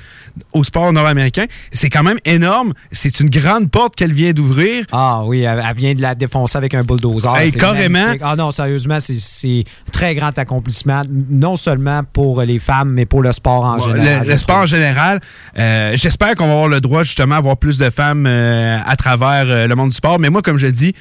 au 0.52 0.64
sport 0.64 0.92
nord-américain. 0.92 1.44
C'est 1.72 1.90
quand 1.90 2.02
même 2.02 2.18
énorme. 2.24 2.72
C'est 2.92 3.20
une 3.20 3.28
grande 3.30 3.70
porte 3.70 3.94
qu'elle 3.96 4.12
vient 4.12 4.32
d'ouvrir. 4.32 4.84
Ah 4.92 5.22
oui, 5.24 5.42
elle, 5.42 5.62
elle 5.68 5.76
vient 5.76 5.94
de 5.94 6.02
la 6.02 6.14
défoncer 6.14 6.56
avec 6.58 6.74
un 6.74 6.82
bulldozer. 6.84 7.30
Carrément. 7.58 8.06
Ah 8.22 8.36
non, 8.36 8.50
sérieusement, 8.50 8.98
c'est- 9.00 9.64
très 9.92 10.14
grand 10.14 10.36
accomplissement, 10.38 11.02
non 11.30 11.56
seulement 11.56 12.02
pour 12.12 12.42
les 12.42 12.58
femmes, 12.58 12.90
mais 12.92 13.06
pour 13.06 13.22
le 13.22 13.32
sport 13.32 13.64
en 13.64 13.78
Ouais, 13.78 13.96
général. 13.98 14.26
Le, 14.26 14.32
le 14.32 14.38
sport 14.38 14.56
en 14.58 14.66
général. 14.66 15.20
Euh, 15.58 15.92
J'espère 15.96 16.34
qu'on 16.34 16.46
va 16.46 16.52
avoir 16.52 16.68
le 16.68 16.80
droit 16.80 17.02
justement 17.02 17.36
d'avoir 17.36 17.56
plus 17.56 17.78
de 17.78 17.88
femmes 17.90 18.26
euh, 18.26 18.78
à 18.84 18.96
travers 18.96 19.66
le 19.68 19.74
monde 19.74 19.90
du 19.90 19.96
sport. 19.96 20.18
Mais 20.18 20.28
moi, 20.30 20.42
comme 20.42 20.56
je 20.58 20.66
dis, 20.66 20.94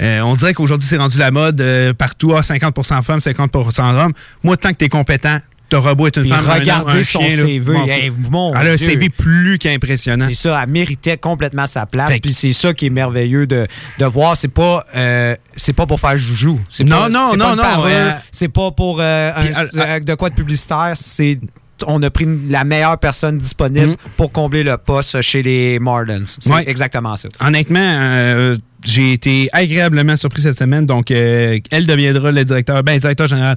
on 0.00 0.34
dirait 0.34 0.54
qu'aujourd'hui, 0.54 0.88
c'est 0.88 0.96
rendu 0.96 1.18
la 1.18 1.30
mode 1.30 1.62
partout. 1.98 2.32
Ah, 2.36 2.40
50% 2.42 2.99
femmes, 3.02 3.18
50% 3.18 3.94
hommes. 3.96 4.12
Moi, 4.42 4.56
tant 4.56 4.70
que 4.72 4.76
tu 4.76 4.84
es 4.86 4.88
compétent, 4.88 5.38
t'auras 5.68 5.94
beau 5.94 6.08
être 6.08 6.16
une 6.16 6.22
Puis 6.24 6.32
femme, 6.32 6.58
regardez 6.60 6.98
un 6.98 7.04
son 7.04 7.20
chien, 7.20 7.36
là, 7.36 7.44
CV. 7.44 7.76
Hey, 7.88 8.12
mon 8.30 8.52
Elle 8.54 8.66
a 8.68 8.72
un. 8.72 8.76
CV 8.76 9.08
plus 9.08 9.56
qu'impressionnant. 9.58 10.26
C'est 10.28 10.34
ça, 10.34 10.60
elle 10.62 10.68
méritait 10.70 11.16
complètement 11.16 11.66
sa 11.66 11.86
place. 11.86 12.12
Fait 12.12 12.18
Puis 12.20 12.34
c'est 12.34 12.52
ça 12.52 12.74
qui 12.74 12.86
est 12.86 12.90
merveilleux 12.90 13.46
de, 13.46 13.66
de 13.98 14.04
voir. 14.04 14.36
C'est 14.36 14.48
pas, 14.48 14.84
euh, 14.96 15.36
c'est 15.56 15.72
pas 15.72 15.86
pour 15.86 16.00
faire 16.00 16.18
joujou. 16.18 16.60
C'est 16.70 16.82
Non, 16.84 17.02
pas- 17.02 17.08
non, 17.08 17.36
non, 17.36 17.56
pas 17.56 17.76
non, 17.76 17.84
euh, 17.86 18.10
c'est 18.32 18.48
pas 18.48 18.72
pour 18.72 18.98
euh, 19.00 19.30
un- 19.36 20.00
de 20.00 20.14
quoi 20.14 20.30
de 20.30 20.34
publicitaire. 20.34 20.94
C'est 20.96 21.38
on 21.86 22.02
a 22.02 22.10
pris 22.10 22.26
la 22.48 22.64
meilleure 22.64 22.98
personne 22.98 23.38
disponible 23.38 23.96
pour 24.16 24.32
combler 24.32 24.62
le 24.62 24.76
poste 24.76 25.20
chez 25.22 25.42
les 25.42 25.78
Marlins. 25.78 26.24
C'est 26.26 26.46
Mm. 26.48 26.52
Ouais. 26.52 26.64
exactement 26.68 27.16
ça. 27.16 27.28
Honnêtement, 27.40 27.78
euh, 27.80 28.56
j'ai 28.84 29.12
été 29.12 29.48
agréablement 29.52 30.16
surpris 30.16 30.42
cette 30.42 30.58
semaine. 30.58 30.86
Donc, 30.86 31.10
euh, 31.10 31.58
elle 31.70 31.86
deviendra 31.86 32.32
le 32.32 32.44
directeur, 32.44 32.82
ben, 32.82 32.98
directeur 32.98 33.28
général. 33.28 33.56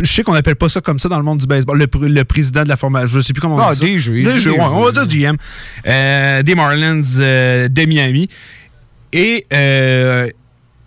Je 0.00 0.06
sais 0.12 0.22
qu'on 0.22 0.34
appelle 0.34 0.56
pas 0.56 0.68
ça 0.68 0.80
comme 0.80 0.98
ça 0.98 1.08
dans 1.08 1.18
le 1.18 1.24
monde 1.24 1.38
du 1.38 1.46
baseball. 1.46 1.78
Le, 1.78 1.86
pr- 1.86 2.06
le 2.06 2.24
président 2.24 2.64
de 2.64 2.68
la 2.68 2.76
formation. 2.76 3.08
Je 3.08 3.20
sais 3.20 3.32
plus 3.32 3.40
comment 3.40 3.56
on 3.56 3.60
Ah, 3.60 3.72
dit 3.74 3.78
ça. 3.80 3.84
DG, 3.86 4.22
DG, 4.24 4.32
DG. 4.34 4.50
ouais, 4.50 4.58
on 4.60 4.82
va 4.82 4.90
dire 4.92 5.06
GM. 5.06 5.36
Euh, 5.86 6.42
des 6.42 6.54
Marlins 6.54 7.02
euh, 7.20 7.68
de 7.68 7.82
Miami. 7.84 8.28
Et 9.12 9.46
euh, 9.52 10.28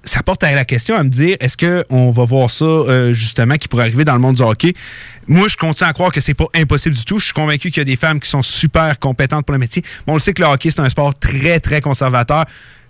ça 0.08 0.24
porte 0.24 0.43
à 0.43 0.56
la 0.56 0.65
question 0.65 0.96
à 0.96 1.04
me 1.04 1.10
dire 1.10 1.38
est-ce 1.39 1.58
qu'on 1.58 2.12
va 2.12 2.26
voir 2.26 2.50
ça 2.50 2.65
euh, 2.65 3.13
justement 3.13 3.56
qui 3.56 3.67
pourrait 3.67 3.84
arriver 3.84 4.06
dans 4.06 4.13
le 4.13 4.20
monde 4.20 4.36
du 4.36 4.41
hockey? 4.41 4.74
Moi, 5.28 5.48
je 5.50 5.58
continue 5.58 5.89
à 5.89 5.93
croire 5.93 6.12
que 6.12 6.22
c'est 6.22 6.34
pas 6.34 6.48
impossible 6.56 6.96
du 6.96 7.04
tout. 7.04 7.20
Je 7.20 7.26
suis 7.26 7.34
convaincu 7.34 7.70
qu'il 7.70 7.78
y 7.78 7.82
a 7.82 7.86
des 7.86 7.98
femmes 7.98 8.20
qui 8.20 8.30
sont 8.30 8.41
super 8.41 8.98
compétentes 8.98 9.46
pour 9.46 9.54
le 9.54 9.60
métier. 9.60 9.84
Mais 10.06 10.13
on 10.13 10.15
le 10.15 10.22
sait 10.22 10.34
que 10.34 10.41
le 10.41 10.48
hockey, 10.48 10.72
c'est 10.72 10.80
un 10.80 10.89
sport 10.89 11.17
très, 11.20 11.60
très 11.60 11.82
conservateur. 11.82 12.46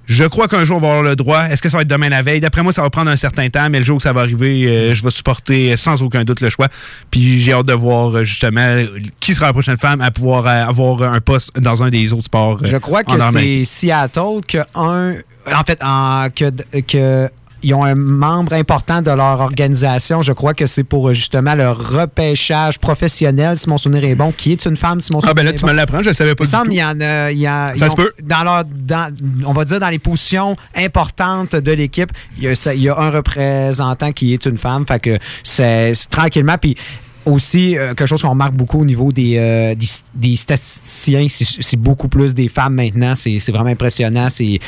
Je 0.07 0.23
crois 0.23 0.47
qu'un 0.47 0.63
jour, 0.63 0.77
on 0.77 0.79
va 0.79 0.87
avoir 0.87 1.03
le 1.03 1.15
droit. 1.17 1.43
Est-ce 1.49 1.61
que 1.61 1.67
ça 1.69 1.77
va 1.77 1.81
être 1.81 1.89
demain 1.89 2.07
la 2.09 2.21
veille? 2.21 2.39
D'après 2.39 2.63
moi, 2.63 2.71
ça 2.71 2.81
va 2.81 2.89
prendre 2.89 3.11
un 3.11 3.15
certain 3.17 3.49
temps, 3.49 3.69
mais 3.69 3.79
le 3.79 3.85
jour 3.85 3.97
où 3.97 3.99
ça 3.99 4.13
va 4.13 4.21
arriver, 4.21 4.65
euh, 4.65 4.93
je 4.95 5.03
vais 5.03 5.11
supporter 5.11 5.75
sans 5.75 6.01
aucun 6.01 6.23
doute 6.23 6.39
le 6.39 6.49
choix. 6.49 6.67
Puis 7.11 7.41
j'ai 7.41 7.51
hâte 7.51 7.65
de 7.65 7.73
voir 7.73 8.15
euh, 8.15 8.23
justement 8.23 8.81
qui 9.19 9.33
sera 9.33 9.47
la 9.47 9.53
prochaine 9.53 9.77
femme 9.77 9.99
à 9.99 10.09
pouvoir 10.11 10.47
euh, 10.47 10.63
avoir 10.65 11.01
un 11.03 11.19
poste 11.19 11.59
dans 11.59 11.83
un 11.83 11.89
des 11.89 12.13
autres 12.13 12.23
sports. 12.25 12.59
Je 12.63 12.77
crois 12.77 13.03
que 13.03 13.11
c'est. 13.33 13.65
Seattle 13.65 14.41
que 14.47 14.59
un. 14.75 15.15
En 15.53 15.63
fait, 15.65 15.79
en- 15.83 16.29
que, 16.33 16.51
que 16.81 17.29
ils 17.67 17.73
ont 17.73 17.83
un 17.83 17.95
membre 17.95 18.53
important 18.53 19.01
de 19.01 19.11
leur 19.11 19.41
organisation. 19.41 20.21
Je 20.21 20.31
crois 20.31 20.53
que 20.53 20.65
c'est 20.65 20.83
pour 20.85 21.09
euh, 21.09 21.13
justement 21.13 21.53
le 21.53 21.69
repêchage 21.69 22.79
professionnel, 22.79 23.57
si 23.57 23.67
mon 23.69 23.77
souvenir 23.77 24.05
est 24.05 24.15
bon, 24.15 24.31
qui 24.31 24.53
est 24.53 24.65
une 24.65 24.77
femme, 24.77 25.01
si 25.01 25.11
mon 25.11 25.19
Ah, 25.19 25.27
souvenir 25.27 25.35
ben 25.35 25.43
là, 25.43 25.49
est 25.51 25.55
tu 25.55 25.61
bon? 25.61 25.67
me 25.67 25.73
l'apprends, 25.73 26.01
je 26.01 26.09
ne 26.09 26.13
savais 26.13 26.33
pas 26.35 26.45
Il 26.45 26.47
du 26.47 26.51
semble 26.51 26.65
tout. 26.65 26.71
qu'il 26.71 26.79
y 26.79 26.83
en 26.83 27.01
a. 27.01 27.31
il 27.31 27.39
y 27.39 27.45
a- 27.47 27.73
Ça 27.75 27.85
ils 27.87 27.89
se 27.89 27.93
ont- 27.93 27.95
peut. 27.95 28.11
Dans 28.23 28.43
leur, 28.43 28.63
dans- 28.65 29.13
on 29.45 29.51
va 29.53 29.65
dire 29.65 29.79
dans 29.81 29.89
les 29.89 29.99
positions 29.99 30.55
importantes 30.75 31.55
de 31.57 31.71
l'équipe, 31.73 32.11
il 32.37 32.45
y, 32.45 32.47
a, 32.47 32.55
ça- 32.55 32.73
il 32.73 32.81
y 32.83 32.89
a 32.89 32.97
un 32.97 33.09
représentant 33.09 34.11
qui 34.13 34.33
est 34.33 34.45
une 34.45 34.57
femme. 34.57 34.85
Fait 34.87 34.99
que 35.01 35.17
c'est 35.43 35.93
tranquillement. 36.09 36.55
Puis 36.59 36.77
aussi, 37.25 37.77
euh, 37.77 37.87
quelque 37.89 38.05
chose 38.07 38.21
qu'on 38.21 38.29
remarque 38.29 38.53
beaucoup 38.53 38.79
au 38.79 38.85
niveau 38.85 39.11
des, 39.11 39.35
euh, 39.37 39.75
des, 39.75 39.87
des 40.15 40.35
statisticiens, 40.37 41.27
c'est 41.29 41.75
beaucoup 41.79 42.07
plus 42.07 42.33
des 42.33 42.47
femmes 42.47 42.75
maintenant. 42.75 43.15
C'est 43.15 43.39
c'est 43.39 43.51
vraiment 43.51 43.69
impressionnant. 43.71 44.29
C'est 44.29 44.59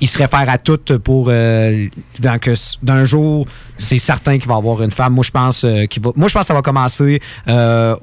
ils 0.00 0.08
se 0.08 0.18
réfèrent 0.18 0.48
à 0.48 0.58
toutes 0.58 0.96
pour 0.98 1.28
euh, 1.30 1.86
s- 2.46 2.76
d'un 2.82 3.04
jour, 3.04 3.46
c'est 3.76 3.98
certain 3.98 4.38
qu'il 4.38 4.48
va 4.48 4.54
y 4.54 4.58
avoir 4.58 4.82
une 4.82 4.90
femme. 4.90 5.14
Moi, 5.14 5.24
je 5.24 5.30
pense 5.30 5.64
euh, 5.64 5.86
qu'il 5.86 6.02
va. 6.02 6.10
Moi, 6.16 6.28
je 6.28 6.34
pense 6.34 6.42
que 6.42 6.46
ça 6.48 6.54
va 6.54 6.62
commencer. 6.62 7.20
euh, 7.48 7.96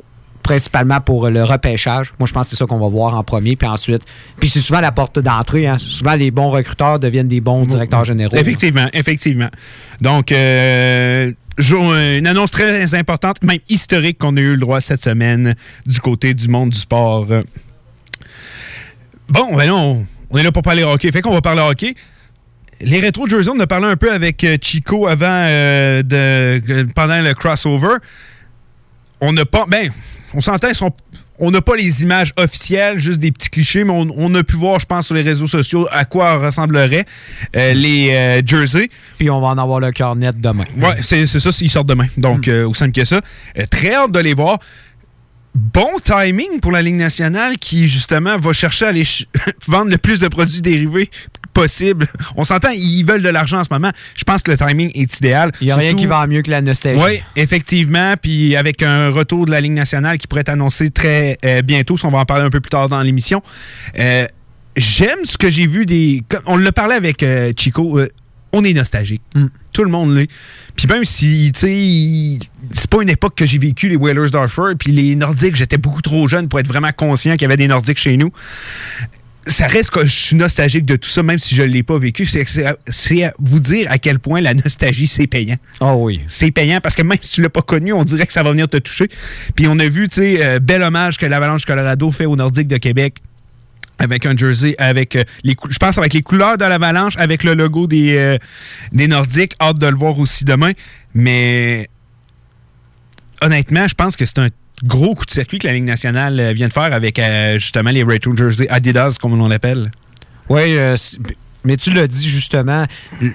principalement 0.43 1.01
pour 1.01 1.27
le 1.27 1.43
repêchage. 1.43 2.13
Moi, 2.19 2.27
je 2.27 2.31
pense 2.33 2.43
que 2.45 2.49
c'est 2.51 2.55
ça 2.55 2.67
qu'on 2.67 2.77
va 2.77 2.87
voir 2.87 3.15
en 3.15 3.23
premier, 3.23 3.55
puis 3.55 3.67
ensuite. 3.67 4.03
Puis 4.39 4.47
c'est 4.51 4.59
souvent 4.59 4.79
la 4.79 4.91
porte 4.91 5.17
d'entrée. 5.17 5.65
hein. 5.65 5.77
Souvent, 5.79 6.13
les 6.13 6.29
bons 6.29 6.51
recruteurs 6.51 6.99
deviennent 6.99 7.27
des 7.27 7.41
bons 7.41 7.65
directeurs 7.65 8.05
généraux. 8.05 8.35
Effectivement, 8.37 8.85
effectivement. 8.93 9.49
Donc, 10.01 10.31
euh, 10.31 11.31
une 11.57 12.27
annonce 12.27 12.51
très 12.51 12.93
importante, 12.93 13.41
même 13.41 13.57
historique, 13.69 14.19
qu'on 14.19 14.37
a 14.37 14.39
eu 14.39 14.51
le 14.51 14.59
droit 14.59 14.81
cette 14.81 15.01
semaine 15.01 15.55
du 15.87 15.99
côté 15.99 16.35
du 16.35 16.47
monde 16.47 16.69
du 16.69 16.77
sport. 16.79 17.25
Bon, 19.27 19.55
ben 19.55 19.65
là, 19.65 19.95
on, 20.35 20.39
est 20.39 20.43
là 20.43 20.51
pour 20.51 20.63
parler 20.63 20.83
hockey. 20.83 21.11
Fait 21.11 21.21
qu'on 21.21 21.33
va 21.33 21.41
parler 21.41 21.61
hockey. 21.61 21.95
Les 22.81 22.99
rétro 22.99 23.27
Jersey, 23.27 23.49
on 23.55 23.59
a 23.59 23.67
parlé 23.67 23.87
un 23.87 23.95
peu 23.95 24.11
avec 24.11 24.43
euh, 24.43 24.57
Chico 24.61 25.07
avant, 25.07 25.25
euh, 25.29 26.03
de, 26.03 26.61
euh, 26.69 26.85
pendant 26.93 27.21
le 27.21 27.33
crossover. 27.33 27.97
On 29.21 29.31
n'a 29.31 29.45
pas. 29.45 29.65
Ben, 29.65 29.89
on 30.33 30.41
s'entend, 30.41 30.67
on 31.39 31.51
n'a 31.51 31.61
pas 31.61 31.75
les 31.75 32.03
images 32.03 32.33
officielles, 32.37 32.97
juste 32.97 33.19
des 33.19 33.31
petits 33.31 33.49
clichés, 33.49 33.83
mais 33.83 33.91
on, 33.91 34.07
on 34.15 34.33
a 34.35 34.43
pu 34.43 34.55
voir, 34.55 34.79
je 34.79 34.85
pense, 34.85 35.07
sur 35.07 35.15
les 35.15 35.21
réseaux 35.21 35.47
sociaux 35.47 35.87
à 35.91 36.05
quoi 36.05 36.37
ressembleraient 36.37 37.05
euh, 37.55 37.73
les 37.73 38.11
euh, 38.11 38.41
jerseys. 38.45 38.89
Puis 39.17 39.29
on 39.29 39.41
va 39.41 39.47
en 39.47 39.57
avoir 39.57 39.79
le 39.79 39.91
cœur 39.91 40.15
net 40.15 40.39
demain. 40.39 40.63
Ouais, 40.77 41.01
c'est 41.01 41.27
ça, 41.27 41.49
ils 41.61 41.69
sortent 41.69 41.87
demain. 41.87 42.07
Donc, 42.17 42.47
euh, 42.47 42.67
aussi 42.67 42.79
simple 42.79 42.93
que 42.93 43.05
ça. 43.05 43.21
Très 43.69 43.93
hâte 43.93 44.11
de 44.11 44.19
les 44.19 44.33
voir. 44.33 44.59
Bon 45.55 45.87
timing 46.03 46.59
pour 46.59 46.73
la 46.73 46.81
Ligue 46.81 46.95
nationale 46.95 47.57
qui, 47.57 47.87
justement, 47.87 48.37
va 48.37 48.51
chercher 48.51 48.85
à 48.85 48.89
aller 48.89 49.05
ch- 49.05 49.25
vendre 49.67 49.89
le 49.89 49.97
plus 49.97 50.19
de 50.19 50.27
produits 50.27 50.61
dérivés 50.61 51.09
possible. 51.53 52.05
On 52.35 52.43
s'entend, 52.43 52.71
ils 52.71 53.03
veulent 53.03 53.21
de 53.23 53.29
l'argent 53.29 53.59
en 53.59 53.63
ce 53.63 53.69
moment. 53.71 53.89
Je 54.17 54.25
pense 54.25 54.41
que 54.41 54.51
le 54.51 54.57
timing 54.57 54.91
est 54.93 55.17
idéal. 55.19 55.53
Il 55.61 55.67
n'y 55.67 55.71
a 55.71 55.77
rien 55.77 55.95
qui 55.95 56.05
va 56.05 56.27
mieux 56.27 56.41
que 56.41 56.51
la 56.51 56.61
nostalgie. 56.61 57.01
Oui, 57.01 57.21
effectivement. 57.37 58.15
Puis 58.21 58.57
avec 58.57 58.83
un 58.83 59.09
retour 59.09 59.45
de 59.45 59.51
la 59.51 59.61
Ligue 59.61 59.71
nationale 59.71 60.17
qui 60.17 60.27
pourrait 60.27 60.41
être 60.41 60.49
annoncé 60.49 60.89
très 60.89 61.37
euh, 61.45 61.61
bientôt, 61.61 61.95
ça, 61.95 62.09
on 62.09 62.11
va 62.11 62.19
en 62.19 62.25
parler 62.25 62.43
un 62.43 62.49
peu 62.49 62.59
plus 62.59 62.69
tard 62.71 62.89
dans 62.89 63.01
l'émission. 63.01 63.41
Euh, 63.97 64.25
J'aime 64.75 65.23
ce 65.23 65.37
que 65.37 65.49
j'ai 65.49 65.67
vu 65.67 65.85
des. 65.85 66.21
On 66.47 66.57
l'a 66.57 66.73
parlé 66.73 66.95
avec 66.95 67.23
euh, 67.23 67.53
Chico. 67.57 67.97
On 68.55 68.63
est 68.63 68.73
nostalgique. 68.73 69.21
Tout 69.73 69.83
le 69.83 69.89
monde 69.91 70.15
l'est. 70.15 70.29
Puis 70.75 70.87
même 70.87 71.03
si, 71.03 71.51
tu 71.53 71.59
sais, 71.59 72.47
c'est 72.71 72.89
pas 72.89 73.01
une 73.01 73.09
époque 73.09 73.35
que 73.35 73.45
j'ai 73.45 73.59
vécu 73.59 73.89
les 73.89 73.95
Whalers 73.97 74.31
d'Arthur, 74.31 74.73
puis 74.79 74.91
les 74.91 75.15
Nordiques, 75.15 75.55
j'étais 75.55 75.77
beaucoup 75.77 76.01
trop 76.01 76.27
jeune 76.27 76.47
pour 76.47 76.59
être 76.59 76.67
vraiment 76.67 76.91
conscient 76.95 77.33
qu'il 77.33 77.41
y 77.43 77.45
avait 77.45 77.57
des 77.57 77.67
Nordiques 77.67 77.99
chez 77.99 78.17
nous 78.17 78.31
ça 79.47 79.67
reste 79.67 79.91
que 79.91 80.03
je 80.07 80.11
suis 80.11 80.35
nostalgique 80.35 80.85
de 80.85 80.95
tout 80.95 81.07
ça, 81.07 81.21
même 81.21 81.37
si 81.37 81.53
je 81.53 81.61
ne 81.61 81.67
l'ai 81.67 81.83
pas 81.83 81.99
vécu. 81.99 82.25
C'est- 82.25 83.35
vous 83.37 83.59
dire 83.59 83.91
à 83.91 83.99
quel 83.99 84.17
point 84.17 84.41
la 84.41 84.55
nostalgie, 84.55 85.05
c'est 85.05 85.27
payant. 85.27 85.57
Oh 85.81 85.97
oui. 85.99 86.21
C'est 86.25 86.49
payant 86.49 86.79
parce 86.81 86.95
que 86.95 87.03
même 87.03 87.19
si 87.21 87.33
tu 87.33 87.41
l'as 87.43 87.49
pas 87.51 87.61
connu, 87.61 87.93
on 87.93 88.03
dirait 88.03 88.25
que 88.25 88.33
ça 88.33 88.41
va 88.41 88.49
venir 88.49 88.67
te 88.67 88.77
toucher. 88.77 89.07
Puis 89.55 89.67
on 89.67 89.77
a 89.77 89.87
vu, 89.87 90.07
tu 90.09 90.15
sais, 90.15 90.43
euh, 90.43 90.59
bel 90.59 90.81
hommage 90.81 91.17
que 91.19 91.27
l'Avalanche 91.27 91.65
Colorado 91.65 92.09
fait 92.09 92.25
aux 92.25 92.35
Nordiques 92.35 92.67
de 92.67 92.77
Québec 92.77 93.17
avec 93.99 94.25
un 94.25 94.35
jersey, 94.35 94.75
avec 94.77 95.15
euh, 95.15 95.23
les 95.43 95.55
je 95.69 95.77
pense 95.77 95.97
avec 95.97 96.13
les 96.13 96.21
couleurs 96.21 96.57
de 96.57 96.65
l'Avalanche, 96.65 97.15
avec 97.17 97.43
le 97.43 97.53
logo 97.53 97.87
des, 97.87 98.15
euh, 98.17 98.37
des 98.91 99.07
Nordiques. 99.07 99.53
Hâte 99.61 99.79
de 99.79 99.87
le 99.87 99.95
voir 99.95 100.19
aussi 100.19 100.45
demain. 100.45 100.71
Mais 101.13 101.87
honnêtement, 103.41 103.87
je 103.87 103.95
pense 103.95 104.15
que 104.15 104.25
c'est 104.25 104.39
un 104.39 104.49
gros 104.83 105.15
coup 105.15 105.25
de 105.25 105.31
circuit 105.31 105.59
que 105.59 105.67
la 105.67 105.73
Ligue 105.73 105.85
nationale 105.85 106.39
euh, 106.39 106.53
vient 106.53 106.67
de 106.67 106.73
faire 106.73 106.93
avec 106.93 107.21
justement 107.55 107.91
les 107.91 108.03
retro 108.03 108.35
jerseys 108.35 108.69
Adidas, 108.69 109.17
comme 109.21 109.39
on 109.39 109.47
l'appelle. 109.47 109.91
Oui, 110.49 110.77
mais 111.63 111.77
tu 111.77 111.89
l'as 111.89 112.05
dit 112.05 112.27
justement, 112.27 112.85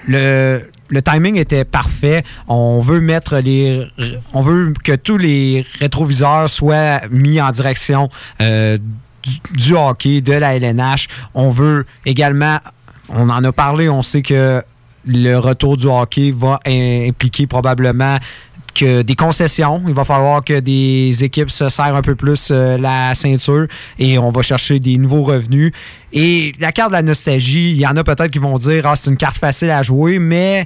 le, 0.07 0.61
le 0.87 1.01
timing 1.01 1.35
était 1.35 1.65
parfait. 1.65 2.23
On 2.47 2.79
veut 2.79 3.01
mettre 3.01 3.39
les. 3.39 3.85
On 4.33 4.41
veut 4.41 4.73
que 4.81 4.95
tous 4.95 5.17
les 5.17 5.65
rétroviseurs 5.79 6.49
soient 6.49 7.01
mis 7.09 7.41
en 7.41 7.51
direction 7.51 8.09
du, 9.53 9.73
hockey, 9.75 10.21
de 10.21 10.33
la 10.33 10.55
LNH. 10.55 11.07
On 11.33 11.49
veut 11.49 11.85
également. 12.05 12.57
On 13.09 13.29
en 13.29 13.43
a 13.43 13.51
parlé, 13.51 13.89
on 13.89 14.01
sait 14.03 14.21
que 14.21 14.61
le 15.05 15.35
retour 15.37 15.77
du 15.77 15.87
hockey 15.87 16.31
va 16.35 16.59
im- 16.65 17.09
impliquer 17.09 17.47
probablement 17.47 18.17
des 18.79 19.15
concessions. 19.15 19.83
Il 19.87 19.93
va 19.93 20.05
falloir 20.05 20.43
que 20.43 20.59
des 20.59 21.23
équipes 21.23 21.51
se 21.51 21.67
serrent 21.69 21.95
un 21.95 22.01
peu 22.01 22.15
plus 22.15 22.49
euh, 22.51 22.77
la 22.77 23.13
ceinture 23.15 23.67
et 23.99 24.17
on 24.17 24.31
va 24.31 24.41
chercher 24.41 24.79
des 24.79 24.97
nouveaux 24.97 25.23
revenus. 25.23 25.71
Et 26.13 26.53
la 26.59 26.71
carte 26.71 26.89
de 26.91 26.95
la 26.95 27.01
nostalgie, 27.01 27.71
il 27.71 27.77
y 27.77 27.85
en 27.85 27.97
a 27.97 28.03
peut-être 28.03 28.27
qui 28.31 28.39
vont 28.39 28.57
dire 28.57 28.85
ah, 28.87 28.95
c'est 28.95 29.09
une 29.09 29.17
carte 29.17 29.37
facile 29.37 29.71
à 29.71 29.83
jouer, 29.83 30.19
mais 30.19 30.65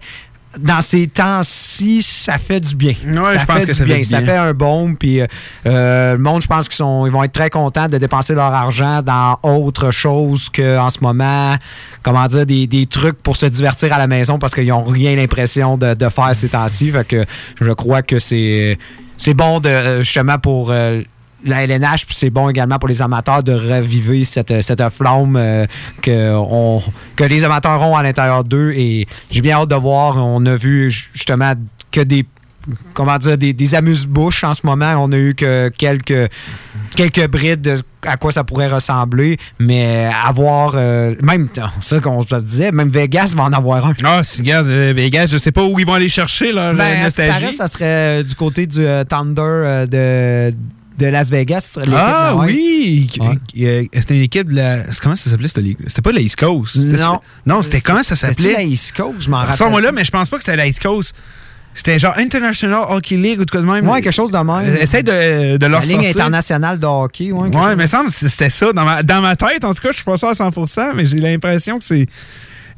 dans 0.59 0.81
ces 0.81 1.07
temps-ci, 1.07 2.01
ça 2.01 2.37
fait 2.37 2.59
du 2.59 2.75
bien. 2.75 2.93
Ouais, 3.05 3.39
je 3.39 3.45
pense 3.45 3.59
fait 3.59 3.65
que 3.65 3.71
du 3.71 3.73
ça 3.73 3.85
fait 3.85 3.85
bien. 3.85 3.97
du 3.99 4.03
Ça 4.05 4.21
bien. 4.21 4.25
fait 4.33 4.37
un 4.37 4.53
bon. 4.53 4.95
Puis 4.95 5.21
euh, 5.21 5.27
euh, 5.65 6.13
le 6.13 6.17
monde, 6.19 6.41
je 6.41 6.47
pense 6.47 6.67
qu'ils 6.67 6.75
sont, 6.77 7.05
ils 7.05 7.11
vont 7.11 7.23
être 7.23 7.33
très 7.33 7.49
contents 7.49 7.87
de 7.87 7.97
dépenser 7.97 8.33
leur 8.35 8.53
argent 8.53 9.01
dans 9.01 9.37
autre 9.43 9.91
chose 9.91 10.49
qu'en 10.49 10.89
ce 10.89 10.99
moment, 11.01 11.55
comment 12.03 12.25
dire, 12.27 12.45
des, 12.45 12.67
des 12.67 12.85
trucs 12.85 13.21
pour 13.21 13.35
se 13.35 13.45
divertir 13.45 13.93
à 13.93 13.97
la 13.97 14.07
maison 14.07 14.39
parce 14.39 14.53
qu'ils 14.53 14.67
n'ont 14.67 14.83
rien 14.83 15.15
l'impression 15.15 15.77
de, 15.77 15.93
de 15.93 16.09
faire 16.09 16.35
ces 16.35 16.49
temps-ci. 16.49 16.91
Fait 16.91 17.07
que 17.07 17.25
je 17.61 17.71
crois 17.71 18.01
que 18.01 18.19
c'est 18.19 18.77
c'est 19.17 19.33
bon 19.33 19.59
de 19.59 20.01
justement 20.01 20.37
pour 20.37 20.71
euh, 20.71 21.01
la 21.43 21.63
LNH, 21.63 22.05
puis 22.05 22.15
c'est 22.15 22.29
bon 22.29 22.49
également 22.49 22.79
pour 22.79 22.89
les 22.89 23.01
amateurs 23.01 23.43
de 23.43 23.51
reviver 23.53 24.23
cette, 24.23 24.61
cette 24.61 24.87
flamme 24.89 25.35
euh, 25.35 25.65
que, 26.01 26.33
on- 26.35 26.81
que 27.15 27.23
les 27.23 27.43
amateurs 27.43 27.81
ont 27.83 27.95
à 27.95 28.03
l'intérieur 28.03 28.43
d'eux. 28.43 28.71
Et 28.75 29.05
j'ai 29.29 29.41
bien 29.41 29.57
hâte 29.57 29.69
de 29.69 29.75
voir. 29.75 30.17
On 30.17 30.45
a 30.45 30.55
vu 30.55 30.89
ju- 30.89 31.09
justement 31.13 31.53
que 31.91 32.01
des 32.01 32.25
comment 32.95 33.15
dire 33.19 33.37
des, 33.37 33.53
des 33.53 33.75
amuse-bouches 33.75 34.43
en 34.43 34.55
ce 34.55 34.61
moment. 34.65 34.95
On 34.97 35.11
a 35.11 35.17
eu 35.17 35.35
que 35.35 35.69
quelques 35.77 36.31
quelques 36.95 37.27
brides 37.27 37.61
de 37.61 37.75
à 38.07 38.17
quoi 38.17 38.31
ça 38.31 38.43
pourrait 38.43 38.67
ressembler, 38.67 39.37
mais 39.59 40.09
avoir 40.25 40.73
euh, 40.75 41.13
même 41.21 41.47
ça 41.81 41.99
qu'on 41.99 42.21
se 42.23 42.35
disait, 42.37 42.71
même 42.71 42.89
Vegas 42.89 43.33
va 43.35 43.43
en 43.43 43.53
avoir 43.53 43.85
un. 43.87 43.93
Ah, 44.03 44.23
si, 44.23 44.41
regarde, 44.41 44.67
euh, 44.67 44.93
Vegas, 44.95 45.27
je 45.27 45.37
sais 45.37 45.51
pas 45.51 45.63
où 45.63 45.77
ils 45.79 45.85
vont 45.85 45.93
aller 45.93 46.07
chercher 46.09 46.51
leur 46.51 46.73
Ben, 46.73 46.81
à 46.81 46.87
ce 46.87 47.15
qui 47.15 47.21
nostalgie. 47.27 47.39
paraît, 47.39 47.51
ça 47.51 47.67
serait 47.67 48.23
du 48.23 48.33
côté 48.35 48.65
du 48.67 48.79
euh, 48.85 49.03
Thunder 49.03 49.41
euh, 49.41 49.85
de, 50.51 50.55
de 50.97 51.07
Las 51.07 51.29
Vegas. 51.29 51.77
Ah 51.93 52.35
oui! 52.37 53.07
Euh, 53.59 53.83
C'était 53.93 54.15
une 54.15 54.21
équipe 54.21 54.49
de 54.49 54.55
la. 54.55 54.83
Comment 55.01 55.15
ça 55.15 55.29
s'appelait 55.29 55.47
cette 55.47 55.57
ligue? 55.63 55.77
C'était 55.87 56.01
pas 56.01 56.11
la 56.11 56.21
East 56.21 56.35
Coast. 56.37 56.81
C'était- 56.81 57.01
Non. 57.01 57.19
Non, 57.45 57.61
c'était 57.61 57.81
comment 57.81 58.03
ça 58.03 58.15
s'appelait? 58.15 58.53
la 58.53 58.63
East 58.63 58.95
Coast, 58.95 59.21
je 59.21 59.29
m'en 59.29 59.37
rappelle. 59.39 59.55
Sors-moi 59.55 59.81
là, 59.81 59.91
mais 59.91 60.03
je 60.05 60.11
pense 60.11 60.29
pas 60.29 60.37
que 60.37 60.43
c'était 60.43 60.57
la 60.57 60.67
East 60.67 60.81
Coast. 60.81 61.15
C'était 61.73 61.99
genre 61.99 62.13
International 62.17 62.85
Hockey 62.87 63.17
League 63.17 63.41
ou 63.41 63.45
de 63.45 63.51
quoi 63.51 63.59
de 63.59 63.65
même. 63.65 63.85
Ouais, 63.89 64.01
quelque 64.01 64.13
chose 64.13 64.31
de 64.31 64.37
même. 64.37 64.49
Euh, 64.49 64.77
Essaye 64.79 65.03
de, 65.03 65.57
de 65.57 65.65
leur 65.65 65.81
La 65.81 65.85
ligne 65.85 65.95
sortir. 66.03 66.11
internationale 66.21 66.79
de 66.79 66.85
hockey. 66.85 67.31
Ouais, 67.33 67.49
Ouais, 67.49 67.61
chose. 67.61 67.75
mais 67.77 67.87
semble 67.87 68.05
que 68.09 68.13
c'était 68.15 68.49
ça. 68.49 68.71
Dans 68.71 68.85
ma, 68.85 69.03
dans 69.03 69.21
ma 69.21 69.35
tête, 69.35 69.65
en 69.65 69.73
tout 69.73 69.81
cas, 69.81 69.89
je 69.91 69.95
suis 69.97 70.05
pas 70.05 70.15
sûr 70.15 70.29
à 70.29 70.33
100%, 70.33 70.93
mais 70.95 71.05
j'ai 71.05 71.17
l'impression 71.19 71.77
que 71.77 71.83
c'est. 71.83 72.07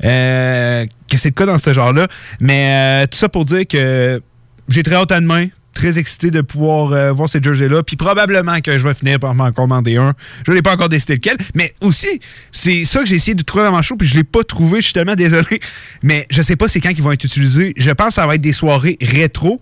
euh, 0.04 0.86
que 1.10 1.18
c'est 1.18 1.30
de 1.30 1.36
quoi 1.36 1.46
dans 1.46 1.58
ce 1.60 1.74
genre-là. 1.74 2.08
Mais 2.40 3.04
euh, 3.04 3.08
tout 3.08 3.18
ça 3.18 3.30
pour 3.30 3.46
dire 3.46 3.68
que 3.68 4.20
j'ai 4.68 4.82
très 4.84 4.96
hâte 4.96 5.12
à 5.12 5.20
demain. 5.22 5.46
Très 5.78 6.00
excité 6.00 6.32
de 6.32 6.42
pouvoir 6.42 6.92
euh, 6.92 7.12
voir 7.12 7.30
ces 7.30 7.40
jerseys-là. 7.40 7.84
Puis 7.84 7.98
probablement 7.98 8.62
que 8.62 8.80
je 8.80 8.84
vais 8.84 8.96
finir 8.96 9.20
par 9.20 9.36
m'en 9.36 9.52
commander 9.52 9.98
un. 9.98 10.16
Je 10.48 10.52
n'ai 10.52 10.64
pas 10.64 10.74
encore 10.74 10.90
décidé 10.90 11.14
lequel. 11.14 11.38
Mais 11.54 11.76
aussi, 11.82 12.20
c'est 12.52 12.84
ça 12.84 13.02
que 13.02 13.06
j'ai 13.06 13.18
essayé 13.18 13.36
de 13.36 13.44
trouver 13.44 13.66
dans 13.66 13.74
mon 13.74 13.84
show, 13.84 13.96
puis 13.96 14.08
je 14.08 14.16
ne 14.16 14.22
l'ai 14.22 14.24
pas 14.24 14.44
trouvé. 14.44 14.80
Je 14.80 14.86
suis 14.86 14.94
tellement 14.94 15.14
désolé. 15.14 15.60
Mais 16.02 16.26
je 16.32 16.42
sais 16.42 16.56
pas 16.56 16.68
c'est 16.68 16.80
quand 16.80 16.90
ils 16.90 17.04
vont 17.04 17.12
être 17.12 17.24
utilisés. 17.24 17.76
Je 17.78 17.92
pense 17.92 18.08
que 18.08 18.14
ça 18.16 18.26
va 18.26 18.34
être 18.34 18.42
des 18.42 18.54
soirées 18.54 18.98
rétro. 19.02 19.62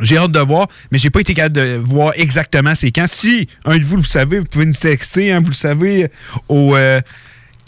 J'ai 0.00 0.16
hâte 0.16 0.30
de 0.30 0.38
voir, 0.38 0.68
mais 0.92 0.98
j'ai 0.98 1.10
pas 1.10 1.18
été 1.18 1.34
capable 1.34 1.56
de 1.56 1.80
voir 1.82 2.12
exactement 2.14 2.76
c'est 2.76 2.92
quand. 2.92 3.08
Si 3.08 3.48
un 3.64 3.76
de 3.76 3.84
vous 3.84 3.96
le 3.96 4.04
savez, 4.04 4.38
vous 4.38 4.44
pouvez 4.44 4.66
nous 4.66 4.72
texter, 4.72 5.32
hein, 5.32 5.40
vous 5.40 5.48
le 5.48 5.54
savez, 5.54 6.08
au 6.48 6.76
euh, 6.76 7.00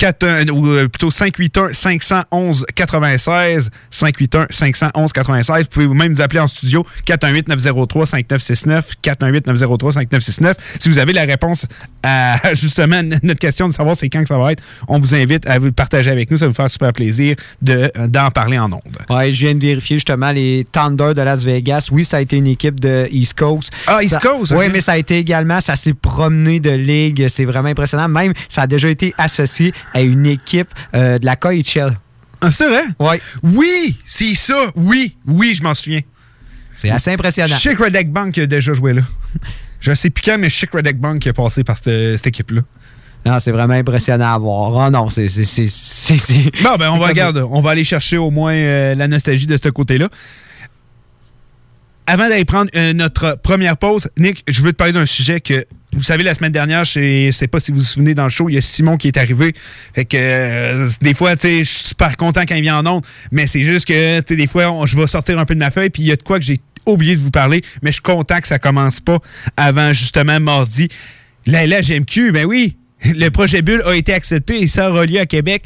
41 0.00 0.48
ou 0.48 0.66
euh, 0.70 0.88
plutôt 0.88 1.10
581 1.10 1.72
511 1.74 2.64
96 2.74 3.70
581 3.90 4.46
511 4.50 5.12
96 5.12 5.62
vous 5.64 5.68
pouvez 5.68 5.84
vous-même 5.86 6.12
nous 6.12 6.22
appeler 6.22 6.40
en 6.40 6.48
studio 6.48 6.86
418 7.04 7.48
903 7.48 8.06
5969 8.06 8.86
418 9.02 9.46
903 9.46 9.92
5969 9.92 10.56
si 10.78 10.88
vous 10.88 10.98
avez 10.98 11.12
la 11.12 11.24
réponse 11.24 11.66
à 12.02 12.38
justement 12.54 13.02
notre 13.22 13.40
question 13.40 13.68
de 13.68 13.74
savoir 13.74 13.94
c'est 13.94 14.08
quand 14.08 14.22
que 14.22 14.28
ça 14.28 14.38
va 14.38 14.52
être 14.52 14.62
on 14.88 14.98
vous 14.98 15.14
invite 15.14 15.46
à 15.46 15.58
vous 15.58 15.66
le 15.66 15.72
partager 15.72 16.10
avec 16.10 16.30
nous 16.30 16.38
ça 16.38 16.46
va 16.46 16.48
nous 16.48 16.54
faire 16.54 16.70
super 16.70 16.94
plaisir 16.94 17.36
de- 17.60 17.90
d'en 18.06 18.30
parler 18.30 18.58
en 18.58 18.72
ondes 18.72 18.80
Ouais, 19.10 19.30
je 19.32 19.44
viens 19.46 19.54
de 19.54 19.60
vérifier 19.60 19.96
justement 19.96 20.30
les 20.32 20.66
Thunder 20.72 21.12
de 21.14 21.20
Las 21.22 21.44
Vegas. 21.44 21.88
Oui, 21.90 22.04
ça 22.04 22.18
a 22.18 22.20
été 22.20 22.36
une 22.36 22.46
équipe 22.46 22.78
de 22.80 23.08
East 23.10 23.36
Coast. 23.36 23.70
Ah, 23.86 24.02
East 24.02 24.14
Ça- 24.14 24.20
Coast, 24.20 24.52
Oui, 24.56 24.66
mais 24.72 24.80
ça 24.80 24.92
a 24.92 24.96
été 24.98 25.18
également, 25.18 25.60
ça 25.60 25.74
s'est 25.76 25.94
promené 25.94 26.60
de 26.60 26.70
ligue. 26.70 27.26
C'est 27.28 27.44
vraiment 27.44 27.68
impressionnant. 27.68 28.08
Même, 28.08 28.32
ça 28.48 28.62
a 28.62 28.66
déjà 28.66 28.88
été 28.88 29.12
associé 29.18 29.72
à 29.94 30.00
une 30.02 30.26
équipe 30.26 30.68
euh, 30.94 31.18
de 31.18 31.26
la 31.26 31.36
KHL. 31.36 31.98
Ah, 32.40 32.50
c'est 32.50 32.68
vrai? 32.68 32.82
Oui. 32.98 33.16
Oui, 33.42 33.98
c'est 34.06 34.34
ça. 34.34 34.70
Oui, 34.74 35.16
oui, 35.26 35.54
je 35.54 35.62
m'en 35.62 35.74
souviens. 35.74 36.00
C'est 36.74 36.90
assez 36.90 37.12
impressionnant. 37.12 37.56
Chic 37.58 37.78
Redneck 37.78 38.10
Bank 38.10 38.38
a 38.38 38.46
déjà 38.46 38.72
joué 38.72 38.94
là. 38.94 39.02
Je 39.80 39.92
sais 39.94 40.08
plus 40.10 40.22
quand, 40.22 40.38
mais 40.38 40.48
Chic 40.48 40.70
Redneck 40.72 40.98
Bank 40.98 41.26
est 41.26 41.32
passé 41.32 41.64
par 41.64 41.76
cette, 41.76 42.16
cette 42.16 42.26
équipe-là. 42.26 42.62
Non, 43.26 43.38
c'est 43.38 43.50
vraiment 43.50 43.74
impressionnant 43.74 44.32
à 44.34 44.38
voir. 44.38 44.72
Oh 44.72 44.90
non, 44.90 45.10
c'est. 45.10 45.28
c'est- 45.28 45.44
c'est- 45.44 45.68
c'est- 45.68 46.16
c'est- 46.16 46.62
Bon, 46.62 46.76
ben, 46.78 46.88
on 46.90 46.98
va 46.98 47.08
regarder. 47.08 47.42
On 47.42 47.60
va 47.60 47.70
aller 47.72 47.84
chercher 47.84 48.16
au 48.16 48.30
moins 48.30 48.54
euh, 48.54 48.94
la 48.94 49.08
nostalgie 49.08 49.46
de 49.46 49.58
ce 49.62 49.68
côté-là. 49.68 50.08
Avant 52.06 52.28
d'aller 52.28 52.44
prendre 52.46 52.70
euh, 52.74 52.92
notre 52.92 53.38
première 53.42 53.76
pause, 53.76 54.08
Nick, 54.18 54.42
je 54.48 54.62
veux 54.62 54.72
te 54.72 54.76
parler 54.76 54.92
d'un 54.94 55.06
sujet 55.06 55.40
que, 55.40 55.64
vous 55.92 56.04
savez, 56.04 56.22
la 56.22 56.34
semaine 56.34 56.52
dernière, 56.52 56.84
je 56.84 57.30
sais 57.32 57.48
pas 57.48 57.58
si 57.58 57.72
vous 57.72 57.78
vous 57.78 57.84
souvenez 57.84 58.14
dans 58.14 58.24
le 58.24 58.30
show, 58.30 58.48
il 58.48 58.54
y 58.54 58.58
a 58.58 58.60
Simon 58.60 58.96
qui 58.96 59.08
est 59.08 59.16
arrivé. 59.16 59.54
Fait 59.94 60.04
que 60.04 60.16
euh, 60.16 60.88
des 61.00 61.14
fois, 61.14 61.34
tu 61.34 61.42
sais, 61.42 61.64
je 61.64 61.70
suis 61.70 61.88
super 61.88 62.16
content 62.16 62.42
quand 62.42 62.54
il 62.54 62.62
vient 62.62 62.78
en 62.78 62.86
ondes, 62.86 63.04
mais 63.32 63.46
c'est 63.46 63.62
juste 63.62 63.86
que, 63.86 64.20
tu 64.20 64.36
des 64.36 64.46
fois, 64.46 64.72
je 64.84 64.96
vais 64.96 65.06
sortir 65.06 65.38
un 65.38 65.44
peu 65.44 65.54
de 65.54 65.58
ma 65.58 65.70
feuille, 65.70 65.90
puis 65.90 66.02
il 66.02 66.06
y 66.06 66.12
a 66.12 66.16
de 66.16 66.22
quoi 66.22 66.38
que 66.38 66.44
j'ai 66.44 66.60
oublié 66.86 67.16
de 67.16 67.20
vous 67.20 67.32
parler, 67.32 67.62
mais 67.82 67.90
je 67.90 67.94
suis 67.94 68.02
content 68.02 68.40
que 68.40 68.46
ça 68.46 68.58
commence 68.58 69.00
pas 69.00 69.18
avant, 69.56 69.92
justement, 69.92 70.38
mardi. 70.38 70.88
La 71.46 71.66
LHMQ, 71.66 72.32
ben 72.32 72.46
oui, 72.46 72.76
le 73.04 73.28
projet 73.30 73.62
Bulle 73.62 73.82
a 73.84 73.94
été 73.96 74.12
accepté 74.12 74.62
et 74.62 74.66
ça 74.66 74.90
aura 74.90 75.06
lieu 75.06 75.18
à 75.18 75.26
Québec. 75.26 75.64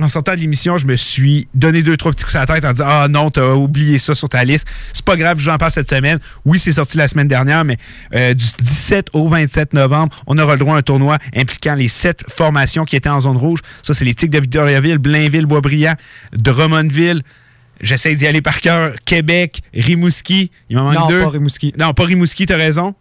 En 0.00 0.08
sortant 0.08 0.34
de 0.34 0.38
l'émission, 0.40 0.78
je 0.78 0.86
me 0.86 0.96
suis 0.96 1.48
donné 1.54 1.82
deux, 1.82 1.96
trois 1.96 2.12
petits 2.12 2.24
coups 2.24 2.36
à 2.36 2.40
la 2.40 2.46
tête 2.46 2.64
en 2.64 2.72
disant 2.72 2.86
Ah 2.88 3.08
non, 3.08 3.30
t'as 3.30 3.54
oublié 3.54 3.98
ça 3.98 4.14
sur 4.14 4.28
ta 4.28 4.44
liste. 4.44 4.66
C'est 4.92 5.04
pas 5.04 5.16
grave, 5.16 5.38
j'en 5.38 5.58
parle 5.58 5.70
cette 5.72 5.90
semaine. 5.90 6.18
Oui, 6.44 6.58
c'est 6.58 6.72
sorti 6.72 6.96
la 6.96 7.06
semaine 7.08 7.28
dernière, 7.28 7.64
mais 7.64 7.76
euh, 8.14 8.32
du 8.34 8.44
17 8.60 9.08
au 9.12 9.28
27 9.28 9.74
novembre, 9.74 10.16
on 10.26 10.38
aura 10.38 10.54
le 10.54 10.58
droit 10.58 10.74
à 10.74 10.78
un 10.78 10.82
tournoi 10.82 11.18
impliquant 11.36 11.74
les 11.74 11.88
sept 11.88 12.24
formations 12.28 12.84
qui 12.84 12.96
étaient 12.96 13.08
en 13.08 13.20
zone 13.20 13.36
rouge. 13.36 13.60
Ça, 13.82 13.92
c'est 13.94 14.04
les 14.04 14.14
Tigres 14.14 14.32
de 14.38 14.40
Victoriaville, 14.40 14.98
Blainville, 14.98 15.46
Boisbriand, 15.46 15.94
Drummondville. 16.32 17.22
J'essaie 17.80 18.14
d'y 18.14 18.26
aller 18.26 18.42
par 18.42 18.60
cœur. 18.60 18.94
Québec, 19.04 19.60
Rimouski. 19.74 20.50
Il 20.68 20.76
m'en 20.76 20.84
manque 20.84 20.94
Non, 20.94 21.08
deux. 21.08 21.20
pas 21.22 21.30
Rimouski. 21.30 21.74
Non, 21.78 21.92
pas 21.94 22.04
Rimouski, 22.04 22.46
t'as 22.46 22.56
raison. 22.56 22.94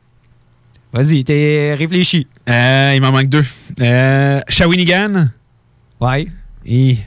Vas-y, 0.94 1.24
t'es 1.24 1.76
réfléchi. 1.78 2.28
Euh, 2.50 2.94
il 2.96 3.02
m'en 3.02 3.12
manque 3.12 3.28
deux. 3.28 3.46
Euh, 3.82 4.42
Shawinigan. 4.48 5.30
Ouais. 6.00 6.28
Et. 6.66 6.98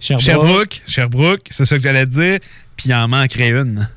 Sherbrooke. 0.00 0.24
Sherbrooke. 0.24 0.82
Sherbrooke, 0.86 1.46
c'est 1.50 1.64
ça 1.64 1.76
que 1.76 1.82
j'allais 1.82 2.06
te 2.06 2.10
dire. 2.10 2.38
Puis 2.76 2.88
il 2.90 2.94
en 2.94 3.08
manquerait 3.08 3.50
une. 3.50 3.88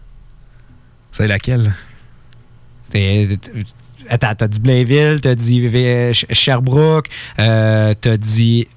C'est 1.11 1.27
laquelle? 1.27 1.73
Attends, 4.09 4.33
t'as 4.35 4.47
dit 4.47 4.59
Blainville, 4.59 5.19
t'as 5.21 5.35
dit 5.35 5.65
euh, 5.73 6.11
Sh- 6.11 6.25
Sherbrooke, 6.33 7.07
euh, 7.39 7.93
t'as 7.99 8.17
dit. 8.17 8.67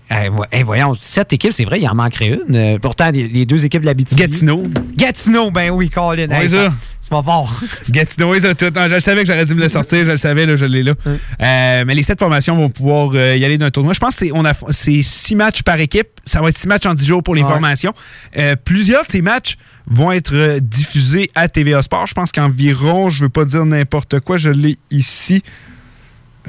Eh, 0.52 0.62
voyons, 0.62 0.94
cette 0.94 1.32
équipe, 1.32 1.52
c'est 1.52 1.64
vrai, 1.64 1.80
il 1.80 1.88
en 1.88 1.94
manquerait 1.94 2.38
une. 2.48 2.56
Euh, 2.56 2.78
pourtant, 2.78 3.10
les, 3.10 3.46
deux 3.46 3.64
équipes 3.64 3.82
de 3.82 3.86
la 3.86 3.94
Gatineau. 3.94 4.64
Gatineau, 4.96 5.50
ben 5.50 5.70
oui, 5.70 5.90
Colin. 5.90 6.30
Hey, 6.30 6.48
ça. 6.48 6.72
C'est 7.00 7.10
pas 7.10 7.22
fort. 7.22 7.60
Gatineau, 7.90 8.32
oui, 8.32 8.40
ça, 8.40 8.54
tout. 8.54 8.72
Non, 8.74 8.88
je 8.88 8.94
le 8.94 9.00
savais 9.00 9.22
que 9.24 9.26
j'aurais 9.26 9.44
dû 9.44 9.54
me 9.54 9.60
le 9.60 9.68
sortir, 9.68 10.06
je 10.06 10.12
le 10.12 10.16
savais, 10.16 10.46
là, 10.46 10.56
je 10.56 10.64
l'ai 10.64 10.82
là. 10.82 10.94
Euh, 11.06 11.84
mais 11.86 11.94
les 11.94 12.02
sept 12.02 12.18
formations 12.18 12.56
vont 12.56 12.70
pouvoir 12.70 13.10
euh, 13.14 13.36
y 13.36 13.44
aller 13.44 13.58
d'un 13.58 13.70
tournoi. 13.70 13.92
Je 13.92 14.00
pense 14.00 14.18
que 14.18 14.26
c'est 14.70 15.02
six 15.02 15.36
matchs 15.36 15.62
par 15.62 15.78
équipe. 15.80 16.08
Ça 16.24 16.40
va 16.40 16.48
être 16.48 16.56
six 16.56 16.66
matchs 16.66 16.86
en 16.86 16.94
dix 16.94 17.04
jours 17.04 17.22
pour 17.22 17.34
les 17.34 17.42
Ouais. 17.42 17.50
formations. 17.50 17.92
Euh, 18.38 18.56
plusieurs 18.56 19.04
de 19.04 19.10
ces 19.10 19.20
matchs 19.20 19.56
vont 19.86 20.12
être 20.12 20.58
diffusés 20.60 21.30
à 21.34 21.48
TVA 21.48 21.82
Sport. 21.82 22.06
Je 22.06 22.14
pense 22.14 22.32
qu'environ, 22.32 23.10
je 23.10 23.24
veux 23.24 23.28
pas 23.28 23.44
dire 23.44 23.66
n'importe 23.66 24.20
quoi, 24.20 24.38
je 24.38 24.48
l'ai 24.48 24.78
ici. 24.90 25.42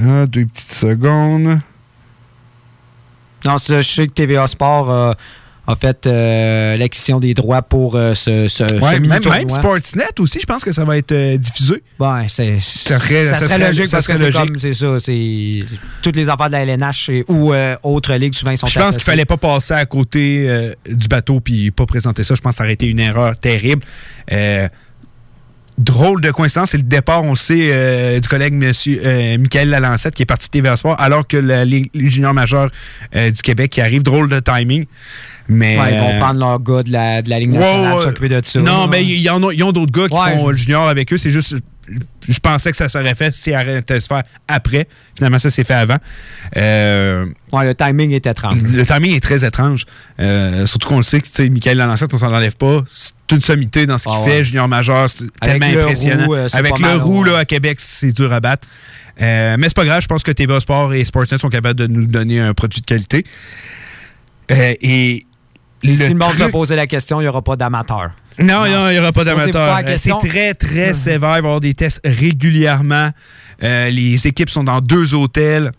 Ah, 0.02 0.26
deux 0.26 0.46
petites 0.46 0.72
secondes. 0.72 1.60
Non, 3.46 3.58
je 3.58 3.82
sais 3.82 4.08
que 4.08 4.14
TVA 4.14 4.48
Sport 4.48 4.90
euh, 4.92 5.14
a 5.68 5.76
fait 5.76 6.06
euh, 6.06 6.78
l'acquisition 6.78 7.20
des 7.20 7.34
droits 7.34 7.62
pour 7.64 7.96
euh, 7.96 8.14
ce, 8.14 8.48
ce, 8.48 8.64
même, 8.64 9.08
même 9.08 9.50
Sportsnet 9.50 10.04
aussi, 10.20 10.40
je 10.40 10.46
pense 10.46 10.64
que 10.64 10.72
ça 10.72 10.84
va 10.86 10.98
être 10.98 11.36
diffusé. 11.38 11.82
Ouais, 12.00 12.26
c'est, 12.28 12.60
Ça 12.60 13.00
serait- 13.00 13.28
ça 13.28 13.34
ça 13.34 13.40
serait 13.40 13.48
serait- 13.56 13.68
logique 13.68 13.88
ça 13.88 13.98
parce 13.98 14.08
que 14.08 14.16
c'est 14.16 14.26
logique. 14.32 14.40
comme, 14.52 14.60
c'est 14.60 14.74
ça, 14.76 15.00
c'est 15.00 15.64
toutes 16.04 16.16
les 16.16 16.30
affaires 16.30 16.48
de 16.48 16.52
la 16.54 16.62
LNH 16.66 17.10
et- 17.10 17.26
ou 17.30 17.54
autres 17.84 18.14
ligues, 18.14 18.36
souvent, 18.36 18.52
ils 18.52 18.58
sont 18.58 18.68
Je 18.68 18.80
pense 18.80 18.96
qu'il 18.96 19.04
fallait 19.04 19.26
pas 19.26 19.38
passer 19.38 19.74
à 19.74 19.86
côté 19.86 20.72
du 20.88 21.08
bateau 21.08 21.40
puis 21.40 21.72
pas 21.72 21.86
présenter 21.88 22.24
ça. 22.24 22.36
Je 22.36 22.42
pense 22.42 22.52
que 22.54 22.58
ça 22.58 22.64
aurait 22.64 22.74
été 22.74 22.88
une 22.88 23.00
erreur 23.00 23.36
terrible. 23.38 23.82
Drôle 25.78 26.22
de 26.22 26.32
coïncidence, 26.32 26.70
c'est 26.72 26.78
le 26.78 26.84
départ, 26.84 27.24
on 27.26 27.32
le 27.32 27.36
sait, 27.36 27.70
euh, 27.74 28.20
du 28.22 28.28
collègue 28.30 28.54
monsieur 28.54 29.02
euh, 29.04 29.38
Michael 29.38 29.70
Lalancette 29.70 30.16
qui 30.16 30.22
est 30.22 30.26
parti 30.26 30.50
TVA 30.50 30.78
Sport, 30.78 30.96
alors 31.02 31.28
que 31.28 31.36
la 31.36 31.66
Ligue 31.66 31.90
les 31.94 32.10
juniors 32.10 32.34
majeure 32.34 32.70
euh, 33.14 33.30
du 33.30 33.42
Québec 33.42 33.72
qui 33.72 33.82
arrive. 33.82 34.02
Drôle 34.02 34.30
de 34.30 34.40
timing. 34.40 34.86
Mais, 35.50 35.78
Ouais, 35.78 35.94
ils 35.94 36.00
vont 36.00 36.10
euh, 36.14 36.20
prendre 36.20 36.40
leur 36.40 36.60
gars 36.62 36.82
de 36.84 36.92
la, 36.92 37.22
de 37.22 37.30
la 37.30 37.40
Ligue 37.40 37.52
nationale 37.52 38.02
s'occuper 38.02 38.30
de 38.30 38.42
ça. 38.44 38.60
Non, 38.62 38.88
mais 38.88 39.04
ils 39.06 39.30
ont, 39.30 39.52
ils 39.52 39.64
ont 39.64 39.72
d'autres 39.74 39.92
gars 39.92 40.08
qui 40.08 40.14
Ouais, 40.16 40.38
font 40.38 40.46
je- 40.48 40.52
le 40.52 40.56
junior 40.58 40.88
avec 40.88 41.12
eux. 41.12 41.18
C'est 41.18 41.30
juste, 41.30 41.56
je 42.28 42.40
pensais 42.40 42.72
que 42.72 42.78
ça 42.78 42.90
serait 42.90 43.14
fait 43.16 43.34
si 43.36 43.54
arrêtait 43.54 43.96
de 43.96 44.00
se 44.00 44.08
faire 44.08 44.24
après. 44.48 44.88
Finalement, 45.16 45.38
ça 45.40 45.50
s'est 45.50 45.64
fait 45.64 45.74
avant. 45.76 45.98
Euh, 46.58 47.26
Ouais, 47.52 47.66
le 47.66 47.76
timing 47.76 48.12
est 48.12 48.26
étrange. 48.26 48.62
le 48.64 48.86
timing 48.86 49.14
est 49.16 49.20
très 49.22 49.46
étrange. 49.46 49.86
Euh, 50.20 50.66
surtout 50.66 50.90
qu'on 50.90 50.98
le 50.98 51.04
sait 51.04 51.22
que, 51.22 51.44
Michael 51.48 51.78
Lalancette, 51.78 52.14
on 52.14 52.18
s'en 52.18 52.34
enlève 52.34 52.56
pas. 52.58 52.84
C'est 52.88 53.14
une 53.32 53.42
sommité 53.42 53.86
dans 53.86 53.98
ce 53.98 54.06
qu'il 54.06 54.18
Ah 54.20 54.24
fait. 54.26 54.44
Junior 54.44 54.68
majeur, 54.68 55.08
c'est 55.10 55.26
tellement 55.40 55.72
le 55.72 55.82
impressionnant. 55.84 56.26
roux, 56.26 56.36
euh, 56.36 56.50
Avec 56.54 56.80
le 56.80 56.96
roux, 56.98 57.24
là, 57.24 57.38
à 57.38 57.46
Québec, 57.46 57.78
c'est 57.80 58.12
dur 58.12 58.34
à 58.34 58.40
battre. 58.40 58.68
Mais 59.20 59.58
c'est 59.64 59.76
pas 59.76 59.86
grave. 59.86 60.02
Je 60.02 60.08
pense 60.08 60.24
que 60.24 60.32
TVA 60.32 60.60
Sport 60.60 60.94
et 60.94 61.06
Sportsnet 61.06 61.38
sont 61.38 61.50
capables 61.50 61.80
de 61.80 61.88
nous 61.88 62.08
donner 62.08 62.40
un 62.42 62.54
produit 62.54 62.82
de 62.82 62.86
qualité. 62.86 63.24
Et 64.50 65.26
si 65.84 65.96
le 66.08 66.16
monde 66.16 66.34
se 66.34 66.40
truc- 66.40 66.52
posait 66.52 66.76
la 66.76 66.88
question, 66.88 67.20
il 67.22 67.24
n'y 67.24 67.30
aura 67.30 67.42
pas 67.42 67.56
d'amateurs. 67.56 68.12
Non, 68.40 68.66
non, 68.66 68.90
il 68.90 68.94
n'y 68.94 69.00
aura 69.00 69.12
pas 69.12 69.24
Euh, 69.80 69.82
C'est 69.86 69.92
question. 69.92 70.18
très, 70.20 70.54
très 70.54 70.90
Mhm. 70.90 70.94
sévère. 70.96 71.16
Il 71.16 71.22
va 71.22 71.36
y 71.36 71.38
avoir 71.40 71.62
des 71.62 71.74
tests 71.74 72.02
régulièrement. 72.04 73.10
Euh, 73.64 73.90
les 73.90 74.28
équipes 74.28 74.50
sont 74.50 74.64
dans 74.64 74.82
deux 74.82 75.14
hôtels. 75.16 75.72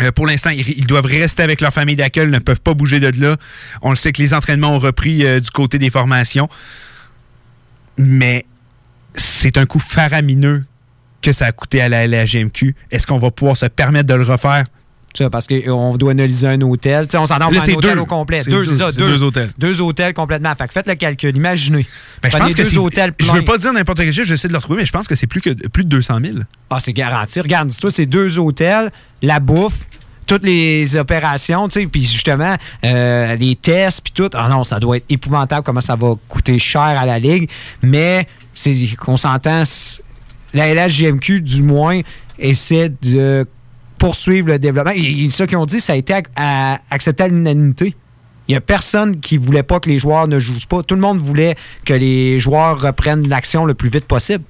Euh, 0.00 0.10
pour 0.12 0.26
l'instant, 0.26 0.50
ils, 0.50 0.68
ils 0.78 0.86
doivent 0.86 1.04
rester 1.06 1.42
avec 1.42 1.60
leur 1.60 1.72
famille 1.72 1.96
d'accueil, 1.96 2.28
ne 2.28 2.38
peuvent 2.38 2.60
pas 2.60 2.74
bouger 2.74 2.98
de 3.00 3.08
là. 3.20 3.36
On 3.82 3.90
le 3.90 3.96
sait 3.96 4.12
que 4.12 4.22
les 4.22 4.32
entraînements 4.32 4.74
ont 4.74 4.78
repris 4.78 5.24
euh, 5.26 5.40
du 5.40 5.50
côté 5.50 5.78
des 5.78 5.90
formations. 5.90 6.48
Mais 7.98 8.46
c'est 9.14 9.58
un 9.58 9.66
coût 9.66 9.80
faramineux 9.80 10.64
que 11.20 11.32
ça 11.32 11.46
a 11.46 11.52
coûté 11.52 11.80
à 11.82 11.88
la 11.88 12.06
LHGMQ. 12.06 12.74
Est-ce 12.90 13.06
qu'on 13.06 13.18
va 13.18 13.30
pouvoir 13.30 13.56
se 13.56 13.66
permettre 13.66 14.06
de 14.08 14.14
le 14.14 14.22
refaire? 14.24 14.64
Parce 15.30 15.46
qu'on 15.46 15.96
doit 15.96 16.12
analyser 16.12 16.48
un 16.48 16.60
hôtel. 16.62 17.06
Tu 17.06 17.12
sais, 17.12 17.18
on 17.18 17.26
s'entend 17.26 17.50
pour 17.50 17.62
un 17.62 17.74
hôtel 17.74 17.94
deux. 17.94 18.00
au 18.00 18.06
complet. 18.06 18.42
Deux, 18.44 18.50
deux, 18.50 18.64
c'est 18.66 18.76
ça. 18.76 18.92
c'est 18.92 18.98
deux 18.98 19.22
hôtels. 19.22 19.50
Deux 19.58 19.80
hôtels 19.80 20.14
complètement. 20.14 20.54
Fait 20.54 20.66
que 20.66 20.72
faites 20.72 20.88
le 20.88 20.94
calcul. 20.94 21.36
Imaginez. 21.36 21.86
Ben, 22.22 22.30
je 22.30 22.38
pense 22.38 22.54
que 22.54 22.62
deux 22.62 23.12
Je 23.18 23.32
veux 23.32 23.44
pas 23.44 23.58
dire 23.58 23.72
n'importe 23.72 23.98
quel 23.98 24.12
chose, 24.12 24.26
j'essaie 24.26 24.48
de 24.48 24.52
le 24.52 24.58
retrouver, 24.58 24.80
mais 24.80 24.86
je 24.86 24.92
pense 24.92 25.08
que 25.08 25.14
c'est 25.14 25.26
plus 25.26 25.40
que 25.40 25.50
plus 25.68 25.84
de 25.84 25.88
200 25.88 26.18
000. 26.24 26.36
Ah, 26.70 26.78
c'est 26.80 26.92
garanti. 26.92 27.40
Regarde, 27.40 27.68
dis-toi, 27.68 27.90
c'est 27.90 28.06
deux 28.06 28.38
hôtels, 28.38 28.90
la 29.22 29.40
bouffe, 29.40 29.86
toutes 30.26 30.44
les 30.44 30.96
opérations, 30.96 31.68
tu 31.68 31.80
sais, 31.80 31.86
puis 31.86 32.04
justement, 32.04 32.56
euh, 32.84 33.36
les 33.36 33.56
tests, 33.56 34.02
puis 34.02 34.12
tout. 34.12 34.30
Ah 34.34 34.48
non, 34.48 34.64
ça 34.64 34.78
doit 34.78 34.98
être 34.98 35.06
épouvantable 35.08 35.64
comment 35.64 35.80
ça 35.80 35.96
va 35.96 36.14
coûter 36.28 36.58
cher 36.58 36.80
à 36.82 37.04
la 37.04 37.18
Ligue. 37.18 37.50
Mais 37.82 38.26
c'est 38.54 38.74
qu'on 38.98 39.16
s'entend, 39.16 39.64
la 40.54 40.74
LHJMQ, 40.74 41.40
du 41.40 41.62
moins, 41.62 42.00
essaie 42.38 42.92
de 43.02 43.46
poursuivre 44.02 44.48
le 44.48 44.58
développement. 44.58 44.92
Et, 44.96 45.24
et 45.24 45.30
ça 45.30 45.46
qu'ils 45.46 45.56
ont 45.58 45.64
dit, 45.66 45.80
ça 45.80 45.92
a 45.92 45.96
été 45.96 46.12
ac- 46.12 46.26
à- 46.34 46.80
accepté 46.90 47.22
à 47.22 47.28
l'unanimité. 47.28 47.94
Il 48.48 48.52
n'y 48.52 48.56
a 48.56 48.60
personne 48.60 49.20
qui 49.20 49.36
voulait 49.36 49.62
pas 49.62 49.78
que 49.78 49.88
les 49.88 50.00
joueurs 50.00 50.26
ne 50.26 50.40
jouent 50.40 50.58
pas. 50.68 50.82
Tout 50.82 50.96
le 50.96 51.00
monde 51.00 51.22
voulait 51.22 51.54
que 51.84 51.94
les 51.94 52.40
joueurs 52.40 52.80
reprennent 52.80 53.28
l'action 53.28 53.64
le 53.64 53.74
plus 53.74 53.88
vite 53.88 54.06
possible. 54.06 54.42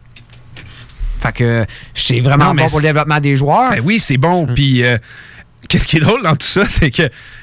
Fait 1.19 1.33
que 1.33 1.67
c'est 1.95 2.21
vraiment 2.21 2.47
Non, 2.47 2.55
bon 2.55 2.67
pour 2.69 2.79
le 2.81 2.87
développement 2.87 3.21
des 3.21 3.37
joueurs. 3.37 3.73
Ben 3.73 3.83
oui, 3.85 4.01
c'est 4.01 4.17
bon. 4.17 4.47
Puis, 4.47 4.83
euh, 4.83 4.97
qu'est-ce 5.69 5.87
qui 5.87 5.99
est 5.99 6.01
drôle 6.01 6.23
dans 6.23 6.35
tout 6.35 6.47
ça, 6.47 6.67
c'est 6.69 6.91
que 6.91 7.03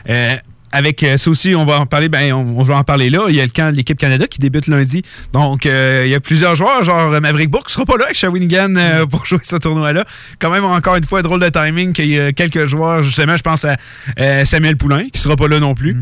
euh, 0.09 0.35
avec 0.71 1.03
euh, 1.03 1.17
ça 1.17 1.29
aussi, 1.29 1.55
on 1.55 1.65
va 1.65 1.79
en 1.79 1.85
parler, 1.85 2.09
ben, 2.09 2.33
on, 2.33 2.59
on 2.59 2.63
va 2.63 2.77
en 2.77 2.83
parler 2.83 3.09
là. 3.09 3.25
Il 3.29 3.35
y 3.35 3.41
a 3.41 3.43
le 3.43 3.51
camp 3.51 3.71
de 3.71 3.75
l'équipe 3.75 3.97
Canada 3.97 4.27
qui 4.27 4.39
débute 4.39 4.67
lundi. 4.67 5.03
Donc, 5.33 5.65
euh, 5.65 6.03
il 6.05 6.11
y 6.11 6.15
a 6.15 6.19
plusieurs 6.19 6.55
joueurs, 6.55 6.83
genre 6.83 7.13
euh, 7.13 7.19
Maverick 7.19 7.49
Bourque 7.49 7.69
sera 7.69 7.85
pas 7.85 7.97
là 7.97 8.05
avec 8.05 8.15
Shawinigan 8.15 8.75
euh, 8.75 9.05
pour 9.05 9.25
jouer 9.25 9.39
ce 9.43 9.55
tournoi-là. 9.55 10.05
Quand 10.39 10.51
même, 10.51 10.63
encore 10.63 10.95
une 10.95 11.03
fois, 11.03 11.21
drôle 11.21 11.39
de 11.39 11.49
timing 11.49 11.93
qu'il 11.93 12.09
y 12.09 12.19
a 12.19 12.31
quelques 12.33 12.65
joueurs, 12.65 13.01
justement, 13.01 13.37
je 13.37 13.43
pense 13.43 13.65
à 13.65 13.77
euh, 14.19 14.45
Samuel 14.45 14.77
Poulain, 14.77 15.07
qui 15.11 15.19
sera 15.19 15.35
pas 15.35 15.47
là 15.47 15.59
non 15.59 15.75
plus. 15.75 15.97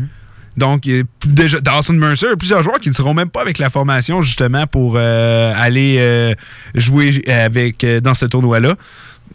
Donc, 0.56 0.86
il 0.86 0.96
y 0.96 1.00
a 1.00 1.02
déjà, 1.24 1.60
Dawson 1.60 1.94
Mercer, 1.94 2.26
plusieurs 2.36 2.62
joueurs 2.62 2.80
qui 2.80 2.88
ne 2.88 2.94
seront 2.94 3.14
même 3.14 3.30
pas 3.30 3.40
avec 3.40 3.58
la 3.58 3.70
formation, 3.70 4.22
justement, 4.22 4.66
pour 4.66 4.96
aller 4.98 6.34
jouer 6.74 7.22
avec, 7.28 7.86
dans 8.02 8.14
ce 8.14 8.26
tournoi-là. 8.26 8.74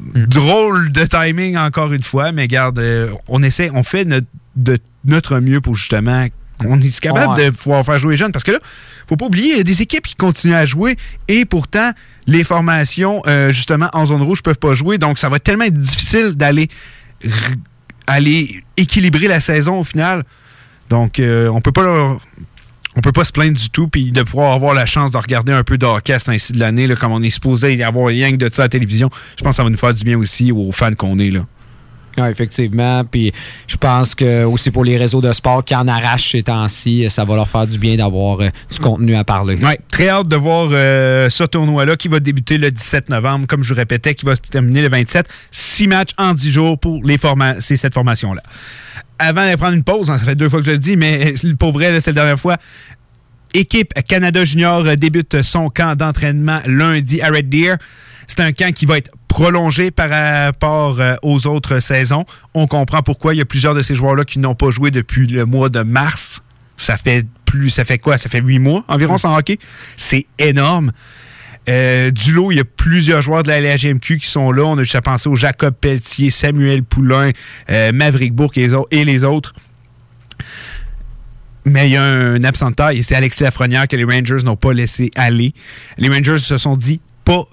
Drôle 0.02 0.92
de 0.92 1.06
timing, 1.06 1.56
encore 1.56 1.94
une 1.94 2.04
fois, 2.04 2.34
mais 2.34 2.50
garde, 2.50 2.84
on 3.30 3.42
essaie, 3.42 3.72
on 3.74 3.84
fait 3.84 4.04
notre, 4.04 4.28
de 4.58 4.78
notre 5.06 5.40
mieux 5.40 5.62
pour 5.62 5.76
justement 5.76 6.28
qu'on 6.60 6.80
est 6.80 7.00
capable 7.00 7.34
Ouais. 7.40 7.46
de 7.46 7.50
pouvoir 7.56 7.84
faire 7.84 7.98
jouer 7.98 8.12
les 8.14 8.18
jeunes. 8.18 8.32
Parce 8.32 8.44
que 8.44 8.52
là, 8.52 8.60
faut 9.08 9.16
pas 9.18 9.26
oublier, 9.26 9.52
il 9.54 9.58
y 9.58 9.62
a 9.62 9.64
des 9.64 9.82
équipes 9.82 10.06
qui 10.06 10.16
continuent 10.16 10.54
à 10.54 10.66
jouer 10.66 10.96
et 11.28 11.46
pourtant, 11.46 11.92
les 12.28 12.44
formations, 12.44 13.22
euh, 13.28 13.52
justement, 13.52 13.90
en 13.94 14.06
zone 14.06 14.22
rouge, 14.22 14.42
peuvent 14.44 14.60
pas 14.60 14.74
jouer. 14.74 14.98
Donc, 14.98 15.18
ça 15.18 15.30
va 15.30 15.40
tellement 15.40 15.66
être 15.66 15.78
difficile 15.78 16.34
d'aller 16.36 16.70
aller 18.08 18.64
équilibrer 18.78 19.28
la 19.28 19.40
saison 19.40 19.80
au 19.80 19.84
final. 19.84 20.24
Donc, 20.90 21.20
euh, 21.20 21.48
on 21.48 21.62
peut 21.62 21.72
pas 21.72 21.84
leur- 21.84 22.20
on 22.96 23.02
peut 23.02 23.12
pas 23.12 23.24
se 23.26 23.32
plaindre 23.32 23.58
du 23.58 23.70
tout 23.70 23.88
puis 23.88 24.12
de 24.12 24.22
pouvoir 24.22 24.52
avoir 24.54 24.74
la 24.74 24.86
chance 24.86 25.10
de 25.12 25.18
regarder 25.18 25.52
un 25.52 25.64
peu 25.64 25.78
de 25.78 25.86
hockey 25.86 26.14
à 26.14 26.20
ce 26.20 26.26
temps-ci 26.26 26.54
de 26.54 26.60
l'année, 26.60 26.88
comme 27.00 27.12
on 27.12 27.24
est 27.24 27.30
supposé 27.32 27.74
y 27.76 27.82
avoir 27.84 28.08
rien 28.08 28.30
que 28.32 28.36
de 28.36 28.50
ça 28.54 28.64
à 28.64 28.66
la 28.66 28.70
télévision. 28.70 29.10
Je 29.38 29.44
pense 29.44 29.52
que 29.52 29.56
ça 29.56 29.64
va 29.64 29.70
nous 29.70 29.78
faire 29.78 29.94
du 29.94 30.04
bien 30.04 30.18
aussi 30.18 30.52
aux 30.52 30.72
fans 30.72 30.94
qu'on 30.94 31.18
est. 31.18 31.32
là. 31.32 31.46
Ouais, 32.18 32.30
effectivement. 32.30 33.04
Puis 33.04 33.32
je 33.68 33.78
pense 33.78 34.14
que 34.14 34.44
aussi 34.44 34.70
pour 34.72 34.84
les 34.84 34.98
réseaux 34.98 35.22
de 35.22 35.32
sport 35.32 35.64
qui 35.64 35.76
en 35.76 35.88
arrachent 35.88 36.32
ces 36.32 36.44
temps-ci, 36.44 37.08
ça 37.10 37.26
va 37.26 37.36
leur 37.36 37.50
faire 37.50 37.66
du 37.66 37.78
bien 37.78 37.96
d'avoir 37.96 38.42
euh, 38.42 38.50
du 38.72 38.80
contenu 38.80 39.16
à 39.16 39.24
parler. 39.24 39.56
Ouais, 39.56 39.80
très 39.90 40.10
hâte 40.10 40.28
de 40.28 40.36
voir 40.36 40.70
euh, 40.72 41.30
ce 41.30 41.44
tournoi-là 41.44 41.96
qui 41.96 42.08
va 42.08 42.20
débuter 42.20 42.58
le 42.58 42.72
17 42.72 43.10
novembre, 43.10 43.48
comme 43.48 43.64
je 43.64 43.74
vous 43.74 43.80
répétais, 43.80 44.14
qui 44.14 44.26
va 44.26 44.36
se 44.36 44.42
terminer 44.42 44.82
le 44.82 44.90
27. 44.90 45.28
Six 45.50 45.88
matchs 45.88 46.12
en 46.18 46.34
10 46.34 46.52
jours 46.52 46.80
pour 46.80 47.02
les 47.04 47.18
forma 47.18 47.60
c'est 47.60 47.78
cette 47.78 47.94
formation-là. 47.94 48.44
Avant 49.18 49.50
de 49.50 49.56
prendre 49.56 49.74
une 49.74 49.84
pause, 49.84 50.10
hein, 50.10 50.18
ça 50.18 50.26
fait 50.26 50.36
deux 50.36 50.50
fois 50.50 50.60
que 50.60 50.66
je 50.66 50.72
le 50.72 50.78
dis, 50.80 50.98
mais 50.98 51.34
pour 51.60 51.72
vrai, 51.72 52.00
c'est 52.00 52.12
la 52.12 52.16
dernière 52.22 52.40
fois. 52.40 52.58
Équipe 53.56 53.94
Canada 54.08 54.44
Junior 54.44 54.86
euh, 54.86 54.96
débute 54.96 55.42
son 55.42 55.70
camp 55.70 55.96
d'entraînement 55.96 56.60
lundi 56.68 57.22
à 57.22 57.30
Red 57.30 57.50
Deer. 57.50 57.78
C'est 58.28 58.40
un 58.40 58.52
camp 58.52 58.74
qui 58.74 58.86
va 58.86 58.98
être 58.98 59.12
prolongé 59.34 59.90
par 59.90 60.12
rapport 60.12 61.02
euh, 61.02 61.16
aux 61.24 61.48
autres 61.48 61.80
saisons. 61.80 62.24
On 62.54 62.68
comprend 62.68 63.02
pourquoi 63.02 63.34
il 63.34 63.40
y 63.40 63.42
a 63.42 63.46
plusieurs 63.46 63.74
de 63.74 63.82
ces 63.82 63.96
joueurs-là 63.96 64.26
qui 64.26 64.38
n'ont 64.38 64.54
pas 64.54 64.70
joué 64.70 64.92
depuis 64.92 65.26
le 65.26 65.48
mois 65.48 65.70
de 65.70 65.82
mars. 65.82 66.44
Ça 66.78 66.98
fait 66.98 67.26
plus, 67.44 67.72
ça 67.72 67.84
fait 67.84 67.98
quoi? 67.98 68.20
Ça 68.20 68.30
fait 68.30 68.42
huit 68.42 68.60
mois 68.60 68.84
environ 68.88 69.18
sans 69.18 69.36
hockey? 69.36 69.58
C'est 69.98 70.28
énorme. 70.38 70.92
Euh, 71.68 72.12
du 72.12 72.34
lot, 72.34 72.52
il 72.52 72.58
y 72.58 72.60
a 72.60 72.64
plusieurs 72.64 73.24
joueurs 73.24 73.42
de 73.42 73.48
la 73.48 73.60
LHMQ 73.60 74.20
qui 74.20 74.28
sont 74.28 74.52
là. 74.52 74.66
On 74.66 74.78
a 74.78 74.84
juste 74.84 74.98
à 74.98 75.02
penser 75.02 75.28
au 75.30 75.36
Jacob 75.36 75.74
Pelletier, 75.82 76.30
Samuel 76.30 76.84
Poulain, 76.84 77.32
euh, 77.72 77.92
Maverick 77.92 78.36
Bourque 78.36 78.60
et 78.60 78.68
les, 79.04 79.24
autres. 79.24 79.56
Mais 81.66 81.88
il 81.88 81.94
y 81.94 81.98
a 81.98 82.04
un 82.04 82.44
absent 82.44 82.70
et 82.92 83.02
c'est 83.02 83.16
Alexis 83.16 83.42
Lafrenière 83.42 83.88
que 83.88 83.96
les 83.96 84.04
Rangers 84.04 84.44
n'ont 84.46 84.58
pas 84.58 84.74
laissé 84.74 85.10
aller. 85.16 85.56
Les 85.98 86.10
Rangers 86.10 86.38
se 86.38 86.60
sont 86.60 86.78
dit 86.78 87.02
pas 87.26 87.48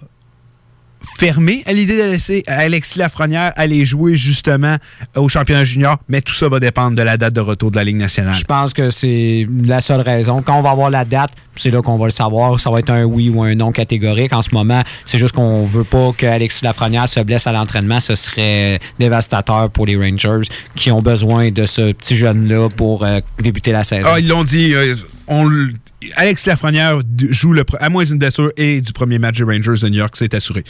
fermés 1.19 1.63
à 1.67 1.73
l'idée 1.73 1.97
de 1.97 2.11
laisser 2.11 2.43
Alexis 2.47 2.99
Lafrenière 2.99 3.53
aller 3.57 3.85
jouer 3.85 4.17
justement 4.17 4.77
au 5.17 5.29
championnat 5.29 5.65
junior, 5.65 5.99
mais 6.09 6.21
tout 6.21 6.33
ça 6.35 6.49
va 6.49 6.61
dépendre 6.61 6.97
de 6.97 7.03
la 7.03 7.17
date 7.17 7.35
de 7.35 7.41
retour 7.41 7.71
de 7.71 7.77
la 7.77 7.85
Ligue 7.85 7.97
nationale. 7.97 8.35
Je 8.35 8.45
pense 8.45 8.73
que 8.73 8.91
c'est 8.91 9.47
la 9.65 9.81
seule 9.81 10.01
raison. 10.03 10.43
Quand 10.43 10.59
on 10.59 10.63
va 10.63 10.71
avoir 10.71 10.91
la 10.91 11.05
date, 11.05 11.31
c'est 11.57 11.71
là 11.71 11.83
qu'on 11.83 11.99
va 11.99 12.07
le 12.07 12.11
savoir. 12.13 12.59
Ça 12.61 12.71
va 12.71 12.79
être 12.79 12.91
un 12.91 13.05
oui 13.05 13.29
ou 13.29 13.43
un 13.43 13.55
non 13.55 13.73
catégorique. 13.73 14.33
En 14.33 14.43
ce 14.43 14.51
moment, 14.55 14.83
c'est 15.07 15.19
juste 15.19 15.35
qu'on 15.35 15.67
veut 15.67 15.85
pas 15.85 16.13
que 16.17 16.27
Alexis 16.27 16.65
Lafrenière 16.65 17.09
se 17.09 17.21
blesse 17.21 17.47
à 17.47 17.53
l'entraînement. 17.53 18.01
Ce 18.01 18.15
serait 18.15 18.79
dévastateur 18.99 19.71
pour 19.71 19.87
les 19.87 19.97
Rangers 19.97 20.49
qui 20.75 20.91
ont 20.91 21.03
besoin 21.03 21.51
de 21.51 21.67
ce 21.67 21.93
petit 21.93 22.17
jeune-là 22.17 22.69
pour 22.71 23.05
euh, 23.05 23.21
débuter 23.39 23.73
la 23.73 23.85
saison. 23.85 24.09
Ah, 24.13 24.21
ils 24.21 24.29
l'ont 24.29 24.45
dit. 24.45 24.75
euh, 24.75 24.95
on 25.27 25.49
Alex 26.17 26.47
Lafrenière 26.47 27.01
joue 27.31 27.53
le, 27.53 27.65
à 27.79 27.89
moins 27.89 28.05
d'une 28.05 28.19
blessure 28.19 28.51
et 28.57 28.81
du 28.81 28.93
premier 28.93 29.19
match 29.19 29.39
des 29.39 29.45
Rangers 29.45 29.83
de 29.83 29.89
New 29.89 29.99
York, 29.99 30.15
c'est 30.17 30.35
assuré. 30.35 30.65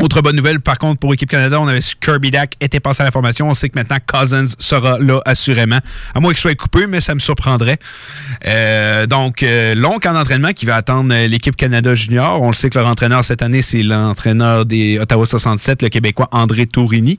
Autre 0.00 0.22
bonne 0.22 0.36
nouvelle, 0.36 0.60
par 0.60 0.78
contre, 0.78 1.00
pour 1.00 1.12
Équipe 1.12 1.28
Canada, 1.28 1.60
on 1.60 1.66
avait 1.66 1.80
Kirby 1.80 2.30
Dack 2.30 2.54
était 2.60 2.78
passé 2.78 3.02
à 3.02 3.04
la 3.04 3.10
formation. 3.10 3.50
On 3.50 3.54
sait 3.54 3.68
que 3.68 3.76
maintenant 3.76 3.96
Cousins 4.06 4.44
sera 4.60 4.96
là 5.00 5.20
assurément. 5.24 5.80
À 6.14 6.20
moins 6.20 6.32
qu'il 6.32 6.40
soit 6.40 6.54
coupé, 6.54 6.86
mais 6.86 7.00
ça 7.00 7.16
me 7.16 7.18
surprendrait. 7.18 7.78
Euh, 8.46 9.06
donc, 9.06 9.42
euh, 9.42 9.74
long 9.74 9.98
camp 9.98 10.12
d'entraînement 10.12 10.52
qui 10.52 10.66
va 10.66 10.76
attendre 10.76 11.12
euh, 11.12 11.26
l'équipe 11.26 11.56
Canada 11.56 11.96
Junior. 11.96 12.40
On 12.42 12.46
le 12.46 12.54
sait 12.54 12.70
que 12.70 12.78
leur 12.78 12.86
entraîneur 12.86 13.24
cette 13.24 13.42
année, 13.42 13.60
c'est 13.60 13.82
l'entraîneur 13.82 14.66
des 14.66 15.00
Ottawa 15.00 15.26
67, 15.26 15.82
le 15.82 15.88
Québécois 15.88 16.28
André 16.30 16.66
Tourini 16.66 17.18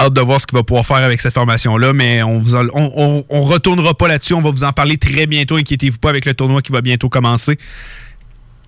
hâte 0.00 0.12
de 0.12 0.20
voir 0.20 0.40
ce 0.40 0.46
qu'il 0.46 0.56
va 0.56 0.62
pouvoir 0.62 0.86
faire 0.86 0.96
avec 0.98 1.20
cette 1.20 1.34
formation-là, 1.34 1.92
mais 1.92 2.22
on 2.22 2.38
vous 2.38 2.54
en- 2.54 2.66
on, 2.72 2.92
on- 2.96 3.24
on 3.28 3.40
retournera 3.42 3.94
pas 3.94 4.08
là-dessus. 4.08 4.34
On 4.34 4.42
va 4.42 4.50
vous 4.50 4.64
en 4.64 4.72
parler 4.72 4.96
très 4.96 5.26
bientôt. 5.26 5.56
Inquiétez-vous 5.56 5.98
pas 5.98 6.10
avec 6.10 6.24
le 6.26 6.34
tournoi 6.34 6.62
qui 6.62 6.72
va 6.72 6.80
bientôt 6.80 7.08
commencer. 7.08 7.58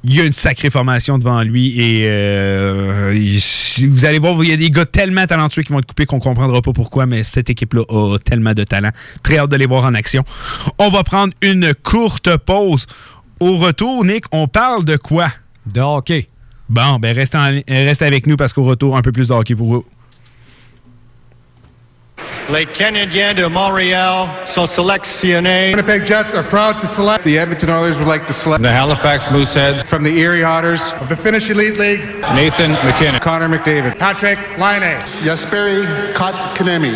Il 0.03 0.15
y 0.15 0.21
a 0.21 0.25
une 0.25 0.33
sacrée 0.33 0.71
formation 0.71 1.19
devant 1.19 1.43
lui 1.43 1.79
et 1.79 2.07
euh, 2.09 3.13
il- 3.15 3.89
vous 3.89 4.05
allez 4.07 4.19
voir, 4.19 4.43
il 4.43 4.49
y 4.49 4.53
a 4.53 4.57
des 4.57 4.71
gars 4.71 4.87
tellement 4.87 5.27
talentueux 5.27 5.63
qui 5.63 5.73
vont 5.73 5.79
être 5.79 5.87
coupés 5.87 6.07
qu'on 6.07 6.19
comprendra 6.21 6.63
pas 6.63 6.73
pourquoi, 6.73 7.05
mais 7.05 7.23
cette 7.23 7.51
équipe-là 7.51 7.83
a 7.89 8.17
tellement 8.19 8.55
de 8.55 8.65
talent. 8.65 8.91
Très 9.23 9.37
hâte 9.39 9.51
de 9.51 9.57
les 9.57 9.67
voir 9.67 9.85
en 9.85 9.93
action. 9.95 10.25
On 10.79 10.89
va 10.89 11.05
prendre 11.05 11.35
une 11.43 11.75
courte 11.75 12.35
pause. 12.39 12.87
Au 13.41 13.57
retour, 13.59 14.05
Nick, 14.07 14.25
on 14.33 14.49
parle 14.49 14.87
de 14.87 14.97
quoi? 14.97 15.29
De 15.71 15.81
hockey. 15.81 16.27
Bon, 16.71 16.99
ben 16.99 17.15
restez, 17.15 17.37
en- 17.37 17.61
restez 17.69 18.05
avec 18.07 18.27
nous 18.27 18.37
parce 18.37 18.55
qu'au 18.55 18.63
retour, 18.65 18.97
un 18.97 19.03
peu 19.03 19.13
plus 19.13 19.29
de 19.29 19.35
hockey 19.35 19.55
pour 19.55 19.67
vous. 19.67 19.85
Les 22.53 22.67
Canadiens 22.67 23.35
de 23.35 23.47
Montréal 23.47 24.27
sont 24.45 24.67
sélectionnés. 24.67 25.71
Winnipeg 25.71 26.07
Jets 26.07 26.35
are 26.35 26.43
proud 26.43 26.81
to 26.81 26.87
select. 26.87 27.23
The 27.25 27.37
Edmonton 27.39 27.71
Oilers 27.71 27.99
would 27.99 28.09
like 28.09 28.27
to 28.27 28.33
select. 28.33 28.63
The 28.63 28.73
Halifax 28.73 29.29
Mooseheads. 29.31 29.85
From 29.85 30.03
the 30.03 30.17
Erie 30.19 30.43
Otters. 30.43 30.93
Of 31.01 31.09
the 31.09 31.17
Finnish 31.17 31.49
Elite 31.51 31.79
League. 31.79 32.01
Nathan 32.35 32.73
McKinnon. 32.85 33.21
Connor 33.21 33.49
McDavid. 33.49 33.99
Patrick 33.99 34.39
Laine. 34.59 34.99
Jesperi 35.23 35.85
Kotkaniemi. 36.15 36.93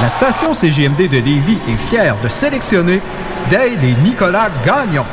La 0.00 0.08
station 0.08 0.54
CGMD 0.54 1.08
de 1.08 1.18
Lévis 1.18 1.58
est 1.68 1.76
fière 1.76 2.16
de 2.22 2.28
sélectionner 2.28 3.00
Dale 3.50 3.84
et 3.84 3.94
Nicolas 4.02 4.50
Gagnon. 4.64 5.04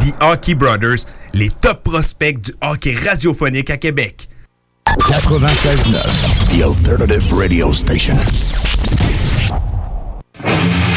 The 0.00 0.14
Hockey 0.20 0.54
Brothers, 0.54 1.06
les 1.32 1.50
top 1.50 1.82
prospects 1.84 2.40
du 2.40 2.52
hockey 2.60 2.94
radiophonique 2.94 3.70
à 3.70 3.76
Québec. 3.76 4.28
96.9, 4.86 6.02
The 6.50 6.62
Alternative 6.62 7.34
Radio 7.34 7.72
Station. 7.72 8.16
Thank 10.42 10.90
you. 10.90 10.95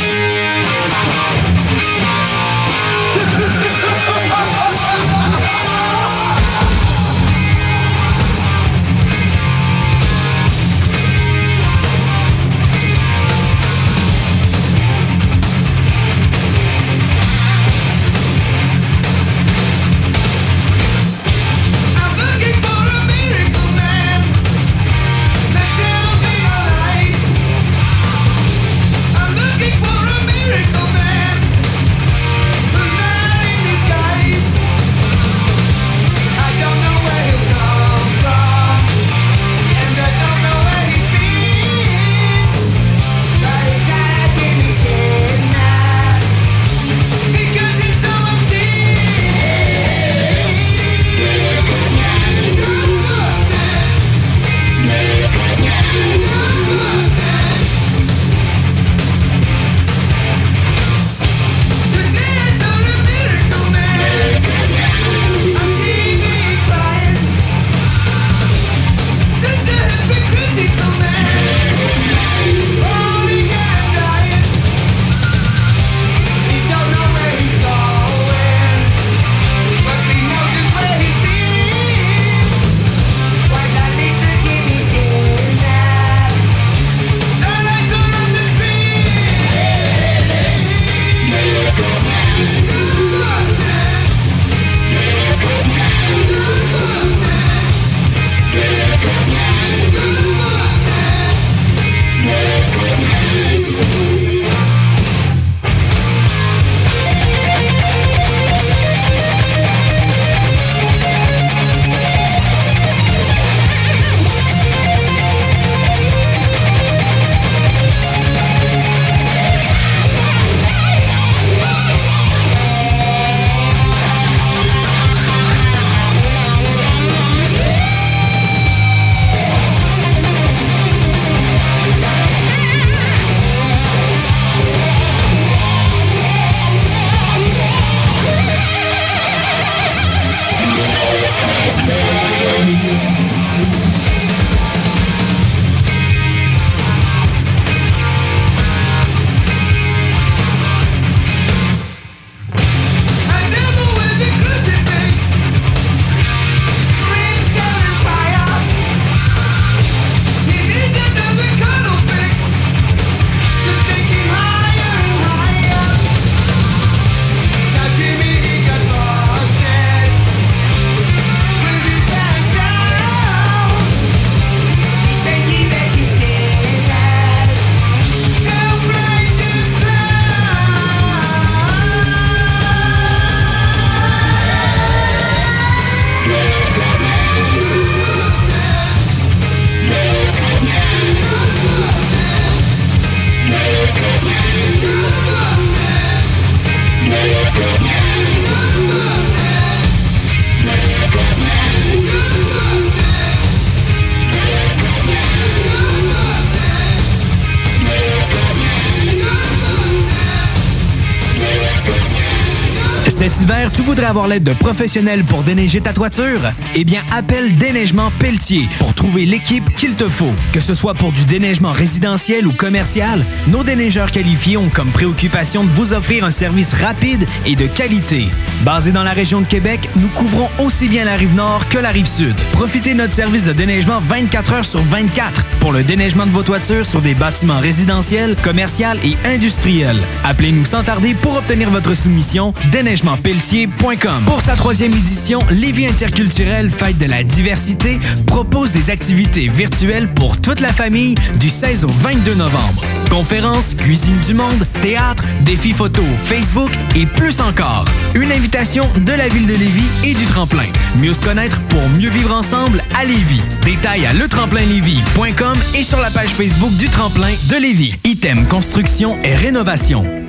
L'aide 214.28 214.44
de 214.44 214.54
professionnels 214.54 215.24
pour 215.24 215.44
déneiger 215.44 215.82
ta 215.82 215.94
toiture? 215.94 216.42
Eh 216.76 216.84
bien, 216.84 217.04
appelle 217.12 217.56
Déneigement 217.56 218.12
Pelletier 218.20 218.68
pour 218.80 218.94
trouver 218.94 219.26
l'équipe 219.26 219.74
qu'il 219.76 219.96
te 219.96 220.08
faut. 220.08 220.34
Que 220.52 220.60
ce 220.60 220.74
soit 220.74 220.96
pour 220.96 221.12
du 221.12 221.26
déneigement 221.26 221.72
résidentiel 221.72 222.48
ou 222.48 222.52
commercial, 222.52 223.24
nos 223.48 223.64
déneigeurs 223.64 224.12
qualifiés 224.12 224.58
ont 224.58 224.70
comme 224.70 224.90
préoccupation 224.92 225.64
de 225.64 225.70
vous 225.70 225.94
offrir 225.94 226.24
un 226.24 226.32
service 226.32 226.74
rapide 226.74 227.26
et 227.46 227.56
de 227.56 227.68
qualité. 227.68 228.28
Basé 228.64 228.92
dans 228.92 229.04
la 229.04 229.12
région 229.12 229.42
de 229.42 229.48
Québec, 229.48 229.90
nous 229.96 230.08
couvrons 230.10 230.50
aussi 230.60 230.88
bien 230.88 231.06
la 231.06 231.16
rive 231.16 231.36
nord 231.36 231.68
que 231.70 231.78
la 231.78 231.90
rive 231.90 232.08
sud. 232.08 232.36
Profitez 232.52 232.94
de 232.94 233.00
notre 233.00 233.14
service 233.14 233.46
de 233.46 233.54
déneigement 233.54 234.00
24 234.00 234.54
heures 234.54 234.66
sur 234.66 234.82
24 234.82 235.44
pour 235.60 235.72
le 235.72 235.84
déneigement 235.84 236.26
de 236.26 236.32
vos 236.32 236.44
toitures 236.44 236.86
sur 236.86 237.02
des 237.02 237.16
bâtiments 237.16 237.60
résidentiels, 237.60 238.36
commerciaux 238.44 238.70
et 239.04 239.18
industriels. 239.28 240.00
Appelez-nous 240.24 240.66
sans 240.66 240.84
tarder 240.84 241.14
pour 241.14 241.38
obtenir 241.38 241.70
votre 241.70 241.96
soumission 241.96 242.54
déneigementpelletier.com. 242.72 244.26
Pour 244.26 244.42
sa 244.42 244.56
troisième 244.56 244.94
édition, 244.94 245.40
Lévis 245.50 245.88
interculturel 245.88 246.70
Fête 246.70 246.98
de 246.98 247.06
la 247.06 247.24
diversité 247.24 248.00
propose 248.28 248.72
des 248.72 248.90
activités 248.92 249.48
virtuelles 249.48 250.14
pour 250.14 250.40
toute 250.40 250.60
la 250.60 250.72
famille 250.74 251.16
du 251.40 251.50
16 251.50 251.86
au 251.86 251.90
22 251.90 252.36
novembre. 252.36 252.84
Conférences, 253.10 253.76
cuisine 253.76 254.20
du 254.20 254.34
monde, 254.34 254.66
théâtre, 254.82 255.24
défis 255.42 255.74
photo, 255.74 256.04
Facebook 256.24 256.72
et 256.96 257.06
plus 257.06 257.42
encore. 257.42 257.86
Une 258.16 258.32
invitation 258.32 258.84
de 259.06 259.12
la 259.12 259.28
ville 259.28 259.48
de 259.48 259.54
Lévis 259.54 259.90
et 260.06 260.14
du 260.14 260.26
tremplin. 260.26 260.68
Mieux 260.98 261.14
se 261.14 261.22
connaître 261.22 261.60
pour 261.68 261.82
mieux 261.90 262.10
vivre 262.10 262.34
ensemble 262.34 262.84
à 263.00 263.06
Lévis. 263.06 263.42
Détails 263.64 264.06
à 264.06 264.14
letremplinlévis.com 264.14 265.58
et 265.76 265.84
sur 265.84 266.00
la 266.00 266.12
page 266.12 266.30
Facebook 266.30 266.76
du 266.78 266.88
tremplin 266.88 267.32
de 267.50 267.56
Lévis. 267.56 267.96
Item 268.04 268.46
construction 268.46 269.18
et 269.24 269.36
rénovation. 269.36 270.29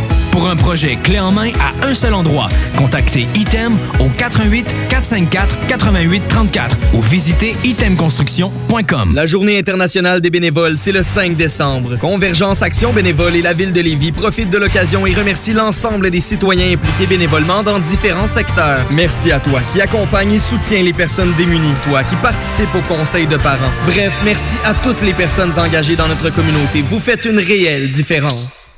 Pour 0.31 0.49
un 0.49 0.55
projet 0.55 0.97
clé 1.03 1.19
en 1.19 1.31
main 1.31 1.51
à 1.59 1.87
un 1.87 1.93
seul 1.93 2.13
endroit, 2.13 2.47
contactez 2.77 3.27
Item 3.35 3.77
au 3.99 4.07
88 4.07 4.65
454 4.87 5.67
88 5.67 6.23
34 6.29 6.77
ou 6.93 7.01
visitez 7.01 7.53
itemconstruction.com. 7.65 9.13
La 9.13 9.25
journée 9.25 9.59
internationale 9.59 10.21
des 10.21 10.29
bénévoles, 10.29 10.77
c'est 10.77 10.93
le 10.93 11.03
5 11.03 11.35
décembre. 11.35 11.97
Convergence 11.97 12.61
Action 12.61 12.93
Bénévole 12.93 13.35
et 13.35 13.41
la 13.41 13.53
ville 13.53 13.73
de 13.73 13.81
Lévis 13.81 14.13
profitent 14.13 14.49
de 14.49 14.57
l'occasion 14.57 15.05
et 15.05 15.13
remercient 15.13 15.53
l'ensemble 15.53 16.09
des 16.09 16.21
citoyens 16.21 16.71
impliqués 16.71 17.07
bénévolement 17.07 17.61
dans 17.61 17.79
différents 17.79 18.27
secteurs. 18.27 18.85
Merci 18.89 19.33
à 19.33 19.39
toi 19.39 19.59
qui 19.73 19.81
accompagne 19.81 20.31
et 20.31 20.39
soutient 20.39 20.81
les 20.81 20.93
personnes 20.93 21.33
démunies, 21.37 21.73
toi 21.83 22.03
qui 22.03 22.15
participe 22.15 22.73
au 22.73 22.81
conseil 22.81 23.27
de 23.27 23.35
parents. 23.35 23.71
Bref, 23.85 24.17
merci 24.23 24.55
à 24.63 24.73
toutes 24.73 25.01
les 25.01 25.13
personnes 25.13 25.59
engagées 25.59 25.97
dans 25.97 26.07
notre 26.07 26.29
communauté. 26.29 26.81
Vous 26.81 26.99
faites 26.99 27.25
une 27.25 27.39
réelle 27.39 27.89
différence. 27.89 28.69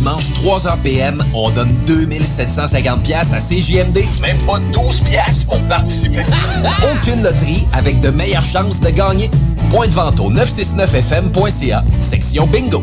Les 0.00 0.04
dimanches, 0.04 0.30
3h 0.42 0.78
PM, 0.82 1.22
on 1.34 1.50
donne 1.50 1.72
2750 1.86 3.02
pièces 3.02 3.32
à 3.32 3.38
CJMD. 3.38 3.98
Même 4.20 4.38
pas 4.46 4.58
12 4.72 5.00
pièces 5.02 5.44
pour 5.44 5.58
participer. 5.68 6.24
Aucune 6.92 7.22
loterie 7.22 7.66
avec 7.72 8.00
de 8.00 8.10
meilleures 8.10 8.42
chances 8.42 8.80
de 8.80 8.90
gagner. 8.90 9.30
Point 9.70 9.86
de 9.86 9.92
vente 9.92 10.20
au 10.20 10.30
969fm.ca, 10.32 11.84
section 12.00 12.46
bingo. 12.46 12.82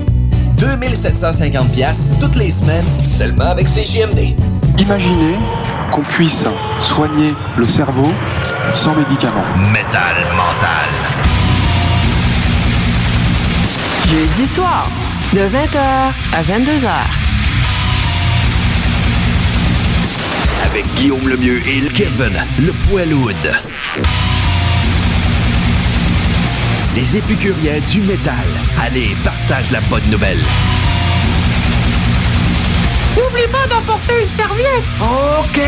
2750 0.57 1.71
pièces 1.71 2.09
toutes 2.19 2.35
les 2.35 2.51
semaines, 2.51 2.85
seulement 3.03 3.45
avec 3.45 3.67
CJMD. 3.67 4.35
Imaginez 4.79 5.35
qu'on 5.91 6.03
puisse 6.03 6.45
soigner 6.79 7.33
le 7.57 7.65
cerveau 7.65 8.11
sans 8.73 8.95
médicaments. 8.95 9.45
Métal 9.71 10.15
mental. 10.35 10.87
Jeudi 14.09 14.45
soir, 14.45 14.87
de 15.33 15.41
20h 15.41 15.79
à 16.33 16.41
22h. 16.41 16.89
Avec 20.63 20.85
Guillaume 20.95 21.27
Lemieux 21.27 21.61
et 21.67 21.81
Kevin, 21.93 22.33
le 22.59 22.71
poilwood. 22.87 23.35
Les 26.95 27.17
épicuriens 27.17 27.79
du 27.91 28.01
métal. 28.01 28.35
Allez, 28.81 29.15
partage 29.23 29.71
la 29.71 29.81
bonne 29.81 30.09
nouvelle. 30.09 30.41
N'oublie 33.15 33.51
pas 33.51 33.67
d'emporter 33.67 34.13
une 34.23 34.29
serviette. 34.29 34.85
OK. 35.01 35.61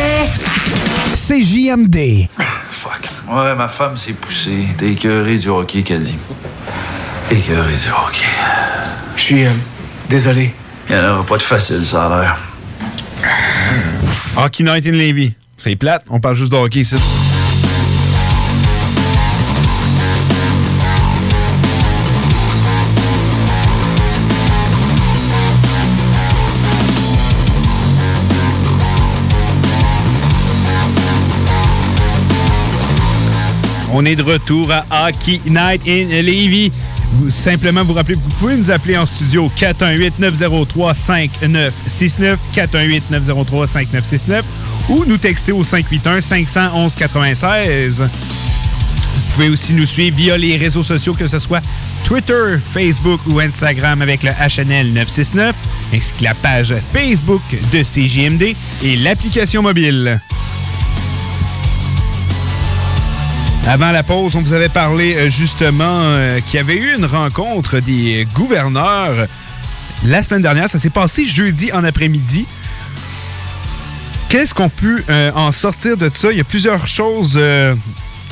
C'est 1.15 1.41
JMD. 1.41 2.27
Fuck. 2.69 3.09
Ouais, 3.29 3.55
ma 3.55 3.67
femme 3.67 3.97
s'est 3.97 4.13
poussée. 4.13 4.67
T'es 4.77 4.91
écœuré 4.91 5.37
du 5.37 5.49
hockey, 5.49 5.81
dit. 5.81 6.17
Écœuré 7.31 7.73
du 7.73 7.89
hockey. 7.89 8.25
Je 9.19 9.23
suis 9.25 9.45
euh, 9.45 9.51
désolé. 10.07 10.53
Il 10.89 10.95
n'y 10.95 11.01
en 11.01 11.11
aura 11.11 11.23
pas 11.25 11.35
de 11.37 11.41
facile, 11.41 11.85
ça 11.85 12.05
a 12.05 12.21
l'air. 12.21 12.37
Hockey 14.37 14.63
Night 14.63 14.87
in 14.87 14.91
Levy. 14.91 15.33
C'est 15.57 15.75
plate, 15.75 16.05
on 16.09 16.21
parle 16.21 16.35
juste 16.35 16.53
de 16.53 16.57
hockey 16.57 16.79
ici. 16.79 16.95
On 33.91 34.05
est 34.05 34.15
de 34.15 34.23
retour 34.23 34.71
à 34.71 35.09
Hockey 35.09 35.41
Night 35.45 35.81
in 35.85 36.07
Levy. 36.21 36.71
Vous, 37.13 37.29
simplement 37.29 37.83
vous 37.83 37.93
rappelez 37.93 38.15
que 38.15 38.21
vous 38.21 38.35
pouvez 38.39 38.57
nous 38.57 38.71
appeler 38.71 38.97
en 38.97 39.05
studio 39.05 39.51
418-903-5969, 39.57 42.37
418-903-5969 42.53 44.41
ou 44.89 45.05
nous 45.05 45.17
texter 45.17 45.51
au 45.51 45.63
581-511-96. 45.63 47.99
Vous 47.99 48.07
pouvez 49.33 49.49
aussi 49.49 49.73
nous 49.73 49.85
suivre 49.85 50.15
via 50.17 50.37
les 50.37 50.55
réseaux 50.57 50.83
sociaux, 50.83 51.13
que 51.13 51.27
ce 51.27 51.39
soit 51.39 51.61
Twitter, 52.05 52.57
Facebook 52.73 53.21
ou 53.31 53.39
Instagram 53.39 54.01
avec 54.01 54.23
le 54.23 54.31
HNL 54.31 54.91
969, 54.93 55.55
ainsi 55.93 56.13
que 56.17 56.23
la 56.23 56.33
page 56.33 56.73
Facebook 56.93 57.41
de 57.71 57.83
CJMD 57.83 58.55
et 58.83 58.95
l'application 58.97 59.61
mobile. 59.61 60.19
Avant 63.67 63.91
la 63.91 64.01
pause, 64.03 64.35
on 64.35 64.41
vous 64.41 64.53
avait 64.53 64.69
parlé 64.69 65.15
euh, 65.15 65.29
justement 65.29 65.83
euh, 66.01 66.39
qu'il 66.39 66.55
y 66.55 66.59
avait 66.59 66.75
eu 66.75 66.95
une 66.97 67.05
rencontre 67.05 67.79
des 67.79 68.27
gouverneurs 68.33 69.27
la 70.05 70.23
semaine 70.23 70.41
dernière. 70.41 70.67
Ça 70.69 70.79
s'est 70.79 70.89
passé 70.89 71.25
jeudi 71.25 71.71
en 71.71 71.83
après-midi. 71.83 72.47
Qu'est-ce 74.29 74.53
qu'on 74.53 74.69
peut 74.69 75.03
euh, 75.09 75.31
en 75.35 75.51
sortir 75.51 75.97
de 75.97 76.09
ça? 76.11 76.31
Il 76.31 76.37
y 76.37 76.41
a 76.41 76.45
plusieurs 76.45 76.87
choses 76.87 77.33
euh, 77.35 77.75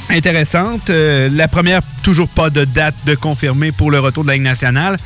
intéressantes. 0.09 0.89
La 0.89 1.47
première, 1.47 1.81
toujours 2.01 2.29
pas 2.29 2.49
de 2.49 2.65
date 2.65 2.95
de 3.05 3.13
confirmer 3.13 3.71
pour 3.71 3.91
le 3.91 3.99
retour 3.99 4.23
de 4.23 4.29
la 4.29 4.35
Ligue 4.35 4.43
nationale. 4.43 4.97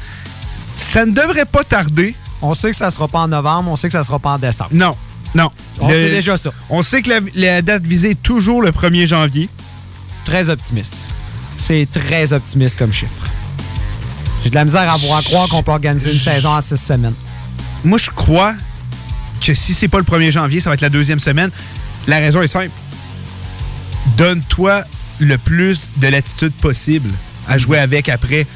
Ça 0.77 1.05
ne 1.05 1.11
devrait 1.11 1.45
pas 1.45 1.63
tarder. 1.65 2.15
On 2.41 2.53
sait 2.53 2.71
que 2.71 2.77
ça 2.77 2.89
sera 2.89 3.07
pas 3.09 3.19
en 3.19 3.27
novembre, 3.27 3.69
on 3.69 3.75
sait 3.75 3.87
que 3.87 3.93
ça 3.93 4.03
sera 4.03 4.17
pas 4.17 4.31
en 4.31 4.39
décembre. 4.39 4.69
Non, 4.73 4.95
non. 5.35 5.51
On 5.79 5.89
Le- 5.89 5.93
sait 5.93 6.09
déjà 6.11 6.37
ça. 6.37 6.51
On 6.69 6.81
sait 6.83 7.01
que 7.01 7.09
la, 7.09 7.19
la 7.35 7.61
date 7.61 7.83
visée 7.83 8.11
est 8.11 8.21
toujours 8.23 8.61
le 8.61 8.71
1er 8.71 9.05
janvier. 9.07 9.49
Très 10.25 10.49
optimiste. 10.49 11.05
C'est 11.61 11.87
très 11.91 12.33
optimiste 12.33 12.77
comme 12.77 12.91
chiffre. 12.91 13.11
J'ai 14.43 14.49
de 14.49 14.55
la 14.55 14.65
misère 14.65 14.91
à 14.91 14.97
voir 14.97 15.23
croire 15.23 15.47
qu'on 15.47 15.63
peut 15.63 15.71
organiser 15.71 16.11
une 16.11 16.19
saison 16.19 16.49
en 16.49 16.61
six 16.61 16.77
semaines. 16.77 17.13
Moi, 17.83 17.97
je 17.97 18.09
crois 18.09 18.55
que 19.45 19.53
si 19.53 19.73
c'est 19.73 19.87
pas 19.87 19.97
le 19.97 20.03
1er 20.03 20.31
janvier, 20.31 20.59
ça 20.59 20.69
va 20.69 20.75
être 20.75 20.81
la 20.81 20.89
deuxième 20.89 21.19
semaine. 21.19 21.51
La 22.07 22.17
raison 22.17 22.41
est 22.41 22.47
simple. 22.47 22.71
Donne-toi 24.17 24.83
le 25.19 25.37
plus 25.37 25.89
de 25.97 26.07
latitude 26.07 26.53
possible 26.53 27.09
à 27.47 27.57
jouer 27.57 27.79
avec 27.79 28.09
après. 28.09 28.47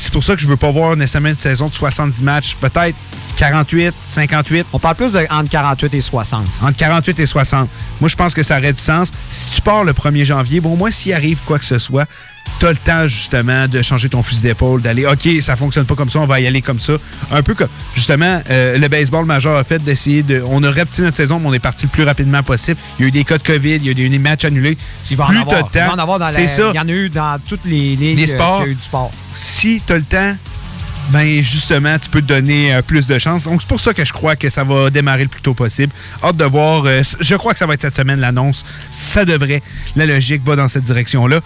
C'est 0.00 0.12
pour 0.12 0.22
ça 0.22 0.36
que 0.36 0.40
je 0.40 0.46
veux 0.46 0.56
pas 0.56 0.70
voir 0.70 0.96
nécessairement 0.96 1.30
une 1.30 1.34
saison 1.34 1.66
de 1.66 1.74
70 1.74 2.22
matchs. 2.22 2.54
Peut-être 2.54 2.94
48, 3.36 3.92
58. 4.08 4.66
On 4.72 4.78
parle 4.78 4.94
plus 4.94 5.10
de 5.10 5.26
entre 5.28 5.50
48 5.50 5.94
et 5.94 6.00
60. 6.00 6.46
Entre 6.62 6.76
48 6.76 7.18
et 7.18 7.26
60. 7.26 7.68
Moi, 8.00 8.08
je 8.08 8.14
pense 8.14 8.32
que 8.32 8.44
ça 8.44 8.58
aurait 8.58 8.72
du 8.72 8.80
sens. 8.80 9.10
Si 9.28 9.50
tu 9.50 9.60
pars 9.60 9.82
le 9.82 9.92
1er 9.92 10.24
janvier, 10.24 10.60
bon, 10.60 10.76
moi, 10.76 10.92
s'il 10.92 11.12
arrive 11.12 11.40
quoi 11.44 11.58
que 11.58 11.64
ce 11.64 11.78
soit, 11.78 12.06
tu 12.60 12.66
as 12.66 12.70
le 12.70 12.76
temps, 12.76 13.06
justement, 13.06 13.66
de 13.68 13.82
changer 13.82 14.08
ton 14.08 14.22
fusil 14.22 14.42
d'épaule, 14.42 14.82
d'aller, 14.82 15.06
OK, 15.06 15.28
ça 15.40 15.56
fonctionne 15.56 15.84
pas 15.86 15.94
comme 15.94 16.10
ça, 16.10 16.18
on 16.20 16.26
va 16.26 16.40
y 16.40 16.46
aller 16.46 16.62
comme 16.62 16.80
ça. 16.80 16.94
Un 17.30 17.42
peu 17.42 17.54
comme, 17.54 17.68
justement, 17.94 18.42
euh, 18.50 18.78
le 18.78 18.88
baseball 18.88 19.24
majeur 19.24 19.56
a 19.56 19.64
fait 19.64 19.82
d'essayer 19.82 20.22
de. 20.22 20.42
On 20.46 20.62
a 20.64 20.70
repti 20.70 21.02
notre 21.02 21.16
saison, 21.16 21.38
mais 21.38 21.48
on 21.48 21.54
est 21.54 21.58
parti 21.58 21.86
le 21.86 21.90
plus 21.90 22.02
rapidement 22.04 22.42
possible. 22.42 22.78
Il 22.98 23.02
y 23.02 23.04
a 23.04 23.08
eu 23.08 23.10
des 23.10 23.24
cas 23.24 23.38
de 23.38 23.42
COVID, 23.42 23.76
il 23.76 23.84
y 23.86 23.88
a 23.88 23.92
eu 23.92 24.08
des 24.08 24.18
matchs 24.18 24.44
annulés. 24.44 24.76
Il 25.10 25.16
va 25.16 25.24
en 25.24 25.28
plus 25.28 25.38
avoir. 25.38 25.70
t'as 25.70 25.80
Il 25.80 25.82
le 25.82 25.86
va 25.88 25.94
en 25.94 25.98
avoir 25.98 26.18
temps, 26.18 26.24
dans 26.26 26.30
la- 26.40 26.48
ça. 26.48 26.70
Il 26.72 26.76
y 26.76 26.80
en 26.80 26.88
a 26.88 26.92
eu 26.92 27.08
dans 27.08 27.38
toutes 27.48 27.64
les 27.64 27.96
ligues 27.96 28.18
Les 28.18 28.30
euh, 28.32 28.34
sports. 28.34 28.58
qu'il 28.58 28.66
y 28.66 28.68
a 28.70 28.72
eu 28.72 28.76
du 28.76 28.82
sport. 28.82 29.10
si 29.34 29.82
tu 29.86 29.92
as 29.92 29.96
le 29.96 30.02
temps, 30.02 30.36
ben 31.10 31.42
justement, 31.42 31.98
tu 31.98 32.10
peux 32.10 32.20
te 32.20 32.26
donner 32.26 32.74
euh, 32.74 32.82
plus 32.82 33.06
de 33.06 33.18
chance. 33.18 33.44
Donc, 33.44 33.62
c'est 33.62 33.68
pour 33.68 33.80
ça 33.80 33.94
que 33.94 34.04
je 34.04 34.12
crois 34.12 34.36
que 34.36 34.50
ça 34.50 34.64
va 34.64 34.90
démarrer 34.90 35.22
le 35.22 35.28
plus 35.28 35.40
tôt 35.40 35.54
possible. 35.54 35.92
Hâte 36.22 36.36
de 36.36 36.44
voir. 36.44 36.84
euh, 36.86 37.02
je 37.20 37.34
crois 37.34 37.52
que 37.52 37.58
ça 37.58 37.66
va 37.66 37.74
être 37.74 37.82
cette 37.82 37.96
semaine, 37.96 38.20
l'annonce. 38.20 38.64
Ça 38.90 39.24
devrait. 39.24 39.62
La 39.96 40.06
logique 40.06 40.42
va 40.44 40.56
dans 40.56 40.68
cette 40.68 40.84
direction-là. 40.84 41.40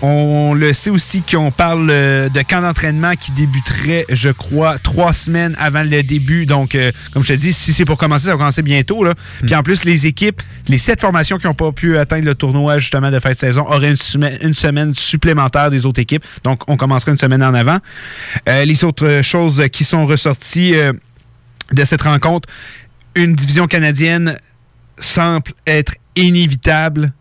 On 0.00 0.54
le 0.54 0.72
sait 0.72 0.90
aussi 0.90 1.22
qu'on 1.22 1.50
parle 1.50 1.88
euh, 1.90 2.28
de 2.28 2.40
camp 2.42 2.62
d'entraînement 2.62 3.12
qui 3.14 3.32
débuterait, 3.32 4.06
je 4.10 4.30
crois, 4.30 4.78
trois 4.78 5.12
semaines 5.12 5.54
avant 5.58 5.82
le 5.82 6.02
début. 6.02 6.46
Donc, 6.46 6.76
comme 7.12 7.22
je 7.22 7.34
te 7.34 7.38
dis, 7.38 7.52
si 7.52 7.72
c'est 7.72 7.84
pour 7.84 7.98
commencer, 7.98 8.26
ça 8.26 8.32
va 8.32 8.38
commencer 8.38 8.62
bientôt. 8.62 9.04
Là. 9.04 9.14
Puis 9.44 9.54
en 9.54 9.62
plus, 9.62 9.84
les 9.84 10.06
équipes, 10.06 10.42
les 10.68 10.78
sept 10.78 11.00
formations 11.00 11.38
qui 11.38 11.46
n'ont 11.46 11.54
pas 11.54 11.70
pu 11.72 11.98
atteindre 11.98 12.24
le 12.24 12.34
tournoi 12.34 12.78
justement 12.78 13.10
de 13.10 13.18
fin 13.18 13.32
de 13.32 13.38
saison 13.38 13.66
auraient 13.68 13.90
une, 13.90 13.96
semaine- 13.96 14.38
une 14.42 14.54
semaine 14.54 14.94
supplémentaire 14.94 15.70
des 15.70 15.84
autres 15.86 16.00
équipes. 16.00 16.24
Donc, 16.44 16.68
on 16.70 16.76
commencerait 16.76 17.12
une 17.12 17.18
semaine 17.18 17.42
en 17.42 17.52
avant. 17.54 17.78
Les 18.46 18.84
autres 18.84 19.01
choses 19.22 19.62
qui 19.72 19.84
sont 19.84 20.06
ressorties 20.06 20.74
euh, 20.74 20.92
de 21.72 21.84
cette 21.84 22.02
rencontre, 22.02 22.48
une 23.14 23.34
division 23.34 23.66
canadienne 23.66 24.36
semble 24.98 25.52
être 25.66 25.94
inévitable. 26.16 27.12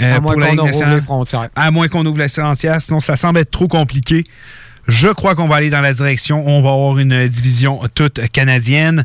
euh, 0.00 0.16
À 0.16 0.20
moins 0.20 0.34
qu'on 0.34 0.58
ouvre 0.58 0.94
les 0.94 1.00
frontières. 1.02 1.48
À 1.54 1.70
moins 1.70 1.88
qu'on 1.88 2.06
ouvre 2.06 2.18
les 2.18 2.28
frontières, 2.28 2.80
sinon 2.82 3.00
ça 3.00 3.16
semble 3.16 3.38
être 3.40 3.50
trop 3.50 3.68
compliqué. 3.68 4.24
Je 4.86 5.08
crois 5.08 5.34
qu'on 5.34 5.48
va 5.48 5.56
aller 5.56 5.70
dans 5.70 5.82
la 5.82 5.92
direction. 5.92 6.46
On 6.48 6.62
va 6.62 6.70
avoir 6.70 6.98
une 6.98 7.28
division 7.28 7.80
toute 7.94 8.26
canadienne. 8.30 9.04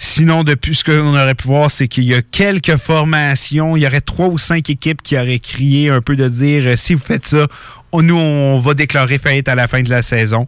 Sinon, 0.00 0.44
depuis 0.44 0.76
ce 0.76 0.84
qu'on 0.84 1.08
aurait 1.16 1.34
pu 1.34 1.48
voir, 1.48 1.70
c'est 1.70 1.88
qu'il 1.88 2.04
y 2.04 2.14
a 2.14 2.22
quelques 2.22 2.76
formations. 2.76 3.76
Il 3.76 3.82
y 3.82 3.86
aurait 3.86 4.00
trois 4.02 4.28
ou 4.28 4.38
cinq 4.38 4.70
équipes 4.70 5.02
qui 5.02 5.16
auraient 5.18 5.40
crié 5.40 5.90
un 5.90 6.00
peu 6.02 6.14
de 6.14 6.28
dire 6.28 6.62
euh, 6.66 6.76
si 6.76 6.94
vous 6.94 7.02
faites 7.04 7.26
ça, 7.26 7.46
on- 7.90 8.02
nous, 8.02 8.16
on 8.16 8.60
va 8.60 8.74
déclarer 8.74 9.18
faillite 9.18 9.48
à 9.48 9.54
la 9.56 9.66
fin 9.66 9.82
de 9.82 9.90
la 9.90 10.02
saison. 10.02 10.46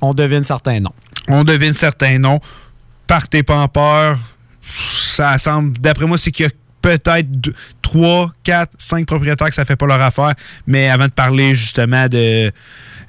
On 0.00 0.14
devine 0.14 0.42
certains 0.42 0.80
noms. 0.80 0.94
On 1.28 1.44
devine 1.44 1.72
certains 1.72 2.18
noms. 2.18 2.40
Partez 3.06 3.42
pas 3.42 3.58
en 3.58 3.68
peur. 3.68 4.18
Ça 4.90 5.38
semble, 5.38 5.78
d'après 5.78 6.06
moi, 6.06 6.18
c'est 6.18 6.30
qu'il 6.30 6.46
y 6.46 6.48
a 6.48 6.52
peut-être 6.82 7.28
3, 7.82 8.32
4, 8.44 8.72
5 8.78 9.06
propriétaires 9.06 9.48
que 9.48 9.54
ça 9.54 9.64
fait 9.64 9.76
pas 9.76 9.86
leur 9.86 10.00
affaire. 10.00 10.34
Mais 10.66 10.88
avant 10.88 11.06
de 11.06 11.12
parler 11.12 11.54
justement 11.54 12.08
de, 12.08 12.52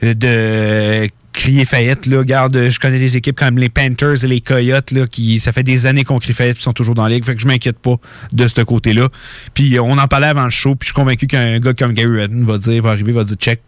de 0.01 1.09
crier 1.33 1.65
faillite, 1.65 2.07
là, 2.07 2.17
regarde, 2.17 2.69
je 2.69 2.79
connais 2.79 2.97
des 2.97 3.17
équipes 3.17 3.37
comme 3.37 3.59
les 3.59 3.69
Panthers 3.69 4.23
et 4.23 4.27
les 4.27 4.41
Coyotes, 4.41 4.91
là, 4.91 5.05
qui, 5.05 5.39
ça 5.39 5.51
fait 5.51 5.63
des 5.63 5.85
années 5.85 6.03
qu'on 6.03 6.17
crie 6.17 6.33
faillite 6.33 6.57
et 6.57 6.61
sont 6.61 6.73
toujours 6.73 6.95
dans 6.95 7.03
la 7.03 7.09
ligue. 7.09 7.23
Fait 7.23 7.35
que 7.35 7.41
je 7.41 7.47
m'inquiète 7.47 7.77
pas 7.77 7.97
de 8.33 8.47
ce 8.47 8.61
côté-là. 8.61 9.09
Puis 9.53 9.79
on 9.79 9.97
en 9.97 10.07
parlait 10.07 10.27
avant 10.27 10.45
le 10.45 10.49
show, 10.49 10.75
puis 10.75 10.87
je 10.87 10.93
suis 10.93 10.95
convaincu 10.95 11.27
qu'un 11.27 11.59
gars 11.59 11.73
comme 11.73 11.93
Gary 11.93 12.21
Redden 12.21 12.45
va 12.45 12.57
dire, 12.57 12.81
va 12.81 12.89
arriver, 12.89 13.11
va 13.11 13.23
dire 13.23 13.37
check. 13.37 13.61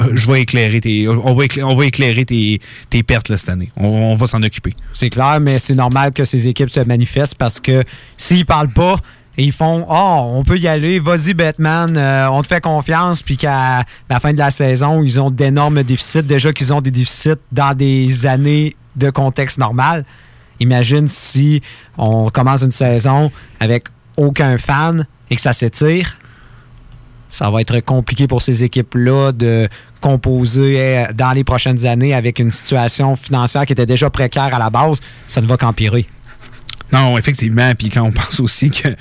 Euh, 0.00 0.10
Je 0.14 0.30
vais 0.30 0.42
éclairer 0.42 0.80
tes, 0.80 1.08
on 1.08 1.34
va 1.34 1.44
éclairer, 1.86 2.24
tes, 2.24 2.60
tes 2.90 3.02
pertes 3.02 3.36
cette 3.36 3.48
année. 3.48 3.70
On, 3.76 4.14
va 4.16 4.26
s'en 4.26 4.42
occuper. 4.42 4.74
C'est 4.92 5.10
clair, 5.10 5.38
mais 5.40 5.58
c'est 5.58 5.74
normal 5.74 6.12
que 6.12 6.24
ces 6.24 6.48
équipes 6.48 6.70
se 6.70 6.80
manifestent 6.80 7.36
parce 7.36 7.60
que 7.60 7.84
s'ils 8.16 8.46
parlent 8.46 8.72
pas 8.72 8.96
ils 9.36 9.52
font 9.52 9.84
Oh, 9.88 10.32
on 10.36 10.44
peut 10.44 10.58
y 10.58 10.68
aller, 10.68 11.00
vas-y, 11.00 11.34
Batman, 11.34 11.96
euh, 11.96 12.28
on 12.30 12.42
te 12.42 12.46
fait 12.46 12.60
confiance, 12.60 13.22
puis 13.22 13.36
qu'à 13.36 13.84
la 14.08 14.20
fin 14.20 14.32
de 14.32 14.38
la 14.38 14.50
saison, 14.50 15.02
ils 15.02 15.20
ont 15.20 15.30
d'énormes 15.30 15.82
déficits. 15.82 16.22
Déjà 16.22 16.52
qu'ils 16.52 16.72
ont 16.72 16.80
des 16.80 16.92
déficits 16.92 17.40
dans 17.50 17.76
des 17.76 18.26
années 18.26 18.76
de 18.96 19.10
contexte 19.10 19.58
normal. 19.58 20.04
Imagine 20.60 21.08
si 21.08 21.62
on 21.98 22.30
commence 22.30 22.62
une 22.62 22.70
saison 22.70 23.32
avec 23.58 23.86
aucun 24.16 24.56
fan 24.56 25.06
et 25.30 25.36
que 25.36 25.42
ça 25.42 25.52
s'étire. 25.52 26.16
Ça 27.34 27.50
va 27.50 27.60
être 27.60 27.80
compliqué 27.80 28.28
pour 28.28 28.42
ces 28.42 28.62
équipes-là 28.62 29.32
de 29.32 29.68
composer 30.00 30.78
euh, 30.78 31.06
dans 31.12 31.32
les 31.32 31.42
prochaines 31.42 31.84
années 31.84 32.14
avec 32.14 32.38
une 32.38 32.52
situation 32.52 33.16
financière 33.16 33.66
qui 33.66 33.72
était 33.72 33.86
déjà 33.86 34.08
précaire 34.08 34.54
à 34.54 34.58
la 34.58 34.70
base. 34.70 34.98
Ça 35.26 35.40
ne 35.40 35.46
va 35.48 35.56
qu'empirer. 35.56 36.06
Non, 36.92 37.18
effectivement. 37.18 37.72
Puis 37.76 37.90
quand 37.90 38.02
on 38.02 38.12
pense 38.12 38.38
aussi 38.38 38.70
que. 38.70 38.94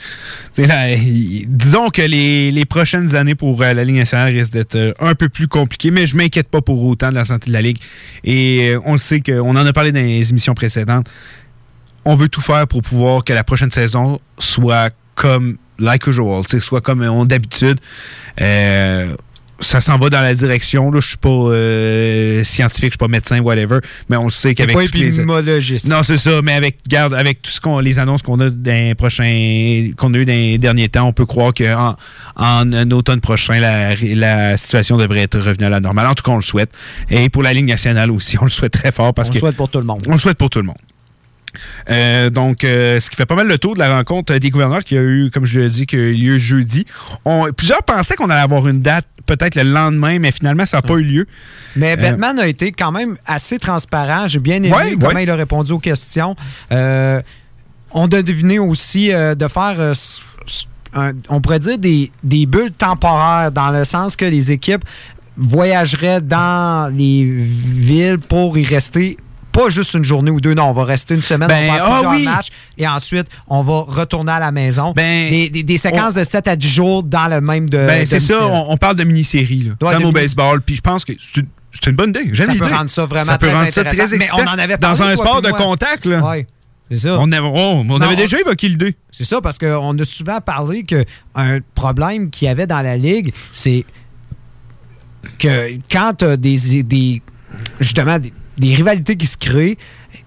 disons 1.47 1.89
que 1.89 2.01
les, 2.01 2.49
les 2.49 2.65
prochaines 2.65 3.15
années 3.15 3.36
pour 3.36 3.61
euh, 3.61 3.73
la 3.73 3.84
Ligue 3.84 3.97
nationale 3.97 4.34
risquent 4.34 4.53
d'être 4.53 4.75
euh, 4.75 4.91
un 4.99 5.13
peu 5.13 5.29
plus 5.29 5.47
compliquées, 5.47 5.91
mais 5.91 6.07
je 6.07 6.17
m'inquiète 6.17 6.49
pas 6.49 6.61
pour 6.61 6.84
autant 6.84 7.09
de 7.09 7.15
la 7.15 7.25
santé 7.25 7.51
de 7.51 7.53
la 7.53 7.61
Ligue. 7.61 7.77
Et 8.23 8.71
euh, 8.71 8.79
on 8.86 8.93
le 8.93 8.97
sait 8.97 9.21
qu'on 9.21 9.51
en 9.55 9.65
a 9.65 9.73
parlé 9.73 9.91
dans 9.91 9.99
les 9.99 10.27
émissions 10.31 10.55
précédentes. 10.55 11.07
On 12.03 12.15
veut 12.15 12.29
tout 12.29 12.41
faire 12.41 12.67
pour 12.67 12.81
pouvoir 12.81 13.23
que 13.23 13.31
la 13.31 13.43
prochaine 13.43 13.71
saison 13.71 14.19
soit 14.39 14.91
comme 15.15 15.57
like 15.80 16.05
usual, 16.07 16.43
soit 16.59 16.82
comme 16.82 17.01
on 17.03 17.26
d'habitude. 17.26 17.80
Euh, 18.41 19.15
ça 19.59 19.80
s'en 19.80 19.95
va 19.97 20.09
dans 20.09 20.19
la 20.19 20.34
direction. 20.34 20.91
Là. 20.91 20.99
Je 20.99 21.07
suis 21.09 21.17
pas 21.17 21.30
euh, 21.30 22.43
scientifique, 22.43 22.86
je 22.88 22.91
suis 22.93 22.97
pas 22.97 23.07
médecin, 23.07 23.39
whatever, 23.39 23.80
mais 24.09 24.17
on 24.17 24.26
le 24.26 24.30
sait 24.30 24.55
qu'avec 24.55 24.76
pas 24.76 24.82
les- 24.82 24.88
épidémiologiste. 24.88 25.88
non, 25.88 26.03
c'est 26.03 26.17
ça, 26.17 26.41
mais 26.41 26.51
avec 26.53 26.80
garde, 26.88 27.13
avec 27.13 27.41
tout 27.41 27.51
ce 27.51 27.61
qu'on 27.61 27.80
les 27.80 27.97
annonces 27.97 28.24
qu'on 28.24 28.39
a 28.41 28.49
dans 28.49 28.71
les 28.71 28.93
prochains 28.95 29.91
qu'on 29.95 30.13
a 30.15 30.17
eu 30.17 30.26
dans 30.26 30.34
les 30.34 30.57
derniers 30.57 30.89
temps, 30.89 31.07
on 31.07 31.13
peut 31.13 31.26
croire 31.26 31.53
qu'en 31.53 31.95
en, 32.36 32.74
en 32.74 32.91
automne 32.91 33.21
prochain, 33.21 33.59
la, 33.61 33.95
la 33.95 34.57
situation 34.57 34.97
devrait 34.97 35.21
être 35.21 35.39
revenue 35.39 35.65
à 35.65 35.69
la 35.69 35.80
normale. 35.80 36.07
En 36.07 36.15
tout 36.15 36.24
cas, 36.24 36.32
on 36.32 36.38
le 36.38 36.41
souhaite. 36.41 36.71
Et 37.09 37.30
pour 37.30 37.43
la 37.43 37.53
Ligue 37.53 37.67
nationale 37.67 38.11
aussi, 38.11 38.38
on 38.41 38.45
le 38.45 38.49
souhaite 38.49 38.74
très 38.74 38.91
fort 38.91 39.13
parce 39.13 39.30
On 39.30 39.32
que 39.32 39.36
le 39.36 39.39
souhaite 39.41 39.55
pour 39.55 39.69
tout 39.69 39.78
le 39.80 39.86
monde. 39.86 40.03
on 40.07 40.11
le 40.13 40.17
souhaite 40.17 40.38
pour 40.38 40.49
tout 40.49 40.59
le 40.59 40.65
monde. 40.65 40.76
Euh, 41.89 42.29
donc, 42.29 42.63
euh, 42.63 42.99
ce 42.99 43.09
qui 43.09 43.15
fait 43.15 43.25
pas 43.25 43.35
mal 43.35 43.47
le 43.47 43.57
tour 43.57 43.73
de 43.73 43.79
la 43.79 43.95
rencontre 43.95 44.33
des 44.37 44.49
gouverneurs 44.49 44.83
qui 44.83 44.97
a 44.97 45.01
eu, 45.01 45.29
comme 45.33 45.45
je 45.45 45.59
l'ai 45.59 45.69
dit, 45.69 45.85
qui 45.85 45.95
a 45.95 45.99
eu 45.99 46.13
lieu 46.13 46.37
jeudi. 46.37 46.85
On- 47.25 47.51
plusieurs 47.55 47.83
pensaient 47.83 48.15
qu'on 48.15 48.29
allait 48.29 48.41
avoir 48.41 48.67
une 48.67 48.79
date 48.79 49.05
peut-être 49.25 49.55
le 49.55 49.63
lendemain, 49.63 50.19
mais 50.19 50.31
finalement, 50.31 50.65
ça 50.65 50.77
n'a 50.77 50.81
pas 50.81 50.95
eu 50.95 51.03
lieu. 51.03 51.27
Mais 51.75 51.93
Euh, 51.93 51.95
Batman 52.01 52.39
a 52.39 52.47
été 52.47 52.71
quand 52.71 52.91
même 52.91 53.17
assez 53.25 53.57
transparent. 53.57 54.27
J'ai 54.27 54.39
bien 54.39 54.57
aimé 54.57 54.71
Ouais, 54.73 54.91
comment 54.99 55.13
ouais. 55.15 55.23
il 55.23 55.29
a 55.29 55.35
répondu 55.35 55.71
aux 55.71 55.79
questions. 55.79 56.35
On 57.95 58.05
a 58.07 58.21
deviné 58.21 58.59
aussi 58.59 59.09
de 59.09 59.47
faire, 59.47 59.93
un- 60.95 61.11
on 61.29 61.41
pourrait 61.41 61.59
dire, 61.59 61.77
des, 61.77 62.11
des 62.23 62.45
bulles 62.45 62.71
temporaires, 62.71 63.51
dans 63.51 63.69
le 63.71 63.85
sens 63.85 64.15
que 64.15 64.25
les 64.25 64.51
équipes 64.51 64.83
voyageraient 65.37 66.21
dans 66.21 66.91
les 66.95 67.23
villes 67.25 68.19
pour 68.19 68.57
y 68.57 68.63
rester. 68.65 69.17
Pas 69.53 69.69
juste 69.69 69.93
une 69.93 70.03
journée 70.03 70.31
ou 70.31 70.41
deux, 70.41 70.53
non, 70.55 70.65
on 70.65 70.71
va 70.73 70.83
rester 70.83 71.13
une 71.15 71.21
semaine, 71.21 71.47
Ben, 71.47 71.69
on 71.69 71.71
va 71.71 71.73
faire 71.77 71.85
ah 71.85 71.91
plusieurs 71.99 72.11
oui! 72.13 72.25
matchs 72.25 72.47
et 72.77 72.87
ensuite 72.87 73.27
on 73.47 73.61
va 73.63 73.81
retourner 73.87 74.31
à 74.33 74.39
la 74.39 74.51
maison. 74.51 74.91
Ben, 74.95 75.29
des, 75.29 75.49
des- 75.49 75.63
des 75.63 75.77
séquences 75.77 76.15
de 76.15 76.23
7 76.23 76.47
à 76.47 76.55
10 76.55 76.67
jours 76.67 77.03
dans 77.03 77.27
le 77.27 77.39
même 77.39 77.69
de. 77.69 77.77
Ben, 77.77 78.05
c'est 78.05 78.19
ça, 78.19 78.45
on, 78.45 78.71
on 78.71 78.77
parle 78.77 78.95
de 78.97 79.03
mini-série, 79.03 79.63
là, 79.63 79.71
Ouais, 79.87 79.93
comme 79.93 80.03
au 80.03 80.07
mini- 80.07 80.13
baseball. 80.13 80.61
Puis 80.61 80.75
je 80.75 80.81
pense 80.81 81.05
que 81.05 81.13
c'est 81.21 81.85
une, 81.89 81.95
bonne 81.95 82.09
idée. 82.09 82.29
J'aime 82.33 82.47
Ça 82.47 82.53
peut 82.53 82.63
l'idée. 82.65 82.75
rendre 82.75 82.89
ça 82.89 83.05
vraiment 83.05 83.25
Ça 83.25 83.37
peut 83.37 83.47
très 83.47 83.55
rendre 83.55 83.69
ça 83.69 83.83
très 83.83 84.17
Mais 84.17 84.27
on 84.33 84.41
en 84.41 84.57
avait 84.57 84.77
Dans 84.77 85.01
un 85.01 85.15
sport 85.15 85.41
de 85.41 85.51
contact, 85.51 86.05
là. 86.05 86.21
Ouais, 86.27 86.47
ça. 86.95 87.17
On, 87.19 87.31
avait, 87.31 87.39
on- 87.47 87.81
on 87.81 87.83
Non, 87.83 88.01
avait 88.01 88.13
on- 88.15 88.17
déjà 88.17 88.39
évoqué 88.39 88.67
l'idée. 88.69 88.95
C'est 89.11 89.23
ça, 89.23 89.39
parce 89.41 89.57
qu'on 89.59 89.97
a 89.97 90.03
souvent 90.03 90.39
parlé 90.41 90.83
qu'un 90.83 91.59
problème 91.75 92.29
qu'il 92.31 92.47
y 92.47 92.49
avait 92.49 92.67
dans 92.67 92.81
la 92.81 92.97
Ligue, 92.97 93.31
c'est 93.51 93.85
que 95.39 95.73
quand 95.91 96.13
tu 96.17 96.25
as 96.25 96.37
des, 96.37 96.83
des, 96.83 97.21
justement, 97.79 98.19
des, 98.19 98.33
des 98.57 98.75
rivalités 98.75 99.15
qui 99.15 99.25
se 99.25 99.37
créent, 99.37 99.77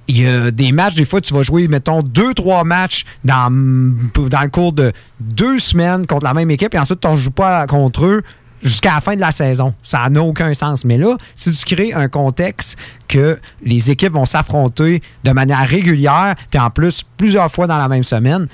il 0.09 0.23
y 0.23 0.27
a 0.27 0.51
des 0.51 0.73
matchs, 0.73 0.95
des 0.95 1.05
fois, 1.05 1.21
tu 1.21 1.35
vas 1.35 1.43
jouer, 1.43 1.69
mettons, 1.69 2.03
deux, 2.03 2.33
trois 2.35 2.65
matchs 2.65 3.05
dans, 3.25 3.51
dans 3.51 4.43
le 4.43 4.49
cours 4.49 4.73
de 4.73 4.93
deux 5.21 5.59
semaines 5.59 6.07
contre 6.07 6.25
la 6.25 6.35
même 6.35 6.51
équipe, 6.51 6.75
et 6.75 6.79
ensuite, 6.79 7.01
tu 7.01 7.09
ne 7.09 7.17
joues 7.17 7.31
pas 7.31 7.67
contre 7.67 8.07
eux 8.07 8.23
jusqu'à 8.63 8.95
la 8.95 9.01
fin 9.01 9.15
de 9.15 9.21
la 9.21 9.33
saison. 9.33 9.75
Ça 9.83 10.09
n'a 10.09 10.23
aucun 10.23 10.53
sens. 10.55 10.85
Mais 10.85 10.99
là, 10.99 11.17
si 11.37 11.53
tu 11.53 11.75
crées 11.75 11.93
un 11.93 12.09
contexte 12.09 12.77
que 13.09 13.39
les 13.63 13.91
équipes 13.91 14.15
vont 14.15 14.25
s'affronter 14.25 15.03
de 15.25 15.31
manière 15.31 15.67
régulière, 15.67 16.35
puis 16.51 16.59
en 16.59 16.71
plus, 16.71 17.03
plusieurs 17.17 17.51
fois 17.51 17.67
dans 17.67 17.79
la 17.79 17.89
même 17.89 18.05
semaine, 18.05 18.49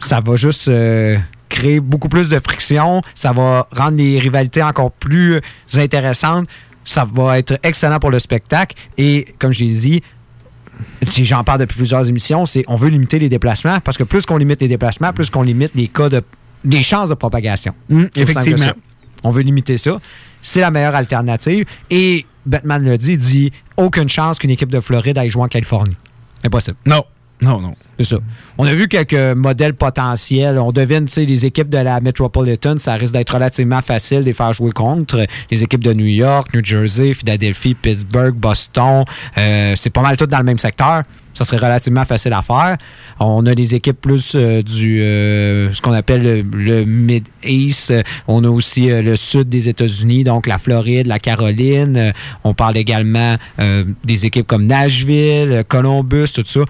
ça 0.00 0.20
va 0.20 0.36
juste 0.36 0.68
euh, 0.68 1.16
créer 1.48 1.80
beaucoup 1.80 2.08
plus 2.08 2.28
de 2.28 2.38
friction. 2.38 3.02
Ça 3.14 3.32
va 3.32 3.66
rendre 3.74 3.96
les 3.96 4.18
rivalités 4.18 4.62
encore 4.62 4.92
plus 4.92 5.40
intéressantes. 5.74 6.46
Ça 6.88 7.06
va 7.12 7.38
être 7.38 7.58
excellent 7.62 7.98
pour 7.98 8.10
le 8.10 8.18
spectacle. 8.18 8.74
Et 8.96 9.34
comme 9.38 9.52
j'ai 9.52 9.66
dit, 9.66 10.02
si 11.06 11.26
j'en 11.26 11.44
parle 11.44 11.60
depuis 11.60 11.76
plusieurs 11.76 12.08
émissions, 12.08 12.46
c'est 12.46 12.64
on 12.66 12.76
veut 12.76 12.88
limiter 12.88 13.18
les 13.18 13.28
déplacements 13.28 13.78
parce 13.80 13.98
que 13.98 14.04
plus 14.04 14.24
qu'on 14.24 14.38
limite 14.38 14.62
les 14.62 14.68
déplacements, 14.68 15.12
plus 15.12 15.28
qu'on 15.28 15.42
limite 15.42 15.74
les 15.74 15.88
cas 15.88 16.08
de 16.08 16.22
les 16.64 16.82
chances 16.82 17.10
de 17.10 17.14
propagation. 17.14 17.74
Mm, 17.90 18.04
que 18.06 18.20
effectivement. 18.20 18.72
On 19.22 19.30
veut 19.30 19.42
limiter 19.42 19.76
ça. 19.76 19.98
C'est 20.40 20.60
la 20.60 20.70
meilleure 20.70 20.94
alternative. 20.94 21.66
Et 21.90 22.24
Batman 22.46 22.82
l'a 22.82 22.96
dit, 22.96 23.18
dit 23.18 23.52
aucune 23.76 24.08
chance 24.08 24.38
qu'une 24.38 24.50
équipe 24.50 24.70
de 24.70 24.80
Floride 24.80 25.18
aille 25.18 25.28
jouer 25.28 25.42
en 25.42 25.48
Californie. 25.48 25.96
Impossible. 26.42 26.78
Non. 26.86 27.04
Non, 27.42 27.60
non. 27.60 27.74
On 28.58 28.64
a 28.64 28.72
vu 28.74 28.88
quelques 28.88 29.36
modèles 29.36 29.74
potentiels. 29.74 30.58
On 30.58 30.72
devine, 30.72 31.06
tu 31.06 31.12
sais, 31.12 31.24
les 31.24 31.46
équipes 31.46 31.68
de 31.68 31.78
la 31.78 32.00
Metropolitan, 32.00 32.78
ça 32.78 32.94
risque 32.94 33.12
d'être 33.12 33.34
relativement 33.34 33.82
facile 33.82 34.20
de 34.20 34.24
les 34.24 34.32
faire 34.32 34.52
jouer 34.52 34.72
contre. 34.72 35.26
Les 35.50 35.62
équipes 35.62 35.82
de 35.82 35.92
New 35.92 36.06
York, 36.06 36.54
New 36.54 36.64
Jersey, 36.64 37.12
Philadelphie, 37.12 37.74
Pittsburgh, 37.74 38.34
Boston, 38.34 39.04
euh, 39.36 39.74
c'est 39.76 39.90
pas 39.90 40.02
mal 40.02 40.16
tout 40.16 40.26
dans 40.26 40.38
le 40.38 40.44
même 40.44 40.58
secteur. 40.58 41.02
Ça 41.34 41.44
serait 41.44 41.58
relativement 41.58 42.04
facile 42.04 42.32
à 42.32 42.42
faire. 42.42 42.76
On 43.20 43.46
a 43.46 43.54
des 43.54 43.76
équipes 43.76 44.00
plus 44.00 44.32
euh, 44.34 44.60
du 44.60 45.00
euh, 45.00 45.72
ce 45.72 45.80
qu'on 45.80 45.92
appelle 45.92 46.44
le, 46.52 46.84
Mid-East. 46.84 47.94
On 48.26 48.42
a 48.42 48.48
aussi 48.48 48.88
le 48.88 49.14
sud 49.14 49.48
des 49.48 49.68
États-Unis, 49.68 50.24
donc 50.24 50.48
la 50.48 50.58
Floride, 50.58 51.06
la 51.06 51.20
Caroline. 51.20 52.12
On 52.42 52.54
parle 52.54 52.76
également 52.76 53.36
des 54.04 54.26
équipes 54.26 54.46
comme 54.46 54.66
Nashville, 54.66 55.62
Columbus, 55.68 56.32
tout 56.34 56.42
ça. 56.44 56.60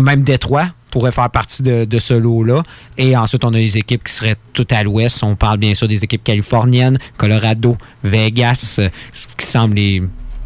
Même 0.00 0.22
Détroit 0.22 0.63
pourrait 0.94 1.10
faire 1.10 1.28
partie 1.28 1.64
de, 1.64 1.98
ce 1.98 2.14
lot-là. 2.14 2.62
Et 2.96 3.16
ensuite, 3.16 3.44
on 3.44 3.52
a 3.52 3.58
les 3.58 3.76
équipes 3.76 4.04
qui 4.04 4.12
seraient 4.12 4.36
tout 4.52 4.66
à 4.70 4.84
l'ouest. 4.84 5.24
On 5.24 5.34
parle 5.34 5.58
bien 5.58 5.74
sûr 5.74 5.88
des 5.88 6.04
équipes 6.04 6.22
californiennes, 6.22 7.00
Colorado, 7.16 7.76
Vegas, 8.04 8.76
euh, 8.78 8.88
ce 9.12 9.26
qui 9.36 9.44
semble 9.44 9.74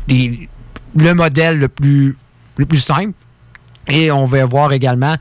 le 0.09 1.13
modèle 1.13 1.59
le 1.59 1.69
plus, 1.69 2.17
le 2.57 2.65
plus 2.65 2.79
simple. 2.79 3.13
Et 3.89 4.11
on 4.11 4.25
va 4.25 4.47
voir 4.47 4.73
également 4.73 5.17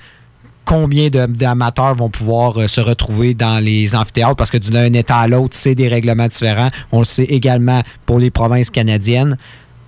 combien 0.63 1.09
d'amateurs 1.09 1.95
vont 1.95 2.09
pouvoir 2.09 2.57
euh, 2.61 2.67
se 2.69 2.79
retrouver 2.79 3.33
dans 3.33 3.61
les 3.61 3.97
amphithéâtres 3.97 4.37
parce 4.37 4.49
que 4.49 4.57
d'un 4.57 4.93
État 4.93 5.17
à 5.17 5.27
l'autre, 5.27 5.57
c'est 5.57 5.75
des 5.75 5.89
règlements 5.89 6.27
différents. 6.27 6.69
On 6.93 6.99
le 6.99 7.05
sait 7.05 7.25
également 7.25 7.83
pour 8.05 8.19
les 8.19 8.31
provinces 8.31 8.69
canadiennes. 8.69 9.37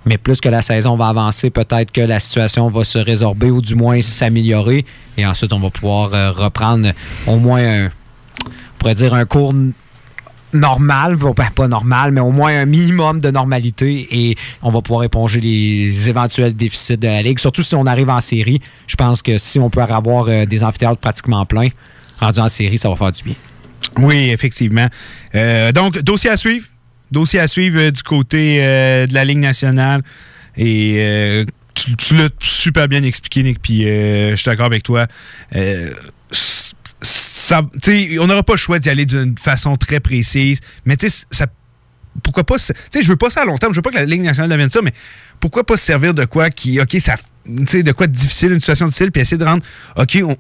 Mais 0.06 0.18
plus 0.18 0.40
que 0.42 0.50
la 0.50 0.62
saison 0.62 0.96
va 0.96 1.08
avancer, 1.08 1.50
peut-être 1.50 1.92
que 1.92 2.02
la 2.02 2.20
situation 2.20 2.70
va 2.70 2.84
se 2.84 2.98
résorber 2.98 3.52
ou 3.52 3.62
du 3.62 3.76
moins 3.76 4.02
s'améliorer. 4.02 4.86
Et 5.18 5.26
ensuite, 5.26 5.52
on 5.54 5.60
va 5.60 5.70
pouvoir 5.70 6.14
euh, 6.14 6.32
reprendre 6.32 6.92
au 7.28 7.38
moins, 7.38 7.62
un, 7.62 7.86
on 7.88 8.80
pourrait 8.80 8.96
dire, 8.96 9.14
un 9.14 9.26
cours 9.26 9.54
normal, 10.54 11.16
ben, 11.16 11.34
pas 11.54 11.68
normal, 11.68 12.12
mais 12.12 12.22
au 12.22 12.32
moins 12.32 12.62
un 12.62 12.66
minimum 12.66 13.20
de 13.20 13.30
normalité 13.30 14.08
et 14.12 14.36
on 14.62 14.72
va 14.72 14.82
pouvoir 14.82 15.04
éponger 15.04 15.40
les 15.40 16.10
éventuels 16.10 16.56
déficits 16.56 16.98
de 16.98 17.08
la 17.08 17.22
Ligue. 17.22 17.40
Surtout 17.40 17.62
si 17.62 17.76
on 17.76 17.86
arrive 17.86 18.10
en 18.10 18.22
série. 18.22 18.62
Je 18.88 18.96
pense 18.96 19.22
que 19.22 19.38
si 19.38 19.60
on 19.60 19.70
peut 19.70 19.82
avoir 19.82 20.26
euh, 20.28 20.46
des 20.46 20.64
amphithéâtres 20.64 21.00
pratiquement 21.00 21.46
pleins, 21.46 21.70
rendu 22.20 22.40
en 22.40 22.50
série, 22.50 22.78
ça 22.78 22.90
va 22.90 22.96
faire 22.96 23.12
du 23.12 23.24
bien. 23.24 23.36
Oui, 23.98 24.30
effectivement. 24.30 24.88
Euh, 25.36 25.72
donc, 25.72 26.00
dossier 26.00 26.30
à 26.30 26.38
suivre? 26.38 26.66
Dossier 27.12 27.40
à 27.40 27.48
suivre 27.48 27.80
euh, 27.80 27.92
du 27.92 28.04
côté 28.04 28.60
euh, 28.62 29.08
de 29.08 29.14
la 29.14 29.26
Ligue 29.26 29.40
nationale. 29.40 30.02
Et 30.56 30.96
euh, 31.00 31.46
tu, 31.74 32.16
l'as 32.16 32.30
super 32.40 32.88
bien 32.88 33.04
expliqué, 33.04 33.44
Nick, 33.44 33.62
puis 33.62 33.84
je 33.84 34.36
suis 34.36 34.46
d'accord 34.46 34.66
avec 34.66 34.84
toi. 34.84 35.08
On 35.56 35.88
n'aura 38.28 38.44
pas 38.44 38.54
le 38.54 38.58
choix 38.58 38.80
d'y 38.80 38.90
aller 38.90 39.06
d'une 39.06 39.38
façon 39.38 39.76
très 39.78 40.02
précise, 40.02 40.60
mais 40.86 40.96
ça 41.32 41.46
pourquoi 42.22 42.44
pas. 42.44 42.58
je 42.58 43.08
veux 43.08 43.16
pas 43.16 43.30
ça 43.30 43.44
à 43.44 43.46
long 43.46 43.58
terme, 43.58 43.74
je 43.74 43.78
veux 43.78 43.82
pas 43.82 43.92
que 43.92 43.96
la 43.96 44.04
Ligue 44.04 44.24
nationale 44.24 44.50
devienne 44.50 44.70
ça, 44.70 44.82
mais 44.82 44.92
pourquoi 45.40 45.64
pas 45.64 45.78
se 45.78 45.86
servir 45.86 46.14
de 46.14 46.26
quoi 46.26 46.50
qui, 46.50 46.82
OK, 46.82 46.98
ça. 47.00 47.16
De 47.46 47.92
quoi 47.94 48.08
difficile, 48.08 48.52
une 48.52 48.60
situation 48.60 48.86
difficile, 48.86 49.12
puis 49.12 49.22
essayer 49.22 49.38
de 49.38 49.46
rendre. 49.46 49.64
OK, 49.96 50.20
on, 50.24 50.36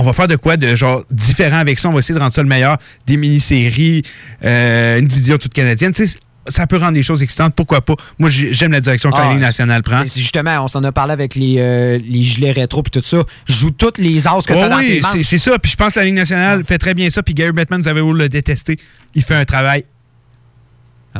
on 0.00 0.04
va 0.04 0.12
faire 0.12 0.28
de 0.28 0.36
quoi 0.36 0.56
de 0.56 0.74
genre 0.76 1.04
différent 1.10 1.58
avec 1.58 1.78
ça, 1.78 1.88
on 1.88 1.92
va 1.92 1.98
essayer 1.98 2.14
de 2.14 2.20
rendre 2.20 2.32
ça 2.32 2.42
le 2.42 2.48
meilleur. 2.48 2.78
Des 3.06 3.16
mini-séries, 3.16 4.02
euh, 4.44 4.98
une 4.98 5.06
division 5.06 5.36
toute 5.38 5.52
canadienne. 5.52 5.92
Tu 5.92 6.06
sais, 6.06 6.16
ça 6.48 6.66
peut 6.66 6.78
rendre 6.78 6.92
les 6.94 7.02
choses 7.02 7.22
excitantes, 7.22 7.54
pourquoi 7.54 7.82
pas? 7.82 7.94
Moi, 8.18 8.30
j'ai- 8.30 8.52
j'aime 8.52 8.72
la 8.72 8.80
direction 8.80 9.10
que 9.10 9.16
la 9.16 9.28
Ah, 9.28 9.32
Ligue 9.32 9.42
nationale 9.42 9.82
prend. 9.82 10.02
Justement, 10.04 10.64
on 10.64 10.68
s'en 10.68 10.82
a 10.84 10.90
parlé 10.90 11.12
avec 11.12 11.34
les, 11.34 11.56
euh, 11.58 11.98
les 12.02 12.22
gilets 12.22 12.52
rétro 12.52 12.82
et 12.86 12.90
tout 12.90 13.02
ça. 13.04 13.22
Joue 13.46 13.70
toutes 13.72 13.98
les 13.98 14.26
as 14.26 14.38
que 14.38 14.52
tu 14.52 14.58
Oh 14.58 14.62
as 14.62 14.68
dans 14.70 14.78
oui, 14.78 14.86
tes 14.88 15.00
manches. 15.00 15.22
c'est- 15.26 15.38
ça. 15.38 15.58
Puis 15.58 15.70
je 15.72 15.76
pense 15.76 15.92
que 15.92 15.98
la 16.00 16.06
Ligue 16.06 16.14
nationale 16.14 16.64
fait 16.64 16.78
très 16.78 16.94
bien 16.94 17.10
ça. 17.10 17.22
Puis 17.22 17.34
Gary 17.34 17.52
Bettman, 17.52 17.82
vous 17.82 17.88
avez 17.88 18.00
beau 18.00 18.12
le 18.14 18.28
détester, 18.30 18.78
il 19.14 19.22
fait 19.22 19.34
un 19.34 19.44
travail 19.44 19.84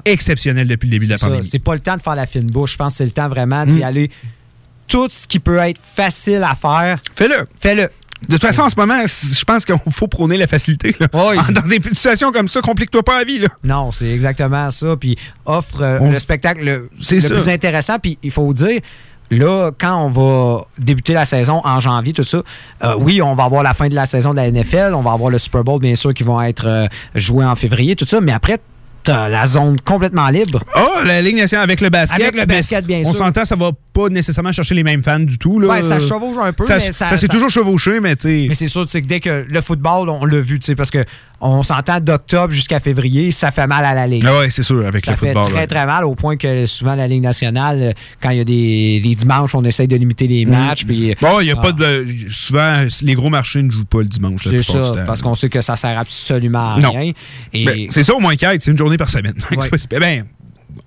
exceptionnel 0.04 0.68
depuis 0.68 0.86
le 0.86 0.92
début 0.92 1.06
de 1.06 1.10
la 1.12 1.18
ça. 1.18 1.26
pandémie. 1.26 1.46
C'est 1.46 1.58
pas 1.58 1.74
le 1.74 1.80
temps 1.80 1.96
de 1.96 2.02
faire 2.02 2.14
la 2.14 2.26
fine 2.26 2.46
bouche. 2.46 2.72
Je 2.72 2.76
pense 2.76 2.92
que 2.94 2.98
c'est 2.98 3.04
le 3.04 3.10
temps 3.10 3.28
vraiment 3.28 3.66
d'y 3.66 3.80
Mm. 3.80 3.84
aller. 3.84 4.10
Tout 4.86 5.08
ce 5.10 5.26
qui 5.28 5.38
peut 5.38 5.58
être 5.58 5.80
facile 5.82 6.42
à 6.44 6.54
faire, 6.54 6.98
fais-le. 7.14 7.46
Fais-le. 7.60 7.88
De 8.28 8.34
toute 8.36 8.42
façon, 8.42 8.62
en 8.62 8.68
ce 8.68 8.76
moment, 8.76 9.02
je 9.06 9.44
pense 9.44 9.64
qu'il 9.64 9.74
faut 9.90 10.06
prôner 10.08 10.36
la 10.36 10.46
facilité. 10.46 10.94
là. 11.00 11.08
Dans 11.12 11.66
des 11.68 11.80
situations 11.92 12.32
comme 12.32 12.48
ça, 12.48 12.60
complique-toi 12.60 13.02
pas 13.02 13.18
la 13.18 13.24
vie. 13.24 13.38
Là. 13.38 13.48
Non, 13.64 13.90
c'est 13.92 14.10
exactement 14.10 14.70
ça. 14.70 14.96
Puis 14.96 15.16
offre 15.46 15.80
euh, 15.82 15.98
On- 16.00 16.10
le 16.10 16.18
spectacle 16.18 16.62
le, 16.64 16.90
plus 16.98 17.48
intéressant. 17.48 17.98
Puis 17.98 18.18
il 18.22 18.30
faut 18.30 18.52
dire, 18.52 18.80
là, 19.30 19.70
quand 19.78 19.96
on 20.04 20.10
va 20.10 20.64
débuter 20.78 21.14
la 21.14 21.24
saison 21.24 21.60
en 21.64 21.80
janvier, 21.80 22.12
tout 22.12 22.24
ça, 22.24 22.42
euh, 22.84 22.94
oui, 22.98 23.22
on 23.22 23.34
va 23.34 23.44
avoir 23.44 23.62
la 23.62 23.74
fin 23.74 23.88
de 23.88 23.94
la 23.94 24.06
saison 24.06 24.30
de 24.32 24.36
la 24.36 24.50
NFL, 24.50 24.92
on 24.94 25.02
va 25.02 25.12
avoir 25.12 25.30
le 25.30 25.38
Super 25.38 25.64
Bowl, 25.64 25.80
bien 25.80 25.96
sûr, 25.96 26.12
qui 26.14 26.22
vont 26.22 26.40
être 26.42 26.66
euh, 26.68 26.86
joués 27.14 27.44
en 27.46 27.56
février, 27.56 27.96
tout 27.96 28.06
ça. 28.06 28.20
Mais 28.20 28.32
après, 28.32 28.58
t'as 29.02 29.28
la 29.30 29.46
zone 29.46 29.80
complètement 29.80 30.28
libre. 30.28 30.62
Oh, 30.76 31.00
la 31.06 31.22
Ligue 31.22 31.36
nationale 31.38 31.64
avec 31.64 31.80
le 31.80 31.88
basket. 31.88 32.20
Avec 32.20 32.34
le 32.36 32.44
basket, 32.44 32.84
bien 32.84 33.00
On 33.06 33.12
sûr. 33.14 33.24
s'entend, 33.24 33.46
ça 33.46 33.56
va 33.56 33.70
pas 33.92 34.08
nécessairement 34.08 34.52
chercher 34.52 34.74
les 34.74 34.82
mêmes 34.84 35.02
fans 35.02 35.18
du 35.20 35.38
tout. 35.38 35.58
Là. 35.60 35.68
Ouais, 35.68 35.82
ça 35.82 35.98
chevauche 35.98 36.36
un 36.40 36.52
peu, 36.52 36.64
Ça, 36.64 36.76
mais 36.76 36.92
ça- 36.92 37.06
ça 37.06 37.16
s'est 37.16 37.28
toujours 37.28 37.50
chevauché, 37.50 38.00
mais 38.00 38.16
tu. 38.16 38.28
Mais 38.48 38.54
c'est 38.54 38.68
sûr 38.68 38.84
tu 38.86 38.92
sais, 38.92 39.02
que 39.02 39.06
dès 39.08 39.20
que 39.20 39.46
le 39.50 39.60
football, 39.60 40.08
on 40.08 40.24
l'a 40.24 40.40
vu, 40.40 40.58
tu 40.58 40.66
sais, 40.66 40.74
parce 40.74 40.90
que 40.90 41.04
on 41.42 41.62
s'entend 41.62 42.00
d'octobre 42.00 42.52
jusqu'à 42.52 42.80
février, 42.80 43.30
ça 43.30 43.50
fait 43.50 43.66
mal 43.66 43.82
à 43.84 43.94
la 43.94 44.06
Ligue. 44.06 44.24
Ah 44.26 44.38
ouais, 44.40 44.50
c'est 44.50 44.62
sûr, 44.62 44.86
avec 44.86 45.04
ça 45.04 45.12
le 45.12 45.16
fait 45.16 45.26
football. 45.32 45.44
très, 45.50 45.54
ouais. 45.60 45.66
très 45.66 45.86
mal 45.86 46.04
au 46.04 46.14
point 46.14 46.36
que 46.36 46.66
souvent 46.66 46.94
la 46.94 47.08
Ligue 47.08 47.22
nationale, 47.22 47.94
quand 48.22 48.28
il 48.30 48.36
y 48.38 48.40
a 48.40 48.44
des 48.44 49.00
les 49.02 49.14
dimanches, 49.14 49.54
on 49.54 49.64
essaye 49.64 49.88
de 49.88 49.96
limiter 49.96 50.26
les 50.26 50.44
matchs. 50.46 50.84
puis- 50.84 51.14
Bon, 51.20 51.40
il 51.40 51.46
y 51.46 51.50
a 51.50 51.54
Ah. 51.58 51.62
pas 51.62 51.72
de. 51.72 52.06
Souvent, 52.30 52.84
les 53.02 53.14
gros 53.14 53.30
marchés 53.30 53.62
ne 53.62 53.70
jouent 53.70 53.84
pas 53.86 53.98
le 54.00 54.04
dimanche. 54.04 54.42
C'est 54.44 54.62
ça, 54.62 54.92
parce 55.06 55.22
qu'on 55.22 55.34
sait 55.34 55.48
que 55.48 55.60
ça 55.62 55.76
sert 55.76 55.98
absolument 55.98 56.74
à 56.74 56.78
Non. 56.80 56.90
rien. 56.92 57.12
Et 57.52 57.64
Ben, 57.64 57.86
c'est 57.90 58.02
ça 58.02 58.14
au 58.14 58.20
moins 58.20 58.36
qu'il 58.36 58.48
y 58.48 58.52
ait, 58.54 58.58
c'est 58.60 58.70
une 58.70 58.78
journée 58.78 58.96
par 58.98 59.08
semaine. 59.08 59.34
Ouais. 59.50 59.56
C'est 59.62 59.70
pas 59.70 59.78
si- 59.78 59.88
ben, 59.88 60.24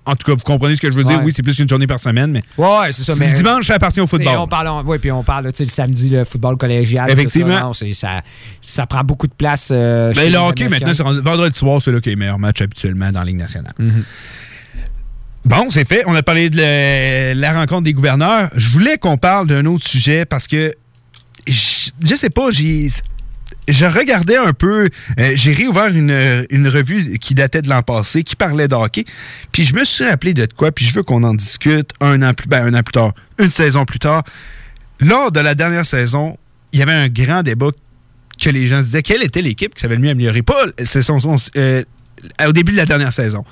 en 0.06 0.14
tout 0.16 0.26
cas, 0.26 0.32
vous 0.34 0.42
comprenez 0.44 0.76
ce 0.76 0.80
que 0.80 0.90
je 0.90 0.96
veux 0.96 1.04
dire? 1.04 1.18
Ouais. 1.18 1.24
Oui, 1.24 1.32
c'est 1.34 1.42
plus 1.42 1.56
qu'une 1.56 1.68
journée 1.68 1.86
par 1.86 1.98
semaine, 1.98 2.30
mais. 2.30 2.42
Ouais, 2.58 2.92
c'est 2.92 3.02
ça. 3.02 3.14
Mais 3.18 3.28
le 3.28 3.32
dimanche, 3.34 3.66
ça 3.66 3.74
appartient 3.74 4.00
au 4.00 4.06
football. 4.06 4.36
On 4.38 4.46
parle, 4.48 4.86
ouais, 4.86 4.98
puis 4.98 5.10
on 5.12 5.22
parle, 5.24 5.46
tu 5.52 5.58
sais, 5.58 5.64
le 5.64 5.70
samedi, 5.70 6.10
le 6.10 6.24
football 6.24 6.56
collégial. 6.56 7.10
Effectivement. 7.10 7.72
Ça, 7.72 7.84
non, 7.86 7.94
ça, 7.94 8.20
ça 8.60 8.86
prend 8.86 9.02
beaucoup 9.04 9.26
de 9.26 9.32
place. 9.34 9.68
euh, 9.70 10.12
Ben, 10.14 10.22
chez 10.24 10.30
le 10.30 10.38
hockey, 10.38 10.68
maintenant, 10.68 10.92
vendredi 11.22 11.58
soir, 11.58 11.80
c'est 11.82 11.92
là 11.92 12.00
qu'il 12.00 12.10
y 12.10 12.14
a 12.14 12.16
les 12.16 12.20
meilleurs 12.20 12.38
matchs 12.38 12.62
habituellement 12.62 13.10
dans 13.10 13.20
la 13.20 13.26
Ligue 13.26 13.38
nationale. 13.38 13.72
Mhm. 13.78 14.04
Bon, 15.44 15.70
c'est 15.70 15.86
fait. 15.86 16.02
On 16.06 16.14
a 16.14 16.22
parlé 16.22 16.48
de 16.48 16.56
le- 16.58 17.38
la 17.38 17.52
rencontre 17.52 17.82
des 17.82 17.92
gouverneurs. 17.92 18.48
Je 18.56 18.70
voulais 18.70 18.96
qu'on 18.96 19.18
parle 19.18 19.46
d'un 19.46 19.66
autre 19.66 19.86
sujet 19.86 20.24
parce 20.24 20.46
que 20.46 20.72
je, 21.46 21.90
je 22.02 22.14
sais 22.14 22.30
pas, 22.30 22.50
j'ai. 22.50 22.88
Je 23.66 23.86
regardais 23.86 24.36
un 24.36 24.52
peu, 24.52 24.88
euh, 25.18 25.32
j'ai 25.34 25.52
réouvert 25.54 25.86
une, 25.86 26.44
une 26.50 26.68
revue 26.68 27.18
qui 27.18 27.34
datait 27.34 27.62
de 27.62 27.68
l'an 27.70 27.82
passé, 27.82 28.22
qui 28.22 28.36
parlait 28.36 28.68
de 28.68 28.74
hockey, 28.74 29.04
puis 29.52 29.64
je 29.64 29.74
me 29.74 29.84
suis 29.84 30.04
rappelé 30.04 30.34
de 30.34 30.46
quoi, 30.54 30.70
puis 30.70 30.84
je 30.84 30.92
veux 30.94 31.02
qu'on 31.02 31.22
en 31.22 31.32
discute 31.34 31.90
un 32.00 32.20
an 32.22 32.34
plus, 32.34 32.46
ben, 32.46 32.66
un 32.66 32.78
an 32.78 32.82
plus 32.82 32.92
tard, 32.92 33.14
une 33.38 33.48
saison 33.50 33.86
plus 33.86 33.98
tard. 33.98 34.22
Lors 35.00 35.32
de 35.32 35.40
la 35.40 35.54
dernière 35.54 35.86
saison, 35.86 36.36
il 36.72 36.80
y 36.80 36.82
avait 36.82 36.92
un 36.92 37.08
grand 37.08 37.42
débat 37.42 37.70
que 38.38 38.50
les 38.50 38.66
gens 38.66 38.78
se 38.80 38.86
disaient 38.86 39.02
quelle 39.02 39.22
était 39.22 39.40
l'équipe 39.42 39.74
qui 39.74 39.80
savait 39.80 39.94
le 39.96 40.02
mieux 40.02 40.10
améliorer. 40.10 40.42
Pas 40.42 40.66
c'est 40.84 41.02
son- 41.02 41.18
son- 41.18 41.36
euh, 41.56 41.82
au 42.46 42.52
début 42.52 42.72
de 42.72 42.76
la 42.76 42.86
dernière 42.86 43.12
saison. 43.12 43.44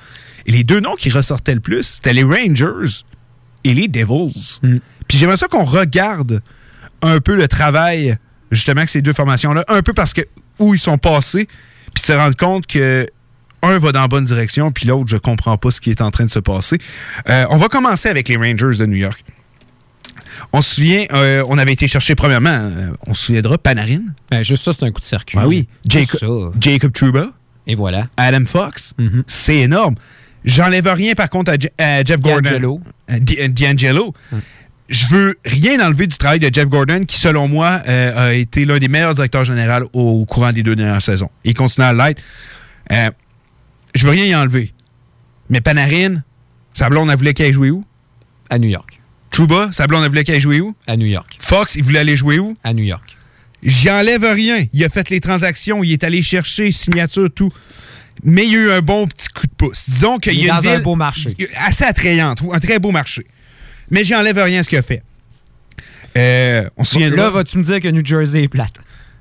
Et 0.45 0.53
les 0.53 0.65
deux 0.65 0.81
noms 0.81 0.97
qui 0.97 1.09
ressortaient 1.11 1.55
le 1.55 1.61
plus, 1.61 1.85
c'était 1.85 2.13
les 2.13 2.23
Rangers 2.25 3.03
et 3.65 3.75
les 3.75 3.89
Devils. 3.89 4.59
Puis 5.09 5.19
j'aimerais 5.19 5.37
ça 5.37 5.47
qu'on 5.49 5.65
regarde 5.65 6.43
un 7.01 7.21
peu 7.21 7.37
le 7.37 7.49
travail, 7.49 8.17
justement, 8.53 8.85
que 8.85 8.91
ces 8.91 9.03
deux 9.03 9.13
formations-là, 9.13 9.65
un 9.69 9.83
peu 9.83 9.93
parce 9.93 10.13
que 10.13 10.21
où 10.61 10.75
ils 10.75 10.79
sont 10.79 10.99
passés, 10.99 11.49
puis 11.95 12.05
se 12.05 12.13
rendre 12.13 12.37
compte 12.37 12.67
que 12.69 13.09
un 13.65 13.79
va 13.79 13.93
dans 13.93 14.01
la 14.03 14.09
bonne 14.09 14.25
direction, 14.25 14.71
puis 14.71 14.87
l'autre, 14.87 15.09
je 15.09 15.17
comprends 15.17 15.57
pas 15.59 15.71
ce 15.71 15.81
qui 15.81 15.91
est 15.91 16.01
en 16.01 16.11
train 16.11 16.25
de 16.25 16.31
se 16.31 16.39
passer. 16.39 16.79
Euh, 17.29 17.45
on 17.51 17.57
va 17.57 17.69
commencer 17.69 18.09
avec 18.09 18.29
les 18.29 18.37
Rangers 18.37 18.77
de 18.79 18.87
New 18.87 18.97
York. 18.97 19.25
On 20.53 20.61
se 20.61 20.75
souvient, 20.77 21.05
euh, 21.13 21.45
on 21.49 21.59
avait 21.59 21.73
été 21.73 21.87
chercher 21.89 22.15
premièrement, 22.15 22.51
euh, 22.51 22.91
on 23.07 23.15
se 23.15 23.27
souviendra, 23.27 23.59
Panarin. 23.59 24.01
Ben, 24.31 24.43
juste 24.43 24.65
ça, 24.65 24.73
c'est 24.73 24.85
un 24.85 24.91
coup 24.91 25.01
de 25.01 25.05
circuit. 25.05 25.39
Ah 25.41 25.47
oui. 25.47 25.69
Jacob, 25.89 26.55
Jacob 26.61 26.93
Trouba. 26.93 27.27
Et 27.67 27.75
voilà. 27.77 28.09
Adam 28.17 28.45
Fox. 28.47 28.95
C'est 29.29 29.59
énorme. 29.59 29.95
J'enlève 30.45 30.89
rien, 30.89 31.15
par 31.15 31.31
contre, 31.31 31.53
à, 31.53 31.55
Je- 31.59 31.69
à 31.79 32.03
Jeff 32.03 32.21
Gordon. 32.21 32.41
D'Angelo. 32.51 32.81
D'Angelo. 33.49 34.13
Je 34.89 35.07
veux 35.07 35.39
rien 35.45 35.80
enlever 35.87 36.07
du 36.07 36.16
travail 36.18 36.39
de 36.39 36.51
Jeff 36.53 36.66
Gordon, 36.66 37.05
qui, 37.05 37.18
selon 37.18 37.49
moi, 37.49 37.80
euh, 37.89 38.30
a 38.30 38.35
été 38.35 38.64
l'un 38.64 38.78
des 38.78 38.89
meilleurs 38.89 39.14
directeurs 39.14 39.45
généraux 39.45 39.89
au 39.93 40.24
courant 40.26 40.53
des 40.53 40.62
deux 40.62 40.76
dernières 40.76 41.01
saisons. 41.01 41.30
Il 41.45 41.55
continue 41.55 41.87
à 41.87 41.93
l'être. 41.93 42.20
Euh, 42.91 43.11
je 43.95 44.05
veux 44.05 44.12
rien 44.12 44.24
y 44.24 44.35
enlever. 44.35 44.74
Mais 45.49 45.61
Panarin, 45.61 46.22
sa 46.74 46.91
blonde, 46.91 47.11
elle 47.11 47.16
voulait 47.16 47.35
qu'il 47.35 47.45
aille 47.47 47.53
jouer 47.53 47.70
où? 47.70 47.85
À 48.51 48.59
New 48.59 48.68
York. 48.68 49.01
Trouba, 49.30 49.70
sa 49.72 49.87
blonde, 49.87 50.03
elle 50.05 50.11
voulait 50.11 50.24
qu'il 50.24 50.35
aille 50.35 50.41
jouer 50.41 50.61
où? 50.61 50.74
À 50.87 50.97
New 50.97 51.07
York. 51.07 51.37
Fox, 51.39 51.74
il 51.76 51.85
voulait 51.85 52.01
aller 52.01 52.16
jouer 52.16 52.39
où? 52.39 52.55
À 52.62 52.74
New 52.74 52.85
York. 52.85 53.16
J'y 53.62 53.89
enlève 53.91 54.24
rien. 54.24 54.66
Il 54.72 54.85
a 54.85 54.89
fait 54.89 55.09
les 55.09 55.20
transactions, 55.20 55.83
il 55.85 55.93
est 55.93 56.05
allé 56.05 56.20
chercher 56.20 56.70
signature, 56.72 57.28
tout. 57.35 57.51
Mais 58.24 58.45
il 58.45 58.53
y 58.53 58.57
a 58.57 58.59
eu 58.59 58.70
un 58.72 58.80
bon 58.80 59.07
petit 59.07 59.28
coup 59.28 59.47
de 59.47 59.53
pouce. 59.57 59.89
Disons 59.89 60.18
qu'il 60.18 60.35
Il 60.35 60.41
y 60.45 60.51
a 60.51 60.57
une 60.57 60.61
dans 60.62 60.68
un 60.68 60.74
ville 60.74 60.83
beau 60.83 60.97
marché. 60.97 61.35
assez 61.57 61.85
attrayante, 61.85 62.43
un 62.53 62.61
très 62.61 62.78
beau 62.78 62.91
marché. 62.91 63.26
Mais 63.93 64.03
j'y 64.05 64.14
enlève 64.16 64.36
rien 64.38 64.61
à 64.61 64.62
ce 64.64 64.68
qu'il 64.68 64.78
a 64.78 64.82
fait. 64.82 65.03
Euh, 66.16 66.68
on 66.76 66.82
se 66.84 66.93
souvient 66.93 67.11
Là, 67.11 67.30
vas-tu 67.30 67.59
me 67.59 67.62
dire 67.62 67.80
que 67.80 67.88
New 67.88 68.05
Jersey 68.05 68.43
est 68.43 68.49
plate? 68.49 68.74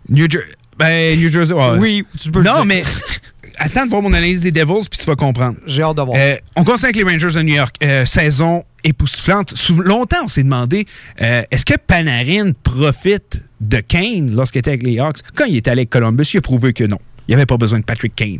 New, 0.09 0.28
Jer- 0.30 0.43
ben, 0.78 1.19
New 1.19 1.30
Jersey, 1.30 1.53
ouais. 1.53 1.78
Oui, 1.78 2.05
tu 2.19 2.32
peux 2.32 2.39
le 2.39 2.45
Non, 2.45 2.55
dire. 2.57 2.65
mais 2.65 2.84
attends 3.57 3.86
de 3.86 3.89
voir 3.89 4.01
mon 4.01 4.13
analyse 4.13 4.41
des 4.41 4.51
Devils, 4.51 4.88
puis 4.89 4.99
tu 4.99 5.05
vas 5.05 5.15
comprendre. 5.15 5.57
J'ai 5.67 5.84
hâte 5.84 5.97
de 5.97 6.01
voir. 6.01 6.17
Euh, 6.19 6.36
on 6.55 6.63
continue 6.63 6.86
avec 6.86 6.95
les 6.95 7.03
Rangers 7.03 7.38
de 7.38 7.41
New 7.43 7.53
York. 7.55 7.76
Euh, 7.84 8.05
saison 8.05 8.63
époustouflante. 8.84 9.53
Longtemps, 9.86 10.24
on 10.24 10.28
s'est 10.28 10.43
demandé 10.43 10.86
euh, 11.22 11.43
est-ce 11.51 11.65
que 11.65 11.76
Panarin 11.78 12.51
profite 12.63 13.41
de 13.61 13.80
Kane 13.80 14.34
lorsqu'il 14.34 14.59
était 14.59 14.72
avec 14.72 14.84
les 14.84 14.99
Hawks? 14.99 15.19
Quand 15.36 15.45
il 15.45 15.55
était 15.57 15.69
allé 15.69 15.82
avec 15.82 15.89
Columbus, 15.91 16.26
il 16.34 16.38
a 16.38 16.41
prouvé 16.41 16.74
que 16.74 16.84
non. 16.84 16.97
Il 17.28 17.32
n'y 17.32 17.36
avait 17.36 17.45
pas 17.45 17.57
besoin 17.57 17.80
de 17.80 17.86
Patrick 17.86 18.15
Kane. 18.15 18.39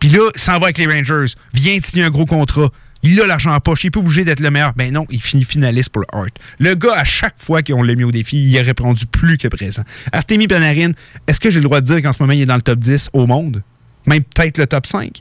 Puis 0.00 0.08
là, 0.10 0.28
il 0.34 0.40
s'en 0.40 0.58
va 0.58 0.66
avec 0.66 0.78
les 0.78 0.86
Rangers, 0.86 1.32
vient 1.54 1.78
de 1.78 1.84
signer 1.84 2.04
un 2.04 2.10
gros 2.10 2.26
contrat. 2.26 2.68
Il 3.04 3.20
a 3.20 3.26
l'argent 3.26 3.52
en 3.52 3.58
poche, 3.60 3.82
il 3.82 3.88
n'est 3.88 3.90
pas 3.90 4.00
obligé 4.00 4.24
d'être 4.24 4.40
le 4.40 4.50
meilleur. 4.50 4.72
Ben 4.76 4.92
non, 4.92 5.06
il 5.10 5.20
finit 5.20 5.44
finaliste 5.44 5.88
pour 5.90 6.02
le 6.02 6.06
Hart. 6.16 6.30
Le 6.60 6.74
gars, 6.74 6.94
à 6.94 7.04
chaque 7.04 7.34
fois 7.38 7.62
qu'on 7.62 7.82
l'a 7.82 7.94
mis 7.96 8.04
au 8.04 8.12
défi, 8.12 8.44
il 8.48 8.58
a 8.58 8.62
répondu 8.62 9.06
plus 9.06 9.36
que 9.38 9.48
présent. 9.48 9.82
Artemi 10.12 10.46
Panarin, 10.46 10.92
est-ce 11.26 11.40
que 11.40 11.50
j'ai 11.50 11.58
le 11.58 11.64
droit 11.64 11.80
de 11.80 11.86
dire 11.86 12.00
qu'en 12.02 12.12
ce 12.12 12.22
moment, 12.22 12.32
il 12.32 12.42
est 12.42 12.46
dans 12.46 12.54
le 12.54 12.62
top 12.62 12.78
10 12.78 13.10
au 13.12 13.26
monde? 13.26 13.62
Même 14.06 14.22
peut-être 14.22 14.58
le 14.58 14.66
top 14.66 14.86
5? 14.86 15.20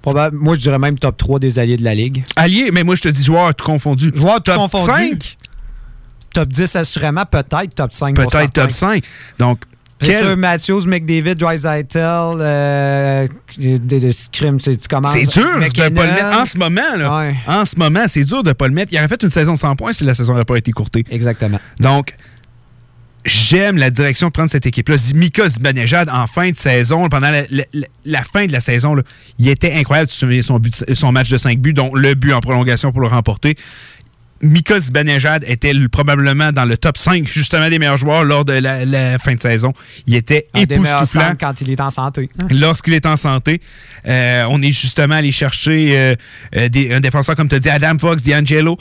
Probable- 0.00 0.36
moi, 0.36 0.54
je 0.54 0.60
dirais 0.60 0.78
même 0.78 0.98
top 0.98 1.16
3 1.16 1.38
des 1.40 1.58
alliés 1.58 1.76
de 1.76 1.84
la 1.84 1.94
Ligue. 1.94 2.24
Allié, 2.36 2.70
mais 2.72 2.84
moi, 2.84 2.94
je 2.94 3.02
te 3.02 3.08
dis 3.08 3.22
joueur 3.24 3.54
tout 3.54 3.66
confondu. 3.66 4.10
Joueur 4.14 4.36
tout 4.36 4.52
top 4.52 4.56
confondu. 4.56 4.92
5? 4.92 5.36
Top 6.32 6.48
10 6.48 6.76
assurément, 6.76 7.26
peut-être 7.26 7.74
top 7.74 7.92
5. 7.92 8.14
Peut-être 8.14 8.52
top 8.52 8.70
5. 8.70 9.04
Donc, 9.38 9.60
Quel... 10.00 10.36
Matthews, 10.36 10.86
McDavid, 10.86 11.34
Dreisaitl, 11.34 11.98
euh, 11.98 13.26
des, 13.58 13.78
des 13.78 14.12
scrims, 14.12 14.58
tu 14.60 14.76
commences. 14.88 15.12
C'est 15.12 15.26
dur 15.26 15.54
de 15.54 15.58
McKinnon. 15.60 15.90
pas 15.94 16.06
le 16.06 16.12
mettre 16.12 16.40
en 16.40 16.44
ce 16.44 16.56
moment. 16.58 16.96
Là. 16.96 17.32
En 17.46 17.64
ce 17.64 17.76
moment, 17.76 18.04
c'est 18.06 18.24
dur 18.24 18.42
de 18.42 18.52
pas 18.52 18.68
le 18.68 18.74
mettre. 18.74 18.92
Il 18.92 18.98
aurait 18.98 19.08
fait 19.08 19.22
une 19.22 19.30
saison 19.30 19.54
de 19.54 19.58
100 19.58 19.76
points 19.76 19.92
si 19.92 20.04
la 20.04 20.14
saison 20.14 20.32
n'aurait 20.34 20.44
pas 20.44 20.56
été 20.56 20.70
courtée. 20.72 21.04
Exactement. 21.10 21.58
Donc, 21.80 22.14
j'aime 23.24 23.76
la 23.76 23.90
direction 23.90 24.28
de 24.28 24.32
prendre 24.32 24.48
cette 24.50 24.64
équipe-là. 24.66 24.96
Mika 25.14 25.48
Zibanejad, 25.48 26.08
en 26.08 26.26
fin 26.26 26.50
de 26.50 26.56
saison, 26.56 27.08
pendant 27.08 27.30
la, 27.30 27.42
la- 27.50 27.64
la- 27.74 27.86
la 28.04 28.22
fin 28.22 28.46
de 28.46 28.52
la 28.52 28.60
saison, 28.60 28.94
là, 28.94 29.02
il 29.38 29.48
était 29.48 29.72
incroyable. 29.74 30.08
Tu 30.08 30.14
te 30.14 30.18
souviens 30.20 30.40
son, 30.42 30.58
but 30.58 30.84
de- 30.88 30.94
son 30.94 31.12
match 31.12 31.28
de 31.28 31.36
5 31.36 31.58
buts, 31.58 31.74
dont 31.74 31.94
le 31.94 32.14
but 32.14 32.32
en 32.32 32.40
prolongation 32.40 32.90
pour 32.92 33.00
le 33.02 33.08
remporter. 33.08 33.56
Mika 34.42 34.78
Zibanejad 34.78 35.44
était 35.48 35.72
le- 35.72 35.88
probablement 35.88 36.52
dans 36.52 36.64
le 36.64 36.76
top 36.76 36.96
5 36.98 37.26
justement 37.26 37.68
des 37.68 37.78
meilleurs 37.78 37.96
joueurs 37.96 38.22
lors 38.24 38.44
de 38.44 38.52
la, 38.52 38.84
la 38.84 39.18
fin 39.18 39.34
de 39.34 39.40
saison. 39.40 39.72
Il 40.06 40.14
était 40.14 40.46
Un 40.54 40.60
époustouflant 40.60 41.32
quand 41.38 41.60
il 41.60 41.70
est 41.70 41.80
en 41.80 41.90
santé. 41.90 42.28
hein. 42.40 42.46
lorsqu'il 42.50 42.94
est 42.94 43.06
en 43.06 43.16
santé. 43.16 43.60
Euh, 44.06 44.44
on 44.48 44.62
est 44.62 44.70
justement 44.72 45.16
allé 45.16 45.32
chercher 45.32 45.98
euh, 45.98 46.14
euh, 46.56 46.68
des- 46.68 46.92
un 46.92 47.00
défenseur, 47.00 47.34
comme 47.36 47.48
tu 47.48 47.56
as 47.56 47.60
dit, 47.60 47.68
Adam 47.70 47.98
Fox, 47.98 48.22
D'Angelo. 48.22 48.76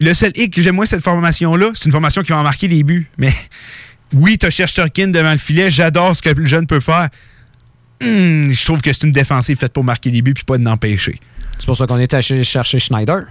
Le 0.00 0.12
seul 0.14 0.32
hic 0.34 0.54
que 0.54 0.62
j'aime 0.62 0.74
moins 0.76 0.86
cette 0.86 1.02
formation-là, 1.04 1.70
c'est 1.74 1.84
une 1.86 1.92
formation 1.92 2.22
qui 2.22 2.32
va 2.32 2.38
en 2.38 2.42
marquer 2.42 2.68
des 2.68 2.82
buts. 2.82 3.08
Mais 3.18 3.32
oui, 4.14 4.36
tu 4.38 4.46
as 4.46 4.50
Shesterkin 4.50 5.08
devant 5.08 5.32
le 5.32 5.38
filet. 5.38 5.70
J'adore 5.70 6.14
ce 6.16 6.22
que 6.22 6.30
le 6.30 6.44
jeune 6.46 6.66
peut 6.66 6.80
faire. 6.80 7.08
Hum, 8.02 8.48
je 8.50 8.64
trouve 8.64 8.80
que 8.80 8.92
c'est 8.92 9.04
une 9.04 9.12
défensive 9.12 9.58
faite 9.58 9.72
pour 9.74 9.84
marquer 9.84 10.10
des 10.10 10.22
buts 10.22 10.32
puis 10.34 10.44
pas 10.44 10.56
de 10.58 10.64
l'empêcher. 10.64 11.20
C'est 11.58 11.66
pour 11.66 11.76
ça 11.76 11.86
qu'on 11.86 11.98
est 11.98 12.12
allé 12.14 12.44
chercher 12.44 12.78
Schneider. 12.78 13.26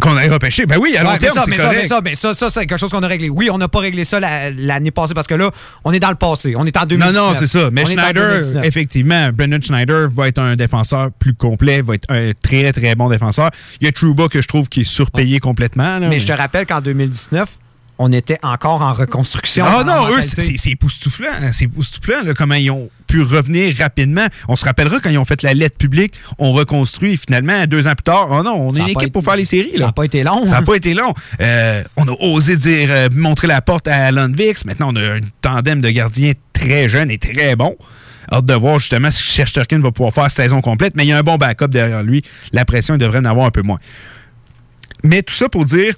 Qu'on 0.00 0.16
a 0.16 0.22
repêché. 0.28 0.66
Ben 0.66 0.76
oui, 0.78 0.96
à 0.96 1.02
long 1.02 1.08
Ouais, 1.10 1.14
mais 1.14 1.18
terme, 1.20 1.34
ça, 1.36 1.42
c'est 1.44 1.50
mais 1.50 1.56
ça, 1.58 1.72
mais 1.72 1.86
ça, 1.86 2.00
mais 2.02 2.14
ça, 2.14 2.34
ça, 2.34 2.50
c'est 2.50 2.66
quelque 2.66 2.78
chose 2.78 2.90
qu'on 2.90 3.02
a 3.02 3.06
réglé. 3.06 3.28
Oui, 3.30 3.48
on 3.50 3.58
n'a 3.58 3.68
pas 3.68 3.78
réglé 3.80 4.04
ça 4.04 4.20
la- 4.20 4.50
l'année 4.50 4.90
passée 4.90 5.14
parce 5.14 5.26
que 5.26 5.34
là, 5.34 5.50
on 5.84 5.92
est 5.92 6.00
dans 6.00 6.10
le 6.10 6.16
passé. 6.16 6.54
On 6.56 6.66
est 6.66 6.76
en 6.76 6.84
2019. 6.86 7.14
Non, 7.14 7.28
non, 7.28 7.34
c'est 7.34 7.46
ça. 7.46 7.70
Mais 7.72 7.82
On 7.82 7.86
Schneider, 7.86 8.28
2019. 8.32 8.64
effectivement, 8.66 9.30
Brendan 9.32 9.62
Schneider 9.62 10.08
va 10.10 10.28
être 10.28 10.38
un 10.38 10.54
défenseur 10.56 11.10
plus 11.18 11.34
complet, 11.34 11.80
va 11.82 11.94
être 11.94 12.10
un 12.10 12.32
très, 12.42 12.72
très 12.72 12.94
bon 12.94 13.08
défenseur. 13.08 13.50
Il 13.80 13.84
y 13.86 13.88
a 13.88 13.92
Trouba 13.92 14.28
que 14.28 14.40
je 14.42 14.48
trouve 14.48 14.68
qui 14.68 14.82
est 14.82 14.84
surpayé 14.84 15.40
complètement. 15.40 15.98
là. 15.98 16.08
Mais 16.08 16.20
je 16.20 16.26
te 16.26 16.32
rappelle 16.32 16.66
qu'en 16.66 16.80
2019, 16.80 17.48
on 17.98 18.12
était 18.12 18.38
encore 18.42 18.82
en 18.82 18.92
reconstruction. 18.92 19.64
Ah 19.66 19.82
non, 19.84 20.08
eux, 20.10 20.20
c'est 20.22 20.70
époustouflant. 20.70 21.28
hein. 21.40 21.52
C'est 21.52 21.64
époustouflant 21.64 22.22
là, 22.24 22.34
comment 22.34 22.54
ils 22.54 22.70
ont 22.70 22.90
pu 23.06 23.22
revenir 23.22 23.74
rapidement. 23.78 24.26
On 24.48 24.56
se 24.56 24.64
rappellera 24.64 25.00
quand 25.00 25.08
ils 25.10 25.18
ont 25.18 25.24
fait 25.24 25.42
la 25.42 25.54
lettre 25.54 25.78
publique, 25.78 26.12
on 26.38 26.52
reconstruit 26.52 27.12
et 27.14 27.16
finalement, 27.16 27.66
deux 27.66 27.86
ans 27.86 27.94
plus 27.94 28.02
tard, 28.02 28.28
oh 28.30 28.42
non, 28.42 28.54
on 28.54 28.72
est 28.74 28.76
Ça 28.76 28.82
une 28.82 28.88
équipe 28.90 29.02
été- 29.02 29.10
pour 29.10 29.24
faire 29.24 29.36
les 29.36 29.44
séries. 29.44 29.72
Ça 29.78 29.86
n'a 29.86 29.92
pas 29.92 30.04
été 30.04 30.24
long. 30.24 30.44
Ça 30.44 30.52
n'a 30.52 30.58
hein. 30.58 30.62
pas 30.62 30.74
été 30.74 30.92
long. 30.94 31.14
Euh, 31.40 31.82
on 31.96 32.06
a 32.08 32.12
osé 32.20 32.56
dire, 32.56 32.88
euh, 32.90 33.08
montrer 33.12 33.46
la 33.46 33.62
porte 33.62 33.88
à 33.88 34.10
Lundvix. 34.10 34.64
Maintenant, 34.64 34.92
on 34.92 34.96
a 34.96 35.14
un 35.16 35.20
tandem 35.40 35.80
de 35.80 35.88
gardiens 35.88 36.32
très 36.52 36.88
jeune 36.88 37.10
et 37.10 37.18
très 37.18 37.56
bon. 37.56 37.76
Hâte 38.30 38.44
de 38.44 38.54
voir 38.54 38.78
justement 38.80 39.10
si 39.10 39.22
Shesterkin 39.22 39.78
va 39.78 39.92
pouvoir 39.92 40.12
faire 40.12 40.30
saison 40.30 40.60
complète, 40.60 40.94
mais 40.96 41.04
il 41.04 41.08
y 41.08 41.12
a 41.12 41.18
un 41.18 41.22
bon 41.22 41.36
backup 41.36 41.68
derrière 41.68 42.02
lui. 42.02 42.22
La 42.52 42.64
pression, 42.64 42.96
il 42.96 42.98
devrait 42.98 43.20
en 43.20 43.24
avoir 43.24 43.46
un 43.46 43.50
peu 43.52 43.62
moins. 43.62 43.78
Mais 45.04 45.22
tout 45.22 45.34
ça 45.34 45.48
pour 45.48 45.64
dire 45.64 45.94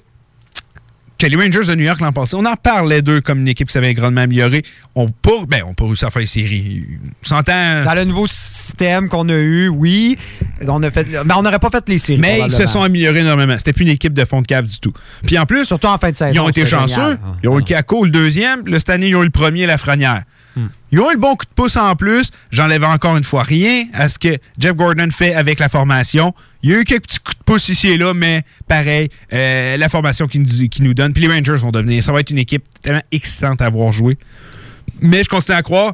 que 1.19 1.27
les 1.27 1.35
Rangers 1.35 1.67
de 1.67 1.75
New 1.75 1.83
York 1.83 1.99
l'an 1.99 2.13
passé, 2.13 2.35
on 2.35 2.45
en 2.45 2.55
parlait 2.55 3.01
d'eux 3.01 3.19
comme 3.19 3.39
une 3.41 3.47
équipe 3.49 3.67
qui 3.67 3.73
s'avait 3.73 3.93
grandement 3.93 4.21
améliorée. 4.21 4.63
On 4.95 5.09
peut, 5.09 5.45
ben, 5.47 5.61
on 5.67 5.73
peut 5.73 5.83
réussir 5.83 6.07
à 6.07 6.11
faire 6.11 6.21
les 6.21 6.25
séries. 6.25 6.85
On 7.23 7.27
s'entend. 7.27 7.83
Dans 7.83 7.93
le 7.93 8.05
nouveau 8.05 8.25
système 8.25 9.09
qu'on 9.09 9.27
a 9.27 9.33
eu, 9.33 9.67
oui, 9.67 10.17
on 10.65 10.81
a 10.81 10.89
fait, 10.89 11.05
mais 11.25 11.33
on 11.35 11.41
n'aurait 11.43 11.59
pas 11.59 11.69
fait 11.69 11.87
les 11.89 11.97
séries. 11.97 12.19
Mais 12.21 12.39
ils 12.45 12.51
se 12.51 12.65
sont 12.67 12.81
améliorés 12.81 13.19
énormément. 13.19 13.55
C'était 13.57 13.73
plus 13.73 13.83
une 13.83 13.91
équipe 13.91 14.13
de 14.13 14.23
fond 14.23 14.41
de 14.41 14.47
cave 14.47 14.65
du 14.65 14.79
tout. 14.79 14.93
Puis 15.25 15.37
en 15.37 15.45
plus, 15.45 15.65
Surtout 15.65 15.87
en 15.87 15.97
fin 15.97 16.09
de 16.11 16.15
saison. 16.15 16.31
ils 16.33 16.39
ont 16.39 16.49
été 16.49 16.65
chanceux. 16.65 16.95
génial. 16.95 17.19
Ils 17.43 17.49
ont 17.49 17.59
eu 17.59 17.63
Kako 17.63 18.05
le 18.05 18.11
deuxième. 18.11 18.65
Là, 18.67 18.79
cette 18.79 18.89
année, 18.89 19.09
ils 19.09 19.15
ont 19.15 19.21
eu 19.21 19.25
le 19.25 19.29
premier, 19.31 19.65
la 19.65 19.77
Frenière. 19.77 20.23
Ils 20.91 20.99
ont 20.99 21.09
eu 21.09 21.13
le 21.13 21.19
bon 21.19 21.35
coup 21.35 21.45
de 21.45 21.53
pouce 21.53 21.77
en 21.77 21.95
plus. 21.95 22.31
J'enlève 22.51 22.83
encore 22.83 23.15
une 23.15 23.23
fois 23.23 23.43
rien 23.43 23.85
à 23.93 24.09
ce 24.09 24.17
que 24.19 24.37
Jeff 24.57 24.73
Gordon 24.75 25.09
fait 25.11 25.33
avec 25.33 25.59
la 25.59 25.69
formation. 25.69 26.33
Il 26.63 26.71
y 26.71 26.73
a 26.73 26.79
eu 26.79 26.83
quelques 26.83 27.03
petits 27.03 27.19
coups 27.19 27.37
de 27.37 27.43
pouce 27.43 27.69
ici 27.69 27.89
et 27.89 27.97
là, 27.97 28.13
mais 28.13 28.41
pareil, 28.67 29.09
euh, 29.31 29.77
la 29.77 29.87
formation 29.89 30.27
qu'il 30.27 30.41
nous, 30.41 30.67
qu'il 30.67 30.83
nous 30.83 30.93
donne. 30.93 31.13
Puis 31.13 31.25
les 31.25 31.33
Rangers 31.33 31.61
vont 31.61 31.71
devenir. 31.71 32.03
Ça 32.03 32.11
va 32.11 32.19
être 32.19 32.31
une 32.31 32.39
équipe 32.39 32.63
tellement 32.81 33.03
excitante 33.11 33.61
à 33.61 33.69
voir 33.69 33.91
jouer. 33.91 34.17
Mais 35.01 35.23
je 35.23 35.29
continue 35.29 35.55
à 35.57 35.61
croire 35.61 35.93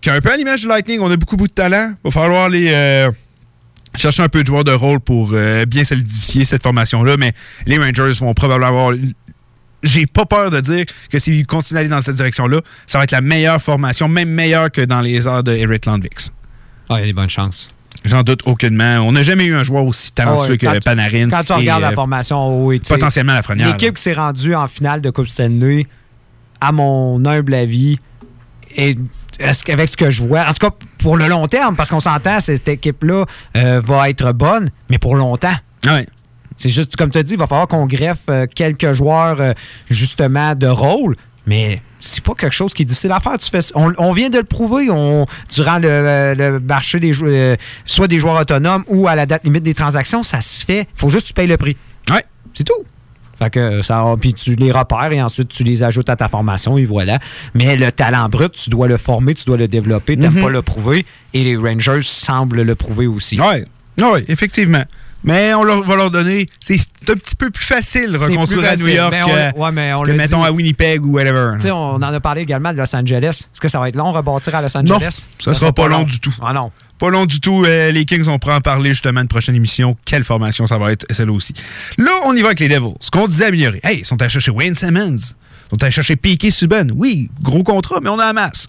qu'un 0.00 0.20
peu 0.20 0.32
à 0.32 0.36
l'image 0.36 0.62
du 0.62 0.68
Lightning, 0.68 1.00
on 1.00 1.10
a 1.10 1.16
beaucoup, 1.16 1.36
beaucoup 1.36 1.48
de 1.48 1.54
talent. 1.54 1.92
Il 2.04 2.08
va 2.08 2.10
falloir 2.10 2.48
les. 2.48 2.68
euh, 2.72 3.10
chercher 3.94 4.22
un 4.22 4.28
peu 4.28 4.42
de 4.42 4.46
joueurs 4.46 4.64
de 4.64 4.72
rôle 4.72 5.00
pour 5.00 5.30
euh, 5.32 5.64
bien 5.66 5.84
solidifier 5.84 6.44
cette 6.44 6.62
formation-là, 6.62 7.16
mais 7.18 7.32
les 7.66 7.78
Rangers 7.78 8.18
vont 8.20 8.34
probablement 8.34 8.68
avoir. 8.68 8.94
J'ai 9.82 10.06
pas 10.06 10.26
peur 10.26 10.50
de 10.50 10.60
dire 10.60 10.84
que 11.10 11.18
s'ils 11.18 11.46
continuent 11.46 11.78
d'aller 11.78 11.88
dans 11.88 12.00
cette 12.00 12.16
direction-là, 12.16 12.60
ça 12.86 12.98
va 12.98 13.04
être 13.04 13.10
la 13.10 13.20
meilleure 13.20 13.60
formation, 13.60 14.08
même 14.08 14.28
meilleure 14.28 14.70
que 14.70 14.82
dans 14.82 15.00
les 15.00 15.26
heures 15.26 15.42
de 15.42 15.52
Eric 15.52 15.86
Landvix. 15.86 16.32
Ah, 16.88 16.96
il 16.98 17.00
y 17.00 17.02
a 17.02 17.06
des 17.06 17.12
bonnes 17.12 17.30
chances. 17.30 17.68
J'en 18.04 18.22
doute 18.22 18.42
aucunement. 18.46 18.98
On 18.98 19.12
n'a 19.12 19.22
jamais 19.22 19.44
eu 19.44 19.54
un 19.54 19.62
joueur 19.62 19.84
aussi 19.84 20.12
talentueux 20.12 20.58
Ah 20.62 20.66
ouais, 20.72 20.78
que 20.78 20.84
Panarin. 20.84 21.28
Quand 21.28 21.44
tu 21.44 21.52
et, 21.52 21.56
regardes 21.56 21.84
euh, 21.84 21.90
la 21.90 21.92
formation, 21.92 22.64
oui, 22.64 22.80
tu 22.80 22.86
sais, 22.86 22.94
potentiellement 22.94 23.34
la 23.34 23.42
Frenière, 23.42 23.68
L'équipe 23.68 23.94
qui 23.94 24.02
s'est 24.02 24.12
rendue 24.12 24.54
en 24.54 24.66
finale 24.66 25.00
de 25.00 25.10
Coupe 25.10 25.28
Stanley, 25.28 25.86
à 26.60 26.72
mon 26.72 27.24
humble 27.24 27.54
avis, 27.54 27.98
qu'avec 29.64 29.88
ce 29.88 29.96
que 29.96 30.10
je 30.10 30.22
vois, 30.22 30.42
en 30.42 30.52
tout 30.52 30.66
cas 30.68 30.74
pour 30.98 31.16
le 31.16 31.28
long 31.28 31.46
terme, 31.48 31.76
parce 31.76 31.90
qu'on 31.90 32.00
s'entend, 32.00 32.40
cette 32.40 32.66
équipe-là 32.66 33.24
euh, 33.56 33.80
va 33.84 34.10
être 34.10 34.32
bonne, 34.32 34.70
mais 34.88 34.98
pour 34.98 35.14
longtemps. 35.16 35.54
Ouais. 35.84 36.06
C'est 36.62 36.68
juste, 36.70 36.94
comme 36.94 37.10
tu 37.10 37.18
as 37.18 37.24
dit, 37.24 37.32
il 37.32 37.38
va 37.40 37.48
falloir 37.48 37.66
qu'on 37.66 37.86
greffe 37.86 38.20
euh, 38.28 38.46
quelques 38.46 38.92
joueurs, 38.92 39.40
euh, 39.40 39.52
justement, 39.90 40.54
de 40.54 40.68
rôle, 40.68 41.16
mais 41.44 41.82
c'est 42.00 42.22
pas 42.22 42.34
quelque 42.34 42.52
chose 42.52 42.72
qui 42.72 42.82
est 42.82 42.84
difficile 42.84 43.10
à 43.10 43.18
faire. 43.18 43.36
Tu 43.38 43.50
fais, 43.50 43.58
on, 43.74 43.92
on 43.98 44.12
vient 44.12 44.28
de 44.30 44.38
le 44.38 44.44
prouver 44.44 44.88
on, 44.90 45.26
durant 45.52 45.78
le, 45.78 45.88
euh, 45.88 46.34
le 46.36 46.60
marché 46.60 47.00
des 47.00 47.12
euh, 47.22 47.56
soit 47.84 48.06
des 48.06 48.20
joueurs 48.20 48.40
autonomes 48.40 48.84
ou 48.86 49.08
à 49.08 49.16
la 49.16 49.26
date 49.26 49.42
limite 49.42 49.64
des 49.64 49.74
transactions, 49.74 50.22
ça 50.22 50.40
se 50.40 50.64
fait. 50.64 50.86
faut 50.94 51.10
juste 51.10 51.22
que 51.24 51.28
tu 51.28 51.34
payes 51.34 51.48
le 51.48 51.56
prix. 51.56 51.76
Ouais. 52.10 52.24
C'est 52.54 52.62
tout. 52.64 52.84
Fait 53.40 53.50
que 53.50 53.82
ça, 53.82 54.04
puis 54.20 54.32
tu 54.34 54.54
les 54.54 54.70
repères 54.70 55.10
et 55.10 55.20
ensuite 55.20 55.48
tu 55.48 55.64
les 55.64 55.82
ajoutes 55.82 56.08
à 56.10 56.14
ta 56.14 56.28
formation 56.28 56.78
et 56.78 56.84
voilà. 56.84 57.18
Mais 57.54 57.74
le 57.76 57.90
talent 57.90 58.28
brut, 58.28 58.52
tu 58.52 58.70
dois 58.70 58.86
le 58.86 58.98
former, 58.98 59.34
tu 59.34 59.44
dois 59.46 59.56
le 59.56 59.66
développer, 59.66 60.16
tu 60.16 60.28
Mhm. 60.28 60.42
pas 60.42 60.50
le 60.50 60.62
prouver. 60.62 61.04
Et 61.34 61.42
les 61.42 61.56
Rangers 61.56 62.02
semblent 62.02 62.62
le 62.62 62.74
prouver 62.76 63.08
aussi. 63.08 63.40
Oui, 63.40 63.64
ouais, 64.04 64.24
effectivement. 64.28 64.84
Mais 65.24 65.54
on 65.54 65.62
leur, 65.64 65.84
va 65.84 65.96
leur 65.96 66.10
donner. 66.10 66.46
C'est 66.60 66.74
un 67.08 67.14
petit 67.14 67.36
peu 67.36 67.50
plus 67.50 67.64
facile 67.64 68.12
de 68.12 68.18
reconstruire 68.18 68.68
à 68.70 68.76
New. 68.76 68.88
York 68.88 69.12
Mais 69.12 69.22
on- 69.22 69.26
que, 69.52 69.58
ouais, 69.58 69.72
mais 69.72 69.92
on 69.92 70.02
que, 70.02 70.10
mettons, 70.12 70.40
dit. 70.40 70.46
à 70.46 70.52
Winnipeg 70.52 71.04
ou 71.04 71.12
whatever. 71.12 71.56
On 71.70 71.94
en 71.96 72.02
a 72.02 72.20
parlé 72.20 72.42
également 72.42 72.72
de 72.72 72.78
Los 72.78 72.94
Angeles. 72.96 73.46
Est-ce 73.52 73.60
que 73.60 73.68
ça 73.68 73.78
va 73.78 73.88
être 73.88 73.96
long 73.96 74.12
rebâtir 74.12 74.54
à 74.54 74.62
Los 74.62 74.68
Non, 74.82 74.96
Angeles? 74.96 75.24
ça, 75.38 75.54
sera 75.54 75.72
pas 75.72 75.88
long, 75.88 76.02
du 76.04 76.18
tout. 76.20 76.34
Ah 76.42 76.52
non. 76.52 76.70
Pas 76.98 77.10
long 77.10 77.26
du 77.26 77.40
tout. 77.40 77.64
Euh, 77.66 77.90
les 77.90 78.04
Kings, 78.04 78.28
on 78.28 78.38
pourra 78.38 78.56
en 78.56 78.60
parler 78.60 78.90
justement 78.90 79.20
une 79.20 79.28
prochaine 79.28 79.54
émission. 79.56 79.96
Quelle 80.04 80.22
formation 80.24 80.66
ça 80.66 80.78
va 80.78 80.92
être, 80.92 81.04
celle-là 81.10 81.32
aussi. 81.32 81.52
Là, 81.98 82.10
on 82.26 82.34
y 82.36 82.40
va 82.42 82.48
avec 82.48 82.60
les 82.60 82.68
Devils. 82.68 82.94
Ce 83.00 83.10
qu'on 83.10 83.26
disait 83.26 83.46
améliorer. 83.46 83.80
Hey, 83.82 83.98
ils 84.00 84.04
sont 84.04 84.20
allés 84.22 84.28
chercher 84.30 84.50
Wayne 84.52 84.74
Simmons. 84.74 85.16
Ils 85.16 85.70
sont 85.70 85.82
allés 85.82 85.90
chercher 85.90 86.14
Piquet 86.16 86.50
Subban. 86.52 86.86
Oui, 86.94 87.28
gros 87.42 87.62
contrat, 87.64 87.98
mais 88.02 88.08
on 88.10 88.18
a 88.20 88.26
la 88.26 88.32
masse. 88.32 88.66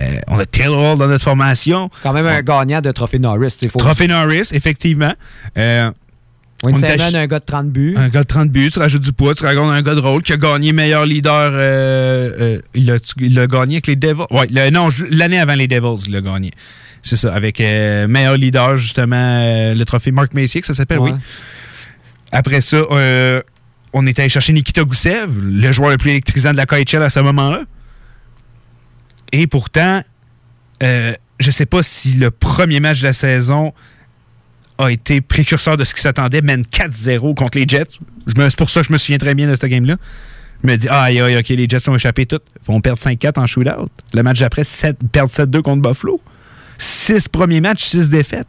Euh, 0.00 0.18
on 0.28 0.38
a 0.38 0.46
Taylor 0.46 0.92
Hall 0.92 0.98
dans 0.98 1.08
notre 1.08 1.24
formation. 1.24 1.90
Quand 2.02 2.12
même 2.12 2.26
un 2.26 2.42
gagnant 2.42 2.80
de 2.80 2.90
Trophée 2.92 3.18
Norris. 3.18 3.56
Faut... 3.70 3.78
Trophée 3.78 4.06
Norris, 4.08 4.48
effectivement. 4.52 5.12
Euh, 5.56 5.90
on 6.62 6.74
ch- 6.74 7.00
un 7.14 7.26
gars 7.26 7.38
de 7.38 7.44
30 7.44 7.68
buts. 7.70 7.94
un 7.96 8.08
gars 8.08 8.22
de 8.22 8.26
30 8.26 8.50
buts, 8.50 8.70
tu 8.72 8.78
rajoutes 8.80 9.02
du 9.02 9.12
poids, 9.12 9.34
tu 9.34 9.44
rajoutes 9.44 9.62
un 9.70 9.82
gars 9.82 9.94
de 9.94 10.00
rôle 10.00 10.22
qui 10.22 10.32
a 10.32 10.36
gagné 10.36 10.72
meilleur 10.72 11.06
leader. 11.06 11.50
euh, 11.52 12.30
euh, 12.40 12.60
il 12.74 13.34
l'a 13.34 13.46
gagné 13.46 13.76
avec 13.76 13.86
les 13.86 13.96
Devils. 13.96 14.24
Ouais, 14.30 14.46
le- 14.50 14.70
non, 14.70 14.88
l'année 15.10 15.38
avant 15.38 15.54
les 15.54 15.68
Devils, 15.68 16.04
il 16.08 16.12
l'a 16.12 16.20
gagné. 16.20 16.50
C'est 17.02 17.16
ça, 17.16 17.32
avec 17.32 17.60
euh, 17.60 18.08
meilleur 18.08 18.36
leader, 18.36 18.76
justement, 18.76 19.16
le 19.74 19.84
trophée 19.84 20.10
Mark 20.10 20.34
Messier, 20.34 20.60
que 20.60 20.66
ça 20.66 20.74
s'appelle, 20.74 20.98
Ouais. 20.98 21.12
oui. 21.12 21.18
Après 22.32 22.60
ça, 22.60 22.82
on 23.92 24.06
est 24.06 24.18
allé 24.18 24.28
chercher 24.28 24.52
Nikita 24.52 24.82
Gusev, 24.84 25.28
le 25.40 25.72
joueur 25.72 25.90
le 25.90 25.96
plus 25.96 26.10
électrisant 26.10 26.52
de 26.52 26.56
la 26.56 26.66
KHL 26.66 27.02
à 27.02 27.08
ce 27.10 27.20
moment-là. 27.20 27.62
Et 29.32 29.46
pourtant, 29.46 30.02
euh, 30.82 31.14
je 31.40 31.50
sais 31.50 31.66
pas 31.66 31.82
si 31.82 32.14
le 32.14 32.30
premier 32.30 32.80
match 32.80 33.00
de 33.00 33.04
la 33.04 33.12
saison 33.12 33.72
a 34.78 34.90
été 34.90 35.20
précurseur 35.20 35.76
de 35.76 35.84
ce 35.84 35.92
qui 35.94 36.00
s'attendait, 36.00 36.40
mène 36.40 36.62
4-0 36.62 37.34
contre 37.34 37.58
les 37.58 37.66
Jets. 37.66 37.98
C'est 38.36 38.56
pour 38.56 38.70
ça 38.70 38.80
que 38.80 38.86
je 38.86 38.92
me 38.92 38.98
souviens 38.98 39.18
très 39.18 39.34
bien 39.34 39.48
de 39.48 39.54
ce 39.54 39.66
game-là. 39.66 39.96
Je 40.62 40.70
me 40.70 40.76
dis, 40.76 40.86
ah, 40.90 41.02
aïe, 41.04 41.20
aïe, 41.20 41.36
ok, 41.36 41.48
les 41.48 41.68
Jets 41.68 41.88
ont 41.88 41.94
échappé 41.96 42.26
tout. 42.26 42.40
Ils 42.62 42.66
vont 42.72 42.80
perdre 42.80 43.00
5-4 43.00 43.40
en 43.40 43.46
shootout. 43.46 43.88
Le 44.14 44.22
match 44.22 44.40
d'après, 44.40 44.62
perdre 45.12 45.32
7-2 45.32 45.62
contre 45.62 45.88
Buffalo. 45.88 46.20
Six 46.78 47.28
premiers 47.28 47.60
matchs, 47.60 47.84
six 47.84 48.08
défaites. 48.08 48.46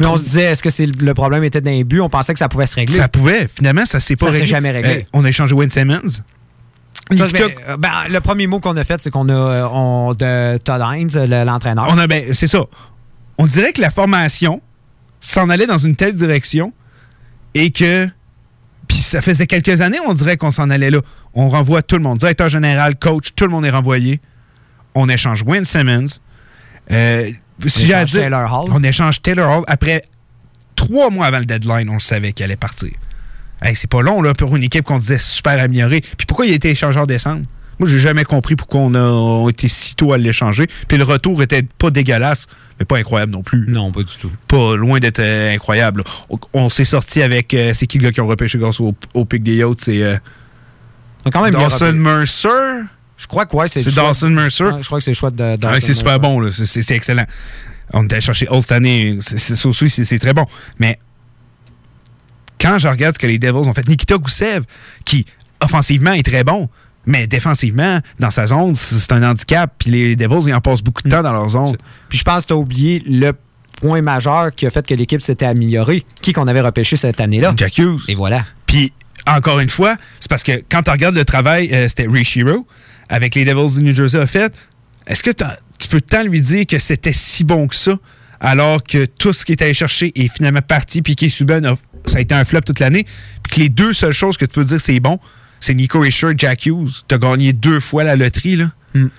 Mais 0.00 0.06
on 0.06 0.16
disait, 0.16 0.42
est-ce 0.42 0.62
que 0.62 0.70
c'est 0.70 0.86
le 0.86 1.14
problème 1.14 1.44
était 1.44 1.60
dans 1.60 1.70
les 1.70 1.84
buts? 1.84 2.00
On 2.00 2.08
pensait 2.08 2.32
que 2.32 2.38
ça 2.40 2.48
pouvait 2.48 2.66
se 2.66 2.74
régler. 2.74 2.96
Ça 2.96 3.06
pouvait. 3.06 3.46
Finalement, 3.46 3.86
ça 3.86 4.00
s'est 4.00 4.16
pas 4.16 4.26
Ça 4.26 4.32
s'est 4.32 4.38
réglé. 4.38 4.50
jamais 4.50 4.70
réglé. 4.72 4.90
Euh, 5.02 5.02
on 5.12 5.24
a 5.24 5.28
échangé 5.28 5.54
Wayne 5.54 5.70
Simmons. 5.70 6.00
Ça, 7.10 7.28
ben, 7.28 7.50
euh, 7.68 7.76
ben, 7.76 7.90
le 8.08 8.20
premier 8.20 8.46
mot 8.46 8.60
qu'on 8.60 8.76
a 8.76 8.84
fait, 8.84 9.00
c'est 9.02 9.10
qu'on 9.10 9.28
a 9.28 9.32
euh, 9.32 9.68
on, 9.70 10.14
de 10.14 10.56
Todd 10.58 10.80
Hines, 10.82 11.10
le- 11.14 11.44
l'entraîneur. 11.44 11.86
On 11.90 11.98
a, 11.98 12.06
ben, 12.06 12.32
c'est 12.32 12.46
ça. 12.46 12.64
On 13.36 13.46
dirait 13.46 13.72
que 13.72 13.80
la 13.80 13.90
formation 13.90 14.62
s'en 15.20 15.50
allait 15.50 15.66
dans 15.66 15.78
une 15.78 15.96
telle 15.96 16.14
direction 16.14 16.72
et 17.54 17.70
que. 17.70 18.08
Puis 18.88 18.98
ça 18.98 19.22
faisait 19.22 19.46
quelques 19.46 19.80
années, 19.80 19.98
on 20.06 20.12
dirait 20.14 20.36
qu'on 20.36 20.50
s'en 20.50 20.68
allait 20.70 20.90
là. 20.90 21.00
On 21.34 21.48
renvoie 21.48 21.82
tout 21.82 21.96
le 21.96 22.02
monde. 22.02 22.18
Directeur 22.18 22.48
général, 22.48 22.96
coach, 22.98 23.28
tout 23.34 23.44
le 23.44 23.50
monde 23.50 23.64
est 23.64 23.70
renvoyé. 23.70 24.20
On 24.94 25.08
échange 25.08 25.42
Wayne 25.42 25.64
Simmons. 25.64 26.06
Euh, 26.92 27.26
si 27.66 27.82
On 27.84 27.86
échange 27.86 28.10
dire, 28.12 28.20
Taylor 28.22 28.52
Hall. 28.64 28.70
On 28.74 28.82
échange 28.82 29.22
Taylor 29.22 29.58
Hall. 29.58 29.64
Après 29.68 30.02
trois 30.76 31.08
mois 31.10 31.26
avant 31.26 31.38
le 31.38 31.46
deadline, 31.46 31.88
on 31.88 31.94
le 31.94 32.00
savait 32.00 32.32
qu'il 32.32 32.44
allait 32.44 32.56
partir. 32.56 32.90
Hey, 33.64 33.74
c'est 33.74 33.90
pas 33.90 34.02
long 34.02 34.20
là, 34.22 34.34
pour 34.34 34.54
une 34.54 34.62
équipe 34.62 34.84
qu'on 34.84 34.98
disait 34.98 35.18
super 35.18 35.58
améliorée. 35.60 36.00
Puis 36.02 36.26
pourquoi 36.28 36.46
il 36.46 36.52
a 36.52 36.54
été 36.54 36.70
échangé 36.70 37.00
en 37.00 37.06
décembre? 37.06 37.46
Moi, 37.80 37.88
j'ai 37.88 37.98
jamais 37.98 38.22
compris 38.24 38.54
pourquoi 38.54 38.80
on 38.82 38.94
a, 38.94 39.00
on 39.02 39.46
a 39.46 39.50
été 39.50 39.66
si 39.66 39.96
tôt 39.96 40.12
à 40.12 40.18
l'échanger. 40.18 40.66
Puis 40.86 40.96
le 40.96 41.02
retour 41.02 41.42
était 41.42 41.62
pas 41.62 41.90
dégueulasse, 41.90 42.46
mais 42.78 42.84
pas 42.84 42.98
incroyable 42.98 43.32
non 43.32 43.42
plus. 43.42 43.64
Non, 43.68 43.90
pas 43.90 44.02
du 44.04 44.16
tout. 44.16 44.30
Pas 44.46 44.76
loin 44.76 45.00
d'être 45.00 45.18
euh, 45.18 45.52
incroyable. 45.52 46.04
On, 46.30 46.38
on 46.52 46.68
s'est 46.68 46.84
sorti 46.84 47.20
avec. 47.22 47.52
euh, 47.54 47.72
c'est 47.74 47.86
qui 47.88 47.98
le 47.98 48.04
gars 48.04 48.12
qui 48.12 48.20
ont 48.20 48.28
repêché 48.28 48.58
grâce 48.58 48.78
au, 48.80 48.94
au 49.14 49.24
pic 49.24 49.42
des 49.42 49.56
yachts? 49.56 49.80
C'est. 49.80 50.02
euh, 50.02 50.16
quand 51.32 51.42
même 51.42 51.52
Dawson. 51.54 51.92
Mercer? 51.94 52.48
Je 53.16 53.26
crois 53.26 53.46
que 53.46 53.56
ouais, 53.56 53.66
c'est 53.68 53.82
C'est 53.82 53.94
Dawson 53.94 54.30
Mercer. 54.30 54.64
Ouais, 54.64 54.80
je 54.82 54.86
crois 54.86 54.98
que 54.98 55.04
c'est 55.04 55.14
choix 55.14 55.30
de 55.30 55.36
Dawson 55.56 55.68
Ah, 55.76 55.80
c'est 55.80 55.94
super 55.94 56.20
bon, 56.20 56.40
là. 56.40 56.50
C'est- 56.50 56.90
excellent. 56.92 57.24
On 57.92 58.04
était 58.04 58.14
allé 58.16 58.20
chercher 58.20 58.46
Old 58.50 58.62
cette 58.62 58.72
année. 58.72 59.18
Aussi, 59.64 59.88
c'est 59.90 60.18
très 60.18 60.32
bon. 60.32 60.46
Mais 60.78 60.98
quand 62.64 62.78
je 62.78 62.88
regarde 62.88 63.14
ce 63.14 63.18
que 63.18 63.26
les 63.26 63.38
Devils 63.38 63.68
ont 63.68 63.74
fait, 63.74 63.86
Nikita 63.86 64.16
Gusev, 64.16 64.62
qui 65.04 65.26
offensivement 65.60 66.12
est 66.12 66.22
très 66.22 66.44
bon, 66.44 66.68
mais 67.06 67.26
défensivement, 67.26 68.00
dans 68.18 68.30
sa 68.30 68.46
zone, 68.46 68.74
c'est 68.74 69.12
un 69.12 69.22
handicap. 69.22 69.70
Puis 69.78 69.90
les 69.90 70.16
Devils, 70.16 70.48
ils 70.48 70.54
en 70.54 70.60
passent 70.62 70.82
beaucoup 70.82 71.02
de 71.02 71.10
temps 71.10 71.22
dans 71.22 71.32
leur 71.32 71.48
zone. 71.50 71.76
Puis 72.08 72.16
je 72.18 72.24
pense 72.24 72.42
que 72.44 72.48
tu 72.48 72.52
as 72.54 72.56
oublié 72.56 73.02
le 73.06 73.32
point 73.80 74.00
majeur 74.00 74.54
qui 74.54 74.66
a 74.66 74.70
fait 74.70 74.86
que 74.86 74.94
l'équipe 74.94 75.20
s'était 75.20 75.44
améliorée. 75.44 76.04
Qui 76.22 76.32
qu'on 76.32 76.46
avait 76.48 76.62
repêché 76.62 76.96
cette 76.96 77.20
année-là? 77.20 77.52
Jack 77.56 77.76
Hughes. 77.76 78.00
Et 78.08 78.14
voilà. 78.14 78.46
Puis, 78.66 78.92
encore 79.26 79.60
une 79.60 79.68
fois, 79.68 79.96
c'est 80.20 80.30
parce 80.30 80.42
que 80.42 80.62
quand 80.70 80.82
tu 80.82 80.90
regardes 80.90 81.14
le 81.16 81.24
travail, 81.26 81.68
euh, 81.72 81.86
c'était 81.88 82.06
Ray 82.08 82.24
Shiro, 82.24 82.66
avec 83.10 83.34
les 83.34 83.44
Devils 83.44 83.76
du 83.76 83.82
New 83.82 83.94
Jersey, 83.94 84.18
a 84.18 84.26
fait, 84.26 84.54
est-ce 85.06 85.22
que 85.22 85.30
tu 85.30 85.88
peux 85.88 86.00
tant 86.00 86.22
lui 86.22 86.40
dire 86.40 86.64
que 86.66 86.78
c'était 86.78 87.12
si 87.12 87.44
bon 87.44 87.68
que 87.68 87.76
ça, 87.76 87.96
alors 88.40 88.82
que 88.82 89.04
tout 89.04 89.32
ce 89.34 89.44
qu'il 89.44 89.52
est 89.54 89.62
allé 89.62 89.74
chercher 89.74 90.12
est 90.18 90.28
finalement 90.28 90.62
parti, 90.62 91.02
puis 91.02 91.14
qui 91.16 91.28
Subban, 91.28 91.64
a- 91.64 91.76
ça 92.04 92.18
a 92.18 92.20
été 92.20 92.34
un 92.34 92.44
flop 92.44 92.60
toute 92.62 92.80
l'année, 92.80 93.04
puis 93.42 93.56
que 93.56 93.60
les 93.60 93.68
deux 93.68 93.92
seules 93.92 94.12
choses 94.12 94.36
que 94.36 94.44
tu 94.44 94.52
peux 94.52 94.64
dire 94.64 94.80
c'est 94.80 95.00
bon, 95.00 95.18
c'est 95.60 95.74
Nico 95.74 96.00
Risher 96.00 96.30
et 96.30 96.34
Jack 96.36 96.66
Hughes. 96.66 96.90
Tu 97.08 97.14
as 97.14 97.18
gagné 97.18 97.52
deux 97.52 97.80
fois 97.80 98.04
la 98.04 98.16
loterie, 98.16 98.56
là. 98.56 98.70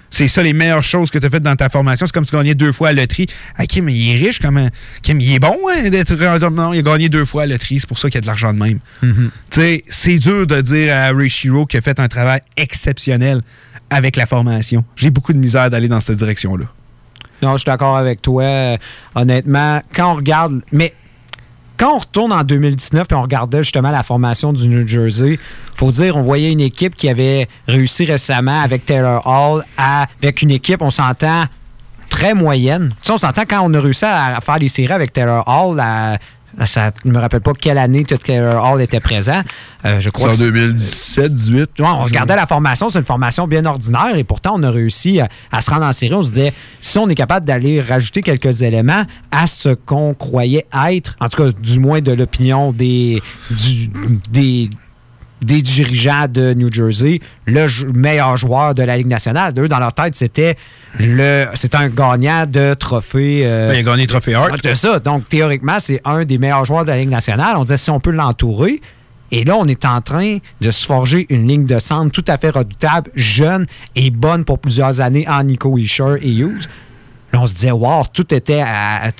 C'est 0.09 0.29
ça 0.29 0.41
les 0.41 0.53
meilleures 0.53 0.83
choses 0.85 1.11
que 1.11 1.19
tu 1.19 1.25
as 1.25 1.29
faites 1.29 1.43
dans 1.43 1.57
ta 1.57 1.67
formation. 1.67 2.05
C'est 2.05 2.13
comme 2.13 2.23
si 2.23 2.31
tu 2.31 2.37
gagnais 2.37 2.55
deux 2.55 2.71
fois 2.71 2.87
à 2.89 2.93
la 2.93 3.01
loterie. 3.01 3.25
Ah, 3.57 3.65
Kim, 3.65 3.89
il 3.89 4.11
est 4.11 4.25
riche 4.25 4.39
comme 4.39 4.55
un- 4.55 4.69
Kim, 5.01 5.19
il 5.19 5.33
est 5.33 5.39
bon 5.39 5.57
hein, 5.69 5.89
d'être. 5.89 6.13
Non, 6.49 6.71
il 6.71 6.79
a 6.79 6.81
gagné 6.81 7.09
deux 7.09 7.25
fois 7.25 7.43
à 7.43 7.45
la 7.45 7.55
loterie. 7.55 7.81
C'est 7.81 7.87
pour 7.89 7.97
ça 7.99 8.07
qu'il 8.09 8.15
y 8.15 8.19
a 8.19 8.21
de 8.21 8.27
l'argent 8.27 8.53
de 8.53 8.59
même. 8.59 8.79
Tu 9.01 9.11
sais, 9.49 9.83
c'est 9.89 10.17
dur 10.17 10.47
de 10.47 10.61
dire 10.61 10.95
à 10.95 11.09
Ray 11.11 11.27
Shiro 11.27 11.65
qu'il 11.65 11.77
a 11.79 11.81
fait 11.81 11.99
un 11.99 12.07
travail 12.07 12.39
exceptionnel 12.55 13.41
avec 13.89 14.15
la 14.15 14.25
formation. 14.25 14.85
J'ai 14.95 15.09
beaucoup 15.09 15.33
de 15.33 15.39
misère 15.39 15.69
d'aller 15.69 15.89
dans 15.89 15.99
cette 15.99 16.19
direction-là. 16.19 16.65
Non, 17.41 17.53
je 17.53 17.57
suis 17.57 17.65
d'accord 17.65 17.97
avec 17.97 18.21
toi. 18.21 18.43
Euh, 18.43 18.77
Honnêtement, 19.13 19.81
quand 19.93 20.13
on 20.13 20.15
regarde. 20.15 20.61
Mais 20.71 20.93
quand 21.77 21.95
on 21.95 21.97
retourne 21.99 22.31
en 22.33 22.43
2019 22.43 23.07
et 23.11 23.15
on 23.15 23.21
regardait 23.21 23.63
justement 23.63 23.91
la 23.91 24.03
formation 24.03 24.53
du 24.53 24.67
New 24.69 24.87
Jersey, 24.87 25.39
faut 25.75 25.91
dire, 25.91 26.15
on 26.15 26.21
voyait 26.23 26.51
une 26.51 26.61
équipe 26.61 26.95
qui 26.95 27.09
avait 27.09 27.47
réussi 27.67 28.05
récemment 28.05 28.61
avec 28.61 28.85
Taylor 28.85 29.25
Hall, 29.25 29.63
à- 29.77 30.05
avec 30.21 30.41
une 30.41 30.51
équipe, 30.51 30.81
on 30.81 30.89
s'entend, 30.91 31.45
très 32.09 32.33
moyenne. 32.33 32.89
Tu 33.01 33.07
sais, 33.07 33.11
on 33.13 33.17
s'entend 33.17 33.43
quand 33.47 33.61
on 33.63 33.73
a 33.73 33.79
réussi 33.81 34.05
à, 34.05 34.37
à 34.37 34.41
faire 34.41 34.57
les 34.59 34.69
séries 34.69 34.93
avec 34.93 35.11
Taylor 35.11 35.43
Hall, 35.47 35.79
à- 35.79 36.17
à- 36.57 36.65
ça 36.65 36.91
ne 37.03 37.11
me 37.11 37.19
rappelle 37.19 37.41
pas 37.41 37.53
quelle 37.53 37.77
année 37.77 38.03
Taylor 38.03 38.63
Hall 38.63 38.81
était 38.81 38.99
présent. 38.99 39.41
Euh, 39.85 39.99
je 39.99 40.09
crois 40.09 40.33
C'est 40.33 40.43
en 40.43 40.47
que 40.47 40.51
2017, 40.51 41.33
18. 41.33 41.59
Ouais, 41.79 41.85
on 41.87 42.03
regardait 42.03 42.35
la 42.35 42.47
formation, 42.47 42.89
c'est 42.89 42.99
une 42.99 43.05
formation 43.05 43.47
bien 43.47 43.65
ordinaire 43.65 44.15
et 44.15 44.23
pourtant 44.23 44.53
on 44.55 44.63
a 44.63 44.71
réussi 44.71 45.19
à, 45.19 45.27
à 45.51 45.61
se 45.61 45.69
rendre 45.69 45.85
en 45.85 45.93
série. 45.93 46.13
On 46.13 46.21
se 46.23 46.29
disait, 46.29 46.53
si 46.81 46.97
on 46.97 47.07
est 47.09 47.15
capable 47.15 47.45
d'aller 47.45 47.81
rajouter 47.81 48.21
quelques 48.21 48.61
éléments 48.61 49.03
à 49.31 49.47
ce 49.47 49.69
qu'on 49.69 50.13
croyait 50.13 50.65
être, 50.89 51.15
en 51.19 51.29
tout 51.29 51.43
cas 51.43 51.49
du 51.59 51.79
moins 51.79 52.01
de 52.01 52.11
l'opinion 52.11 52.71
des, 52.71 53.21
du- 53.51 53.89
des, 54.31 54.69
des 55.45 55.61
dirigeants 55.61 56.25
de 56.29 56.53
New 56.53 56.71
Jersey, 56.71 57.19
le 57.45 57.67
meilleur 57.93 58.35
joueur 58.37 58.73
de 58.73 58.83
la 58.83 58.97
Ligue 58.97 59.07
nationale. 59.07 59.53
Eux, 59.57 59.67
dans 59.67 59.79
leur 59.79 59.93
tête, 59.93 60.15
c'était 60.15 60.57
le 60.99 61.45
un 61.73 61.89
gagnant 61.89 62.45
de 62.45 62.73
trophée. 62.73 63.41
euh, 63.45 63.71
il 63.73 63.79
a 63.79 63.83
gagné 63.83 64.03
le 64.03 64.07
trophée 64.07 64.33
Hart. 64.33 64.57
C'est 64.63 64.75
ça. 64.75 64.99
Donc, 64.99 65.29
théoriquement, 65.29 65.77
c'est 65.79 66.01
un 66.05 66.25
des 66.25 66.37
meilleurs 66.37 66.65
joueurs 66.65 66.83
de 66.85 66.89
la 66.91 66.97
Ligue 66.97 67.09
nationale. 67.09 67.55
On 67.57 67.63
disait 67.63 67.77
si 67.77 67.89
on 67.89 67.99
peut 67.99 68.11
l'entourer. 68.11 68.81
Et 69.31 69.43
là, 69.43 69.55
on 69.57 69.65
est 69.67 69.85
en 69.85 70.01
train 70.01 70.37
de 70.61 70.71
se 70.71 70.85
forger 70.85 71.25
une 71.29 71.47
ligne 71.47 71.65
de 71.65 71.79
centre 71.79 72.11
tout 72.11 72.23
à 72.27 72.37
fait 72.37 72.51
redoutable, 72.51 73.11
jeune 73.15 73.65
et 73.95 74.09
bonne 74.11 74.45
pour 74.45 74.59
plusieurs 74.59 75.01
années 75.01 75.27
en 75.27 75.43
Nico 75.43 75.77
Isher 75.77 76.15
et 76.21 76.31
Hughes. 76.31 76.67
Là, 77.33 77.41
on 77.41 77.47
se 77.47 77.53
disait, 77.55 77.71
wow, 77.71 78.03
tout 78.13 78.33
était 78.33 78.61
à. 78.61 79.07
à- 79.07 79.11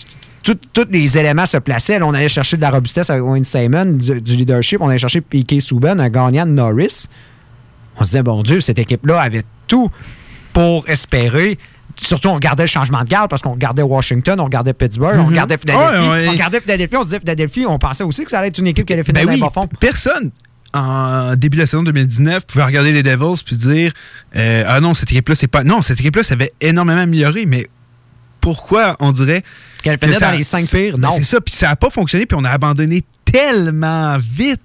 tous 0.54 0.88
les 0.92 1.18
éléments 1.18 1.46
se 1.46 1.58
plaçaient. 1.58 1.98
Là, 2.00 2.06
on 2.08 2.14
allait 2.14 2.28
chercher 2.28 2.58
de 2.58 2.62
la 2.62 2.70
robustesse 2.70 3.10
avec 3.10 3.24
Wayne 3.24 3.44
Simon, 3.44 3.86
du, 3.86 4.22
du 4.22 4.36
leadership. 4.36 4.80
On 4.82 4.90
allait 4.90 4.98
chercher 5.00 5.22
Piquet 5.22 5.60
Souben, 5.60 6.00
un 6.00 6.10
gagnant 6.10 6.46
de 6.46 6.52
Norris. 6.52 7.08
On 7.98 8.04
se 8.04 8.10
disait, 8.12 8.24
bon 8.24 8.44
Dieu, 8.44 8.60
cette 8.60 8.78
équipe-là 8.80 9.22
avait 9.22 9.44
tout 9.68 9.90
pour 10.54 10.88
espérer. 10.90 11.58
Surtout, 12.02 12.28
on 12.28 12.34
regardait 12.36 12.64
le 12.64 12.68
changement 12.68 13.04
de 13.04 13.08
garde 13.08 13.30
parce 13.30 13.42
qu'on 13.42 13.54
regardait 13.54 13.82
Washington, 13.82 14.40
on 14.40 14.44
regardait 14.46 14.74
Pittsburgh, 14.74 15.16
on 15.18 15.24
Mhm. 15.24 15.30
regardait 15.30 15.58
Philadelphie. 15.58 16.00
Ouais, 16.00 16.10
ouais. 16.10 16.28
On 16.28 16.32
regardait 16.32 16.60
Philadelphie, 16.62 16.96
on 16.98 17.02
se 17.02 17.06
disait 17.06 17.20
Philadelphie, 17.20 17.66
on 17.66 17.78
pensait 17.80 18.04
aussi 18.04 18.26
que 18.26 18.30
ça 18.32 18.40
allait 18.40 18.50
être 18.50 18.58
une 18.58 18.68
équipe 18.68 18.86
qui 18.86 18.94
allait 18.94 19.04
finir 19.06 19.26
Ben 19.26 19.34
oui, 19.34 19.40
bas 19.40 19.50
fonds. 19.54 19.68
personne 19.80 20.32
en 20.74 21.36
début 21.38 21.56
de 21.56 21.62
la 21.62 21.68
saison 21.68 21.84
2019 21.84 22.46
pouvait 22.48 22.66
regarder 22.66 22.92
les 22.92 23.02
Devils 23.02 23.42
puis 23.46 23.56
dire 23.56 23.94
euh, 24.36 24.66
ah 24.68 24.82
non 24.82 24.94
cette 24.94 25.10
équipe 25.10 25.30
là 25.30 25.36
c'est 25.36 25.48
pas 25.48 25.64
non 25.64 25.82
cette 25.82 26.02
équipe 26.02 26.18
là 26.18 26.24
ça 26.24 26.34
avait 26.34 26.52
énormément 26.60 27.00
amélioré 27.00 27.46
mais 27.46 27.66
pourquoi 28.42 28.98
on 29.00 29.14
dirait 29.14 29.42
qu'elle 29.98 30.14
ça- 30.16 30.32
dans 30.32 30.38
les 30.38 30.44
cinq 30.44 30.68
pires? 30.70 30.98
ben, 30.98 31.08
Non. 31.10 31.16
c'est 31.16 31.24
ça 31.24 31.40
puis 31.42 31.54
ça 31.54 31.70
a 31.72 31.76
pas 31.76 31.90
fonctionné 31.90 32.26
puis 32.26 32.38
on 32.40 32.44
a 32.44 32.50
abandonné 32.50 33.04
tellement 33.24 34.18
vite 34.18 34.62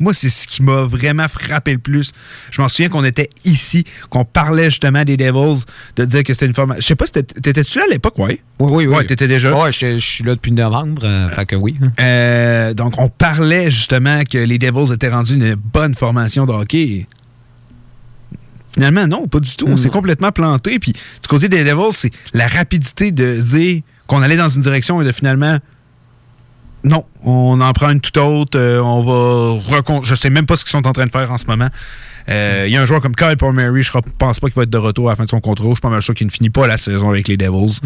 moi 0.00 0.12
c'est 0.14 0.28
ce 0.30 0.46
qui 0.46 0.62
m'a 0.62 0.82
vraiment 0.82 1.28
frappé 1.28 1.72
le 1.72 1.78
plus 1.78 2.10
je 2.50 2.60
m'en 2.60 2.68
souviens 2.68 2.88
qu'on 2.88 3.04
était 3.04 3.28
ici 3.44 3.84
qu'on 4.10 4.24
parlait 4.24 4.70
justement 4.70 5.04
des 5.04 5.16
Devils 5.16 5.64
de 5.96 6.04
dire 6.04 6.24
que 6.24 6.32
c'était 6.32 6.46
une 6.46 6.54
formation 6.54 6.80
je 6.80 6.86
sais 6.86 6.96
pas 6.96 7.06
si 7.06 7.12
t'étais- 7.12 7.40
t'étais-tu 7.40 7.78
là 7.78 7.84
à 7.88 7.92
l'époque 7.92 8.18
ouais? 8.18 8.40
Oui, 8.60 8.70
oui, 8.72 8.86
oui. 8.86 8.96
ouais 8.96 9.04
t'étais 9.06 9.28
déjà 9.28 9.54
Ouais, 9.56 9.70
je, 9.72 9.98
je 9.98 10.04
suis 10.04 10.24
là 10.24 10.34
depuis 10.34 10.50
novembre, 10.52 11.02
euh, 11.04 11.28
fait 11.28 11.46
que 11.46 11.54
oui. 11.56 11.76
euh, 12.00 12.74
donc, 12.74 12.98
on 12.98 13.08
parlait 13.08 13.70
justement 13.70 14.22
que 14.24 14.38
les 14.38 14.58
Devils 14.58 14.92
étaient 14.92 15.08
rendus 15.10 15.34
une 15.34 15.54
bonne 15.54 15.94
formation 15.94 16.44
de 16.46 16.52
hockey. 16.52 17.06
Finalement, 18.78 19.06
non, 19.08 19.26
pas 19.26 19.40
du 19.40 19.56
tout. 19.56 19.66
On 19.68 19.76
s'est 19.76 19.88
complètement 19.90 20.30
planté. 20.30 20.78
Puis, 20.78 20.92
du 20.92 21.28
côté 21.28 21.48
des 21.48 21.64
Devils, 21.64 21.92
c'est 21.92 22.12
la 22.32 22.46
rapidité 22.46 23.10
de 23.10 23.34
dire 23.40 23.82
qu'on 24.06 24.22
allait 24.22 24.36
dans 24.36 24.48
une 24.48 24.62
direction 24.62 25.02
et 25.02 25.04
de 25.04 25.10
finalement. 25.10 25.58
Non, 26.84 27.04
on 27.24 27.60
en 27.60 27.72
prend 27.72 27.90
une 27.90 28.00
toute 28.00 28.16
autre. 28.18 28.56
euh, 28.56 28.80
on 28.80 29.02
va 29.02 29.60
recon- 29.76 30.04
Je 30.04 30.14
sais 30.14 30.30
même 30.30 30.46
pas 30.46 30.54
ce 30.54 30.64
qu'ils 30.64 30.70
sont 30.70 30.86
en 30.86 30.92
train 30.92 31.06
de 31.06 31.10
faire 31.10 31.30
en 31.32 31.36
ce 31.36 31.46
moment. 31.46 31.68
Euh, 32.28 32.64
Il 32.68 32.72
y 32.72 32.76
a 32.76 32.80
un 32.80 32.84
joueur 32.84 33.00
comme 33.00 33.16
Kyle 33.16 33.36
Palmieri, 33.36 33.82
je 33.82 33.90
pense 34.16 34.38
pas 34.38 34.46
qu'il 34.46 34.54
va 34.54 34.62
être 34.62 34.70
de 34.70 34.78
retour 34.78 35.08
à 35.08 35.12
la 35.12 35.16
fin 35.16 35.24
de 35.24 35.28
son 35.28 35.40
contrat. 35.40 35.64
Je 35.70 35.72
suis 35.72 35.80
pas 35.80 35.88
mal 35.90 36.02
sûr 36.02 36.14
qu'il 36.14 36.26
ne 36.28 36.32
finit 36.32 36.50
pas 36.50 36.66
la 36.68 36.76
saison 36.76 37.10
avec 37.10 37.26
les 37.26 37.36
Devils. 37.36 37.80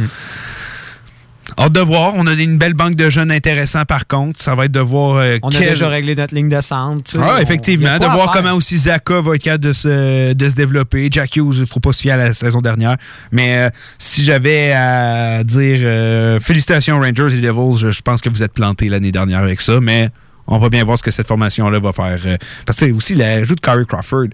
Hâte 1.59 1.73
de 1.73 1.81
voir. 1.81 2.13
On 2.17 2.27
a 2.27 2.33
une 2.33 2.59
belle 2.59 2.75
banque 2.75 2.95
de 2.95 3.09
jeunes 3.11 3.31
intéressants 3.31 3.85
par 3.85 4.07
contre. 4.07 4.41
Ça 4.43 4.55
va 4.55 4.65
être 4.67 4.73
de 4.73 4.81
voir. 4.81 5.17
euh, 5.17 5.39
On 5.43 5.49
a 5.51 5.59
déjà 5.59 5.89
réglé 5.89 6.15
notre 6.15 6.35
ligne 6.35 6.49
de 6.49 6.61
centre. 6.61 7.17
Ah, 7.21 7.41
effectivement. 7.43 7.99
De 7.99 8.05
voir 8.05 8.31
comment 8.33 8.53
aussi 8.55 8.79
Zaka 8.79 9.21
va 9.21 9.35
être 9.37 9.43
capable 9.43 9.65
de 9.65 9.73
se, 9.73 10.33
de 10.33 10.49
se 10.49 10.55
développer. 10.55 11.09
Jack 11.11 11.37
Hughes, 11.37 11.55
il 11.57 11.61
ne 11.61 11.67
faut 11.67 11.81
pas 11.81 11.93
se 11.93 12.03
fier 12.03 12.13
à 12.13 12.17
la 12.17 12.33
saison 12.33 12.61
dernière. 12.61 12.97
Mais 13.31 13.57
euh, 13.59 13.71
si 13.99 14.25
j'avais 14.25 14.73
à 14.73 15.45
dire 15.45 15.79
euh, 15.83 16.41
félicitations 16.41 16.99
Rangers 17.01 17.35
et 17.37 17.41
Devils, 17.41 17.77
je, 17.79 17.91
je 17.91 18.03
pense 18.03 18.21
que 18.21 18.29
vous 18.29 18.43
êtes 18.43 18.53
plantés 18.55 18.89
l'année 18.89 19.13
dernière 19.13 19.41
avec 19.41 19.61
ça. 19.61 19.81
Mais 19.81 20.09
on 20.49 20.59
va 20.59 20.69
bien 20.69 20.85
voir 20.85 20.99
ce 20.99 21.03
que 21.03 21.11
cette 21.13 21.29
formation-là 21.29 21.79
va 21.79 21.93
faire. 21.93 22.19
euh, 22.27 22.37
parce 22.67 22.79
que 22.81 22.93
aussi, 22.93 23.15
l'ajout 23.15 23.55
de 23.55 23.61
Corey 23.61 23.85
Crawford, 23.87 24.27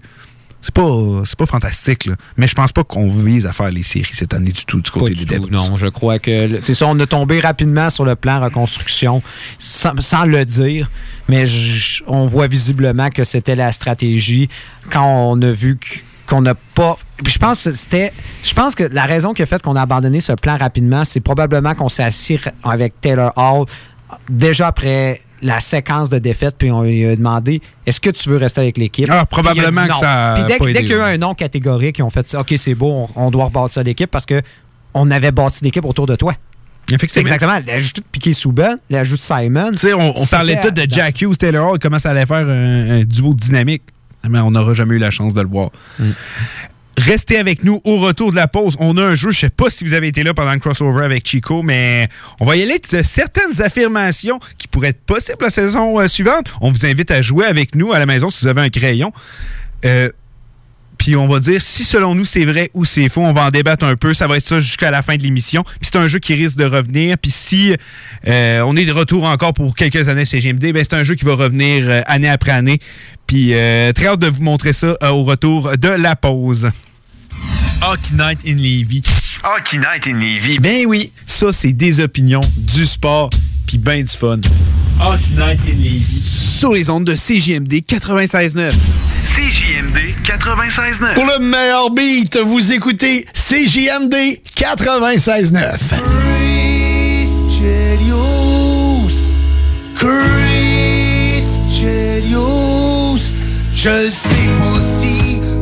c'est 0.61 0.73
pas, 0.73 1.21
c'est 1.25 1.37
pas 1.37 1.45
fantastique, 1.45 2.05
là. 2.05 2.15
mais 2.37 2.47
je 2.47 2.53
pense 2.55 2.71
pas 2.73 2.83
qu'on 2.83 3.09
vise 3.09 3.45
à 3.45 3.53
faire 3.53 3.71
les 3.71 3.83
séries 3.83 4.11
cette 4.13 4.33
année 4.33 4.51
du 4.51 4.65
tout 4.65 4.81
du 4.81 4.91
côté 4.91 5.13
des 5.13 5.25
Devils. 5.25 5.51
Non, 5.51 5.77
je 5.77 5.87
crois 5.87 6.19
que 6.19 6.59
c'est 6.63 6.73
ça, 6.73 6.85
on 6.87 6.99
a 6.99 7.05
tombé 7.07 7.39
rapidement 7.39 7.89
sur 7.89 8.03
le 8.05 8.15
plan 8.15 8.41
reconstruction 8.41 9.21
sans, 9.57 9.99
sans 10.01 10.25
le 10.25 10.43
dire, 10.45 10.89
mais 11.29 11.45
je- 11.45 12.03
on 12.07 12.25
voit 12.27 12.47
visiblement 12.47 13.09
que 13.09 13.23
c'était 13.23 13.55
la 13.55 13.71
stratégie 13.71 14.49
quand 14.91 15.05
on 15.05 15.41
a 15.41 15.51
vu 15.51 15.77
qu'on 16.27 16.41
n'a 16.41 16.55
pas. 16.55 16.97
Puis 17.23 17.33
je 17.33 17.39
pense 17.39 17.63
que 17.63 17.73
c'était. 17.73 18.11
Je 18.43 18.53
pense 18.53 18.75
que 18.75 18.83
la 18.83 19.05
raison 19.05 19.33
qui 19.33 19.41
a 19.41 19.45
fait 19.45 19.61
qu'on 19.61 19.75
a 19.75 19.81
abandonné 19.81 20.19
ce 20.19 20.33
plan 20.33 20.57
rapidement, 20.57 21.03
c'est 21.05 21.21
probablement 21.21 21.73
qu'on 21.73 21.89
s'est 21.89 22.03
assis 22.03 22.37
avec 22.63 22.99
Taylor 23.01 23.31
Hall 23.35 23.65
déjà 24.29 24.67
après 24.67 25.21
la 25.41 25.59
séquence 25.59 26.09
de 26.09 26.19
défaites, 26.19 26.55
puis 26.57 26.71
on 26.71 26.83
lui 26.83 27.05
a 27.05 27.15
demandé 27.15 27.61
est-ce 27.85 27.99
que 27.99 28.09
tu 28.09 28.29
veux 28.29 28.37
rester 28.37 28.61
avec 28.61 28.77
l'équipe? 28.77 29.09
Ah, 29.11 29.25
probablement 29.25 29.83
que 29.83 29.87
non. 29.87 29.99
ça 29.99 30.33
a 30.33 30.35
Puis 30.35 30.73
dès, 30.73 30.83
qu'il 30.83 30.91
y 30.91 30.93
a 30.93 31.11
eu 31.11 31.15
un 31.15 31.17
nom 31.17 31.33
catégorique, 31.33 31.99
ils 31.99 32.03
ont 32.03 32.09
fait 32.09 32.35
OK, 32.35 32.53
c'est 32.57 32.75
beau, 32.75 33.07
on, 33.15 33.27
on 33.27 33.31
doit 33.31 33.45
rebâtir 33.45 33.83
l'équipe 33.83 34.09
parce 34.09 34.25
que 34.25 34.41
on 34.93 35.11
avait 35.11 35.31
bâti 35.31 35.63
l'équipe 35.63 35.85
autour 35.85 36.05
de 36.05 36.15
toi. 36.15 36.33
C'est 36.89 37.17
exactement. 37.17 37.59
L'ajout 37.65 37.93
de 37.97 38.01
Piquet 38.11 38.33
Souben, 38.33 38.77
l'ajout 38.89 39.15
de 39.15 39.21
Simon. 39.21 39.71
Tu 39.73 39.77
sais, 39.79 39.93
on, 39.93 40.17
on 40.17 40.25
parlait 40.25 40.59
tout 40.59 40.71
de 40.71 40.85
Jack 40.89 41.21
Hughes, 41.21 41.37
Taylor 41.37 41.71
Hall, 41.71 41.79
comment 41.79 41.99
ça 41.99 42.11
allait 42.11 42.25
faire 42.25 42.47
un, 42.47 42.99
un 42.99 43.03
duo 43.03 43.33
dynamique. 43.33 43.83
Mais 44.27 44.39
on 44.39 44.51
n'aura 44.51 44.73
jamais 44.73 44.95
eu 44.95 44.99
la 44.99 45.11
chance 45.11 45.33
de 45.33 45.41
le 45.41 45.47
voir. 45.47 45.69
Restez 46.99 47.37
avec 47.37 47.63
nous 47.63 47.79
au 47.85 47.95
retour 47.95 48.31
de 48.31 48.35
la 48.35 48.49
pause. 48.49 48.75
On 48.77 48.97
a 48.97 49.03
un 49.03 49.15
jeu, 49.15 49.29
je 49.31 49.39
sais 49.39 49.49
pas 49.49 49.69
si 49.69 49.85
vous 49.85 49.93
avez 49.93 50.09
été 50.09 50.21
là 50.21 50.33
pendant 50.33 50.51
le 50.51 50.59
crossover 50.59 51.05
avec 51.05 51.25
Chico, 51.25 51.63
mais 51.63 52.09
on 52.41 52.45
va 52.45 52.57
y 52.57 52.61
aller 52.61 52.77
de 52.77 53.01
certaines 53.03 53.61
affirmations 53.61 54.37
qui 54.57 54.67
pourraient 54.67 54.89
être 54.89 55.05
possibles 55.05 55.37
la 55.39 55.49
saison 55.49 55.97
euh, 55.97 56.09
suivante. 56.09 56.47
On 56.59 56.71
vous 56.71 56.85
invite 56.85 57.09
à 57.11 57.21
jouer 57.21 57.45
avec 57.45 57.73
nous 57.73 57.93
à 57.93 57.99
la 57.99 58.05
maison 58.05 58.27
si 58.27 58.43
vous 58.43 58.49
avez 58.49 58.59
un 58.59 58.69
crayon. 58.69 59.13
Euh, 59.85 60.09
puis 60.97 61.15
on 61.15 61.29
va 61.29 61.39
dire 61.39 61.61
si 61.61 61.85
selon 61.85 62.15
nous 62.15 62.25
c'est 62.25 62.43
vrai 62.43 62.69
ou 62.73 62.83
c'est 62.83 63.07
faux. 63.07 63.21
On 63.21 63.31
va 63.31 63.45
en 63.45 63.49
débattre 63.49 63.85
un 63.85 63.95
peu. 63.95 64.13
Ça 64.13 64.27
va 64.27 64.35
être 64.35 64.43
ça 64.43 64.59
jusqu'à 64.59 64.91
la 64.91 65.01
fin 65.01 65.15
de 65.15 65.23
l'émission. 65.23 65.63
Puis 65.63 65.89
c'est 65.93 65.97
un 65.97 66.07
jeu 66.07 66.19
qui 66.19 66.33
risque 66.33 66.57
de 66.57 66.65
revenir. 66.65 67.17
Puis 67.17 67.31
si 67.31 67.73
euh, 68.27 68.61
on 68.65 68.75
est 68.75 68.85
de 68.85 68.91
retour 68.91 69.23
encore 69.23 69.53
pour 69.53 69.73
quelques 69.73 70.09
années 70.09 70.25
chez 70.25 70.41
GMD, 70.41 70.73
ben 70.73 70.83
c'est 70.83 70.95
un 70.95 71.03
jeu 71.03 71.15
qui 71.15 71.23
va 71.23 71.35
revenir 71.35 72.03
année 72.07 72.27
après 72.27 72.51
année. 72.51 72.79
Puis 73.25 73.51
très 73.95 74.07
hâte 74.07 74.19
de 74.19 74.27
vous 74.27 74.43
montrer 74.43 74.73
ça 74.73 74.97
au 75.13 75.23
retour 75.23 75.77
de 75.77 75.87
la 75.87 76.17
pause. 76.17 76.69
Hockey 77.81 78.13
Night 78.15 78.39
in 78.45 78.57
Levy. 78.57 79.01
Hockey 79.41 79.77
Night 79.77 80.05
in 80.05 80.19
Levy. 80.19 80.59
Ben 80.59 80.85
oui, 80.85 81.11
ça 81.25 81.53
c'est 81.53 81.71
des 81.71 82.01
opinions, 82.01 82.41
du 82.57 82.85
sport, 82.85 83.29
puis 83.65 83.77
ben 83.77 84.03
du 84.03 84.09
fun. 84.09 84.39
Hockey 84.99 85.33
Night 85.35 85.59
in 85.65 85.77
Levy. 85.77 86.19
Sur 86.19 86.73
les 86.73 86.89
ondes 86.89 87.05
de 87.05 87.15
CJMD 87.15 87.73
96.9. 87.87 88.71
CJMD 89.33 89.97
96.9. 90.25 91.13
Pour 91.13 91.25
le 91.25 91.39
meilleur 91.39 91.89
beat, 91.91 92.37
vous 92.37 92.73
écoutez 92.73 93.25
CJMD 93.33 94.39
96.9. 94.57 95.77
Chris 95.89 97.29
Chelios, 97.49 99.07
Chris 99.95 101.43
Chelios. 101.69 103.19
Je 103.73 103.89
le 103.89 104.11
sais 104.11 104.38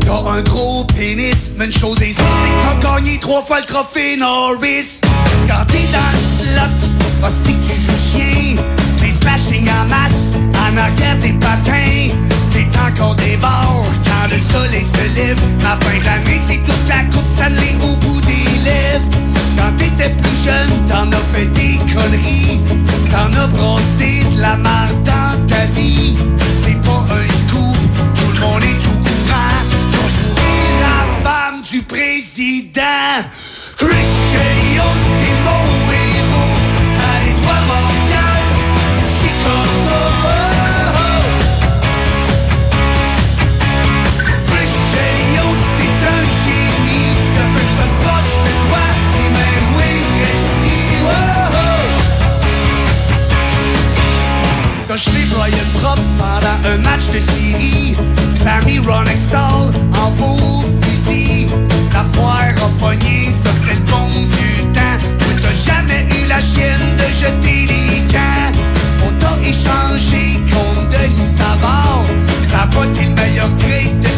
t'as 0.08 0.32
un 0.32 0.42
gros 0.42 0.86
pénis, 0.86 1.52
mais 1.58 1.66
une 1.66 1.74
chose 1.74 1.98
est 2.02 2.14
sûre, 2.14 2.24
c'est 2.44 2.54
que 2.54 2.82
t'as 2.82 2.96
gagné 2.96 3.20
trois 3.20 3.44
fois 3.44 3.60
le 3.60 3.66
trophée 3.66 4.16
Norris. 4.18 5.00
Quand 5.48 5.66
t'es 5.68 5.86
dans 5.92 6.12
le 6.16 6.24
slot, 6.38 7.28
hostie 7.28 7.54
que 7.54 7.66
tu 7.66 7.76
joues 7.82 8.02
chien, 8.12 8.64
t'es 9.02 9.14
slashing 9.22 9.68
en 9.70 9.86
masse, 9.90 10.38
en 10.54 10.78
arrière 10.78 11.18
des 11.18 11.34
patins, 11.34 12.16
t'es 12.54 12.68
encore 12.88 13.16
des 13.16 13.36
bords 13.38 13.86
quand 14.06 14.28
le 14.32 14.40
soleil 14.54 14.86
se 14.86 15.16
lève. 15.16 15.40
La 15.62 15.78
fin 15.86 16.00
de 16.00 16.06
l'année, 16.06 16.42
c'est 16.48 16.64
toute 16.64 16.88
la 16.88 17.04
coupe 17.12 17.30
Stanley 17.36 17.76
au 17.84 17.96
bout 17.98 18.22
des 18.22 18.60
lèvres. 18.64 19.10
Quand 19.58 19.76
t'étais 19.78 20.10
plus 20.10 20.38
jeune, 20.46 20.88
t'en 20.88 21.12
as 21.12 21.24
fait 21.34 21.48
des 21.48 21.78
conneries. 21.94 22.62
T'en 23.12 23.34
as 23.42 23.48
brossé 23.48 24.24
de 24.36 24.42
la 24.42 24.56
marde 24.56 25.04
dans 25.04 25.48
ta 25.48 25.66
vie. 25.76 26.16
C'est 26.64 26.82
pas 26.82 27.06
un 27.12 27.47
président. 31.98 33.26
Chris 33.76 34.10
Chelios, 34.30 35.00
t'es 35.20 35.38
mon 35.46 35.66
héros. 35.92 36.58
Allez, 37.10 37.36
toi, 37.42 37.58
Chicago. 39.18 40.02
Chris 44.48 44.74
Chelios, 44.92 45.64
t'es 45.78 45.94
un. 46.06 46.22
Y'a 47.36 47.48
personne 47.56 47.96
de 48.46 48.54
toi, 48.64 48.86
même. 49.34 49.68
Oh, 51.04 51.10
oh. 51.54 51.78
T'as 54.88 54.98
jeté 54.98 55.24
Brian 55.32 55.70
Prop 55.80 56.00
pendant 56.20 56.60
un 56.72 56.78
match 56.78 57.06
de 57.08 57.20
série. 57.20 57.96
Sammy 58.36 58.78
Ronextall 58.80 59.72
en 59.96 60.12
beau 60.12 60.64
foire 62.04 62.56
a 62.64 62.70
pogné, 62.80 63.32
ça 63.44 63.50
c'était 63.60 63.76
le 63.76 63.86
bon 63.92 64.10
vieux 64.14 64.64
temps. 64.74 65.00
Toi 65.20 65.28
t'as 65.42 65.72
jamais 65.72 66.06
eu 66.16 66.28
la 66.28 66.40
chienne 66.40 66.96
de 66.98 67.08
jeter 67.14 67.66
les 67.68 68.02
camps. 68.12 68.52
On 69.06 69.12
t'a 69.20 69.34
échangé 69.42 70.40
contre 70.52 70.88
Denis 70.90 71.32
Savard. 71.38 72.06
T'as 72.52 72.68
pas 72.68 72.86
été 72.86 73.10
le 73.10 73.16
meilleur 73.16 73.50
trade 73.58 74.00
de 74.00 74.17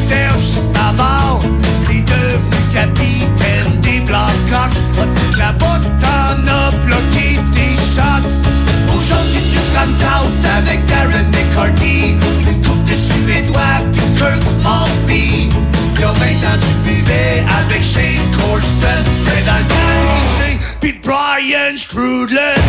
Strudlin 21.79 22.68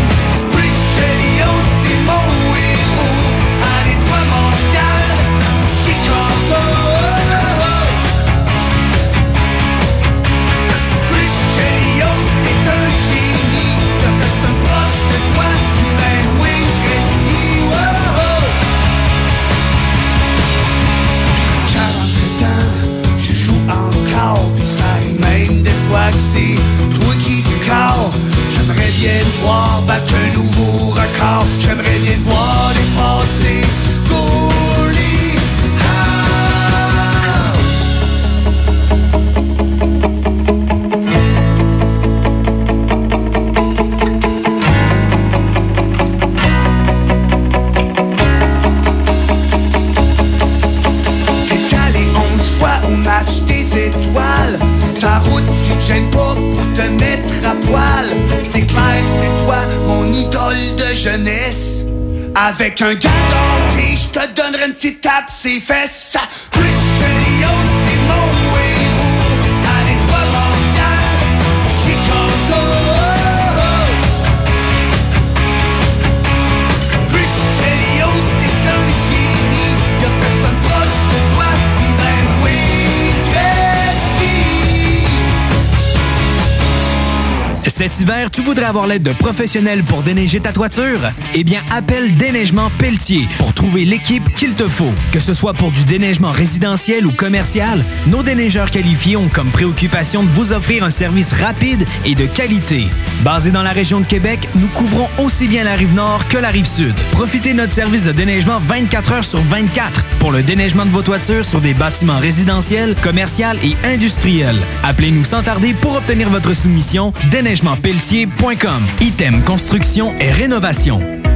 Tu 88.33 88.41
voudrais 88.41 88.65
avoir 88.65 88.87
l'aide 88.87 89.03
de 89.03 89.13
professionnels 89.13 89.85
pour 89.85 90.03
déneiger 90.03 90.41
ta 90.41 90.53
toiture? 90.53 91.01
Eh 91.35 91.45
bien, 91.45 91.63
appelle 91.71 92.15
Déneigement 92.15 92.71
Pelletier 92.79 93.29
pour 93.39 93.53
trouver 93.53 93.85
l'équipe 93.85 94.35
qu'il 94.35 94.55
te 94.55 94.67
faut. 94.67 94.93
Que 95.13 95.21
ce 95.21 95.35
soit 95.35 95.53
pour 95.53 95.71
du 95.71 95.85
déneigement 95.85 96.31
résidentiel 96.31 97.07
ou 97.07 97.13
commercial, 97.13 97.85
nos 98.07 98.23
déneigeurs 98.23 98.71
qualifiés 98.71 99.17
ont 99.17 99.29
comme 99.29 99.51
préoccupation 99.51 100.23
de 100.23 100.31
vous 100.31 100.53
offrir 100.53 100.83
un 100.83 100.91
service 100.91 101.35
rapide 101.35 101.85
et 102.07 102.15
de 102.15 102.25
qualité. 102.25 102.87
Basé 103.25 103.51
dans 103.51 103.63
la 103.63 103.73
région 103.73 104.01
de 104.01 104.07
Québec, 104.07 104.49
nous 104.55 104.69
couvrons 104.69 105.09
aussi 105.19 105.47
bien 105.49 105.65
la 105.65 105.75
rive 105.75 105.95
nord 105.95 106.27
que 106.29 106.39
la 106.39 106.49
rive 106.49 106.67
sud. 106.67 106.95
Profitez 107.13 107.53
de 107.53 107.59
notre 107.59 107.73
service 107.73 108.05
de 108.05 108.13
déneigement 108.13 108.59
24 108.59 109.13
heures 109.13 109.25
sur 109.25 109.41
24 109.41 110.05
pour 110.19 110.33
le 110.33 110.43
déneigement 110.43 110.85
de 110.85 110.91
vos 110.91 111.03
toitures 111.03 111.45
sur 111.45 111.61
des 111.61 111.75
bâtiments 111.75 112.19
résidentiels, 112.19 112.95
commerciaux 113.03 113.31
et 113.63 113.77
industriels. 113.87 114.59
Appelez-nous 114.83 115.25
sans 115.25 115.43
tarder 115.43 115.75
pour 115.75 115.97
obtenir 115.97 116.29
votre 116.31 116.55
soumission 116.55 117.13
déneigementpelletier.com. 117.31 118.87
Item 119.01 119.43
Construction 119.45 120.15
et 120.19 120.31
Rénovation. 120.31 121.20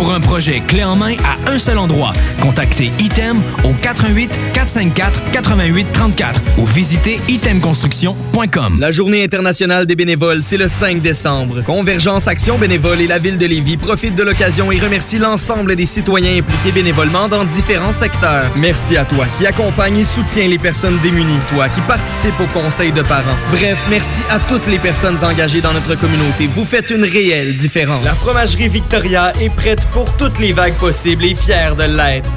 Pour 0.00 0.14
un 0.14 0.20
projet 0.20 0.62
clé 0.66 0.82
en 0.82 0.96
main 0.96 1.14
à 1.24 1.50
un 1.50 1.58
seul 1.58 1.76
endroit, 1.76 2.14
contactez 2.40 2.90
Item 2.98 3.42
au 3.64 3.74
88 3.74 4.30
454 4.54 5.30
88 5.30 5.92
34 5.92 6.40
ou 6.56 6.64
visitez 6.64 7.20
itemconstruction.com. 7.28 8.78
La 8.80 8.92
journée 8.92 9.22
internationale 9.22 9.84
des 9.84 9.96
bénévoles, 9.96 10.42
c'est 10.42 10.56
le 10.56 10.68
5 10.68 11.02
décembre. 11.02 11.62
Convergence 11.64 12.28
Action 12.28 12.56
Bénévole 12.56 13.02
et 13.02 13.06
la 13.06 13.18
ville 13.18 13.36
de 13.36 13.44
Lévis 13.44 13.76
profitent 13.76 14.14
de 14.14 14.22
l'occasion 14.22 14.72
et 14.72 14.78
remercient 14.78 15.18
l'ensemble 15.18 15.76
des 15.76 15.84
citoyens 15.84 16.38
impliqués 16.38 16.72
bénévolement 16.72 17.28
dans 17.28 17.44
différents 17.44 17.92
secteurs. 17.92 18.50
Merci 18.56 18.96
à 18.96 19.04
toi 19.04 19.26
qui 19.36 19.46
accompagne 19.46 19.98
et 19.98 20.06
soutient 20.06 20.48
les 20.48 20.58
personnes 20.58 20.98
démunies, 21.02 21.40
toi 21.50 21.68
qui 21.68 21.82
participe 21.82 22.40
au 22.40 22.46
conseil 22.46 22.92
de 22.92 23.02
parents. 23.02 23.36
Bref, 23.50 23.84
merci 23.90 24.22
à 24.30 24.38
toutes 24.38 24.66
les 24.66 24.78
personnes 24.78 25.22
engagées 25.22 25.60
dans 25.60 25.74
notre 25.74 25.94
communauté. 25.94 26.46
Vous 26.46 26.64
faites 26.64 26.88
une 26.88 27.04
réelle 27.04 27.54
différence. 27.54 28.02
La 28.02 28.14
fromagerie 28.14 28.68
Victoria 28.68 29.34
est 29.42 29.54
prête 29.54 29.89
pour 29.92 30.10
toutes 30.16 30.38
les 30.38 30.52
vagues 30.52 30.74
possibles 30.74 31.24
et 31.24 31.34
fière 31.34 31.76
de 31.76 31.84
l'être. 31.84 32.28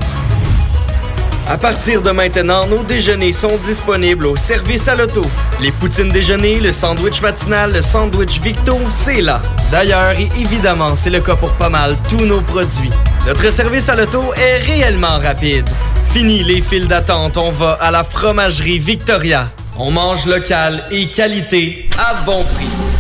À 1.50 1.58
partir 1.58 2.02
de 2.02 2.12
maintenant, 2.12 2.66
nos 2.68 2.84
déjeuners 2.84 3.34
sont 3.34 3.58
disponibles 3.66 4.26
au 4.28 4.36
service 4.36 4.88
à 4.88 4.96
l'auto. 4.96 5.22
Les 5.62 5.72
poutines 5.72 6.10
déjeuner, 6.10 6.60
le 6.60 6.72
sandwich 6.72 7.22
matinal, 7.22 7.74
le 7.74 7.82
sandwich 7.82 8.40
Victo, 8.40 8.78
c'est 8.90 9.22
là. 9.22 9.42
D'ailleurs, 9.70 10.18
et 10.18 10.30
évidemment, 10.40 10.96
c'est 10.96 11.10
le 11.10 11.20
cas 11.20 11.36
pour 11.36 11.52
pas 11.54 11.70
mal 11.70 11.96
tous 12.10 12.26
nos 12.26 12.42
produits. 12.42 12.90
Notre 13.28 13.52
service 13.52 13.90
à 13.90 13.96
l'auto 13.96 14.22
est 14.36 14.58
réellement 14.60 15.20
rapide. 15.20 15.70
Fini 16.12 16.44
les 16.44 16.62
files 16.62 16.88
d'attente, 16.88 17.38
on 17.38 17.52
va 17.52 17.74
à 17.74 17.92
la 17.92 18.04
fromagerie 18.04 18.80
Victoria. 18.80 19.50
On 19.78 19.92
mange 19.92 20.26
local 20.26 20.86
et 20.92 21.10
qualité 21.10 21.90
à 21.98 22.24
bon 22.26 22.44
prix. 22.44 22.93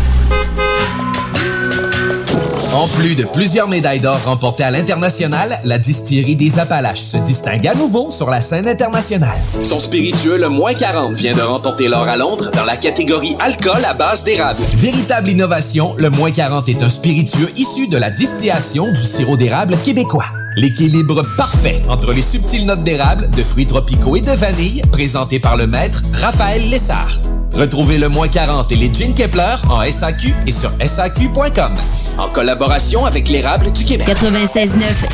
En 2.73 2.87
plus 2.87 3.13
de 3.13 3.23
plusieurs 3.23 3.67
médailles 3.67 3.99
d'or 3.99 4.19
remportées 4.25 4.63
à 4.63 4.71
l'international, 4.71 5.59
la 5.63 5.77
distillerie 5.77 6.35
des 6.35 6.57
Appalaches 6.57 7.01
se 7.01 7.17
distingue 7.17 7.67
à 7.67 7.75
nouveau 7.75 8.09
sur 8.09 8.31
la 8.31 8.41
scène 8.41 8.67
internationale. 8.67 9.37
Son 9.61 9.77
spiritueux, 9.77 10.37
le 10.37 10.49
moins 10.49 10.73
40, 10.73 11.15
vient 11.15 11.35
de 11.35 11.41
remporter 11.41 11.87
l'or 11.87 12.07
à 12.07 12.17
Londres 12.17 12.49
dans 12.55 12.65
la 12.65 12.75
catégorie 12.75 13.37
alcool 13.39 13.85
à 13.85 13.93
base 13.93 14.23
d'érable. 14.23 14.59
Véritable 14.73 15.29
innovation, 15.29 15.93
le 15.99 16.09
moins 16.09 16.31
40 16.31 16.67
est 16.67 16.81
un 16.81 16.89
spiritueux 16.89 17.51
issu 17.55 17.87
de 17.87 17.97
la 17.97 18.09
distillation 18.09 18.85
du 18.85 19.05
sirop 19.05 19.37
d'érable 19.37 19.77
québécois. 19.85 20.25
L'équilibre 20.55 21.23
parfait 21.37 21.79
entre 21.89 22.11
les 22.11 22.23
subtiles 22.23 22.65
notes 22.65 22.83
d'érable, 22.83 23.29
de 23.29 23.43
fruits 23.43 23.67
tropicaux 23.67 24.15
et 24.15 24.21
de 24.21 24.31
vanille, 24.31 24.81
présenté 24.91 25.39
par 25.39 25.57
le 25.57 25.67
maître 25.67 26.01
Raphaël 26.15 26.67
Lessard. 26.71 27.19
Retrouvez 27.53 27.99
le 27.99 28.09
moins 28.09 28.27
40 28.27 28.71
et 28.71 28.75
les 28.75 28.91
Gin 28.91 29.13
Kepler 29.13 29.55
en 29.69 29.83
SAQ 29.83 30.33
et 30.47 30.51
sur 30.51 30.71
SAQ.com. 30.83 31.75
En 32.17 32.29
collaboration 32.29 33.05
avec 33.05 33.29
l'érable 33.29 33.71
du 33.71 33.83
Québec. 33.83 34.07
96.9 34.07 34.71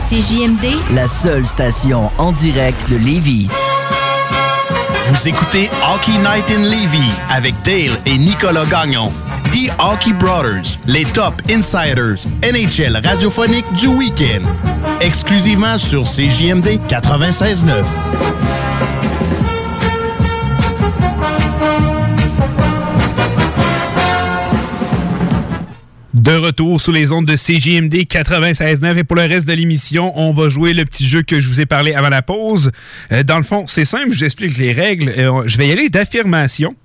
CJMD, 0.10 0.78
La 0.94 1.08
seule 1.08 1.46
station 1.46 2.10
en 2.18 2.32
direct 2.32 2.90
de 2.90 2.98
Lévis. 2.98 3.48
Vous 5.08 5.28
écoutez 5.28 5.70
Hockey 5.94 6.18
Night 6.20 6.46
in 6.52 6.64
Levy 6.64 7.10
avec 7.34 7.56
Dale 7.64 7.98
et 8.06 8.18
Nicolas 8.18 8.66
Gagnon. 8.66 9.12
The 9.52 9.72
Hockey 9.80 10.14
Brothers, 10.14 10.78
les 10.86 11.06
top 11.06 11.34
insiders 11.50 12.28
NHL 12.44 13.00
radiophonique 13.04 13.66
du 13.74 13.88
week-end. 13.88 14.44
Exclusivement 15.02 15.78
sur 15.78 16.04
CJMD 16.04 16.80
96.9. 16.88 17.84
De 26.30 26.36
retour 26.36 26.80
sous 26.80 26.92
les 26.92 27.12
ondes 27.12 27.26
de 27.26 27.36
CJMD 27.36 28.06
96.9 28.06 29.00
et 29.00 29.04
pour 29.04 29.16
le 29.16 29.24
reste 29.24 29.48
de 29.48 29.54
l'émission, 29.54 30.16
on 30.16 30.32
va 30.32 30.48
jouer 30.48 30.76
le 30.76 30.86
petit 30.86 31.08
jeu 31.08 31.24
que 31.24 31.40
je 31.40 31.50
vous 31.50 31.60
ai 31.60 31.66
parlé 31.66 31.96
avant 31.96 32.10
la 32.10 32.22
pause. 32.22 32.70
Euh, 33.12 33.24
dans 33.24 33.38
le 33.38 33.44
fond, 33.44 33.66
c'est 33.68 33.84
simple, 33.84 34.12
je 34.12 34.20
vous 34.20 34.26
explique 34.26 34.56
les 34.60 34.72
règles. 34.72 35.10
Euh, 35.18 35.42
je 35.48 35.58
vais 35.58 35.70
y 35.70 35.72
aller 35.72 35.90
d'affirmation. 35.90 36.76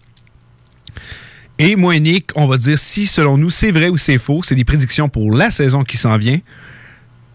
Et 1.59 1.77
moi, 1.77 1.99
Nick, 1.99 2.31
on 2.37 2.47
va 2.47 2.57
dire 2.57 2.79
si 2.79 3.05
selon 3.05 3.37
nous 3.37 3.51
c'est 3.51 3.71
vrai 3.71 3.91
ou 3.91 3.99
c'est 3.99 4.16
faux. 4.16 4.41
C'est 4.43 4.55
des 4.55 4.65
prédictions 4.65 5.11
pour 5.11 5.31
la 5.31 5.51
saison 5.51 5.83
qui 5.83 5.99
s'en 5.99 6.16
vient. 6.16 6.39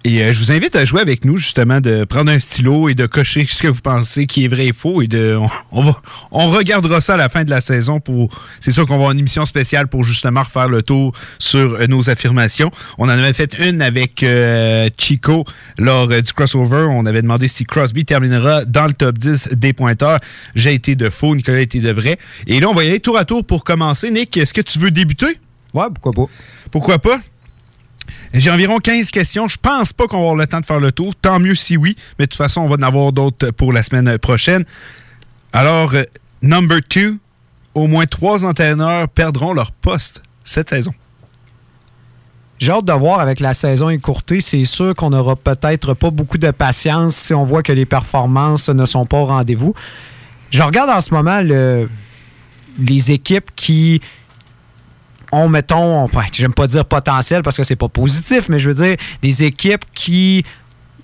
Et 0.05 0.23
euh, 0.23 0.31
je 0.31 0.39
vous 0.39 0.51
invite 0.53 0.77
à 0.77 0.85
jouer 0.85 1.01
avec 1.01 1.25
nous, 1.25 1.35
justement, 1.35 1.81
de 1.81 2.05
prendre 2.05 2.31
un 2.31 2.39
stylo 2.39 2.87
et 2.87 2.95
de 2.95 3.05
cocher 3.05 3.45
ce 3.45 3.63
que 3.63 3.67
vous 3.67 3.81
pensez 3.81 4.27
qui 4.27 4.45
est 4.45 4.47
vrai 4.47 4.67
et 4.67 4.73
faux. 4.73 5.01
Et 5.01 5.07
de, 5.07 5.35
on, 5.35 5.49
on 5.71 5.83
va, 5.83 6.01
on 6.31 6.49
regardera 6.49 7.01
ça 7.01 7.15
à 7.15 7.17
la 7.17 7.27
fin 7.27 7.43
de 7.43 7.49
la 7.49 7.59
saison. 7.59 7.99
pour 7.99 8.29
C'est 8.61 8.71
sûr 8.71 8.85
qu'on 8.85 8.93
va 8.93 8.95
avoir 8.95 9.11
une 9.11 9.19
émission 9.19 9.45
spéciale 9.45 9.87
pour 9.87 10.03
justement 10.03 10.43
refaire 10.43 10.69
le 10.69 10.83
tour 10.83 11.13
sur 11.37 11.59
euh, 11.73 11.87
nos 11.87 12.09
affirmations. 12.09 12.71
On 12.97 13.05
en 13.05 13.09
avait 13.09 13.33
fait 13.33 13.59
une 13.59 13.81
avec 13.81 14.23
euh, 14.23 14.89
Chico 14.97 15.43
lors 15.77 16.07
du 16.07 16.33
crossover. 16.33 16.87
On 16.89 17.05
avait 17.05 17.21
demandé 17.21 17.49
si 17.49 17.65
Crosby 17.65 18.05
terminera 18.05 18.63
dans 18.63 18.87
le 18.87 18.93
top 18.93 19.17
10 19.17 19.49
des 19.53 19.73
pointeurs. 19.73 20.19
J'ai 20.55 20.73
été 20.73 20.95
de 20.95 21.09
faux, 21.09 21.35
Nicolas 21.35 21.57
a 21.57 21.61
été 21.61 21.79
de 21.79 21.91
vrai. 21.91 22.17
Et 22.47 22.61
là, 22.61 22.69
on 22.69 22.73
va 22.73 22.85
y 22.85 22.87
aller 22.87 23.01
tour 23.01 23.17
à 23.17 23.25
tour 23.25 23.45
pour 23.45 23.65
commencer. 23.65 24.11
Nick, 24.11 24.37
est-ce 24.37 24.53
que 24.53 24.61
tu 24.61 24.79
veux 24.79 24.91
débuter? 24.91 25.37
Ouais, 25.73 25.87
pourquoi 25.93 26.13
pas. 26.13 26.31
Pourquoi 26.71 26.99
pas? 26.99 27.19
J'ai 28.33 28.51
environ 28.51 28.77
15 28.77 29.09
questions. 29.11 29.47
Je 29.47 29.57
pense 29.57 29.91
pas 29.93 30.07
qu'on 30.07 30.17
va 30.17 30.21
avoir 30.21 30.35
le 30.35 30.45
temps 30.47 30.59
de 30.59 30.65
faire 30.65 30.79
le 30.79 30.91
tour. 30.91 31.15
Tant 31.15 31.39
mieux 31.39 31.55
si 31.55 31.77
oui. 31.77 31.95
Mais 32.19 32.25
de 32.25 32.29
toute 32.29 32.37
façon, 32.37 32.61
on 32.61 32.67
va 32.67 32.75
en 32.75 32.81
avoir 32.87 33.11
d'autres 33.11 33.51
pour 33.51 33.73
la 33.73 33.81
semaine 33.83 34.17
prochaine. 34.19 34.63
Alors, 35.51 35.95
euh, 35.95 36.03
number 36.43 36.79
two, 36.87 37.17
au 37.73 37.87
moins 37.87 38.05
trois 38.05 38.45
entraîneurs 38.45 39.09
perdront 39.09 39.53
leur 39.53 39.71
poste 39.71 40.21
cette 40.43 40.69
saison. 40.69 40.93
J'ai 42.59 42.71
hâte 42.71 42.85
de 42.85 42.93
voir 42.93 43.19
avec 43.21 43.39
la 43.39 43.53
saison 43.53 43.89
écourtée. 43.89 44.41
C'est 44.41 44.65
sûr 44.65 44.93
qu'on 44.93 45.09
n'aura 45.11 45.35
peut-être 45.35 45.93
pas 45.93 46.11
beaucoup 46.11 46.37
de 46.37 46.51
patience 46.51 47.15
si 47.15 47.33
on 47.33 47.45
voit 47.45 47.63
que 47.63 47.71
les 47.71 47.85
performances 47.85 48.69
ne 48.69 48.85
sont 48.85 49.05
pas 49.05 49.17
au 49.17 49.25
rendez-vous. 49.25 49.73
Je 50.51 50.61
regarde 50.61 50.89
en 50.89 50.99
ce 51.01 51.13
moment 51.13 51.41
le- 51.41 51.89
les 52.77 53.11
équipes 53.11 53.49
qui 53.55 54.01
ont, 55.31 55.49
mettons, 55.49 56.07
j'aime 56.31 56.53
pas 56.53 56.67
dire 56.67 56.85
potentiel 56.85 57.43
parce 57.43 57.57
que 57.57 57.63
c'est 57.63 57.75
pas 57.75 57.89
positif, 57.89 58.49
mais 58.49 58.59
je 58.59 58.69
veux 58.69 58.85
dire 58.85 58.97
des 59.21 59.43
équipes 59.43 59.85
qui, 59.93 60.43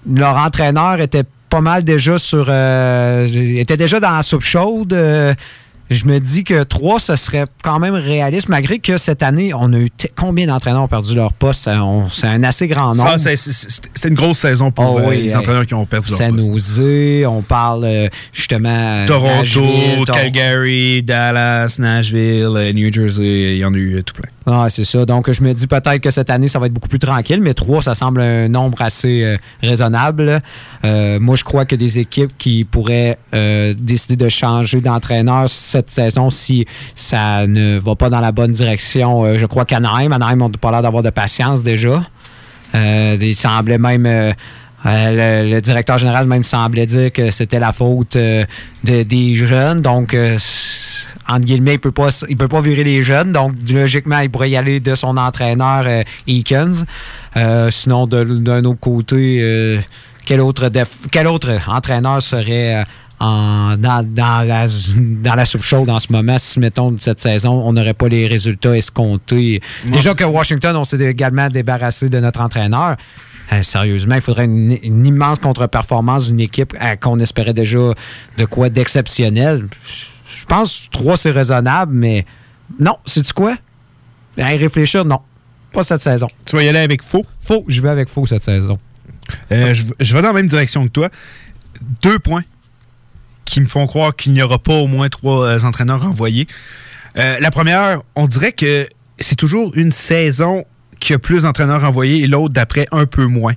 leur 0.06 0.36
entraîneur 0.38 1.00
était 1.02 1.24
pas 1.50 1.62
mal 1.62 1.84
déjà 1.84 2.18
sur. 2.18 2.46
euh, 2.50 3.64
déjà 3.78 4.00
dans 4.00 4.12
la 4.12 4.24
soupe 4.24 4.44
chaude. 4.44 4.94
euh, 4.94 5.34
je 5.90 6.06
me 6.06 6.20
dis 6.20 6.44
que 6.44 6.64
3, 6.64 7.00
ce 7.00 7.16
serait 7.16 7.46
quand 7.64 7.80
même 7.80 7.94
réaliste, 7.96 8.50
malgré 8.50 8.80
que 8.80 8.98
cette 8.98 9.22
année, 9.24 9.54
on 9.54 9.72
a 9.74 9.78
eu 9.78 9.90
combien 10.16 10.48
d'entraîneurs 10.48 10.82
ont 10.84 10.88
perdu 10.88 11.14
leur 11.16 11.34
poste? 11.34 11.68
On- 11.68 12.10
C'est 12.12 12.28
un 12.28 12.44
assez 12.44 12.68
grand 12.68 12.96
nombre. 12.96 13.16
C'est 13.18 14.08
une 14.08 14.16
grosse 14.16 14.40
saison 14.40 14.72
pour 14.72 14.96
Oh 14.96 15.00
euh, 15.00 15.10
oui, 15.10 15.18
les 15.24 15.30
hey. 15.32 15.36
entraîneurs 15.36 15.66
qui 15.66 15.74
ont 15.74 15.86
perdu 15.86 16.10
leur 16.12 16.18
San 16.18 16.36
poste. 16.36 16.48
Jose, 16.52 17.26
on 17.28 17.42
parle 17.42 17.84
euh, 17.86 18.08
justement. 18.34 18.70
euh, 18.70 19.08
Toronto, 19.08 19.36
Nashville, 19.40 20.04
Calgary, 20.06 21.04
Dallas, 21.04 21.76
Nashville, 21.80 22.48
euh, 22.56 22.74
New 22.74 22.92
Jersey, 22.94 23.54
il 23.54 23.58
y 23.58 23.66
en 23.66 23.74
a 23.74 23.78
eu 23.78 23.96
euh, 23.98 24.02
tout 24.04 24.14
plein. 24.14 24.30
Ah, 24.48 24.68
c'est 24.70 24.86
ça. 24.86 25.06
Donc, 25.06 25.32
je 25.32 25.42
me 25.44 25.54
dis 25.54 25.66
peut-être 25.66 25.98
que 26.00 26.12
cette 26.12 26.30
année, 26.30 26.48
ça 26.48 26.60
va 26.60 26.68
être 26.68 26.74
beaucoup 26.74 26.88
plus 26.88 27.00
tranquille, 27.00 27.42
mais 27.42 27.54
3, 27.56 27.82
ça 27.82 27.96
semble 27.96 28.22
un 28.22 28.48
nombre 28.48 28.80
assez 28.82 29.24
euh, 29.24 29.38
raisonnable. 29.64 30.40
Euh, 30.84 31.20
moi, 31.20 31.36
je 31.36 31.44
crois 31.44 31.66
que 31.66 31.76
des 31.76 31.98
équipes 32.00 32.32
qui 32.38 32.64
pourraient 32.64 33.18
euh, 33.34 33.74
décider 33.76 34.16
de 34.16 34.30
changer 34.30 34.82
d'entraîneur 34.82 35.50
cette 35.76 35.92
saison 35.92 36.30
si 36.30 36.66
ça 36.94 37.46
ne 37.48 37.78
va 37.80 37.96
pas 37.96 38.10
dans 38.10 38.22
la 38.22 38.32
bonne 38.32 38.54
direction. 38.54 39.26
Euh, 39.26 39.38
je 39.38 39.46
crois 39.46 39.66
qu'Anaheim, 39.66 40.12
Anaheim 40.14 40.38
n'a 40.38 40.50
pas 40.50 40.72
l'air 40.72 40.82
d'avoir 40.82 41.04
de 41.04 41.10
patience 41.10 41.64
déjà. 41.64 42.02
Euh, 42.74 43.18
il 43.20 43.36
semblait 43.36 43.78
même. 43.78 44.06
euh, 44.06 44.32
le, 44.86 45.60
directeur 45.62 45.98
général 45.98 46.28
même 46.28 46.44
semblait 46.44 46.86
dire 46.86 47.12
que 47.12 47.30
c'était 47.32 47.60
la 47.60 47.74
faute 47.74 48.16
de- 48.16 49.04
des 49.04 49.36
jeunes. 49.36 49.82
Donc, 49.82 50.16
entre 51.28 51.46
guillemets, 51.46 51.74
il 51.74 51.80
peut, 51.80 51.92
pas 51.92 52.10
il 52.30 52.38
peut 52.38 52.48
pas 52.48 52.62
virer 52.62 52.84
les 52.84 53.02
jeunes. 53.04 53.32
Donc, 53.32 53.54
logiquement, 53.70 54.20
il 54.20 54.30
pourrait 54.30 54.52
y 54.52 54.56
aller 54.56 54.80
de 54.80 54.94
son 54.96 55.18
entraîneur 55.18 55.86
Eakins. 56.28 56.86
Sinon, 57.72 58.06
d'un 58.08 58.64
autre 58.66 58.80
côté, 58.80 59.80
quel, 60.24 60.40
autre 60.40 60.70
quel 61.12 61.28
autre 61.28 61.50
entraîneur 61.68 62.22
serait 62.22 62.84
en- 63.20 63.78
dans, 63.78 64.04
dans 64.06 64.46
la, 64.48 64.66
dans 64.98 65.36
la 65.36 65.46
soupe 65.46 65.62
chaude 65.64 65.90
en 65.90 66.00
ce 66.00 66.12
moment 66.12 66.38
si, 66.38 66.60
mettons, 66.60 66.96
cette 67.00 67.22
saison, 67.22 67.62
on 67.66 67.74
n'aurait 67.74 67.94
pas 67.94 68.08
les 68.10 68.28
résultats 68.28 68.76
escomptés? 68.78 69.62
Déjà 69.86 70.14
que 70.14 70.24
Washington, 70.24 70.76
on 70.76 70.84
s'est 70.84 71.00
également 71.00 71.50
débarrassé 71.50 72.10
de 72.10 72.20
notre 72.20 72.42
entraîneur. 72.42 72.98
Euh, 73.54 73.62
sérieusement, 73.62 74.16
il 74.16 74.22
faudrait 74.22 74.46
une, 74.46 74.78
une 74.82 75.06
immense 75.06 75.38
contre-performance 75.40 76.28
d'une 76.30 76.40
équipe 76.40 76.74
euh, 76.82 76.96
qu'on 76.96 77.20
espérait 77.20 77.54
déjà 77.54 77.94
de 78.38 78.46
quoi 78.46 78.70
d'exceptionnel. 78.70 79.68
Je 80.40 80.46
pense 80.46 80.88
que 80.92 80.98
3, 80.98 81.18
c'est 81.18 81.32
raisonnable, 81.32 81.94
mais 81.94 82.26
non, 82.80 82.98
c'est-tu 83.06 83.34
quoi? 83.34 83.56
À 84.38 84.54
y 84.54 84.58
réfléchir, 84.58 85.06
non. 85.06 85.20
Pas 85.72 85.84
cette 85.84 86.02
saison. 86.02 86.28
Tu 86.46 86.56
vas 86.56 86.64
y 86.64 86.70
aller 86.70 86.80
avec 86.80 87.04
faux? 87.04 87.26
Faux, 87.40 87.64
je 87.68 87.82
vais 87.82 87.90
avec 87.90 88.10
faux 88.10 88.26
cette 88.26 88.44
saison. 88.44 88.80
Euh, 89.52 89.74
je, 89.74 89.84
je 90.00 90.14
vais 90.16 90.22
dans 90.22 90.30
la 90.30 90.34
même 90.34 90.48
direction 90.48 90.84
que 90.84 90.90
toi. 90.92 91.10
Deux 92.02 92.18
points 92.20 92.44
qui 93.56 93.62
me 93.62 93.68
font 93.68 93.88
croire 93.88 94.14
qu'il 94.14 94.34
n'y 94.34 94.42
aura 94.42 94.60
pas 94.60 94.74
au 94.74 94.86
moins 94.88 95.08
trois 95.08 95.46
euh, 95.46 95.60
entraîneurs 95.64 96.02
renvoyés. 96.02 96.46
Euh, 97.18 97.38
la 97.40 97.52
première, 97.52 98.02
on 98.16 98.28
dirait 98.28 98.52
que 98.52 98.86
c'est 99.18 99.38
toujours 99.38 99.72
une 99.78 99.94
saison 99.94 100.66
qui 101.00 101.14
a 101.14 101.20
plus 101.20 101.44
d'entraîneurs 101.44 101.80
renvoyés 101.80 102.22
et 102.24 102.28
l'autre 102.28 102.54
d'après 102.54 102.86
un 102.92 103.06
peu 103.06 103.26
moins. 103.28 103.54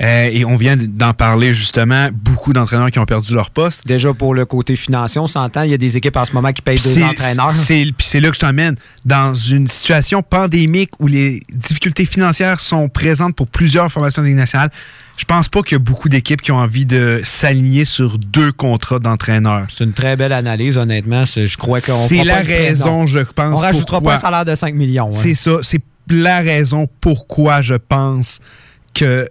Euh, 0.00 0.30
et 0.32 0.44
on 0.44 0.54
vient 0.54 0.76
d'en 0.76 1.12
parler 1.14 1.52
justement, 1.52 2.10
beaucoup 2.12 2.52
d'entraîneurs 2.52 2.92
qui 2.92 3.00
ont 3.00 3.06
perdu 3.06 3.34
leur 3.34 3.50
poste. 3.50 3.84
Déjà 3.88 4.14
pour 4.14 4.34
le 4.34 4.46
côté 4.46 4.76
financier, 4.76 5.20
on 5.20 5.26
s'entend, 5.26 5.62
il 5.62 5.72
y 5.72 5.74
a 5.74 5.78
des 5.78 5.96
équipes 5.96 6.16
en 6.16 6.24
ce 6.24 6.32
moment 6.32 6.52
qui 6.52 6.62
payent 6.62 6.78
deux 6.78 6.94
C'est- 6.94 7.02
entraîneurs. 7.02 7.50
c'est- 7.50 7.86
Puis 7.96 8.06
c'est 8.06 8.20
là 8.20 8.28
que 8.28 8.36
je 8.36 8.40
t'emmène. 8.40 8.76
Dans 9.04 9.34
une 9.34 9.66
situation 9.66 10.22
pandémique 10.22 10.90
où 11.00 11.08
les 11.08 11.42
difficultés 11.52 12.06
financières 12.06 12.60
sont 12.60 12.88
présentes 12.88 13.34
pour 13.34 13.48
plusieurs 13.48 13.90
formations 13.90 14.22
de 14.22 14.28
Ligue 14.28 14.36
nationale, 14.36 14.70
je 15.18 15.24
pense 15.24 15.48
pas 15.48 15.62
qu'il 15.62 15.72
y 15.72 15.76
a 15.76 15.80
beaucoup 15.80 16.08
d'équipes 16.08 16.40
qui 16.40 16.52
ont 16.52 16.58
envie 16.58 16.86
de 16.86 17.20
s'aligner 17.24 17.84
sur 17.84 18.18
deux 18.18 18.52
contrats 18.52 19.00
d'entraîneurs. 19.00 19.66
C'est 19.68 19.82
une 19.84 19.92
très 19.92 20.14
belle 20.16 20.32
analyse, 20.32 20.76
honnêtement. 20.78 21.24
Je 21.24 21.56
crois 21.56 21.80
qu'on 21.80 22.06
C'est 22.06 22.22
la 22.22 22.36
raison, 22.40 23.06
je 23.06 23.18
pense. 23.20 23.58
On 23.58 23.60
rajoutera 23.60 23.96
pourquoi- 23.98 24.12
pas 24.12 24.18
un 24.18 24.20
salaire 24.20 24.44
de 24.44 24.54
5 24.54 24.74
millions. 24.74 25.08
hein. 25.08 25.18
C'est 25.20 25.34
ça. 25.34 25.58
C'est 25.62 25.82
la 26.08 26.38
raison 26.40 26.88
pourquoi 27.00 27.60
je 27.62 27.74
pense 27.74 28.38
que 28.94 29.28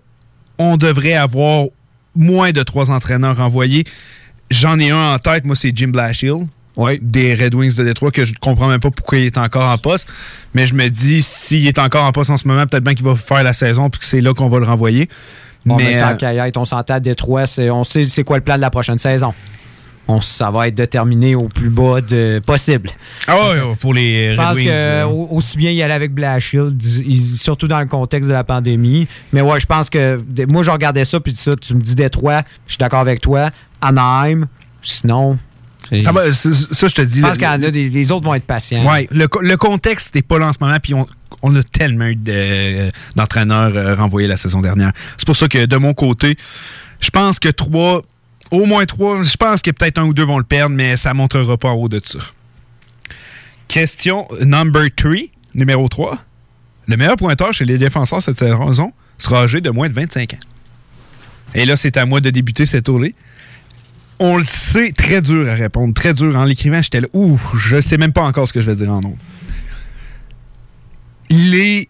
on 0.60 0.76
devrait 0.76 1.14
avoir 1.14 1.68
moins 2.16 2.52
de 2.52 2.64
trois 2.64 2.92
entraîneurs 2.92 3.40
envoyés. 3.40 3.86
J'en 4.52 4.78
ai 4.80 4.90
un 4.92 5.14
en 5.14 5.20
tête, 5.20 5.46
moi, 5.46 5.56
c'est 5.56 5.72
Jim 5.76 5.90
Blashill. 5.90 6.48
Des 7.02 7.34
Red 7.34 7.56
Wings 7.56 7.76
de 7.76 7.84
Détroit, 7.84 8.12
que 8.12 8.24
je 8.24 8.34
ne 8.34 8.38
comprends 8.38 8.68
même 8.68 8.80
pas 8.80 8.92
pourquoi 8.92 9.18
il 9.18 9.26
est 9.26 9.38
encore 9.40 9.68
en 9.68 9.78
poste. 9.80 10.08
Mais 10.54 10.68
je 10.68 10.76
me 10.76 10.88
dis, 10.90 11.24
s'il 11.24 11.66
est 11.66 11.80
encore 11.80 12.04
en 12.06 12.12
poste 12.12 12.30
en 12.30 12.38
ce 12.38 12.48
moment, 12.48 12.68
peut-être 12.68 12.84
bien 12.84 12.94
qu'il 12.94 13.04
va 13.06 13.16
faire 13.16 13.42
la 13.42 13.54
saison 13.54 13.90
puis 13.90 13.98
que 14.00 14.06
c'est 14.06 14.22
là 14.22 14.34
qu'on 14.36 14.48
va 14.48 14.60
le 14.60 14.66
renvoyer. 14.66 15.10
Bon, 15.68 15.76
mais 15.78 15.94
mais 15.96 16.00
tant 16.00 16.10
euh, 16.10 16.16
qu'à 16.16 16.34
y 16.34 16.38
être, 16.38 16.58
on 16.58 16.66
s'entend 16.66 16.96
à 16.96 17.00
Détroit, 17.00 17.46
c'est- 17.48 17.70
on 17.70 17.84
sait 17.84 18.06
c'est 18.06 18.24
quoi 18.24 18.38
le 18.38 18.44
plan 18.44 18.56
de 18.56 18.62
la 18.62 18.70
prochaine 18.70 18.98
saison. 18.98 19.34
On, 20.10 20.22
ça 20.22 20.50
va 20.52 20.70
être 20.70 20.76
déterminé 20.76 21.36
au 21.36 21.50
plus 21.50 21.70
bas 21.70 22.00
de, 22.00 22.40
possible. 22.46 22.90
ah 23.28 23.36
ouais, 23.36 23.58
pour 23.82 23.94
les 23.94 24.28
Je 24.30 24.32
Red 24.32 24.38
pense 24.38 24.56
Wings. 24.56 24.66
que 24.68 24.72
euh, 24.72 25.06
au- 25.08 25.28
aussi 25.32 25.58
bien 25.58 25.72
y 25.72 25.82
aller 25.84 25.94
avec 25.94 26.14
Blashill, 26.14 26.72
surtout 27.36 27.68
dans 27.68 27.80
le 27.82 27.88
contexte 27.88 28.30
de 28.30 28.34
la 28.34 28.46
pandémie. 28.46 29.06
Mais 29.34 29.42
ouais, 29.42 29.60
je 29.60 29.66
pense 29.66 29.90
que 29.90 30.24
moi, 30.50 30.64
je 30.64 30.72
regardais 30.72 31.04
ça, 31.04 31.20
puis 31.20 31.36
ça, 31.36 31.52
tu 31.60 31.76
me 31.76 31.82
dis 31.82 31.94
Détroit, 31.94 32.44
je 32.66 32.72
suis 32.74 32.78
d'accord 32.78 33.02
avec 33.02 33.20
toi. 33.20 33.50
Anaheim, 33.82 34.48
sinon. 34.82 35.38
Ça 36.02 36.12
va, 36.12 36.32
ça, 36.32 36.88
je 36.88 36.94
te 36.96 37.02
dis. 37.02 37.18
Je 37.18 37.22
pense 37.24 37.34
qu'il 37.34 37.44
y 37.44 37.48
en 37.48 37.64
a 37.64 37.72
des- 37.72 37.90
les 37.90 38.12
autres 38.12 38.24
vont 38.26 38.34
être 38.34 38.46
patients. 38.46 38.84
Le, 39.12 39.28
co- 39.28 39.42
le 39.42 39.56
contexte 39.58 40.16
n'est 40.16 40.22
pas 40.22 40.38
là 40.40 40.48
en 40.48 40.54
ce 40.54 40.58
moment, 40.62 40.78
puis 40.82 40.94
on, 40.94 41.06
on 41.42 41.56
a 41.56 41.64
tellement 41.64 42.06
eu 42.06 42.16
de- 42.16 42.90
d'entraîneurs 43.16 43.76
euh, 43.76 43.96
renvoyés 43.96 44.28
la 44.28 44.38
saison 44.38 44.62
dernière. 44.62 44.92
C'est 45.18 45.26
pour 45.26 45.36
ça 45.36 45.48
que 45.48 45.66
de 45.66 45.78
mon 45.78 45.94
côté, 45.94 46.36
je 47.00 47.10
pense 47.10 47.40
que 47.40 47.50
trois, 47.50 48.02
au 48.52 48.66
moins 48.66 48.86
trois, 48.86 49.22
je 49.24 49.36
pense 49.38 49.62
que 49.62 49.72
peut-être 49.72 49.98
un 50.00 50.06
ou 50.06 50.14
deux 50.14 50.24
vont 50.24 50.38
le 50.40 50.44
perdre, 50.44 50.76
mais 50.76 50.96
ça 50.98 51.10
ne 51.10 51.16
montrera 51.16 51.58
pas 51.58 51.70
en 51.70 51.74
haut 51.76 51.90
de 51.90 52.02
ça. 52.04 52.20
Question 53.68 54.28
number 54.42 54.88
3, 54.96 55.12
numéro 55.56 55.88
3. 55.88 56.18
Le 56.88 56.96
meilleur 56.98 57.18
pointeur 57.18 57.52
chez 57.54 57.66
les 57.66 57.78
défenseurs 57.78 58.24
cette 58.24 58.40
saison 58.40 58.94
sera 59.18 59.42
âgé 59.44 59.60
de 59.62 59.70
moins 59.70 59.90
de 59.90 59.94
25 59.94 60.34
ans. 60.36 60.38
Et 61.54 61.66
là, 61.66 61.76
c'est 61.76 61.98
à 61.98 62.06
moi 62.06 62.22
de 62.22 62.30
débuter 62.30 62.66
cette 62.66 62.86
tournée. 62.86 63.14
On 64.20 64.38
le 64.38 64.46
sait, 64.46 64.92
très 64.94 65.22
dur 65.22 65.48
à 65.50 65.54
répondre, 65.54 65.94
très 65.94 66.14
dur. 66.14 66.36
En 66.38 66.44
l'écrivant, 66.46 66.82
j'étais 66.82 67.02
là, 67.02 67.08
ouh, 67.14 67.40
je 67.56 67.82
sais 67.82 67.98
même 67.98 68.14
pas 68.14 68.24
encore 68.24 68.48
ce 68.48 68.54
que 68.54 68.62
je 68.62 68.72
vais 68.72 68.76
dire 68.78 68.92
en 68.92 69.00
autre. 69.00 69.18
Les 71.30 71.90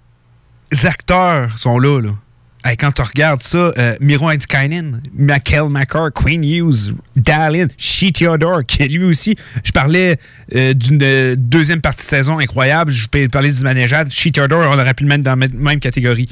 acteurs 0.84 1.58
sont 1.58 1.80
là, 1.80 2.02
là. 2.02 2.10
Quand 2.78 2.92
tu 2.92 3.02
regardes 3.02 3.42
ça, 3.44 3.72
euh, 3.78 3.96
Miro 4.02 4.30
Heinzkainen, 4.30 5.02
Michael 5.14 5.70
McCarr, 5.70 6.12
Queen 6.14 6.44
Hughes, 6.44 6.94
Dallin, 7.16 7.68
Shea 7.78 8.12
Theodore, 8.12 8.66
qui 8.66 8.86
lui 8.90 9.06
aussi, 9.06 9.38
je 9.64 9.72
parlais 9.72 10.20
euh, 10.54 10.74
d'une 10.74 11.00
euh, 11.02 11.36
deuxième 11.38 11.80
partie 11.80 12.04
de 12.04 12.10
saison 12.10 12.40
incroyable, 12.40 12.92
je 12.92 13.08
parler 13.30 13.54
du 13.54 13.62
manageable, 13.62 14.12
Shea 14.12 14.32
Theodore, 14.32 14.66
on 14.70 14.78
aurait 14.78 14.94
pu 14.94 15.04
le 15.04 15.10
mettre 15.10 15.24
dans 15.24 15.38
la 15.40 15.48
même- 15.48 15.80
catégorie. 15.80 16.28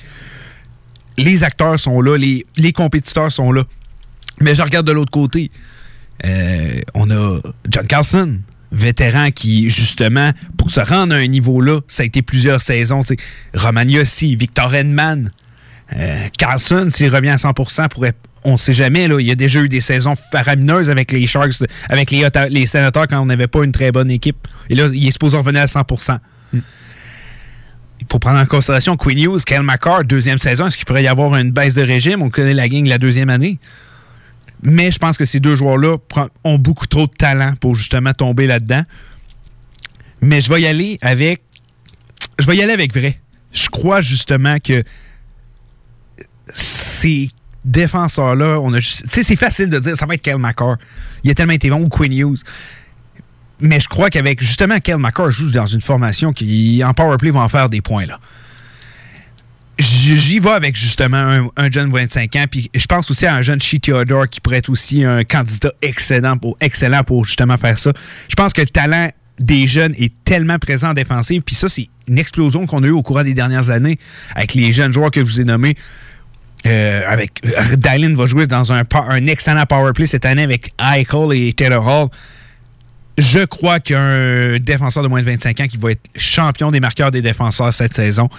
Les 1.16 1.46
acteurs 1.46 1.80
sont 1.80 2.02
là, 2.02 2.18
les, 2.18 2.46
les 2.58 2.74
compétiteurs 2.74 3.32
sont 3.32 3.54
là. 3.54 3.64
Mais 4.42 4.56
je 4.56 4.62
regarde 4.62 4.86
de 4.86 4.92
l'autre 4.92 5.12
côté. 5.12 5.50
On 6.94 7.10
a 7.12 7.40
John 7.70 7.88
Carlson, 7.88 8.40
vétéran 8.76 9.32
qui, 9.32 9.70
justement, 9.70 10.32
pour 10.58 10.70
se 10.70 10.82
rendre 10.82 11.16
à 11.16 11.18
un 11.18 11.28
niveau-là, 11.28 11.80
ça 11.88 12.04
a 12.04 12.06
été 12.06 12.22
plusieurs 12.22 12.62
saisons. 12.62 13.02
tu 13.02 13.16
sais. 13.16 13.18
Romagnosi, 13.56 14.36
Victor 14.36 14.76
Edman, 14.76 15.32
euh, 15.96 16.28
Carlson, 16.38 16.88
s'il 16.90 17.14
revient 17.14 17.30
à 17.30 17.38
100%, 17.38 17.90
pourrait, 17.90 18.14
on 18.44 18.54
ne 18.54 18.58
sait 18.58 18.74
jamais. 18.74 19.08
Là, 19.08 19.20
il 19.20 19.26
y 19.26 19.32
a 19.32 19.36
déjà 19.36 19.62
eu 19.62 19.70
des 19.70 19.82
saisons 19.82 20.16
faramineuses 20.16 20.90
avec 20.90 21.12
les 21.12 21.26
Sharks, 21.26 21.64
avec 21.90 22.12
les, 22.12 22.28
les 22.50 22.66
sénateurs 22.66 23.08
quand 23.08 23.20
on 23.20 23.26
n'avait 23.26 23.48
pas 23.48 23.64
une 23.64 23.72
très 23.72 23.92
bonne 23.92 24.12
équipe. 24.12 24.48
Et 24.70 24.76
là, 24.76 24.90
il 24.94 25.08
est 25.08 25.12
supposé 25.12 25.38
revenir 25.38 25.62
à 25.62 25.66
100%. 25.66 26.20
Il 28.02 28.12
faut 28.12 28.20
prendre 28.20 28.40
en 28.40 28.46
considération 28.46 28.98
Quinn 28.98 29.18
Hughes, 29.18 29.44
Kyle 29.46 29.64
McCarr, 29.64 30.04
deuxième 30.04 30.38
saison. 30.38 30.68
Est-ce 30.68 30.78
qu'il 30.78 30.86
pourrait 30.86 31.04
y 31.04 31.08
avoir 31.08 31.36
une 31.38 31.52
baisse 31.52 31.74
de 31.74 31.82
régime? 31.82 32.22
On 32.22 32.30
connaît 32.30 32.54
la 32.54 32.68
gang 32.68 32.86
la 32.86 32.98
deuxième 32.98 33.30
année. 33.30 33.58
Mais 34.64 34.92
je 34.92 35.00
pense 35.00 35.18
que 35.18 35.26
ces 35.26 35.40
deux 35.40 35.56
joueurs-là 35.56 35.98
ont 36.44 36.58
beaucoup 36.58 36.88
trop 36.88 37.08
de 37.08 37.12
talent 37.12 37.54
pour 37.60 37.76
justement 37.76 38.14
tomber 38.14 38.48
là-dedans. 38.48 38.84
Mais 40.22 40.42
je 40.42 40.52
vais 40.52 40.62
y 40.62 40.68
aller 40.68 40.98
avec. 41.02 41.44
Je 42.40 42.46
vais 42.46 42.58
y 42.58 42.62
aller 42.62 42.74
avec 42.74 42.94
vrai. 42.94 43.20
Je 43.52 43.70
crois 43.70 44.02
justement 44.02 44.60
que 44.60 44.84
ces 46.54 47.30
défenseurs-là, 47.64 48.60
on 48.60 48.74
a 48.74 48.80
Tu 48.80 48.92
sais, 49.12 49.24
c'est 49.24 49.36
facile 49.36 49.70
de 49.70 49.80
dire 49.80 49.96
ça 49.96 50.06
va 50.06 50.16
être 50.16 50.22
Kyle 50.22 50.38
McCarr. 50.38 50.78
Il 51.24 51.32
a 51.32 51.36
tellement 51.36 51.54
été 51.54 51.70
bon 51.70 51.82
ou 51.82 51.90
Quinn 51.90 52.12
Hughes. 52.12 52.44
Mais 53.60 53.80
je 53.80 53.88
crois 53.88 54.10
qu'avec 54.10 54.42
justement 54.42 54.80
Kyle 54.80 54.98
McCarr 54.98 55.32
joue 55.32 55.52
dans 55.52 55.66
une 55.66 55.82
formation 55.82 56.34
qui 56.34 56.84
en 56.84 56.94
powerplay 56.94 57.32
va 57.32 57.42
en 57.42 57.50
faire 57.50 57.70
des 57.70 57.82
points 57.82 58.06
là. 58.06 58.20
J'y 59.78 60.40
vais 60.40 60.52
avec 60.52 60.76
justement 60.76 61.18
un, 61.18 61.48
un 61.58 61.72
jeune 61.72 61.90
de 61.90 61.94
25 61.94 62.36
ans, 62.38 62.46
puis 62.50 62.70
je 62.74 62.86
pense 62.86 63.12
aussi 63.12 63.26
à 63.26 63.36
un 63.36 63.42
jeune 63.42 63.60
Shea 63.60 63.80
Theodore 63.80 64.28
qui 64.28 64.40
pourrait 64.40 64.58
être 64.58 64.70
aussi 64.70 65.04
un 65.04 65.24
candidat 65.24 65.74
excellent 65.82 66.38
pour, 66.38 66.58
excellent 66.62 67.04
pour 67.04 67.26
justement 67.26 67.58
faire 67.58 67.78
ça. 67.78 67.92
Je 68.30 68.36
pense 68.36 68.54
que 68.54 68.62
le 68.62 68.68
talent 68.68 69.10
des 69.40 69.68
jeunes 69.68 69.94
est 69.98 70.14
tellement 70.24 70.60
présent 70.60 70.92
en 70.92 70.94
défensive, 70.94 71.42
puis 71.42 71.56
ça, 71.56 71.68
c'est 71.68 71.90
une 72.08 72.18
explosion 72.18 72.66
qu'on 72.66 72.84
a 72.84 72.88
eue 72.88 72.92
au 72.92 73.02
courant 73.02 73.24
des 73.24 73.34
dernières 73.34 73.70
années 73.70 73.98
avec 74.34 74.54
les 74.54 74.72
jeunes 74.72 74.94
joueurs 74.94 75.12
que 75.12 75.20
je 75.20 75.26
vous 75.26 75.42
ai 75.42 75.46
nommés. 75.46 75.76
Euh, 76.66 77.02
avec 77.08 77.42
euh, 77.46 77.76
Dylan 77.76 78.16
va 78.16 78.26
jouer 78.26 78.48
dans 78.48 78.74
un 78.74 78.84
excellent 79.28 79.66
power 79.66 79.92
play 79.94 80.08
cette 80.08 80.26
année 80.26 80.42
avec 80.42 80.72
Eichel 80.82 81.34
et 81.34 81.54
Taylor 81.54 81.86
Hall. 81.86 82.10
Je 83.18 83.46
crois 83.46 83.80
qu'un 83.80 84.58
défenseur 84.60 85.04
de 85.04 85.08
moins 85.08 85.22
de 85.22 85.26
25 85.26 85.60
ans 85.60 85.68
qui 85.68 85.78
va 85.78 85.92
être 85.92 86.10
champion 86.18 86.72
des 86.72 86.80
marqueurs 86.80 87.12
des 87.12 87.22
défenseurs 87.22 87.74
cette 87.74 87.94
saison. 87.94 88.30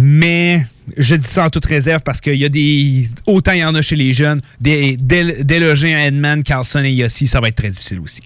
Mais 0.00 0.64
je 0.96 1.16
dis 1.16 1.26
ça 1.26 1.46
en 1.46 1.50
toute 1.50 1.66
réserve 1.66 2.02
parce 2.04 2.20
qu'il 2.20 2.36
y 2.36 2.44
a 2.44 2.48
des. 2.48 3.08
Autant 3.26 3.52
il 3.52 3.58
y 3.58 3.64
en 3.64 3.74
a 3.74 3.82
chez 3.82 3.96
les 3.96 4.12
jeunes, 4.14 4.40
des, 4.60 4.96
dél- 4.96 5.42
déloger 5.42 5.92
un 5.94 5.98
Edman, 6.06 6.42
Carlson 6.44 6.84
et 6.84 6.92
Yossi, 6.92 7.26
ça 7.26 7.40
va 7.40 7.48
être 7.48 7.56
très 7.56 7.70
difficile 7.70 7.98
aussi. 8.00 8.20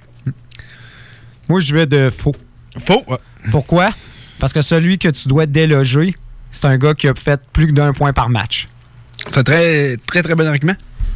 Moi, 1.49 1.61
je 1.61 1.75
vais 1.75 1.87
de 1.87 2.11
faux. 2.11 2.35
Faux? 2.79 3.03
Pourquoi? 3.51 3.91
Parce 4.39 4.53
que 4.53 4.61
celui 4.63 4.99
que 4.99 5.09
tu 5.09 5.29
dois 5.29 5.47
déloger, 5.47 6.15
c'est 6.51 6.67
un 6.67 6.77
gars 6.77 6.95
qui 6.95 7.09
a 7.09 7.15
fait 7.15 7.41
plus 7.53 7.73
d'un 7.73 7.93
point 7.93 8.13
par 8.13 8.29
match. 8.29 8.69
C'est 9.17 9.39
un 9.39 9.43
très, 9.43 9.97
très, 10.07 10.23
très 10.23 10.35
bon 10.35 10.47
argument. 10.47 10.75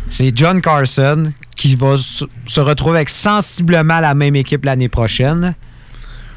c'est 0.08 0.36
John 0.36 0.60
Carson 0.62 1.32
qui 1.56 1.74
va 1.74 1.96
se 1.96 2.24
se 2.46 2.60
retrouver 2.60 2.98
avec 2.98 3.08
sensiblement 3.08 4.00
la 4.00 4.14
même 4.14 4.36
équipe 4.36 4.64
l'année 4.64 4.88
prochaine. 4.88 5.54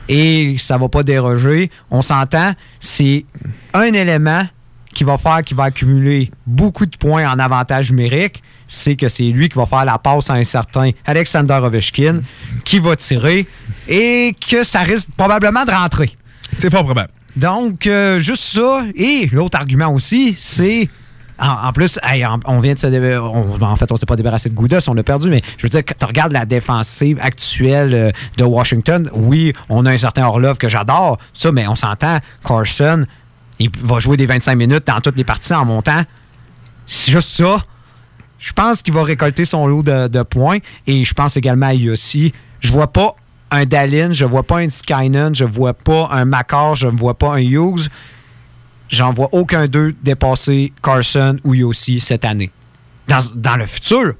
Et 0.09 0.55
ça 0.57 0.77
va 0.77 0.89
pas 0.89 1.03
déroger. 1.03 1.69
On 1.89 2.01
s'entend, 2.01 2.53
c'est 2.79 3.25
un 3.73 3.93
élément 3.93 4.45
qui 4.93 5.03
va 5.03 5.17
faire 5.17 5.43
qu'il 5.43 5.55
va 5.55 5.65
accumuler 5.65 6.31
beaucoup 6.45 6.85
de 6.85 6.97
points 6.97 7.31
en 7.31 7.39
avantage 7.39 7.91
numérique. 7.91 8.43
C'est 8.67 8.95
que 8.95 9.07
c'est 9.07 9.23
lui 9.23 9.49
qui 9.49 9.57
va 9.57 9.65
faire 9.65 9.85
la 9.85 9.97
passe 9.97 10.29
à 10.29 10.33
un 10.33 10.43
certain 10.43 10.91
Alexander 11.05 11.59
Ovechkin 11.63 12.21
qui 12.65 12.79
va 12.79 12.95
tirer 12.95 13.47
et 13.87 14.35
que 14.49 14.63
ça 14.63 14.81
risque 14.81 15.09
probablement 15.15 15.63
de 15.63 15.71
rentrer. 15.71 16.11
C'est 16.57 16.69
pas 16.69 16.83
probable. 16.83 17.09
Donc, 17.35 17.87
euh, 17.87 18.19
juste 18.19 18.43
ça. 18.43 18.83
Et 18.95 19.29
l'autre 19.31 19.57
argument 19.57 19.93
aussi, 19.93 20.35
c'est. 20.37 20.89
En, 21.41 21.71
plus, 21.71 21.99
on 22.45 22.59
vient 22.59 22.73
de 22.73 22.79
se. 22.79 23.63
en 23.63 23.75
fait, 23.75 23.91
on 23.91 23.95
s'est 23.95 24.05
pas 24.05 24.15
débarrassé 24.15 24.49
de 24.49 24.55
Goudas, 24.55 24.85
on 24.87 24.97
a 24.97 25.03
perdu, 25.03 25.29
mais 25.29 25.41
je 25.57 25.63
veux 25.63 25.69
dire, 25.69 25.83
quand 25.85 25.95
tu 25.97 26.05
regardes 26.05 26.33
la 26.33 26.45
défensive 26.45 27.17
actuelle 27.21 27.93
euh, 27.93 28.11
de 28.37 28.43
Washington, 28.43 29.09
oui, 29.13 29.53
on 29.69 29.85
a 29.85 29.91
un 29.91 29.97
certain 29.97 30.25
Orlov 30.25 30.57
que 30.57 30.67
j'adore, 30.67 31.17
ça, 31.33 31.51
mais 31.51 31.67
on 31.67 31.75
s'entend, 31.75 32.17
Carson, 32.45 33.05
il 33.59 33.69
va 33.81 33.99
jouer 33.99 34.17
des 34.17 34.25
25 34.25 34.55
minutes 34.55 34.87
dans 34.87 34.99
toutes 34.99 35.17
les 35.17 35.23
parties 35.23 35.53
en 35.53 35.65
montant. 35.65 36.03
C'est 36.85 37.11
juste 37.11 37.29
ça. 37.29 37.61
Je 38.39 38.53
pense 38.53 38.81
qu'il 38.81 38.93
va 38.93 39.03
récolter 39.03 39.45
son 39.45 39.67
lot 39.67 39.83
de, 39.83 40.23
points. 40.23 40.59
Et 40.87 41.03
je 41.03 41.13
pense 41.13 41.37
également 41.37 41.67
à 41.67 41.73
Yossi. 41.73 42.33
Je 42.61 42.71
vois 42.71 42.91
pas 42.91 43.15
un 43.51 43.65
Dallin, 43.65 44.11
je 44.11 44.25
vois 44.25 44.43
pas 44.43 44.59
un 44.59 44.69
Skynon, 44.69 45.33
je 45.33 45.45
vois 45.45 45.73
pas 45.73 46.09
un 46.11 46.25
Makar, 46.25 46.75
je 46.75 46.87
ne 46.87 46.97
vois 46.97 47.17
pas 47.17 47.33
un 47.33 47.39
Hughes. 47.39 47.89
J'en 48.89 49.13
vois 49.13 49.29
aucun 49.31 49.67
d'eux 49.67 49.95
dépasser 50.03 50.73
Carson 50.83 51.37
ou 51.43 51.53
Yossi 51.53 52.01
cette 52.01 52.25
année. 52.25 52.51
Dans, 53.07 53.19
dans 53.35 53.55
le 53.57 53.65
futur, 53.65 54.13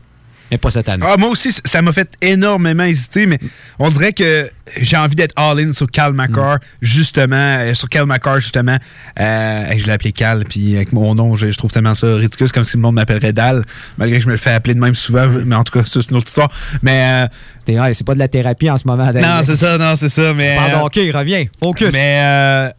mais 0.51 0.57
pas 0.57 0.71
cette 0.71 0.89
année. 0.89 1.03
Ah, 1.05 1.15
moi 1.17 1.29
aussi, 1.29 1.51
ça 1.63 1.81
m'a 1.81 1.91
fait 1.93 2.09
énormément 2.21 2.83
hésiter, 2.83 3.27
mais 3.27 3.37
on 3.77 3.91
dirait 3.91 4.13
que 4.13 4.49
j'ai 4.81 4.97
envie 4.97 5.15
d'être 5.15 5.33
all-in 5.35 5.73
sur 5.73 5.85
Cal 5.91 6.13
McCarr, 6.13 6.57
justement, 6.81 7.35
euh, 7.35 7.73
sur 7.75 7.87
Cal 7.87 8.07
McCarr, 8.07 8.39
justement. 8.39 8.77
Euh, 9.19 9.65
je 9.77 9.85
l'ai 9.85 9.91
appelé 9.91 10.11
Cal, 10.11 10.45
puis 10.45 10.75
avec 10.75 10.91
mon 10.91 11.13
nom, 11.13 11.35
je, 11.35 11.51
je 11.51 11.57
trouve 11.57 11.71
tellement 11.71 11.93
ça 11.93 12.15
ridicule, 12.15 12.51
comme 12.51 12.63
si 12.63 12.77
le 12.77 12.81
monde 12.81 12.95
m'appellerait 12.95 13.33
Dal, 13.33 13.63
malgré 13.99 14.17
que 14.17 14.23
je 14.23 14.27
me 14.27 14.33
le 14.33 14.39
fais 14.39 14.51
appeler 14.51 14.73
de 14.73 14.79
même 14.79 14.95
souvent, 14.95 15.27
mais 15.45 15.55
en 15.55 15.63
tout 15.63 15.77
cas, 15.77 15.85
c'est 15.85 16.09
une 16.09 16.17
autre 16.17 16.27
histoire. 16.27 16.49
Mais. 16.81 17.27
euh, 17.69 17.93
c'est 17.93 18.05
pas 18.05 18.15
de 18.15 18.19
la 18.19 18.27
thérapie 18.27 18.71
en 18.71 18.77
ce 18.79 18.87
moment. 18.87 19.11
Non, 19.13 19.41
c'est 19.43 19.55
ça, 19.55 19.77
non, 19.77 19.95
c'est 19.95 20.09
ça, 20.09 20.33
mais. 20.33 20.55
Pardon, 20.55 20.77
euh, 20.83 20.87
OK, 20.87 21.15
reviens. 21.15 21.45
Focus. 21.59 21.93
Mais 21.93 22.71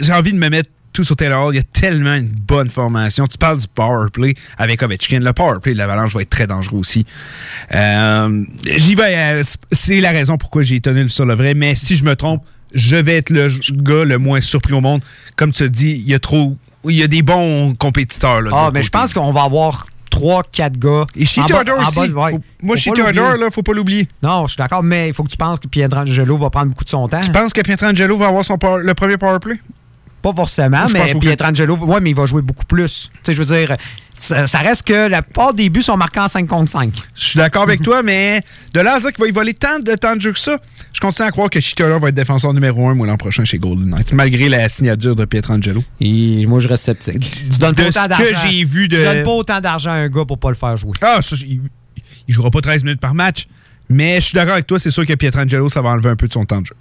j'ai 0.00 0.12
envie 0.12 0.32
de 0.32 0.38
me 0.38 0.50
mettre 0.50 0.68
tout 0.94 1.04
sur 1.04 1.16
Taylor 1.16 1.44
Hall. 1.46 1.54
Il 1.54 1.58
y 1.58 1.60
a 1.60 1.64
tellement 1.64 2.14
une 2.14 2.28
bonne 2.28 2.70
formation. 2.70 3.26
Tu 3.26 3.36
parles 3.36 3.58
du 3.58 3.66
power 3.68 4.08
play 4.10 4.34
avec 4.56 4.82
Ovechkin. 4.82 5.20
Le 5.20 5.32
power 5.34 5.58
play 5.60 5.72
de 5.74 5.78
l'Avalanche 5.78 6.14
va 6.14 6.22
être 6.22 6.30
très 6.30 6.46
dangereux 6.46 6.78
aussi. 6.78 7.04
Euh, 7.74 8.44
J'y 8.64 8.94
vais. 8.94 9.14
euh, 9.16 9.42
C'est 9.72 10.00
la 10.00 10.10
raison 10.12 10.38
pourquoi 10.38 10.62
j'ai 10.62 10.80
tenu 10.80 11.08
sur 11.10 11.26
le 11.26 11.34
vrai. 11.34 11.54
Mais 11.54 11.74
si 11.74 11.96
je 11.96 12.04
me 12.04 12.16
trompe, 12.16 12.42
je 12.72 12.96
vais 12.96 13.16
être 13.16 13.30
le 13.30 13.48
gars 13.72 14.04
le 14.04 14.18
moins 14.18 14.40
surpris 14.40 14.72
au 14.72 14.80
monde. 14.80 15.02
Comme 15.36 15.52
tu 15.52 15.68
dit, 15.68 15.92
il 15.92 16.08
y 16.08 16.14
a 16.14 16.18
trop. 16.18 16.56
Il 16.86 16.92
y 16.96 17.02
a 17.02 17.06
des 17.08 17.22
bons 17.22 17.74
compétiteurs. 17.74 18.42
Là, 18.42 18.50
Ah, 18.52 18.70
mais 18.72 18.82
je 18.82 18.90
pense 18.90 19.14
qu'on 19.14 19.32
va 19.32 19.42
avoir 19.44 19.86
3-4 20.10 20.78
gars. 20.78 21.06
Et 21.16 21.24
chez 21.24 21.40
Theodore 21.46 21.78
aussi. 21.80 21.94
bas 21.96 22.06
de- 22.08 22.12
ouais. 22.12 22.30
Faut- 22.32 22.40
moi, 22.62 22.76
chez 22.76 22.90
Theodore, 22.92 23.36
là, 23.36 23.50
faut 23.50 23.62
pas 23.62 23.72
l'oublier. 23.72 24.06
Non, 24.22 24.46
je 24.46 24.52
suis 24.52 24.58
d'accord, 24.58 24.82
mais 24.82 25.08
il 25.08 25.14
faut 25.14 25.24
que 25.24 25.30
tu 25.30 25.36
penses 25.36 25.58
que 25.58 25.66
Pietrangelo 25.66 26.36
va 26.36 26.50
prendre 26.50 26.68
beaucoup 26.68 26.84
de 26.84 26.90
son 26.90 27.08
temps. 27.08 27.20
Tu 27.20 27.32
penses 27.32 27.52
que 27.52 27.60
Pietrangelo 27.62 28.16
va 28.16 28.28
avoir 28.28 28.44
son 28.44 28.58
power- 28.58 28.82
le 28.84 28.94
premier 28.94 29.16
power 29.16 29.38
play? 29.40 29.56
Pas 30.24 30.32
forcément, 30.34 30.86
mais 30.90 31.10
aucun. 31.10 31.18
Pietrangelo, 31.18 31.76
ouais, 31.76 32.00
mais 32.00 32.10
il 32.10 32.16
va 32.16 32.24
jouer 32.24 32.40
beaucoup 32.40 32.64
plus. 32.64 33.10
Tu 33.12 33.20
sais, 33.24 33.34
je 33.34 33.42
veux 33.42 33.56
dire, 33.56 33.76
ça, 34.16 34.46
ça 34.46 34.58
reste 34.60 34.84
que 34.86 35.06
la 35.08 35.20
plupart 35.20 35.52
des 35.52 35.68
buts 35.68 35.82
sont 35.82 35.98
marqués 35.98 36.20
en 36.20 36.28
5 36.28 36.46
contre 36.46 36.70
5. 36.70 36.92
Je 37.14 37.22
suis 37.24 37.36
d'accord 37.36 37.64
avec 37.64 37.82
toi, 37.82 38.02
mais 38.02 38.40
de 38.72 38.80
là 38.80 38.94
à 38.94 39.00
dire 39.00 39.12
qu'il 39.12 39.22
va 39.22 39.28
y 39.28 39.32
voler 39.32 39.52
tant 39.52 39.80
de 39.80 39.92
temps 39.96 40.16
de 40.16 40.20
jeu 40.22 40.32
que 40.32 40.38
ça, 40.38 40.56
je 40.94 41.00
continue 41.00 41.28
à 41.28 41.30
croire 41.30 41.50
que 41.50 41.60
Shitler 41.60 41.98
va 42.00 42.08
être 42.08 42.14
défenseur 42.14 42.54
numéro 42.54 42.88
1 42.88 42.94
moi 42.94 43.06
l'an 43.06 43.18
prochain 43.18 43.44
chez 43.44 43.58
Golden 43.58 43.90
Knights, 43.90 44.14
malgré 44.14 44.48
la 44.48 44.66
signature 44.70 45.14
de 45.14 45.26
Pietrangelo. 45.26 45.84
Et 46.00 46.46
moi, 46.46 46.58
je 46.60 46.68
reste 46.68 46.84
sceptique. 46.84 47.30
Tu 47.52 47.58
donnes 47.58 47.74
pas 47.74 47.82
De 47.82 47.88
autant 47.88 48.06
d'argent. 48.06 48.24
que 48.24 48.48
j'ai 48.50 48.64
vu 48.64 48.88
de- 48.88 48.96
Tu 48.96 49.02
donnes 49.04 49.24
pas 49.24 49.30
autant 49.32 49.60
d'argent 49.60 49.90
à 49.90 49.94
un 49.94 50.08
gars 50.08 50.24
pour 50.24 50.38
pas 50.38 50.48
le 50.48 50.56
faire 50.56 50.74
jouer. 50.78 50.92
Ah, 51.02 51.18
ça, 51.20 51.36
il, 51.46 51.60
il 52.26 52.34
jouera 52.34 52.50
pas 52.50 52.62
13 52.62 52.82
minutes 52.84 53.00
par 53.00 53.14
match, 53.14 53.46
mais 53.90 54.14
je 54.16 54.26
suis 54.26 54.34
d'accord 54.34 54.54
avec 54.54 54.66
toi, 54.66 54.78
c'est 54.78 54.90
sûr 54.90 55.04
que 55.04 55.12
Pietrangelo, 55.12 55.68
ça 55.68 55.82
va 55.82 55.90
enlever 55.90 56.08
un 56.08 56.16
peu 56.16 56.28
de 56.28 56.32
son 56.32 56.46
temps 56.46 56.62
de 56.62 56.66
jeu. 56.66 56.74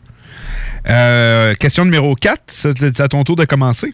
Euh, 0.89 1.53
question 1.55 1.85
numéro 1.85 2.15
4, 2.15 2.41
c'est 2.47 2.99
à 2.99 3.07
ton 3.07 3.23
tour 3.23 3.35
de 3.35 3.45
commencer. 3.45 3.93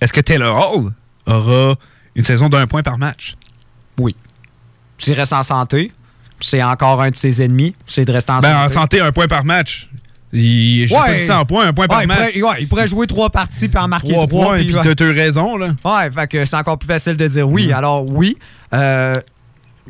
Est-ce 0.00 0.12
que 0.12 0.20
Taylor 0.20 0.74
Hall 0.74 0.92
aura 1.26 1.76
une 2.14 2.24
saison 2.24 2.48
d'un 2.48 2.66
point 2.66 2.82
par 2.82 2.98
match? 2.98 3.34
Oui. 3.98 4.14
S'il 4.98 5.14
reste 5.14 5.32
en 5.32 5.42
santé, 5.42 5.92
c'est 6.40 6.62
encore 6.62 7.00
un 7.02 7.10
de 7.10 7.16
ses 7.16 7.42
ennemis, 7.42 7.74
c'est 7.86 8.04
de 8.04 8.12
rester 8.12 8.32
en 8.32 8.38
Ben, 8.38 8.52
santé. 8.52 8.64
en 8.64 8.80
santé, 8.80 9.00
un 9.00 9.12
point 9.12 9.28
par 9.28 9.44
match. 9.44 9.88
Il, 10.34 10.88
pas 10.88 11.12
dit 11.12 11.26
100 11.26 11.44
points, 11.44 11.66
un 11.66 11.72
point 11.74 11.86
par 11.86 11.98
Ouais, 11.98 12.04
il 12.04 12.08
match. 12.08 12.18
pourrait- 12.18 12.42
ouais, 12.42 12.56
il 12.60 12.68
pourrait 12.68 12.88
jouer 12.88 13.06
trois 13.06 13.28
parties 13.28 13.68
puis 13.68 13.78
en 13.78 13.86
marquer 13.86 14.12
Trois 14.12 14.26
trois. 14.26 14.46
points, 14.46 14.58
puis 14.64 14.74
ouais. 14.74 14.94
t'as 14.94 15.04
eu 15.04 15.10
raison, 15.12 15.56
là. 15.58 15.68
Ouais, 15.84 16.10
fait 16.10 16.26
que 16.26 16.44
c'est 16.46 16.56
encore 16.56 16.78
plus 16.78 16.86
facile 16.86 17.16
de 17.18 17.28
dire 17.28 17.46
oui. 17.48 17.70
Alors, 17.70 18.06
oui. 18.08 18.38
Euh, 18.72 19.20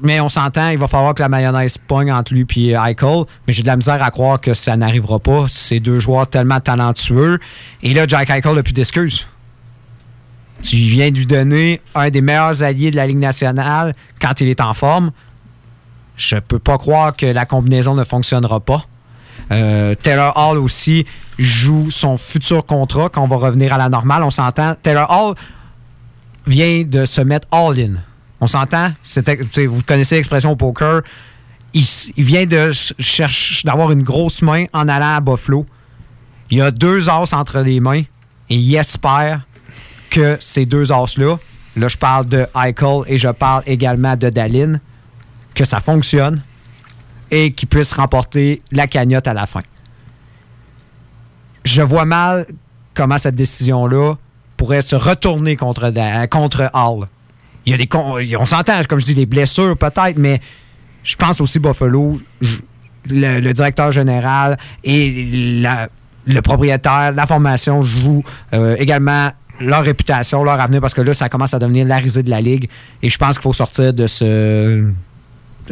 mais 0.00 0.20
on 0.20 0.28
s'entend, 0.28 0.68
il 0.70 0.78
va 0.78 0.88
falloir 0.88 1.14
que 1.14 1.22
la 1.22 1.28
mayonnaise 1.28 1.76
pogne 1.76 2.10
entre 2.10 2.32
lui 2.32 2.46
et 2.56 2.72
Eichel. 2.72 3.24
Mais 3.46 3.52
j'ai 3.52 3.62
de 3.62 3.66
la 3.66 3.76
misère 3.76 4.02
à 4.02 4.10
croire 4.10 4.40
que 4.40 4.54
ça 4.54 4.76
n'arrivera 4.76 5.18
pas. 5.18 5.46
C'est 5.48 5.80
deux 5.80 5.98
joueurs 5.98 6.26
tellement 6.26 6.60
talentueux. 6.60 7.38
Et 7.82 7.92
là, 7.92 8.06
Jack 8.06 8.30
Eichel 8.30 8.54
n'a 8.54 8.62
plus 8.62 8.72
d'excuses. 8.72 9.26
Tu 10.62 10.76
viens 10.76 11.10
de 11.10 11.16
lui 11.16 11.26
donner 11.26 11.80
un 11.94 12.08
des 12.08 12.20
meilleurs 12.20 12.62
alliés 12.62 12.90
de 12.90 12.96
la 12.96 13.06
Ligue 13.06 13.18
nationale 13.18 13.94
quand 14.20 14.40
il 14.40 14.48
est 14.48 14.60
en 14.60 14.72
forme. 14.74 15.10
Je 16.16 16.36
peux 16.36 16.58
pas 16.58 16.78
croire 16.78 17.14
que 17.16 17.26
la 17.26 17.44
combinaison 17.44 17.94
ne 17.94 18.04
fonctionnera 18.04 18.60
pas. 18.60 18.84
Euh, 19.50 19.94
Taylor 19.96 20.32
Hall 20.36 20.58
aussi 20.58 21.04
joue 21.38 21.90
son 21.90 22.16
futur 22.16 22.64
contrat 22.64 23.08
quand 23.08 23.22
on 23.22 23.28
va 23.28 23.36
revenir 23.36 23.72
à 23.74 23.78
la 23.78 23.88
normale. 23.88 24.22
On 24.22 24.30
s'entend. 24.30 24.74
Taylor 24.82 25.10
Hall 25.10 25.34
vient 26.46 26.84
de 26.84 27.04
se 27.06 27.20
mettre 27.20 27.48
all-in. 27.50 27.96
On 28.42 28.48
s'entend? 28.48 28.92
Vous 29.68 29.82
connaissez 29.86 30.16
l'expression 30.16 30.56
poker. 30.56 31.02
Il, 31.74 31.84
il 32.16 32.24
vient 32.24 32.44
d'avoir 32.44 33.92
une 33.92 34.02
grosse 34.02 34.42
main 34.42 34.64
en 34.72 34.88
allant 34.88 35.14
à 35.14 35.20
Buffalo. 35.20 35.64
Il 36.50 36.60
a 36.60 36.72
deux 36.72 37.08
as 37.08 37.32
entre 37.34 37.60
les 37.60 37.78
mains 37.78 38.02
et 38.50 38.56
il 38.56 38.74
espère 38.74 39.42
que 40.10 40.36
ces 40.40 40.66
deux 40.66 40.90
as-là, 40.90 41.36
là 41.76 41.86
je 41.86 41.96
parle 41.96 42.26
de 42.26 42.44
Eichel 42.56 43.02
et 43.06 43.16
je 43.16 43.28
parle 43.28 43.62
également 43.64 44.16
de 44.16 44.28
Dallin, 44.28 44.80
que 45.54 45.64
ça 45.64 45.78
fonctionne 45.78 46.42
et 47.30 47.52
qu'il 47.52 47.68
puisse 47.68 47.92
remporter 47.92 48.60
la 48.72 48.88
cagnotte 48.88 49.28
à 49.28 49.34
la 49.34 49.46
fin. 49.46 49.62
Je 51.64 51.80
vois 51.80 52.04
mal 52.04 52.44
comment 52.92 53.18
cette 53.18 53.36
décision-là 53.36 54.16
pourrait 54.56 54.82
se 54.82 54.96
retourner 54.96 55.54
contre, 55.54 55.92
contre 56.26 56.68
Hall. 56.74 57.06
Il 57.66 57.70
y 57.70 57.74
a 57.74 57.76
des 57.76 57.88
on 58.36 58.44
s'entend, 58.44 58.80
comme 58.88 58.98
je 58.98 59.04
dis, 59.04 59.14
des 59.14 59.26
blessures 59.26 59.76
peut-être, 59.76 60.16
mais 60.16 60.40
je 61.04 61.16
pense 61.16 61.40
aussi 61.40 61.58
Buffalo, 61.58 62.20
le, 63.08 63.52
directeur 63.52 63.92
général 63.92 64.58
et 64.84 65.62
le 66.26 66.40
propriétaire, 66.40 67.12
la 67.12 67.26
formation 67.26 67.82
jouent 67.82 68.24
euh, 68.52 68.76
également 68.78 69.30
leur 69.60 69.84
réputation, 69.84 70.42
leur 70.44 70.60
avenir, 70.60 70.80
parce 70.80 70.94
que 70.94 71.00
là, 71.00 71.14
ça 71.14 71.28
commence 71.28 71.54
à 71.54 71.58
devenir 71.58 71.86
la 71.86 71.96
risée 71.96 72.22
de 72.22 72.30
la 72.30 72.40
Ligue. 72.40 72.68
Et 73.02 73.10
je 73.10 73.18
pense 73.18 73.36
qu'il 73.36 73.42
faut 73.42 73.52
sortir 73.52 73.92
de 73.92 74.06
ce. 74.06 74.90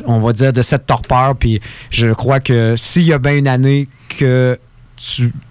On 0.07 0.21
va 0.21 0.33
dire 0.33 0.53
de 0.53 0.63
cette 0.63 0.87
torpeur. 0.87 1.35
Puis 1.37 1.61
je 1.91 2.09
crois 2.09 2.41
que 2.41 2.75
s'il 2.77 3.05
y 3.05 3.13
a 3.13 3.19
bien 3.19 3.37
une 3.37 3.49
année 3.49 3.89
que, 4.09 4.59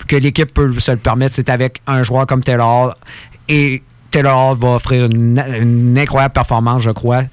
que 0.08 0.16
l'équipe 0.16 0.54
peut 0.54 0.80
se 0.80 0.92
le 0.92 0.98
permettre, 0.98 1.36
c'est 1.36 1.50
avec 1.50 1.82
un 1.88 2.04
joueur 2.04 2.26
comme 2.26 2.42
Taylor. 2.42 2.96
Et 3.50 3.84
Taylor 4.12 4.52
Hall 4.52 4.58
va 4.60 4.70
offrir 4.76 5.06
une, 5.06 5.44
une 5.62 5.98
incroyable 5.98 6.34
performance, 6.34 6.82
je 6.82 6.90
crois. 6.92 7.24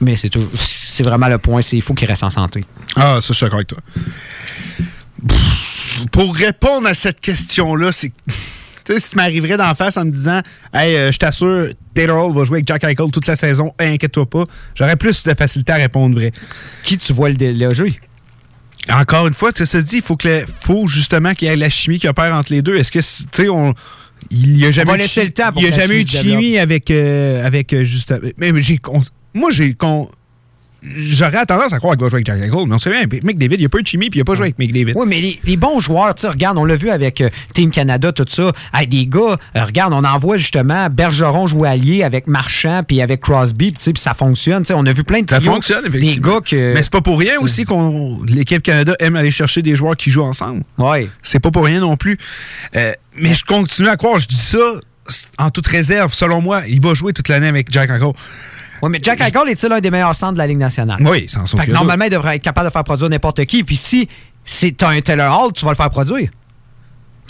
Mais 0.00 0.16
c'est 0.16 0.28
toujours- 0.28 0.50
c'est 0.56 1.02
vraiment 1.04 1.28
le 1.28 1.38
point, 1.38 1.62
c'est 1.62 1.76
il 1.76 1.82
faut 1.82 1.94
qu'il 1.94 2.08
reste 2.08 2.22
en 2.24 2.30
santé. 2.30 2.64
Ah, 2.96 3.18
ça, 3.20 3.28
je 3.28 3.32
suis 3.34 3.44
d'accord 3.44 3.58
avec 3.58 3.68
toi. 3.68 3.78
Pff, 5.28 6.06
Pour 6.10 6.34
répondre 6.34 6.88
à 6.88 6.94
cette 6.94 7.20
question-là, 7.20 7.92
c'est. 7.92 8.12
Tu 8.84 8.94
sais, 8.94 8.98
si 8.98 9.10
tu 9.10 9.16
m'arriverais 9.16 9.56
d'en 9.56 9.72
face 9.76 9.96
en 9.96 10.04
me 10.04 10.10
disant 10.10 10.40
Hey, 10.74 10.96
euh, 10.96 11.12
je 11.12 11.18
t'assure, 11.18 11.68
Taylor 11.94 12.26
Hall 12.26 12.34
va 12.34 12.42
jouer 12.44 12.56
avec 12.56 12.66
Jack 12.66 12.82
Eichel 12.82 13.10
toute 13.12 13.26
la 13.28 13.36
saison, 13.36 13.72
inquiète-toi 13.78 14.26
pas, 14.28 14.42
j'aurais 14.74 14.96
plus 14.96 15.22
de 15.22 15.34
facilité 15.34 15.70
à 15.72 15.76
répondre 15.76 16.16
vrai. 16.16 16.32
Qui 16.82 16.98
tu 16.98 17.12
vois 17.12 17.28
le 17.28 17.36
déloger? 17.36 18.00
Encore 18.90 19.28
une 19.28 19.34
fois, 19.34 19.52
tu 19.52 19.64
se 19.64 19.78
dit, 19.78 19.98
il 19.98 20.02
faut, 20.02 20.16
que 20.16 20.26
le- 20.26 20.44
faut 20.62 20.88
justement 20.88 21.32
qu'il 21.34 21.46
y 21.46 21.50
ait 21.52 21.56
la 21.56 21.70
chimie 21.70 22.00
qui 22.00 22.08
opère 22.08 22.34
entre 22.34 22.52
les 22.52 22.60
deux. 22.62 22.74
Est-ce 22.74 22.90
que, 22.90 22.98
tu 22.98 23.04
sais, 23.44 23.48
on. 23.48 23.72
Il 24.30 24.52
n'y 24.54 24.64
a 24.64 24.70
jamais 24.70 24.94
eu 24.94 25.24
le 25.24 25.30
temps 25.30 25.50
Il 25.56 25.62
n'y 25.62 25.68
a 25.68 25.70
jamais 25.72 26.00
eu 26.00 26.04
de 26.04 26.08
chimie 26.08 26.58
avec, 26.58 26.90
euh, 26.90 27.44
avec 27.44 27.72
euh, 27.72 27.84
justement. 27.84 28.20
Mais 28.36 28.50
j'ai. 28.60 28.78
Moi, 29.34 29.50
j'ai. 29.50 29.74
con- 29.74 30.08
j'aurais 30.84 31.44
tendance 31.46 31.72
à 31.72 31.78
croire 31.78 31.94
qu'il 31.94 32.02
va 32.02 32.08
jouer 32.08 32.16
avec 32.18 32.26
Jack 32.26 32.38
Eichel, 32.38 32.66
mais 32.66 32.74
on 32.74 32.78
sait 32.78 32.90
bien, 32.90 33.02
McDavid, 33.22 33.56
il 33.58 33.64
a 33.64 33.68
pas 33.68 33.78
eu 33.78 33.82
de 33.82 33.86
chimie, 33.86 34.10
puis 34.10 34.18
il 34.18 34.22
a 34.22 34.24
pas 34.24 34.34
joué 34.34 34.46
avec 34.46 34.58
McDavid. 34.58 34.92
Oui, 34.96 35.06
mais 35.08 35.20
les, 35.20 35.40
les 35.44 35.56
bons 35.56 35.80
joueurs, 35.80 36.14
tu 36.14 36.26
regarde, 36.26 36.58
on 36.58 36.64
l'a 36.64 36.76
vu 36.76 36.90
avec 36.90 37.20
euh, 37.20 37.28
Team 37.54 37.70
Canada, 37.70 38.12
tout 38.12 38.24
ça. 38.28 38.52
Hey, 38.74 38.86
des 38.86 39.06
gars, 39.06 39.36
euh, 39.56 39.64
regarde, 39.64 39.92
on 39.92 40.04
envoie 40.04 40.38
justement 40.38 40.88
Bergeron 40.90 41.46
jouer 41.46 41.68
allié 41.68 42.02
avec 42.02 42.26
Marchand 42.26 42.82
puis 42.86 43.00
avec 43.00 43.20
Crosby, 43.20 43.72
tu 43.72 43.80
sais, 43.80 43.92
puis 43.92 44.02
ça 44.02 44.14
fonctionne. 44.14 44.62
Tu 44.62 44.68
sais, 44.68 44.74
on 44.74 44.86
a 44.86 44.92
vu 44.92 45.04
plein 45.04 45.22
de 45.22 45.30
Ça 45.30 45.38
trios, 45.38 45.52
fonctionne, 45.52 45.88
Des 45.88 46.16
gars 46.18 46.40
que. 46.44 46.74
Mais 46.74 46.82
c'est 46.82 46.92
pas 46.92 47.00
pour 47.00 47.18
rien 47.18 47.38
aussi 47.40 47.64
qu'on 47.64 48.20
l'équipe 48.26 48.62
Canada 48.62 48.94
aime 48.98 49.16
aller 49.16 49.30
chercher 49.30 49.62
des 49.62 49.76
joueurs 49.76 49.96
qui 49.96 50.10
jouent 50.10 50.22
ensemble. 50.22 50.62
Oui. 50.78 51.08
C'est 51.22 51.40
pas 51.40 51.50
pour 51.50 51.64
rien 51.64 51.80
non 51.80 51.96
plus. 51.96 52.18
Euh, 52.76 52.92
mais 53.16 53.34
je 53.34 53.44
continue 53.44 53.88
à 53.88 53.96
croire, 53.96 54.18
je 54.18 54.26
dis 54.28 54.36
ça 54.36 54.58
en 55.38 55.50
toute 55.50 55.66
réserve. 55.66 56.12
Selon 56.12 56.40
moi, 56.40 56.62
il 56.68 56.80
va 56.80 56.94
jouer 56.94 57.12
toute 57.12 57.28
l'année 57.28 57.48
avec 57.48 57.70
Jack 57.70 57.90
Eichel. 57.90 58.12
Oui, 58.82 58.90
mais 58.90 58.98
Jack 59.00 59.20
Eichel 59.20 59.48
est-il 59.48 59.72
un 59.72 59.80
des 59.80 59.90
meilleurs 59.90 60.16
centres 60.16 60.32
de 60.32 60.38
la 60.38 60.46
Ligue 60.46 60.58
nationale? 60.58 60.98
Oui, 61.00 61.26
sans 61.28 61.46
Fait 61.46 61.66
que 61.66 61.70
normalement, 61.70 62.04
il 62.04 62.10
devrait 62.10 62.36
être 62.36 62.42
capable 62.42 62.68
de 62.68 62.72
faire 62.72 62.84
produire 62.84 63.08
n'importe 63.08 63.44
qui. 63.44 63.62
Puis 63.62 63.76
si 63.76 64.08
c'est 64.44 64.82
un 64.82 65.00
Taylor 65.00 65.40
Hall, 65.40 65.52
tu 65.52 65.64
vas 65.64 65.70
le 65.70 65.76
faire 65.76 65.90
produire. 65.90 66.30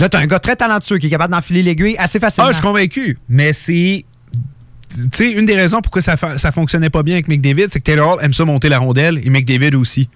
Là, 0.01 0.09
tu 0.09 0.17
as 0.17 0.21
un 0.21 0.27
gars 0.27 0.39
très 0.39 0.57
talentueux 0.57 0.97
qui 0.97 1.09
est 1.09 1.11
capable 1.11 1.33
d'enfiler 1.33 1.63
l'aiguille 1.63 1.97
assez 1.99 2.19
facilement. 2.19 2.49
Ah, 2.49 2.53
je 2.53 2.57
suis 2.57 2.67
convaincu. 2.67 3.19
Mais 3.29 3.53
c'est. 3.53 4.05
Tu 4.95 5.09
sais, 5.13 5.33
une 5.33 5.47
des 5.47 5.55
raisons 5.55 5.81
pourquoi 5.81 6.03
ça, 6.03 6.17
ça 6.17 6.53
fonctionnait 6.53 6.91
pas 6.91 7.03
bien 7.03 7.15
avec 7.15 7.29
McDavid, 7.29 7.67
c'est 7.71 7.81
que 7.81 7.85
Taylor 7.85 8.15
Hall 8.15 8.25
aime 8.25 8.33
ça 8.33 8.45
monter 8.45 8.69
la 8.69 8.79
rondelle 8.79 9.21
et 9.25 9.31
McDavid 9.31 9.75
aussi. 9.75 10.09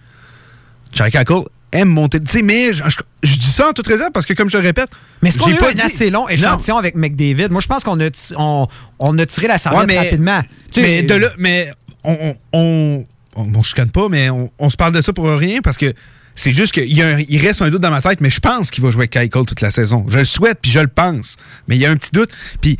Jack 0.92 1.14
Eichel 1.14 1.44
aime 1.72 1.88
monter. 1.88 2.20
Tu 2.20 2.26
sais, 2.26 2.42
mais 2.42 2.72
je, 2.72 2.82
je- 2.88 2.96
je 3.22 3.36
dis 3.36 3.46
ça 3.50 3.68
en 3.68 3.72
toute 3.72 3.86
réserve 3.86 4.10
parce 4.12 4.24
que, 4.26 4.32
comme 4.34 4.48
je 4.50 4.56
le 4.56 4.62
répète, 4.62 4.88
Mais 5.22 5.28
est-ce 5.30 5.38
qu'on 5.38 5.46
a 5.46 5.50
j'ai 5.50 5.56
eu 5.56 5.58
pas 5.60 5.70
un 5.70 5.74
dit- 5.74 5.82
assez 5.82 6.10
long 6.10 6.28
échantillon 6.28 6.76
avec 6.78 6.94
McDavid? 6.94 7.48
Moi, 7.50 7.60
je 7.60 7.66
pense 7.66 7.82
qu'on 7.84 7.98
a, 8.00 8.10
ti- 8.10 8.34
on, 8.36 8.66
on 8.98 9.18
a 9.18 9.26
tiré 9.26 9.46
la 9.48 9.54
Ouais, 9.54 9.58
serviette 9.58 9.86
mais- 9.88 9.98
rapidement. 9.98 10.42
Mais 10.76 11.02
de 11.02 11.14
là, 11.14 11.28
mais 11.38 11.70
on, 12.04 12.12
on, 12.12 12.36
on, 12.52 13.04
on- 13.36 13.44
bon, 13.44 13.62
je 13.62 13.68
chicane 13.68 13.90
pas, 13.90 14.08
mais 14.08 14.30
on, 14.30 14.70
se 14.70 14.76
parle 14.76 14.92
de 14.94 15.00
ça 15.00 15.12
pour 15.12 15.26
rien 15.28 15.60
parce 15.62 15.76
que 15.76 15.92
c'est 16.34 16.52
juste 16.52 16.72
qu'il 16.72 17.38
reste 17.40 17.62
un 17.62 17.70
doute 17.70 17.80
dans 17.80 17.90
ma 17.90 18.02
tête, 18.02 18.20
mais 18.20 18.30
je 18.30 18.40
pense 18.40 18.70
qu'il 18.70 18.84
va 18.84 18.90
jouer 18.90 19.08
avec 19.12 19.30
Kyle 19.32 19.46
toute 19.46 19.60
la 19.62 19.70
saison. 19.70 20.04
Je 20.08 20.18
le 20.18 20.24
souhaite, 20.24 20.58
puis 20.60 20.70
je 20.70 20.80
le 20.80 20.86
pense. 20.88 21.36
Mais 21.66 21.76
il 21.76 21.80
y 21.80 21.86
a 21.86 21.90
un 21.90 21.96
petit 21.96 22.10
doute. 22.12 22.30
Puis 22.60 22.76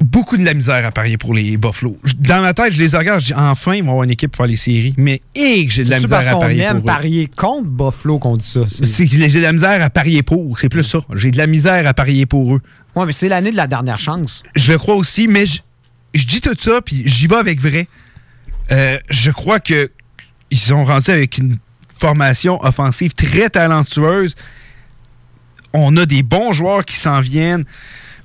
beaucoup 0.00 0.36
de 0.36 0.44
la 0.44 0.54
misère 0.54 0.86
à 0.86 0.92
parier 0.92 1.16
pour 1.18 1.34
les 1.34 1.56
Buffalo. 1.56 1.98
Dans 2.18 2.40
ma 2.42 2.54
tête, 2.54 2.72
je 2.72 2.82
les 2.82 2.96
regarde, 2.96 3.20
je 3.20 3.26
dis 3.26 3.34
enfin, 3.34 3.74
ils 3.74 3.82
vont 3.82 3.90
avoir 3.90 4.04
une 4.04 4.10
équipe 4.10 4.30
pour 4.32 4.38
faire 4.38 4.46
les 4.46 4.56
séries. 4.56 4.94
Mais 4.96 5.20
et 5.34 5.66
que 5.66 5.72
j'ai 5.72 5.84
de 5.84 5.90
la 5.90 5.96
misère 5.96 6.10
parce 6.18 6.26
à 6.28 6.32
qu'on 6.32 6.40
parier 6.40 6.62
aime 6.62 6.72
pour 6.80 6.82
eux. 6.82 6.84
parier 6.84 7.30
contre 7.34 7.68
Buffalo 7.68 8.18
qu'on 8.18 8.36
dit 8.36 8.46
ça? 8.46 8.60
C'est- 8.82 9.06
j'ai 9.06 9.28
de 9.28 9.40
la 9.40 9.52
misère 9.52 9.82
à 9.82 9.90
parier 9.90 10.22
pour. 10.22 10.58
C'est 10.58 10.68
plus 10.68 10.84
ça. 10.84 11.00
J'ai 11.14 11.30
de 11.30 11.36
la 11.38 11.46
misère 11.46 11.86
à 11.86 11.94
parier 11.94 12.26
pour 12.26 12.54
eux. 12.56 12.60
Ouais, 12.94 13.06
mais 13.06 13.12
c'est 13.12 13.28
l'année 13.28 13.50
de 13.50 13.56
la 13.56 13.66
dernière 13.66 13.98
chance. 13.98 14.42
Je 14.54 14.72
le 14.72 14.78
crois 14.78 14.94
aussi, 14.96 15.26
mais 15.28 15.46
je, 15.46 15.60
je 16.14 16.24
dis 16.26 16.40
tout 16.40 16.54
ça, 16.58 16.80
puis 16.82 17.02
j'y 17.06 17.26
vais 17.26 17.36
avec 17.36 17.60
vrai. 17.60 17.88
Euh, 18.70 18.98
je 19.10 19.30
crois 19.30 19.60
que 19.60 19.90
ils 20.50 20.72
ont 20.74 20.84
rendu 20.84 21.10
avec 21.10 21.38
une 21.38 21.56
formation 21.98 22.62
offensive 22.64 23.12
très 23.14 23.48
talentueuse. 23.50 24.34
On 25.72 25.96
a 25.96 26.06
des 26.06 26.22
bons 26.22 26.52
joueurs 26.52 26.84
qui 26.84 26.96
s'en 26.96 27.20
viennent. 27.20 27.64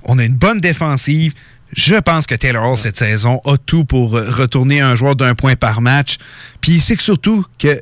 On 0.04 0.18
a 0.18 0.24
une 0.24 0.34
bonne 0.34 0.60
défensive. 0.60 1.34
Je 1.76 1.96
pense 1.96 2.26
que 2.26 2.34
Taylor 2.34 2.64
Hall, 2.70 2.76
cette 2.76 2.96
saison, 2.96 3.40
a 3.44 3.56
tout 3.56 3.84
pour 3.84 4.12
retourner 4.12 4.80
un 4.80 4.94
joueur 4.94 5.16
d'un 5.16 5.34
point 5.34 5.56
par 5.56 5.80
match. 5.80 6.18
Puis 6.60 6.78
c'est 6.80 6.96
que 6.96 7.02
surtout 7.02 7.44
qu'il 7.58 7.80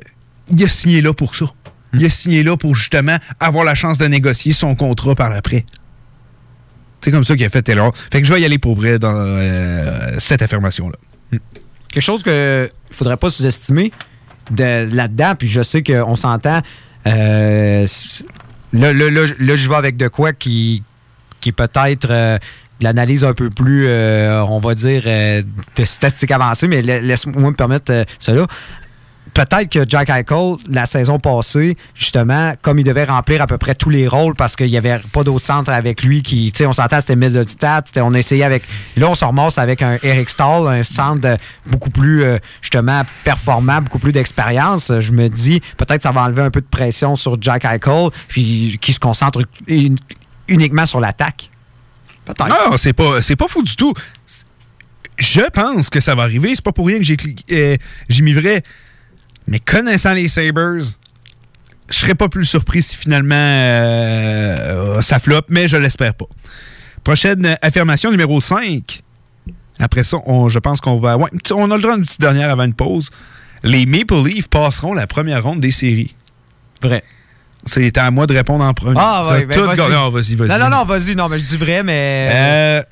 a 0.63 0.67
signé 0.67 1.01
là 1.01 1.13
pour 1.13 1.35
ça. 1.35 1.45
Il 1.93 2.03
a 2.05 2.09
signé 2.09 2.41
là 2.43 2.57
pour 2.57 2.73
justement 2.75 3.17
avoir 3.39 3.63
la 3.63 3.75
chance 3.75 3.99
de 3.99 4.05
négocier 4.07 4.51
son 4.51 4.73
contrat 4.75 5.13
par 5.13 5.31
après. 5.31 5.63
C'est 7.01 7.11
comme 7.11 7.23
ça 7.23 7.35
qu'il 7.35 7.45
a 7.45 7.49
fait 7.49 7.61
Taylor. 7.61 7.87
Hall. 7.87 7.93
Fait 8.11 8.21
que 8.21 8.27
je 8.27 8.33
vais 8.33 8.41
y 8.41 8.45
aller 8.45 8.57
pour 8.57 8.75
vrai 8.75 8.97
dans 8.97 9.13
euh, 9.15 10.13
cette 10.17 10.41
affirmation-là. 10.41 10.97
Quelque 11.89 12.03
chose 12.03 12.23
que 12.23 12.69
faudrait 12.89 13.17
pas 13.17 13.29
sous-estimer 13.29 13.91
de- 14.49 14.89
là-dedans, 14.91 15.35
puis 15.37 15.47
je 15.49 15.61
sais 15.61 15.83
qu'on 15.83 16.15
s'entend. 16.15 16.61
euh, 17.05 17.85
là, 18.73 18.93
là, 18.93 19.09
là, 19.11 19.25
je- 19.27 19.35
là, 19.37 19.55
je 19.55 19.69
vais 19.69 19.75
avec 19.75 19.97
de 19.97 20.07
quoi 20.07 20.33
qui, 20.33 20.81
peut-être 21.41 22.07
euh, 22.09 22.37
l'analyse 22.81 23.23
un 23.23 23.33
peu 23.33 23.49
plus, 23.49 23.85
euh, 23.87 24.43
on 24.45 24.59
va 24.59 24.75
dire, 24.75 25.03
euh, 25.05 25.41
de 25.77 25.85
statistiques 25.85 26.31
avancées, 26.31 26.67
mais 26.67 26.81
la- 26.81 26.99
laisse-moi 26.99 27.49
me 27.51 27.55
permettre 27.55 27.91
euh, 27.91 28.03
cela. 28.19 28.45
Peut-être 29.33 29.69
que 29.69 29.79
Jack 29.89 30.09
Eichel, 30.11 30.57
la 30.69 30.85
saison 30.85 31.17
passée, 31.17 31.75
justement, 31.95 32.53
comme 32.61 32.77
il 32.77 32.83
devait 32.83 33.05
remplir 33.05 33.41
à 33.41 33.47
peu 33.47 33.57
près 33.57 33.73
tous 33.73 33.89
les 33.89 34.07
rôles 34.07 34.35
parce 34.35 34.55
qu'il 34.55 34.67
n'y 34.69 34.77
avait 34.77 34.99
pas 35.11 35.23
d'autres 35.23 35.43
centres 35.45 35.71
avec 35.71 36.03
lui 36.03 36.21
qui, 36.21 36.51
tu 36.51 36.59
sais, 36.59 36.65
on 36.67 36.73
s'entend, 36.73 36.99
c'était 37.01 37.15
c'était- 37.85 38.01
on 38.01 38.13
a 38.13 38.19
essayé 38.19 38.43
avec. 38.43 38.61
Là, 38.95 39.09
on 39.09 39.15
se 39.15 39.25
ramasse 39.25 39.57
avec 39.57 39.81
un 39.81 39.97
Eric 40.03 40.29
Stahl, 40.29 40.67
un 40.67 40.83
centre 40.83 41.37
beaucoup 41.65 41.89
plus, 41.89 42.23
justement, 42.61 43.01
performant, 43.23 43.81
beaucoup 43.81 43.97
plus 43.97 44.11
d'expérience. 44.11 44.91
Je 44.99 45.11
me 45.11 45.27
dis, 45.29 45.61
peut-être 45.77 45.97
que 45.97 46.03
ça 46.03 46.11
va 46.11 46.21
enlever 46.23 46.43
un 46.43 46.51
peu 46.51 46.61
de 46.61 46.67
pression 46.69 47.15
sur 47.15 47.37
Jack 47.41 47.65
Eichel, 47.65 48.09
puis 48.27 48.77
qui 48.81 48.93
se 48.93 48.99
concentre 48.99 49.39
un- 49.67 49.95
uniquement 50.47 50.85
sur 50.85 50.99
l'attaque. 50.99 51.49
Peut-être. 52.25 52.47
Non, 52.47 52.77
c'est 52.77 52.93
pas, 52.93 53.21
c'est 53.21 53.35
pas 53.35 53.47
fou 53.47 53.63
du 53.63 53.75
tout. 53.75 53.93
Je 55.17 55.41
pense 55.53 55.89
que 55.89 55.99
ça 55.99 56.15
va 56.15 56.23
arriver. 56.23 56.53
C'est 56.55 56.63
pas 56.63 56.71
pour 56.71 56.87
rien 56.87 56.97
que 56.97 57.03
j'ai 57.03 57.15
cliqué- 57.17 57.43
euh, 57.51 57.77
mis 58.21 58.33
vrai. 58.33 58.63
Mais 59.47 59.59
connaissant 59.59 60.13
les 60.13 60.27
Sabres, 60.27 60.79
je 61.89 61.95
serais 61.97 62.15
pas 62.15 62.29
plus 62.29 62.45
surpris 62.45 62.81
si 62.81 62.95
finalement 62.95 63.35
euh, 63.35 65.01
ça 65.01 65.19
floppe, 65.19 65.45
mais 65.49 65.67
je 65.67 65.77
l'espère 65.77 66.13
pas. 66.13 66.25
Prochaine 67.03 67.57
affirmation 67.61 68.09
numéro 68.11 68.39
5. 68.39 69.03
Après 69.79 70.03
ça, 70.03 70.17
on- 70.25 70.49
je 70.49 70.59
pense 70.59 70.79
qu'on 70.81 70.99
va. 70.99 71.17
ouais, 71.17 71.29
on 71.53 71.69
a 71.71 71.75
le 71.75 71.81
droit 71.81 71.95
d'une 71.95 72.05
petite 72.05 72.21
dernière 72.21 72.49
avant 72.49 72.63
une 72.63 72.73
pause. 72.73 73.09
Les 73.63 73.85
Maple 73.85 74.23
Leafs 74.25 74.47
passeront 74.47 74.93
la 74.93 75.07
première 75.07 75.43
ronde 75.43 75.59
des 75.59 75.71
séries. 75.71 76.15
Vrai. 76.81 77.03
C'est 77.65 77.97
à 77.97 78.11
moi 78.11 78.27
de 78.27 78.33
répondre 78.33 78.63
en 78.63 78.73
premier. 78.73 78.99
Ah, 78.99 79.27
ouais, 79.31 79.45
ben, 79.45 79.57
vas-y. 79.61 79.91
Non, 79.91 80.09
vas-y, 80.09 80.35
vas-y. 80.35 80.49
Non, 80.49 80.57
non, 80.59 80.69
non, 80.69 80.83
vas-y. 80.85 81.15
Non, 81.15 81.29
mais 81.29 81.39
je 81.39 81.45
dis 81.45 81.57
vrai, 81.57 81.81
mais. 81.83 82.29
Euh, 82.33 82.83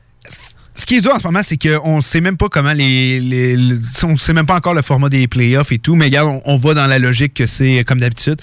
ce 0.73 0.85
qui 0.85 0.95
est 0.95 1.01
dur 1.01 1.13
en 1.13 1.19
ce 1.19 1.27
moment, 1.27 1.41
c'est 1.43 1.57
qu'on 1.57 1.97
ne 1.97 2.01
sait 2.01 2.21
même 2.21 2.37
pas 2.37 2.47
comment 2.47 2.71
les, 2.71 3.19
les- 3.19 3.57
les- 3.57 4.03
On 4.05 4.15
sait 4.15 4.33
même 4.33 4.45
pas 4.45 4.55
encore 4.55 4.73
le 4.73 4.81
format 4.81 5.09
des 5.09 5.27
playoffs 5.27 5.71
et 5.73 5.79
tout, 5.79 5.95
mais 5.95 6.05
regarde, 6.05 6.29
on, 6.29 6.41
on 6.45 6.55
va 6.55 6.73
dans 6.73 6.87
la 6.87 6.97
logique 6.99 7.33
que 7.33 7.45
c'est 7.47 7.83
comme 7.85 7.99
d'habitude. 7.99 8.39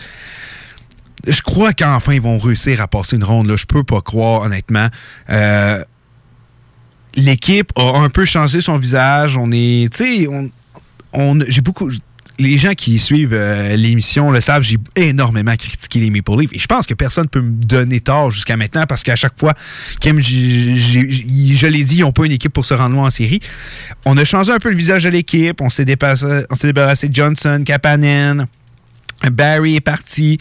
Je 1.27 1.41
crois 1.41 1.73
qu'enfin, 1.73 2.13
ils 2.13 2.21
vont 2.21 2.39
réussir 2.39 2.81
à 2.83 2.87
passer 2.89 3.17
une 3.17 3.25
ronde. 3.25 3.49
Là. 3.49 3.57
Je 3.57 3.65
peux 3.65 3.83
pas 3.83 4.03
croire, 4.03 4.43
honnêtement. 4.43 4.89
Euh, 5.31 5.83
L'équipe 7.17 7.73
a 7.77 7.99
un 7.99 8.11
peu 8.11 8.25
changé 8.25 8.61
son 8.61 8.77
visage. 8.79 9.37
On 9.37 9.51
est. 9.51 9.93
Tu 9.93 10.25
sais, 10.25 10.29
on, 10.29 10.51
on- 11.13 11.41
j'ai 11.49 11.63
beaucoup. 11.63 11.91
Les 12.41 12.57
gens 12.57 12.75
qui 12.75 12.99
suivent 13.01 13.35
euh, 13.35 13.75
l'émission 13.75 14.31
le 14.31 14.41
savent, 14.41 14.63
j'ai 14.63 14.77
énormément 14.95 15.57
critiqué 15.57 15.99
les 15.99 16.09
Maple 16.11 16.39
Leafs. 16.39 16.53
Et 16.53 16.59
je 16.59 16.67
pense 16.67 16.87
que 16.87 16.95
personne 16.95 17.25
ne 17.25 17.29
peut 17.29 17.41
me 17.41 17.51
donner 17.51 18.01
tort 18.01 18.31
jusqu'à 18.31 18.57
maintenant 18.57 18.85
parce 18.89 19.03
qu'à 19.03 19.17
chaque 19.17 19.37
fois, 19.39 19.55
j'ai- 20.01 20.75
je 21.57 21.67
l'ai 21.67 21.85
dit, 21.85 21.97
ils 21.97 22.01
n'ont 22.03 22.13
pas 22.13 22.25
une 22.27 22.33
équipe 22.33 22.53
pour 22.53 22.65
se 22.65 22.75
rendre 22.75 22.95
loin 22.95 23.07
en 23.07 23.11
série. 23.11 23.41
On 24.05 24.17
a 24.17 24.25
changé 24.25 24.53
un 24.53 24.59
peu 24.59 24.71
le 24.71 24.77
visage 24.77 25.03
de 25.05 25.09
l'équipe. 25.09 25.61
On 25.61 25.69
s'est 25.69 25.85
dépassé- 25.85 26.45
on 26.51 26.55
s'est 26.55 26.69
débarrassé 26.69 27.09
de 27.09 27.15
Johnson, 27.15 27.63
Kapanen. 27.65 28.47
Barry 29.31 29.77
est 29.77 29.81
parti. 29.81 30.39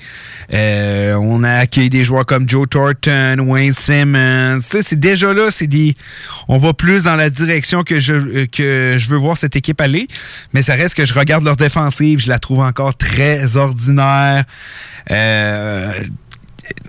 Euh, 0.54 1.16
on 1.16 1.44
a 1.44 1.52
accueilli 1.52 1.90
des 1.90 2.06
joueurs 2.06 2.26
comme 2.26 2.48
Joe 2.48 2.68
Thornton, 2.70 3.38
Wayne 3.40 3.74
Simmons. 3.74 4.60
Tu 4.62 4.68
sais, 4.68 4.82
c'est 4.82 5.00
déjà 5.00 5.34
là, 5.34 5.50
c'est 5.50 5.68
des. 5.68 5.96
On 6.48 6.58
va 6.58 6.74
plus 6.74 7.04
dans 7.04 7.16
la 7.16 7.30
direction 7.30 7.84
que 7.84 8.00
je 8.00 8.46
que 8.46 8.96
je 8.98 9.10
veux 9.10 9.18
voir 9.18 9.38
cette 9.38 9.56
équipe 9.56 9.82
aller. 9.82 10.08
Mais 10.54 10.62
ça 10.62 10.76
reste 10.76 10.96
que 10.96 11.06
je 11.06 11.14
regarde 11.14 11.44
leur 11.44 11.58
défensive, 11.58 12.20
je 12.20 12.30
la 12.30 12.40
trouve 12.40 12.60
encore 12.60 12.96
très 12.96 13.58
ordinaire. 13.58 14.46
Euh, 15.12 15.92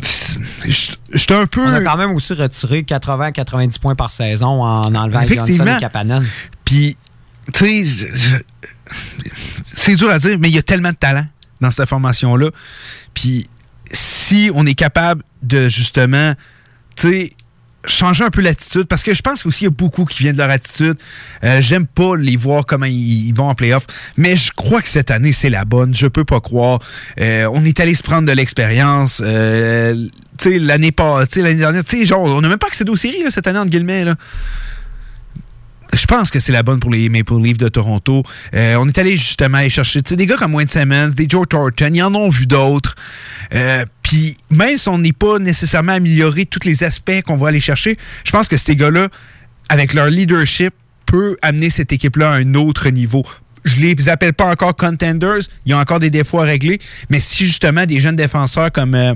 suis 0.03 0.97
un 1.31 1.47
peu. 1.47 1.63
On 1.63 1.73
a 1.73 1.81
quand 1.81 1.97
même 1.97 2.13
aussi 2.13 2.35
retiré 2.35 2.83
80-90 2.83 3.79
points 3.79 3.95
par 3.95 4.11
saison 4.11 4.63
en 4.63 4.95
enlevant 4.95 5.23
Johnson 5.23 5.33
Effectivement. 5.35 5.77
et 5.77 5.81
Kapanen. 5.81 6.27
Puis, 6.65 6.97
tu 7.55 7.87
sais, 7.87 8.09
c'est 9.73 9.97
dur 9.97 10.11
à 10.11 10.19
dire, 10.19 10.37
mais 10.39 10.49
il 10.49 10.55
y 10.55 10.59
a 10.59 10.63
tellement 10.63 10.91
de 10.91 10.97
talent 10.97 11.27
dans 11.61 11.71
cette 11.71 11.89
formation-là. 11.89 12.51
Puis, 13.15 13.47
si 13.91 14.51
on 14.55 14.67
est 14.67 14.75
capable 14.75 15.23
de 15.43 15.69
justement, 15.69 16.35
tu 16.97 17.11
sais, 17.11 17.33
changer 17.85 18.25
un 18.25 18.31
peu 18.31 18.41
l'attitude, 18.41 18.85
parce 18.85 19.03
que 19.03 19.15
je 19.15 19.23
pense 19.23 19.43
qu'aussi 19.43 19.65
il 19.65 19.67
y 19.67 19.69
a 19.69 19.71
beaucoup 19.71 20.05
qui 20.05 20.23
viennent 20.23 20.35
de 20.35 20.39
leur 20.39 20.51
attitude. 20.51 20.97
Euh, 21.45 21.61
J'aime 21.61 21.87
pas 21.87 22.17
les 22.17 22.37
voir 22.37 22.67
comment 22.67 22.87
ils, 22.87 23.33
vont 23.33 23.49
en 23.49 23.55
playoff, 23.55 23.85
mais 24.17 24.37
je 24.37 24.53
crois 24.53 24.83
que 24.83 24.89
cette 24.89 25.11
année, 25.11 25.33
c'est 25.33 25.51
la 25.51 25.65
bonne. 25.65 25.95
Je 25.95 26.07
peux 26.07 26.25
pas 26.25 26.41
croire. 26.41 26.81
Euh, 27.21 27.49
on 27.53 27.65
est 27.65 27.81
allé 27.81 27.95
se 27.95 28.03
prendre 28.03 28.27
de 28.27 28.33
l'expérience. 28.33 29.23
Euh, 29.25 30.07
tu 30.39 30.53
sais, 30.53 30.59
l'année 30.59 30.93
dernière, 30.93 31.85
tu 31.85 31.99
sais, 31.99 32.07
genre, 32.07 32.23
on 32.23 32.41
n'a 32.41 32.49
même 32.49 32.59
pas 32.59 32.69
accédé 32.69 32.91
aux 32.91 32.97
séries 32.97 33.25
cette 33.31 33.47
année, 33.47 33.59
entre 33.59 33.71
guillemets, 33.71 34.05
là. 34.05 34.15
Je 35.93 36.07
pense 36.07 36.31
que 36.31 36.39
c'est 36.41 36.53
la 36.53 36.63
bonne 36.63 36.81
pour 36.81 36.91
les 36.91 37.09
Maple 37.09 37.41
Leafs 37.41 37.59
de 37.59 37.69
Toronto. 37.69 38.23
Euh, 38.55 38.77
on 38.79 38.87
est 38.89 38.99
allé 38.99 39.17
justement 39.17 39.59
aller 39.59 39.71
chercher 39.71 40.03
des 40.03 40.27
gars 40.27 40.37
comme 40.37 40.55
Wayne 40.55 40.69
Simmons, 40.69 41.09
des 41.09 41.27
Joe 41.29 41.47
Thornton, 41.49 41.91
ils 41.93 42.03
en 42.03 42.15
ont 42.15 42.29
vu 42.29 42.47
d'autres. 42.47 42.95
Euh, 43.55 43.85
Puis 44.03 44.37
même 44.51 44.77
si 44.77 44.89
on 44.89 44.99
n'est 44.99 45.13
pas 45.13 45.39
nécessairement 45.39 45.93
amélioré 45.93 46.47
tous 46.47 46.67
les 46.67 46.85
aspects 46.85 47.23
qu'on 47.25 47.37
va 47.37 47.49
aller 47.49 47.61
chercher, 47.61 47.97
je 48.25 48.31
pense 48.31 48.49
que 48.49 48.57
ces 48.57 48.77
gars-là, 48.77 49.09
avec 49.69 49.95
leur 49.95 50.09
leadership, 50.09 50.75
peut 51.07 51.39
amener 51.41 51.71
cette 51.71 51.93
équipe-là 51.93 52.33
à 52.33 52.35
un 52.35 52.55
autre 52.55 52.91
niveau. 52.91 53.25
je 53.65 53.81
les 53.81 54.09
appelle 54.09 54.35
pas 54.35 54.47
encore 54.47 54.77
contenders. 54.77 55.41
Ils 55.67 55.75
ont 55.75 55.79
encore 55.79 56.01
des 56.01 56.11
défauts 56.11 56.41
à 56.41 56.45
régler. 56.45 56.79
Mais 57.11 57.21
si 57.21 57.47
justement 57.47 57.87
des 57.87 58.01
jeunes 58.01 58.17
défenseurs 58.17 58.71
comme 58.73 58.95
euh, 58.95 59.15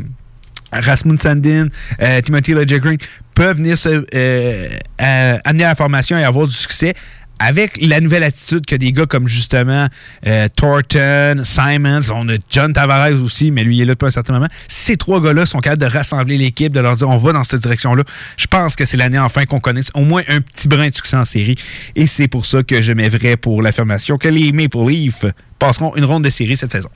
Rasmus 0.73 1.19
Sandin, 1.19 1.69
euh, 2.01 2.20
Timothy 2.23 2.55
Green 2.55 2.99
peuvent 3.34 3.56
venir 3.56 3.76
se, 3.78 3.88
euh, 3.88 4.68
euh, 5.00 5.38
amener 5.44 5.64
la 5.64 5.74
formation 5.74 6.18
et 6.18 6.24
avoir 6.24 6.46
du 6.46 6.54
succès, 6.54 6.94
avec 7.42 7.78
la 7.80 8.00
nouvelle 8.00 8.22
attitude 8.22 8.64
que 8.66 8.76
des 8.76 8.92
gars 8.92 9.06
comme 9.06 9.26
justement 9.26 9.88
euh, 10.26 10.48
Thornton, 10.54 11.42
Simons, 11.44 12.09
on 12.14 12.28
a 12.28 12.34
John 12.48 12.72
Tavares 12.72 13.20
aussi, 13.20 13.50
mais 13.50 13.64
lui 13.64 13.78
il 13.78 13.82
est 13.82 13.84
là 13.84 13.94
depuis 13.94 14.06
un 14.06 14.12
certain 14.12 14.34
moment. 14.34 14.46
Ces 14.68 14.96
trois 14.96 15.20
gars-là 15.20 15.44
sont 15.44 15.59
capables 15.59 15.82
de 15.82 15.86
rassembler 15.86 16.38
l'équipe, 16.38 16.72
de 16.72 16.78
leur 16.78 16.94
dire 16.94 17.09
on 17.09 17.18
va 17.18 17.32
dans 17.32 17.42
cette 17.42 17.62
direction-là. 17.62 18.04
Je 18.36 18.46
pense 18.46 18.76
que 18.76 18.84
c'est 18.84 18.96
l'année 18.96 19.18
enfin 19.18 19.44
qu'on 19.44 19.59
connaisse 19.59 19.90
au 19.94 20.02
moins 20.02 20.22
un 20.28 20.40
petit 20.40 20.68
brin 20.68 20.88
de 20.88 20.94
succès 20.94 21.16
en 21.16 21.24
série. 21.24 21.56
Et 21.96 22.06
c'est 22.06 22.28
pour 22.28 22.46
ça 22.46 22.62
que 22.62 22.80
je 22.80 22.92
vrai 22.92 23.36
pour 23.36 23.60
l'affirmation 23.60 24.18
que 24.18 24.28
les 24.28 24.52
Maple 24.52 24.88
Leafs 24.88 25.24
passeront 25.59 25.96
une 25.96 26.04
ronde 26.04 26.22
de 26.22 26.30
série 26.30 26.56
cette 26.56 26.70
saison. 26.70 26.90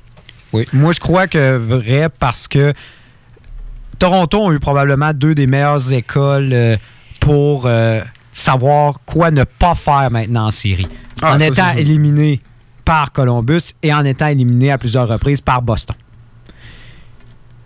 Oui. 0.52 0.66
Moi, 0.72 0.92
je 0.92 1.00
crois 1.00 1.26
que 1.26 1.56
vrai 1.56 2.08
parce 2.20 2.46
que 2.46 2.72
Toronto 3.98 4.48
a 4.48 4.52
eu 4.52 4.58
probablement 4.58 5.12
deux 5.12 5.34
des 5.34 5.46
meilleures 5.46 5.92
écoles 5.92 6.50
euh, 6.52 6.76
pour 7.20 7.64
euh, 7.66 8.00
savoir 8.32 9.00
quoi 9.06 9.30
ne 9.30 9.44
pas 9.44 9.74
faire 9.74 10.10
maintenant 10.10 10.46
en 10.46 10.50
série. 10.50 10.88
Ah, 11.22 11.34
en 11.34 11.38
ça, 11.38 11.46
étant 11.46 11.70
éliminé 11.76 12.40
par 12.84 13.12
Columbus 13.12 13.72
et 13.82 13.92
en 13.92 14.04
étant 14.04 14.26
éliminé 14.26 14.70
à 14.70 14.78
plusieurs 14.78 15.08
reprises 15.08 15.40
par 15.40 15.62
Boston. 15.62 15.96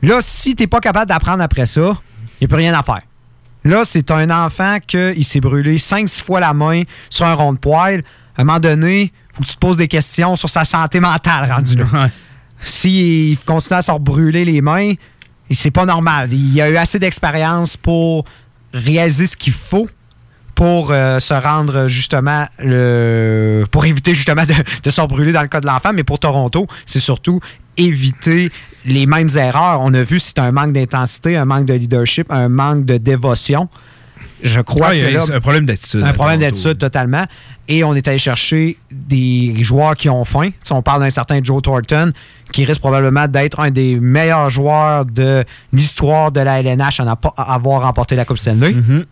Là, 0.02 0.20
si 0.22 0.54
tu 0.54 0.62
n'es 0.62 0.66
pas 0.66 0.80
capable 0.80 1.08
d'apprendre 1.08 1.42
après 1.42 1.66
ça, 1.66 1.80
il 1.80 2.42
n'y 2.42 2.44
a 2.46 2.48
plus 2.48 2.56
rien 2.56 2.78
à 2.78 2.82
faire. 2.82 3.02
Là, 3.64 3.82
c'est 3.84 4.10
un 4.10 4.30
enfant 4.30 4.78
qui 4.86 5.22
s'est 5.22 5.40
brûlé 5.40 5.76
5-6 5.76 6.24
fois 6.24 6.40
la 6.40 6.54
main 6.54 6.82
sur 7.10 7.26
un 7.26 7.34
rond 7.34 7.52
de 7.52 7.58
poêle. 7.58 8.02
À 8.36 8.40
un 8.40 8.44
moment 8.44 8.60
donné, 8.60 9.02
il 9.02 9.10
faut 9.34 9.42
que 9.42 9.48
tu 9.48 9.54
te 9.54 9.58
poses 9.58 9.76
des 9.76 9.88
questions 9.88 10.36
sur 10.36 10.48
sa 10.48 10.64
santé 10.64 11.00
mentale 11.00 11.52
rendu 11.52 11.76
là. 11.76 12.08
S'il 12.62 13.38
continue 13.40 13.78
à 13.78 13.82
se 13.82 13.92
brûler 13.98 14.44
les 14.44 14.60
mains, 14.60 14.92
c'est 15.54 15.70
pas 15.70 15.86
normal. 15.86 16.32
Il 16.32 16.60
a 16.60 16.70
eu 16.70 16.76
assez 16.76 16.98
d'expérience 16.98 17.76
pour 17.76 18.24
réaliser 18.72 19.26
ce 19.26 19.36
qu'il 19.36 19.52
faut 19.52 19.88
pour 20.54 20.90
euh, 20.90 21.20
se 21.20 21.32
rendre 21.32 21.88
justement 21.88 22.44
le 22.58 23.64
pour 23.70 23.86
éviter 23.86 24.14
justement 24.14 24.44
de, 24.44 24.52
de 24.82 24.90
se 24.90 25.00
brûler 25.06 25.32
dans 25.32 25.42
le 25.42 25.48
cas 25.48 25.60
de 25.60 25.66
l'enfant, 25.66 25.92
mais 25.94 26.04
pour 26.04 26.18
Toronto, 26.18 26.66
c'est 26.84 27.00
surtout 27.00 27.40
éviter 27.76 28.50
les 28.84 29.06
mêmes 29.06 29.30
erreurs. 29.36 29.80
On 29.80 29.94
a 29.94 30.02
vu 30.02 30.18
c'est 30.20 30.38
un 30.38 30.52
manque 30.52 30.72
d'intensité, 30.72 31.36
un 31.36 31.44
manque 31.44 31.66
de 31.66 31.74
leadership, 31.74 32.26
un 32.30 32.48
manque 32.48 32.84
de 32.84 32.98
dévotion. 32.98 33.68
Je 34.42 34.60
crois 34.60 34.88
Ah, 34.90 34.94
que 34.96 35.06
a- 35.06 35.10
là, 35.10 35.20
c'est 35.20 35.34
un 35.34 35.40
problème 35.40 35.66
d'attitude. 35.66 36.02
un 36.02 36.12
problème 36.12 36.40
d'attitude 36.40 36.78
totalement. 36.78 37.24
Et 37.68 37.84
on 37.84 37.94
est 37.94 38.08
allé 38.08 38.18
chercher 38.18 38.76
des 38.90 39.54
joueurs 39.62 39.94
qui 39.96 40.08
ont 40.10 40.24
faim. 40.24 40.48
Tu 40.48 40.54
sais, 40.64 40.74
on 40.74 40.82
parle 40.82 41.02
d'un 41.02 41.10
certain 41.10 41.40
Joe 41.42 41.62
Thornton, 41.62 42.12
qui 42.52 42.64
risque 42.64 42.80
probablement 42.80 43.28
d'être 43.28 43.60
un 43.60 43.70
des 43.70 43.94
meilleurs 44.00 44.50
joueurs 44.50 45.04
de 45.06 45.44
l'histoire 45.72 46.32
de 46.32 46.40
la 46.40 46.60
LNH 46.60 47.00
à 47.00 47.52
avoir 47.54 47.82
remporté 47.82 48.16
la 48.16 48.24
Coupe 48.24 48.38
Stanley. 48.38 48.72
Mm-hmm. 48.72 49.04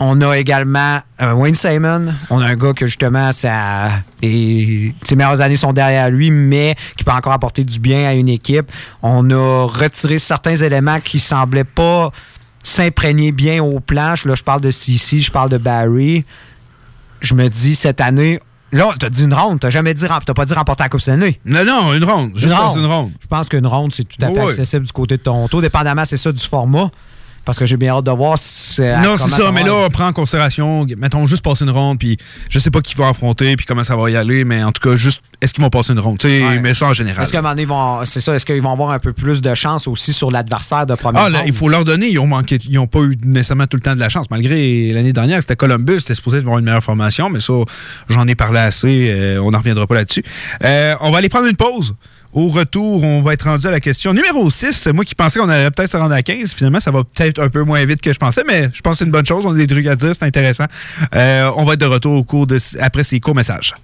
On 0.00 0.20
a 0.20 0.38
également 0.38 1.00
euh, 1.20 1.32
Wayne 1.32 1.56
Simon. 1.56 2.14
On 2.30 2.38
a 2.40 2.46
un 2.46 2.54
gars 2.54 2.72
que 2.72 2.86
justement, 2.86 3.32
ça, 3.32 3.88
et 4.22 4.94
ses 5.02 5.16
meilleures 5.16 5.40
années 5.40 5.56
sont 5.56 5.72
derrière 5.72 6.08
lui, 6.08 6.30
mais 6.30 6.76
qui 6.96 7.02
peut 7.02 7.10
encore 7.10 7.32
apporter 7.32 7.64
du 7.64 7.80
bien 7.80 8.06
à 8.08 8.14
une 8.14 8.28
équipe. 8.28 8.70
On 9.02 9.28
a 9.30 9.64
retiré 9.66 10.20
certains 10.20 10.54
éléments 10.54 11.00
qui 11.00 11.18
semblaient 11.18 11.64
pas 11.64 12.12
s'imprégner 12.62 13.32
bien 13.32 13.62
aux 13.62 13.80
planches. 13.80 14.24
Là, 14.24 14.34
je 14.34 14.42
parle 14.42 14.60
de 14.60 14.70
CC, 14.70 15.18
je 15.20 15.30
parle 15.30 15.48
de 15.50 15.58
Barry. 15.58 16.24
Je 17.20 17.34
me 17.34 17.48
dis, 17.48 17.74
cette 17.74 18.00
année, 18.00 18.38
là, 18.72 18.92
t'as 18.98 19.10
dit 19.10 19.24
une 19.24 19.34
ronde, 19.34 19.60
t'as 19.60 19.70
jamais 19.70 19.94
dit, 19.94 20.04
t'as 20.06 20.34
pas 20.34 20.44
dit 20.44 20.54
remporter 20.54 20.84
la 20.84 20.88
Coupe 20.88 21.00
Stanley. 21.00 21.40
Non, 21.44 21.64
non, 21.64 21.92
une 21.94 22.04
ronde. 22.04 22.32
Juste 22.36 22.54
une 22.76 22.86
ronde. 22.86 23.10
Je 23.20 23.26
pense 23.26 23.48
qu'une 23.48 23.66
ronde, 23.66 23.92
c'est 23.92 24.04
tout 24.04 24.24
à 24.24 24.28
fait 24.28 24.40
Oui. 24.40 24.46
accessible 24.52 24.86
du 24.86 24.92
côté 24.92 25.16
de 25.16 25.22
Toronto. 25.22 25.60
Dépendamment, 25.60 26.04
c'est 26.04 26.16
ça, 26.16 26.30
du 26.32 26.44
format. 26.44 26.90
Parce 27.48 27.58
que 27.58 27.64
j'ai 27.64 27.78
bien 27.78 27.94
hâte 27.96 28.04
de 28.04 28.10
voir 28.10 28.38
si 28.38 28.82
Non, 28.82 29.16
c'est 29.16 29.30
ça, 29.30 29.50
mais 29.52 29.62
là, 29.62 29.74
on 29.74 29.88
prend 29.88 30.08
en 30.08 30.12
considération, 30.12 30.86
mettons, 30.98 31.24
juste 31.24 31.42
passer 31.42 31.64
une 31.64 31.70
ronde, 31.70 31.98
puis 31.98 32.18
je 32.50 32.58
sais 32.58 32.70
pas 32.70 32.82
qui 32.82 32.94
va 32.94 33.08
affronter, 33.08 33.56
puis 33.56 33.64
comment 33.64 33.82
ça 33.82 33.96
va 33.96 34.10
y 34.10 34.16
aller, 34.16 34.44
mais 34.44 34.62
en 34.62 34.70
tout 34.70 34.86
cas, 34.86 34.96
juste, 34.96 35.22
est-ce 35.40 35.54
qu'ils 35.54 35.64
vont 35.64 35.70
passer 35.70 35.94
une 35.94 35.98
ronde? 35.98 36.18
Tu 36.18 36.28
sais, 36.28 36.60
mais 36.60 36.74
ça 36.74 36.88
en 36.88 36.92
général. 36.92 37.22
Est-ce 37.22 37.32
qu'à 37.32 37.38
un 37.38 37.40
moment 37.40 37.52
donné, 37.54 37.62
ils 37.62 37.68
vont, 37.68 38.04
c'est 38.04 38.20
ça, 38.20 38.34
est-ce 38.34 38.44
qu'ils 38.44 38.60
vont 38.60 38.72
avoir 38.72 38.90
un 38.90 38.98
peu 38.98 39.14
plus 39.14 39.40
de 39.40 39.54
chance 39.54 39.88
aussi 39.88 40.12
sur 40.12 40.30
l'adversaire 40.30 40.84
de 40.84 40.94
première 40.94 41.22
Ah, 41.22 41.30
là, 41.30 41.38
il 41.46 41.54
faut 41.54 41.70
leur 41.70 41.86
donner. 41.86 42.10
Ils 42.10 42.18
ont 42.18 42.26
manqué, 42.26 42.58
ils 42.68 42.78
ont 42.78 42.86
pas 42.86 43.00
eu 43.00 43.16
nécessairement 43.24 43.66
tout 43.66 43.78
le 43.78 43.82
temps 43.82 43.94
de 43.94 44.00
la 44.00 44.10
chance. 44.10 44.26
Malgré 44.30 44.90
l'année 44.90 45.14
dernière, 45.14 45.40
c'était 45.40 45.56
Columbus, 45.56 46.00
c'était 46.00 46.16
supposé 46.16 46.36
avoir 46.36 46.58
une 46.58 46.66
meilleure 46.66 46.84
formation, 46.84 47.30
mais 47.30 47.40
ça, 47.40 47.54
j'en 48.10 48.26
ai 48.28 48.34
parlé 48.34 48.58
assez. 48.58 49.08
euh, 49.10 49.40
on 49.42 49.52
n'en 49.52 49.58
reviendra 49.58 49.86
pas 49.86 49.94
là-dessus. 49.94 50.22
Euh, 50.64 50.94
on 51.00 51.10
va 51.10 51.16
aller 51.16 51.30
prendre 51.30 51.46
une 51.46 51.56
pause. 51.56 51.94
Au 52.34 52.48
retour, 52.48 53.04
on 53.04 53.22
va 53.22 53.32
être 53.32 53.44
rendu 53.44 53.66
à 53.66 53.70
la 53.70 53.80
question 53.80 54.12
numéro 54.12 54.50
6. 54.50 54.88
Moi 54.88 55.04
qui 55.04 55.14
pensais 55.14 55.38
qu'on 55.38 55.48
allait 55.48 55.70
peut-être 55.70 55.90
se 55.90 55.96
rendre 55.96 56.14
à 56.14 56.22
15, 56.22 56.52
finalement, 56.52 56.80
ça 56.80 56.90
va 56.90 57.02
peut-être 57.02 57.40
un 57.40 57.48
peu 57.48 57.62
moins 57.62 57.84
vite 57.86 58.02
que 58.02 58.12
je 58.12 58.18
pensais, 58.18 58.42
mais 58.46 58.68
je 58.74 58.80
pense 58.82 58.92
que 58.92 58.98
c'est 58.98 59.04
une 59.06 59.10
bonne 59.10 59.26
chose. 59.26 59.46
On 59.46 59.52
a 59.52 59.54
des 59.54 59.66
trucs 59.66 59.86
à 59.86 59.96
dire, 59.96 60.14
c'est 60.14 60.24
intéressant. 60.24 60.66
Euh, 61.14 61.50
on 61.56 61.64
va 61.64 61.72
être 61.72 61.80
de 61.80 61.86
retour 61.86 62.12
au 62.12 62.24
cours 62.24 62.46
de, 62.46 62.58
après 62.80 63.04
ces 63.04 63.18
courts 63.18 63.34
messages. 63.34 63.74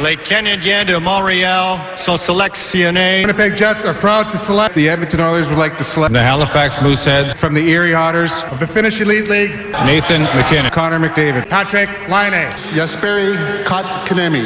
Les 0.00 0.16
Canadiens 0.16 0.84
de 0.84 0.96
Montréal 0.96 1.76
sont 1.96 2.16
sélectionnés. 2.16 3.22
Winnipeg 3.22 3.56
Jets 3.56 3.84
are 3.84 3.94
proud 3.94 4.30
to 4.30 4.36
select. 4.36 4.74
The 4.74 4.86
Edmonton 4.88 5.20
Oilers 5.20 5.48
would 5.48 5.58
like 5.58 5.76
to 5.76 5.82
select. 5.82 6.14
The 6.14 6.22
Halifax 6.22 6.78
Mooseheads. 6.80 7.34
From 7.34 7.52
the 7.52 7.68
Erie 7.68 7.94
Otters. 7.94 8.44
Of 8.52 8.60
the 8.60 8.66
Finnish 8.68 9.00
Elite 9.00 9.28
League. 9.28 9.50
Nathan 9.84 10.22
McKinnon. 10.36 10.70
Connor 10.70 11.00
McDavid. 11.00 11.48
Patrick 11.48 11.88
Laine. 12.08 12.46
Jesperi 12.72 13.34
Kotkaniemi. 13.64 14.44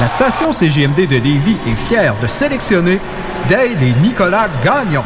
La 0.00 0.06
station 0.06 0.52
CGMD 0.52 1.08
de 1.08 1.16
Lévis 1.16 1.56
est 1.66 1.88
fière 1.88 2.14
de 2.20 2.28
sélectionner 2.28 3.00
Dale 3.48 3.82
et 3.82 3.92
Nicolas 4.02 4.48
Gagnon. 4.64 5.02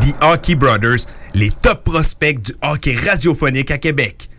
The 0.00 0.14
Hockey 0.22 0.54
Brothers, 0.54 1.06
les 1.34 1.50
top 1.50 1.84
prospects 1.84 2.40
du 2.40 2.54
hockey 2.62 2.94
radiophonique 2.94 3.70
à 3.70 3.76
Québec. 3.76 4.30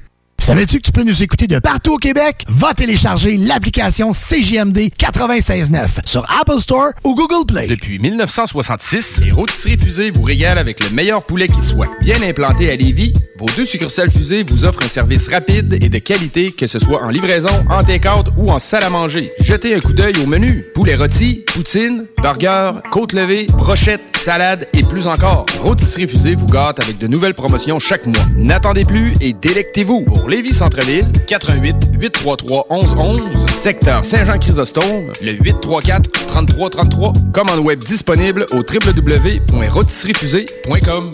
Savais-tu 0.46 0.78
que 0.78 0.84
tu 0.84 0.92
peux 0.92 1.02
nous 1.02 1.24
écouter 1.24 1.48
de 1.48 1.58
partout 1.58 1.94
au 1.94 1.98
Québec? 1.98 2.46
Va 2.48 2.76
télécharger 2.76 3.36
l'application 3.36 4.12
CJMD 4.12 4.78
96.9 4.96 6.06
sur 6.06 6.24
Apple 6.40 6.60
Store 6.60 6.90
ou 7.04 7.16
Google 7.16 7.48
Play. 7.48 7.66
Depuis 7.66 7.98
1966, 7.98 9.22
les 9.26 9.32
rôtisseries 9.32 9.80
fusées 9.80 10.12
vous 10.12 10.22
régalent 10.22 10.60
avec 10.60 10.84
le 10.84 10.92
meilleur 10.92 11.26
poulet 11.26 11.48
qui 11.48 11.64
soit. 11.64 11.88
Bien 12.00 12.22
implanté 12.22 12.72
à 12.72 12.76
Lévis, 12.76 13.12
vos 13.40 13.48
deux 13.58 13.66
succursales 13.66 14.12
fusées 14.12 14.44
vous 14.48 14.66
offrent 14.66 14.84
un 14.84 14.88
service 14.88 15.28
rapide 15.30 15.80
et 15.82 15.90
de 15.90 15.98
qualité, 15.98 16.52
que 16.52 16.68
ce 16.68 16.78
soit 16.78 17.02
en 17.02 17.10
livraison, 17.10 17.66
en 17.72 17.82
take-out 17.82 18.28
ou 18.38 18.52
en 18.52 18.60
salle 18.60 18.84
à 18.84 18.92
manger. 18.92 19.32
Jetez 19.40 19.74
un 19.74 19.80
coup 19.80 19.94
d'œil 19.94 20.14
au 20.24 20.28
menu. 20.28 20.64
Poulet 20.76 20.96
rôti, 20.96 21.44
poutine, 21.56 22.06
burger, 22.22 22.74
côte 22.92 23.14
levée, 23.14 23.48
brochette, 23.58 24.02
salade 24.16 24.68
et 24.74 24.84
plus 24.84 25.08
encore. 25.08 25.48
Rôtisserie 25.60 26.08
fusée 26.08 26.36
vous 26.36 26.46
gâte 26.46 26.80
avec 26.84 27.00
de 27.00 27.08
nouvelles 27.08 27.34
promotions 27.34 27.80
chaque 27.80 28.06
mois. 28.06 28.26
N'attendez 28.36 28.86
plus 28.86 29.14
et 29.22 29.34
délectez-vous. 29.34 30.02
Pour 30.02 30.30
Lévis 30.30 30.35
Centre-Ville, 30.44 31.08
88 31.28 31.76
833 32.00 32.66
1111, 32.70 33.46
secteur 33.56 34.04
Saint-Jean-Chrysostome, 34.04 35.14
le 35.22 35.32
834 35.32 36.12
3333. 36.28 37.14
Commande 37.34 37.60
web 37.60 37.80
disponible 37.80 38.46
au 38.52 38.58
www.rôtisseriefusée.com. 38.58 41.14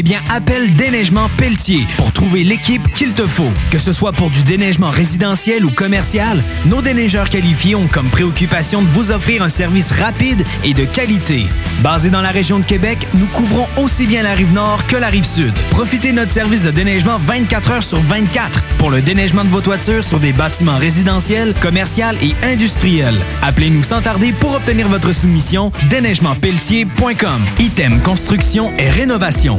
Eh 0.00 0.02
bien, 0.02 0.22
appelle 0.30 0.72
Déneigement 0.72 1.28
Pelletier 1.36 1.86
pour 1.98 2.10
trouver 2.10 2.42
l'équipe 2.42 2.90
qu'il 2.94 3.12
te 3.12 3.26
faut. 3.26 3.50
Que 3.70 3.78
ce 3.78 3.92
soit 3.92 4.12
pour 4.12 4.30
du 4.30 4.42
déneigement 4.42 4.88
résidentiel 4.88 5.66
ou 5.66 5.70
commercial, 5.70 6.42
nos 6.64 6.80
déneigeurs 6.80 7.28
qualifiés 7.28 7.74
ont 7.74 7.86
comme 7.86 8.08
préoccupation 8.08 8.80
de 8.80 8.86
vous 8.86 9.10
offrir 9.10 9.42
un 9.42 9.50
service 9.50 9.92
rapide 9.92 10.42
et 10.64 10.72
de 10.72 10.86
qualité. 10.86 11.44
Basé 11.82 12.08
dans 12.08 12.22
la 12.22 12.30
région 12.30 12.60
de 12.60 12.64
Québec, 12.64 13.06
nous 13.12 13.26
couvrons 13.26 13.66
aussi 13.76 14.06
bien 14.06 14.22
la 14.22 14.32
rive 14.32 14.54
nord 14.54 14.86
que 14.86 14.96
la 14.96 15.08
rive 15.08 15.26
sud. 15.26 15.52
Profitez 15.68 16.12
de 16.12 16.16
notre 16.16 16.32
service 16.32 16.62
de 16.62 16.70
déneigement 16.70 17.18
24 17.18 17.70
heures 17.70 17.82
sur 17.82 18.00
24 18.00 18.62
pour 18.78 18.90
le 18.90 19.02
déneigement 19.02 19.44
de 19.44 19.50
vos 19.50 19.60
toitures 19.60 20.02
sur 20.02 20.18
des 20.18 20.32
bâtiments 20.32 20.78
résidentiels, 20.78 21.52
commerciaux 21.60 22.16
et 22.22 22.34
industriels. 22.46 23.20
Appelez-nous 23.42 23.82
sans 23.82 24.00
tarder 24.00 24.32
pour 24.32 24.54
obtenir 24.54 24.88
votre 24.88 25.12
soumission 25.12 25.72
déneigementpelletier.com. 25.90 27.44
Item 27.58 28.00
construction 28.00 28.72
et 28.78 28.88
rénovation. 28.88 29.58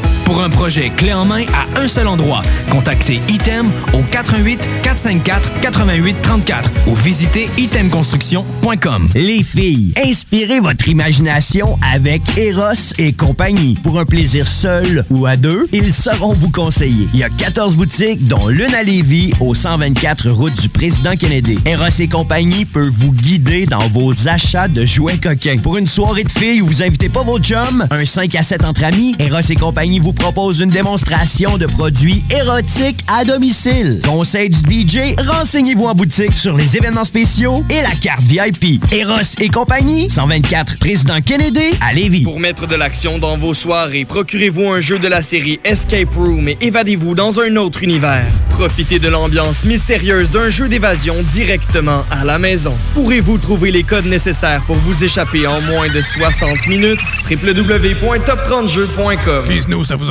Pour 0.31 0.41
un 0.41 0.49
projet 0.49 0.89
clé 0.91 1.11
en 1.11 1.25
main 1.25 1.43
à 1.53 1.81
un 1.81 1.89
seul 1.89 2.07
endroit, 2.07 2.41
contactez 2.69 3.21
Item 3.27 3.69
au 3.91 4.01
88 4.01 4.61
454 4.81 5.59
88 5.59 6.21
34 6.21 6.71
ou 6.87 6.95
visitez 6.95 7.49
itemconstruction.com. 7.57 9.09
Les 9.13 9.43
filles, 9.43 9.93
inspirez 10.01 10.61
votre 10.61 10.87
imagination 10.87 11.77
avec 11.93 12.21
Eros 12.37 12.93
et 12.97 13.11
compagnie. 13.11 13.77
Pour 13.83 13.99
un 13.99 14.05
plaisir 14.05 14.47
seul 14.47 15.03
ou 15.09 15.25
à 15.25 15.35
deux, 15.35 15.67
ils 15.73 15.93
sauront 15.93 16.33
vous 16.33 16.49
conseiller. 16.49 17.07
Il 17.13 17.19
y 17.19 17.23
a 17.25 17.29
14 17.29 17.75
boutiques, 17.75 18.25
dont 18.29 18.47
l'une 18.47 18.73
à 18.73 18.83
Lévis, 18.83 19.33
au 19.41 19.53
124 19.53 20.29
route 20.29 20.61
du 20.61 20.69
Président 20.69 21.17
Kennedy. 21.17 21.57
Eros 21.65 21.99
et 21.99 22.07
compagnie 22.07 22.63
peut 22.63 22.89
vous 22.99 23.11
guider 23.11 23.65
dans 23.65 23.85
vos 23.89 24.29
achats 24.29 24.69
de 24.69 24.85
jouets 24.85 25.17
coquins. 25.17 25.57
Pour 25.57 25.77
une 25.77 25.87
soirée 25.87 26.23
de 26.23 26.31
filles 26.31 26.61
où 26.61 26.67
vous 26.67 26.83
invitez 26.83 27.09
pas 27.09 27.23
vos 27.23 27.39
chums, 27.39 27.85
un 27.91 28.05
5 28.05 28.33
à 28.35 28.43
7 28.43 28.63
entre 28.63 28.85
amis, 28.85 29.13
Eros 29.19 29.41
et 29.49 29.55
compagnie 29.55 29.99
vous 29.99 30.13
propose 30.21 30.59
une 30.59 30.69
démonstration 30.69 31.57
de 31.57 31.65
produits 31.65 32.23
érotiques 32.29 33.03
à 33.07 33.25
domicile. 33.25 34.01
Conseil 34.05 34.49
du 34.49 34.83
DJ, 34.83 35.15
renseignez-vous 35.17 35.87
en 35.87 35.95
boutique 35.95 36.37
sur 36.37 36.55
les 36.55 36.77
événements 36.77 37.05
spéciaux 37.05 37.65
et 37.71 37.81
la 37.81 37.89
carte 37.99 38.21
VIP. 38.21 38.83
Eros 38.91 39.15
et 39.39 39.49
compagnie, 39.49 40.11
124 40.11 40.77
Président 40.77 41.19
Kennedy 41.25 41.71
à 41.81 41.93
Lévis. 41.93 42.21
Pour 42.21 42.39
mettre 42.39 42.67
de 42.67 42.75
l'action 42.75 43.17
dans 43.17 43.35
vos 43.35 43.55
soirées, 43.55 44.05
procurez-vous 44.05 44.69
un 44.69 44.79
jeu 44.79 44.99
de 44.99 45.07
la 45.07 45.23
série 45.23 45.59
Escape 45.63 46.13
Room 46.13 46.47
et 46.49 46.57
évadez-vous 46.61 47.15
dans 47.15 47.39
un 47.39 47.55
autre 47.55 47.81
univers. 47.81 48.27
Profitez 48.51 48.99
de 48.99 49.07
l'ambiance 49.07 49.65
mystérieuse 49.65 50.29
d'un 50.29 50.49
jeu 50.49 50.69
d'évasion 50.69 51.15
directement 51.33 52.05
à 52.11 52.25
la 52.25 52.37
maison. 52.37 52.75
Pourrez-vous 52.93 53.39
trouver 53.39 53.71
les 53.71 53.81
codes 53.81 54.05
nécessaires 54.05 54.61
pour 54.67 54.75
vous 54.75 55.03
échapper 55.03 55.47
en 55.47 55.61
moins 55.61 55.89
de 55.89 56.03
60 56.03 56.67
minutes? 56.67 56.99
www.top30jeux.com 57.27 59.45
Puis 59.47 59.61
nous, 59.67 59.83
c'est 59.83 59.95
vous. 59.95 60.10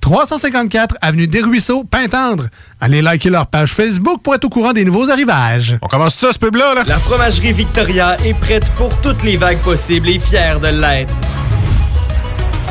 354 0.00 0.96
Avenue 1.00 1.26
des 1.26 1.42
Ruisseaux, 1.42 1.84
Pintendre. 1.84 2.46
Allez 2.80 3.02
liker 3.02 3.30
leur 3.30 3.46
page 3.46 3.74
Facebook 3.74 4.22
pour 4.22 4.34
être 4.34 4.44
au 4.44 4.48
courant 4.48 4.72
des 4.72 4.84
nouveaux 4.84 5.10
arrivages. 5.10 5.76
On 5.82 5.86
commence 5.86 6.14
ça, 6.14 6.32
ce 6.32 6.38
pub-là, 6.38 6.74
là? 6.74 6.82
La 6.86 6.98
fromagerie 6.98 7.52
Victoria 7.52 8.16
est 8.24 8.38
prête 8.38 8.68
pour 8.76 8.88
toutes 9.00 9.22
les 9.22 9.36
vagues 9.36 9.58
possibles 9.58 10.08
et 10.08 10.18
fière 10.18 10.58
de 10.60 10.68
l'être. 10.68 11.12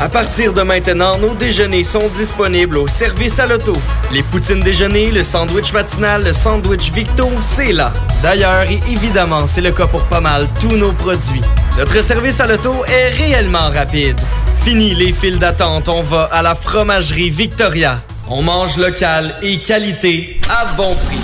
À 0.00 0.08
partir 0.08 0.54
de 0.54 0.62
maintenant, 0.62 1.18
nos 1.18 1.34
déjeuners 1.34 1.84
sont 1.84 2.08
disponibles 2.16 2.78
au 2.78 2.86
service 2.88 3.38
à 3.38 3.46
l'auto. 3.46 3.74
Les 4.10 4.22
poutines 4.22 4.60
déjeuner, 4.60 5.10
le 5.10 5.22
sandwich 5.22 5.74
matinal, 5.74 6.24
le 6.24 6.32
sandwich 6.32 6.90
Victo, 6.90 7.28
c'est 7.42 7.72
là. 7.72 7.92
D'ailleurs, 8.22 8.62
et 8.62 8.80
évidemment, 8.90 9.46
c'est 9.46 9.60
le 9.60 9.72
cas 9.72 9.86
pour 9.86 10.02
pas 10.04 10.20
mal 10.20 10.48
tous 10.58 10.74
nos 10.74 10.92
produits. 10.92 11.42
Notre 11.76 12.02
service 12.02 12.40
à 12.40 12.46
l'auto 12.46 12.72
est 12.86 13.10
réellement 13.10 13.68
rapide. 13.68 14.18
Fini 14.64 14.94
les 14.94 15.12
files 15.12 15.38
d'attente, 15.38 15.88
on 15.88 16.02
va 16.02 16.24
à 16.24 16.42
la 16.42 16.54
fromagerie 16.54 17.30
Victoria. 17.30 18.02
On 18.28 18.42
mange 18.42 18.76
local 18.76 19.36
et 19.42 19.60
qualité 19.62 20.38
à 20.50 20.66
bon 20.76 20.94
prix. 20.94 21.20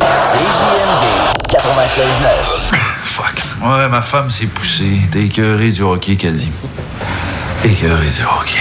CJMD 0.00 1.54
96.9. 1.56 2.74
Fuck. 3.02 3.42
Ouais, 3.62 3.88
ma 3.88 4.02
femme 4.02 4.28
s'est 4.28 4.46
poussée. 4.46 4.98
T'es 5.10 5.26
écœuré 5.26 5.70
du 5.70 5.82
hockey, 5.82 6.16
qu'elle 6.16 6.34
dit. 6.34 6.52
Écœuré 7.64 8.06
du 8.06 8.22
hockey. 8.22 8.60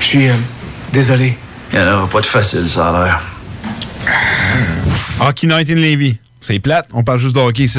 Je 0.00 0.04
suis 0.04 0.28
euh, 0.28 0.34
désolé. 0.92 1.38
Il 1.72 1.78
n'y 1.78 1.84
en 1.84 1.96
aura 1.96 2.08
pas 2.08 2.20
de 2.20 2.26
facile, 2.26 2.68
ça 2.68 2.90
a 2.90 3.04
l'air. 3.04 3.20
Hockey 5.18 5.46
Night 5.46 5.70
in 5.70 5.76
Levy. 5.76 6.18
C'est 6.42 6.58
plate, 6.58 6.88
on 6.92 7.02
parle 7.02 7.18
juste 7.20 7.36
de 7.36 7.40
hockey 7.40 7.62
ici. 7.64 7.78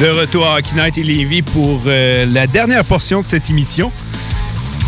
De 0.00 0.08
retour 0.08 0.46
à 0.46 0.56
Hockey 0.58 0.74
Night 0.74 0.98
in 0.98 1.02
Levy 1.02 1.42
pour 1.42 1.80
euh, 1.86 2.26
la 2.32 2.46
dernière 2.48 2.84
portion 2.84 3.20
de 3.20 3.24
cette 3.24 3.48
émission. 3.50 3.92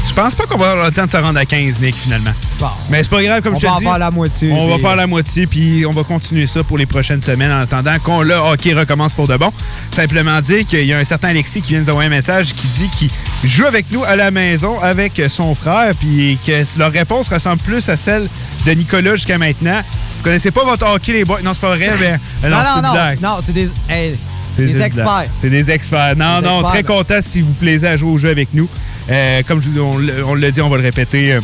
Je 0.09 0.13
pense 0.15 0.35
pas 0.35 0.47
qu'on 0.47 0.57
va 0.59 0.71
avoir 0.73 0.87
le 0.87 0.93
temps 0.93 1.07
de 1.07 1.11
se 1.11 1.17
rendre 1.17 1.39
à 1.39 1.45
15, 1.45 1.81
Nick, 1.81 1.95
finalement. 1.95 2.31
Mais 2.91 3.03
c'est 3.03 3.09
pas 3.11 3.23
grave, 3.23 3.41
comme 3.43 3.53
on 3.55 3.57
je 3.57 3.61
te 3.63 3.67
va 3.67 3.75
en 3.75 3.79
dis. 3.79 3.85
faire 3.85 3.99
la 3.99 4.11
moitié, 4.11 4.53
On 4.53 4.69
va 4.69 4.75
puis- 4.75 4.83
faire 4.83 4.97
la 4.97 5.07
moitié, 5.07 5.47
puis 5.47 5.85
on 5.87 5.91
va 5.91 6.03
continuer 6.05 6.47
ça 6.47 6.63
pour 6.65 6.79
les 6.79 6.87
prochaines 6.87 7.23
semaines 7.23 7.51
en 7.53 7.59
attendant 7.61 7.97
qu'on 8.03 8.23
le 8.23 8.35
hockey 8.35 8.73
recommence 8.75 9.13
pour 9.15 9.27
de 9.29 9.37
bon. 9.37 9.53
Simplement 9.91 10.41
dire 10.41 10.65
qu'il 10.67 10.85
y 10.85 10.93
a 10.93 10.99
un 10.99 11.05
certain 11.05 11.29
Alexis 11.29 11.63
qui 11.63 11.73
vient 11.73 11.81
nous 11.81 11.91
envoyer 11.91 12.07
un 12.09 12.11
message 12.11 12.47
qui 12.55 12.67
dit 12.67 12.89
qu'il 12.99 13.51
joue 13.51 13.67
avec 13.67 13.87
nous 13.93 14.03
à 14.05 14.15
la 14.17 14.31
maison 14.31 14.81
avec 14.81 15.21
son 15.29 15.55
frère, 15.55 15.93
puis 15.99 16.39
que 16.45 16.53
leur 16.79 16.91
réponse 16.93 17.29
ressemble 17.29 17.61
plus 17.63 17.89
à 17.89 17.97
celle 17.97 18.29
de 18.67 18.71
Nicolas 18.73 19.17
jusqu'à 19.17 19.39
maintenant. 19.39 19.81
Vous 20.19 20.25
connaissez 20.25 20.51
pas 20.53 20.65
votre 20.65 20.87
hockey, 20.93 21.13
les 21.13 21.25
boys? 21.25 21.41
Non, 21.43 21.55
c'est 21.55 21.61
pas 21.61 21.75
vrai, 21.77 21.91
mais. 22.01 22.13
Non, 22.49 22.57
c'est 22.75 22.83
non, 22.83 22.95
non, 22.95 22.95
non, 23.21 23.37
c'est 23.43 23.53
des, 23.53 23.69
hey, 23.91 24.17
C'est 24.57 24.67
des 24.67 24.81
experts. 24.83 25.05
blague. 25.05 25.29
C'est 25.41 25.51
des 25.51 25.71
experts. 25.71 26.17
Non, 26.17 26.41
Des 26.41 26.47
non, 26.47 26.53
experts, 26.61 26.71
très 26.71 26.83
là. 26.83 26.89
content 26.89 27.21
si 27.21 27.41
vous 27.41 27.53
plaisez 27.55 27.87
à 27.87 27.97
jouer 27.97 28.11
au 28.11 28.19
jeu 28.19 28.29
avec 28.31 28.49
nous. 28.55 28.69
Euh, 29.11 29.43
comme 29.47 29.61
je, 29.61 29.69
on, 29.81 29.97
le- 29.99 30.25
on 30.27 30.35
l'a 30.35 30.51
dit, 30.51 30.61
on 30.61 30.69
va 30.69 30.77
le 30.77 30.83
répéter. 30.83 31.39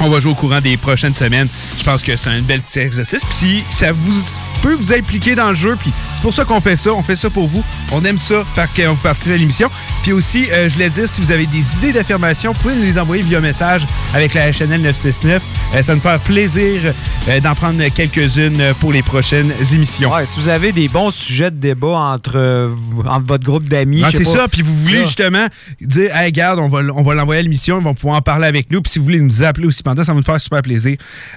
On 0.00 0.08
va 0.08 0.20
jouer 0.20 0.32
au 0.32 0.34
courant 0.34 0.60
des 0.60 0.76
prochaines 0.76 1.14
semaines. 1.14 1.48
Je 1.78 1.84
pense 1.84 2.02
que 2.02 2.16
c'est 2.16 2.30
un 2.30 2.40
bel 2.42 2.60
petit 2.60 2.80
exercice. 2.80 3.24
Puis 3.24 3.34
si 3.34 3.64
ça 3.70 3.92
vous 3.92 4.22
peut 4.62 4.74
vous 4.74 4.92
impliquer 4.92 5.34
dans 5.34 5.50
le 5.50 5.56
jeu, 5.56 5.76
puis 5.80 5.90
c'est 6.12 6.22
pour 6.22 6.34
ça 6.34 6.44
qu'on 6.44 6.60
fait 6.60 6.76
ça. 6.76 6.92
On 6.92 7.02
fait 7.02 7.16
ça 7.16 7.30
pour 7.30 7.46
vous. 7.46 7.64
On 7.92 8.04
aime 8.04 8.18
ça, 8.18 8.44
faire 8.54 8.72
que 8.72 8.82
vous 8.86 8.96
participez 8.96 9.34
à 9.34 9.38
l'émission. 9.38 9.70
Puis 10.02 10.12
aussi, 10.12 10.46
euh, 10.52 10.68
je 10.68 10.74
voulais 10.74 10.90
dire, 10.90 11.08
si 11.08 11.20
vous 11.20 11.32
avez 11.32 11.46
des 11.46 11.74
idées 11.74 11.92
d'affirmation, 11.92 12.52
vous 12.52 12.60
pouvez 12.60 12.74
nous 12.76 12.82
les 12.82 12.98
envoyer 12.98 13.22
via 13.22 13.40
message 13.40 13.86
avec 14.14 14.34
la 14.34 14.50
HNL 14.50 14.82
969. 14.82 15.42
Euh, 15.74 15.82
ça 15.82 15.94
nous 15.94 16.00
fait 16.00 16.20
plaisir 16.22 16.80
euh, 17.28 17.40
d'en 17.40 17.54
prendre 17.54 17.82
quelques-unes 17.88 18.74
pour 18.80 18.92
les 18.92 19.02
prochaines 19.02 19.50
émissions. 19.72 20.12
Ouais, 20.12 20.26
si 20.26 20.38
vous 20.38 20.48
avez 20.48 20.72
des 20.72 20.88
bons 20.88 21.10
sujets 21.10 21.50
de 21.50 21.56
débat 21.56 21.98
entre, 21.98 22.70
entre 23.06 23.26
votre 23.26 23.44
groupe 23.44 23.68
d'amis. 23.68 24.02
Ah, 24.04 24.10
c'est 24.10 24.24
ça, 24.24 24.48
puis 24.48 24.62
vous 24.62 24.74
voulez 24.74 24.98
ça. 24.98 25.04
justement 25.04 25.46
dire, 25.80 26.14
hey, 26.14 26.26
regarde, 26.26 26.58
on 26.58 26.68
va, 26.68 26.80
on 26.94 27.02
va 27.02 27.14
l'envoyer 27.14 27.40
à 27.40 27.42
l'émission, 27.42 27.78
ils 27.78 27.84
vont 27.84 27.94
pouvoir 27.94 28.16
en 28.18 28.22
parler 28.22 28.46
avec 28.46 28.70
nous, 28.70 28.82
puis 28.82 28.92
si 28.92 28.98
vous 28.98 29.04
voulez 29.06 29.20
nous 29.20 29.42
appeler 29.42 29.66
aussi 29.70 29.82
pendant, 29.82 30.04
ça 30.04 30.12
va 30.12 30.16
nous 30.16 30.24
faire 30.24 30.40
super 30.40 30.62
plaisir. 30.62 30.96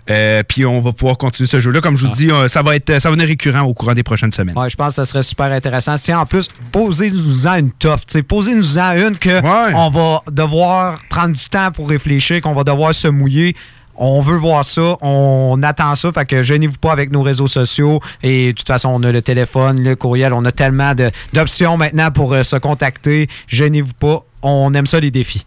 Euh, 0.09 0.43
puis 0.47 0.65
on 0.65 0.81
va 0.81 0.91
pouvoir 0.91 1.17
continuer 1.17 1.47
ce 1.47 1.59
jeu-là. 1.59 1.81
Comme 1.81 1.97
je 1.97 2.07
vous 2.07 2.13
dis, 2.13 2.29
euh, 2.29 2.47
ça 2.47 2.61
va 2.61 2.75
être 2.75 2.99
ça 2.99 3.09
va 3.09 3.15
venir 3.15 3.27
récurrent 3.27 3.61
au 3.61 3.73
courant 3.73 3.93
des 3.93 4.03
prochaines 4.03 4.31
semaines. 4.31 4.57
Ouais, 4.57 4.69
je 4.69 4.75
pense 4.75 4.89
que 4.89 4.95
ça 4.95 5.05
serait 5.05 5.23
super 5.23 5.51
intéressant. 5.51 5.97
Si 5.97 6.13
en 6.13 6.25
plus, 6.25 6.47
posez-nous-en 6.71 7.55
une 7.55 7.71
toffe. 7.71 8.05
Posez-nous-en 8.27 8.91
une 8.93 9.17
que 9.17 9.41
on 9.75 9.89
va 9.89 10.21
devoir 10.31 10.99
prendre 11.09 11.33
du 11.33 11.45
temps 11.49 11.71
pour 11.71 11.89
réfléchir, 11.89 12.41
qu'on 12.41 12.53
va 12.53 12.63
devoir 12.63 12.93
se 12.93 13.07
mouiller. 13.07 13.55
On 13.95 14.21
veut 14.21 14.37
voir 14.37 14.65
ça, 14.65 14.97
on 15.01 15.59
attend 15.61 15.93
ça, 15.93 16.11
fait 16.11 16.25
que 16.25 16.41
gênez-vous 16.41 16.79
pas 16.79 16.91
avec 16.91 17.11
nos 17.11 17.21
réseaux 17.21 17.47
sociaux. 17.47 17.99
Et 18.23 18.47
de 18.47 18.57
toute 18.57 18.67
façon, 18.67 18.89
on 18.89 19.03
a 19.03 19.11
le 19.11 19.21
téléphone, 19.21 19.83
le 19.83 19.95
courriel, 19.95 20.33
on 20.33 20.43
a 20.45 20.51
tellement 20.51 20.93
d'options 21.33 21.77
maintenant 21.77 22.09
pour 22.09 22.33
euh, 22.33 22.43
se 22.43 22.55
contacter. 22.55 23.27
Gênez-vous 23.47 23.93
pas, 23.93 24.25
on 24.41 24.73
aime 24.73 24.87
ça 24.87 24.99
les 24.99 25.11
défis. 25.11 25.45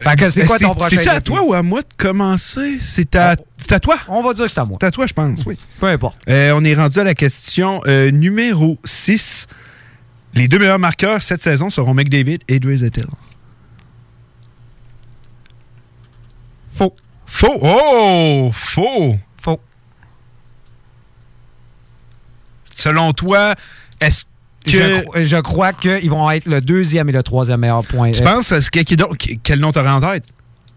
Fait 0.00 0.16
que 0.16 0.30
c'est 0.30 0.46
quoi 0.46 0.58
ton 0.58 0.74
prochain 0.74 0.96
C'est 1.02 1.08
à 1.08 1.20
toi 1.20 1.42
ou 1.42 1.52
à 1.52 1.62
moi 1.62 1.82
de 1.82 1.88
commencer? 1.96 2.78
C'est 2.82 3.14
à, 3.16 3.36
à 3.70 3.80
toi? 3.80 3.96
On 4.08 4.22
va 4.22 4.32
dire 4.32 4.46
que 4.46 4.50
c'est 4.50 4.60
à 4.60 4.64
moi. 4.64 4.78
C'est 4.80 4.86
à 4.86 4.90
toi, 4.90 5.06
je 5.06 5.12
pense, 5.12 5.44
oui. 5.44 5.58
Peu 5.78 5.86
importe. 5.88 6.18
Euh, 6.28 6.52
on 6.56 6.64
est 6.64 6.74
rendu 6.74 6.98
à 6.98 7.04
la 7.04 7.14
question 7.14 7.82
euh, 7.86 8.10
numéro 8.10 8.78
6. 8.84 9.46
Les 10.34 10.48
deux 10.48 10.58
meilleurs 10.58 10.78
marqueurs 10.78 11.20
cette 11.20 11.42
saison 11.42 11.68
seront 11.70 11.92
McDavid 11.92 12.38
et 12.48 12.60
Dre 12.60 12.72
Zettel. 12.72 13.06
Faux. 16.68 16.94
Faux? 17.26 17.58
Oh! 17.60 18.50
Faux. 18.54 19.16
Faux. 19.36 19.60
Selon 22.74 23.12
toi, 23.12 23.54
est-ce 24.00 24.24
que. 24.70 24.78
Je, 24.78 25.02
cro- 25.02 25.24
je 25.24 25.36
crois 25.36 25.72
qu'ils 25.72 26.10
vont 26.10 26.30
être 26.30 26.46
le 26.46 26.60
deuxième 26.60 27.08
et 27.08 27.12
le 27.12 27.22
troisième 27.22 27.60
meilleur 27.60 27.84
point. 27.84 28.12
Tu 28.12 28.22
penses, 28.22 28.70
que- 28.70 28.80
qui- 28.80 29.38
quel 29.42 29.60
nom 29.60 29.72
t'aurais 29.72 29.90
en 29.90 30.00
tête? 30.00 30.24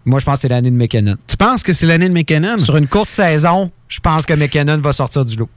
Moi, 0.06 0.20
je 0.20 0.24
pense 0.26 0.34
que 0.36 0.40
c'est 0.42 0.48
l'année 0.48 0.70
de 0.70 0.76
McKinnon. 0.76 1.16
Tu 1.26 1.36
penses 1.36 1.62
que 1.62 1.72
c'est 1.72 1.86
l'année 1.86 2.08
de 2.08 2.14
McKinnon? 2.14 2.58
Sur 2.58 2.76
une 2.76 2.86
courte 2.88 3.08
saison, 3.08 3.70
je 3.88 4.00
pense 4.00 4.26
que 4.26 4.34
McKinnon 4.34 4.78
va 4.78 4.92
sortir 4.92 5.24
du 5.24 5.36
lot. 5.36 5.48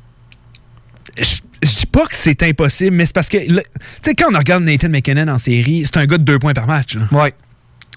Je, 1.20 1.36
je 1.64 1.76
dis 1.76 1.86
pas 1.86 2.06
que 2.06 2.16
c'est 2.16 2.42
impossible, 2.44 2.96
mais 2.96 3.06
c'est 3.06 3.14
parce 3.16 3.30
que, 3.30 3.38
tu 3.46 3.54
sais, 4.02 4.14
quand 4.16 4.34
on 4.34 4.38
regarde 4.38 4.64
Nathan 4.64 4.90
McKinnon 4.90 5.28
en 5.28 5.38
série, 5.38 5.84
c'est 5.86 5.98
un 5.98 6.06
gars 6.06 6.18
de 6.18 6.24
deux 6.24 6.40
points 6.40 6.54
par 6.54 6.68
match. 6.68 6.98
Ouais. 7.12 7.34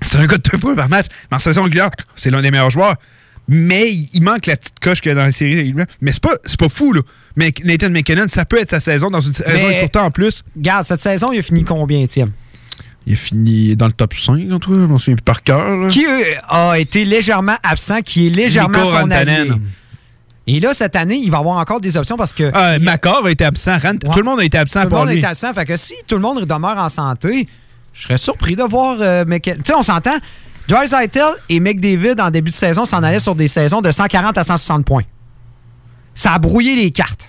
C'est 0.03 0.17
un 0.19 0.27
gars 0.27 0.39
de 0.39 0.43
deux 0.51 0.59
points 0.59 0.75
par 0.75 0.89
match. 0.89 1.07
Mais 1.31 1.37
en 1.37 1.41
saison 1.41 1.65
régulière, 1.65 1.91
c'est 2.15 2.31
l'un 2.31 2.41
des 2.43 2.51
meilleurs 2.51 2.71
joueurs. 2.71 2.97
Mais 3.53 3.91
il, 3.91 4.09
il 4.15 4.23
manque 4.23 4.47
la 4.47 4.57
petite 4.57 4.79
coche 4.81 5.01
qu'il 5.01 5.11
y 5.11 5.13
a 5.13 5.17
dans 5.17 5.25
la 5.27 5.33
série. 5.33 5.75
Mais 6.01 6.13
c'est 6.13 6.23
pas, 6.23 6.35
c'est 6.45 6.59
pas 6.59 6.69
fou, 6.69 6.93
là. 6.93 7.03
Mais 7.37 7.53
Nathan 7.65 7.91
McKinnon, 7.91 8.27
ça 8.29 8.45
peut 8.45 8.59
être 8.61 8.71
sa 8.71 8.81
saison 8.81 9.09
dans 9.11 9.21
une 9.21 9.35
saison 9.35 9.67
pourtant 9.81 10.05
en 10.07 10.11
plus. 10.11 10.43
Regarde, 10.57 10.85
cette 10.87 11.01
saison, 11.03 11.33
il 11.33 11.41
a 11.41 11.43
fini 11.43 11.65
combien, 11.65 12.07
Tim? 12.07 12.31
Il 13.07 13.15
a 13.15 13.17
fini 13.17 13.77
dans 13.77 13.87
le 13.87 13.93
top 13.93 14.15
5, 14.15 14.53
en 14.53 14.59
tout 14.61 14.73
cas. 14.73 14.79
Je 14.81 14.85
m'en 14.85 14.99
souviens 14.99 15.17
par 15.25 15.43
cœur. 15.43 15.89
Qui 15.89 16.07
euh, 16.07 16.23
a 16.49 16.79
été 16.79 17.05
légèrement 17.05 17.57
absent, 17.63 18.01
qui 18.03 18.29
est 18.29 18.31
légèrement 18.31 18.79
Nico 18.79 18.91
son 18.91 19.11
allié. 19.11 19.51
Et 20.47 20.61
là, 20.61 20.73
cette 20.75 20.97
année, 20.97 21.17
il 21.17 21.31
va 21.31 21.39
avoir 21.39 21.59
encore 21.59 21.81
des 21.81 21.97
options 21.97 22.17
parce 22.17 22.33
que. 22.33 22.51
Ah, 22.55 22.79
Macor 22.79 23.27
a 23.27 23.31
été 23.31 23.45
absent. 23.45 23.77
Rand- 23.79 23.99
Tout 23.99 24.19
le 24.19 24.25
monde 24.25 24.41
a 24.41 24.45
été 24.45 24.59
absent 24.59 24.81
Tout 24.81 24.87
le 24.87 24.91
pour 24.91 24.99
monde 25.01 25.09
lui. 25.11 25.19
est 25.19 25.25
absent. 25.25 25.53
Fait 25.55 25.65
que 25.65 25.77
si 25.77 25.95
tout 26.07 26.15
le 26.17 26.21
monde 26.21 26.45
demeure 26.45 26.77
en 26.79 26.89
santé, 26.89 27.47
je 27.95 28.03
serais 28.03 28.19
surpris 28.19 28.57
de 28.57 28.63
voir 28.63 28.97
euh, 29.01 29.25
McKinnon. 29.25 29.57
Tu 29.59 29.63
sais, 29.73 29.75
on 29.75 29.83
s'entend. 29.83 30.17
Drysdale 30.71 31.35
et 31.49 31.59
McDavid, 31.59 32.21
en 32.21 32.31
début 32.31 32.53
de 32.53 32.57
saison, 32.57 32.85
s'en 32.85 33.03
allaient 33.03 33.19
sur 33.19 33.35
des 33.35 33.49
saisons 33.49 33.81
de 33.83 33.91
140 33.91 34.39
à 34.39 34.45
160 34.45 34.85
points. 34.85 35.03
Ça 36.15 36.35
a 36.35 36.39
brouillé 36.39 36.77
les 36.77 36.93
cartes. 36.93 37.27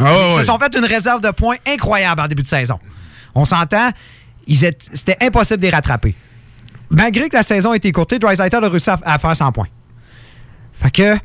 Ah, 0.00 0.14
Ils 0.32 0.38
se 0.38 0.44
sont 0.44 0.58
fait 0.58 0.76
une 0.76 0.84
réserve 0.84 1.20
de 1.20 1.30
points 1.30 1.56
incroyable 1.66 2.20
en 2.20 2.28
début 2.28 2.42
de 2.42 2.48
saison. 2.48 2.78
On 3.34 3.44
s'entend, 3.44 3.90
c'était 4.46 5.16
impossible 5.20 5.58
de 5.58 5.66
les 5.66 5.70
rattraper. 5.70 6.14
Malgré 6.90 7.28
que 7.28 7.36
la 7.36 7.42
saison 7.42 7.72
a 7.72 7.76
été 7.76 7.90
courtée, 7.90 8.18
Drysdale 8.20 8.64
a 8.64 8.68
réussi 8.68 8.90
à, 8.90 8.98
à 9.04 9.18
faire 9.18 9.36
100 9.36 9.50
points. 9.52 9.68
Fait 10.72 10.90
que 10.92 11.16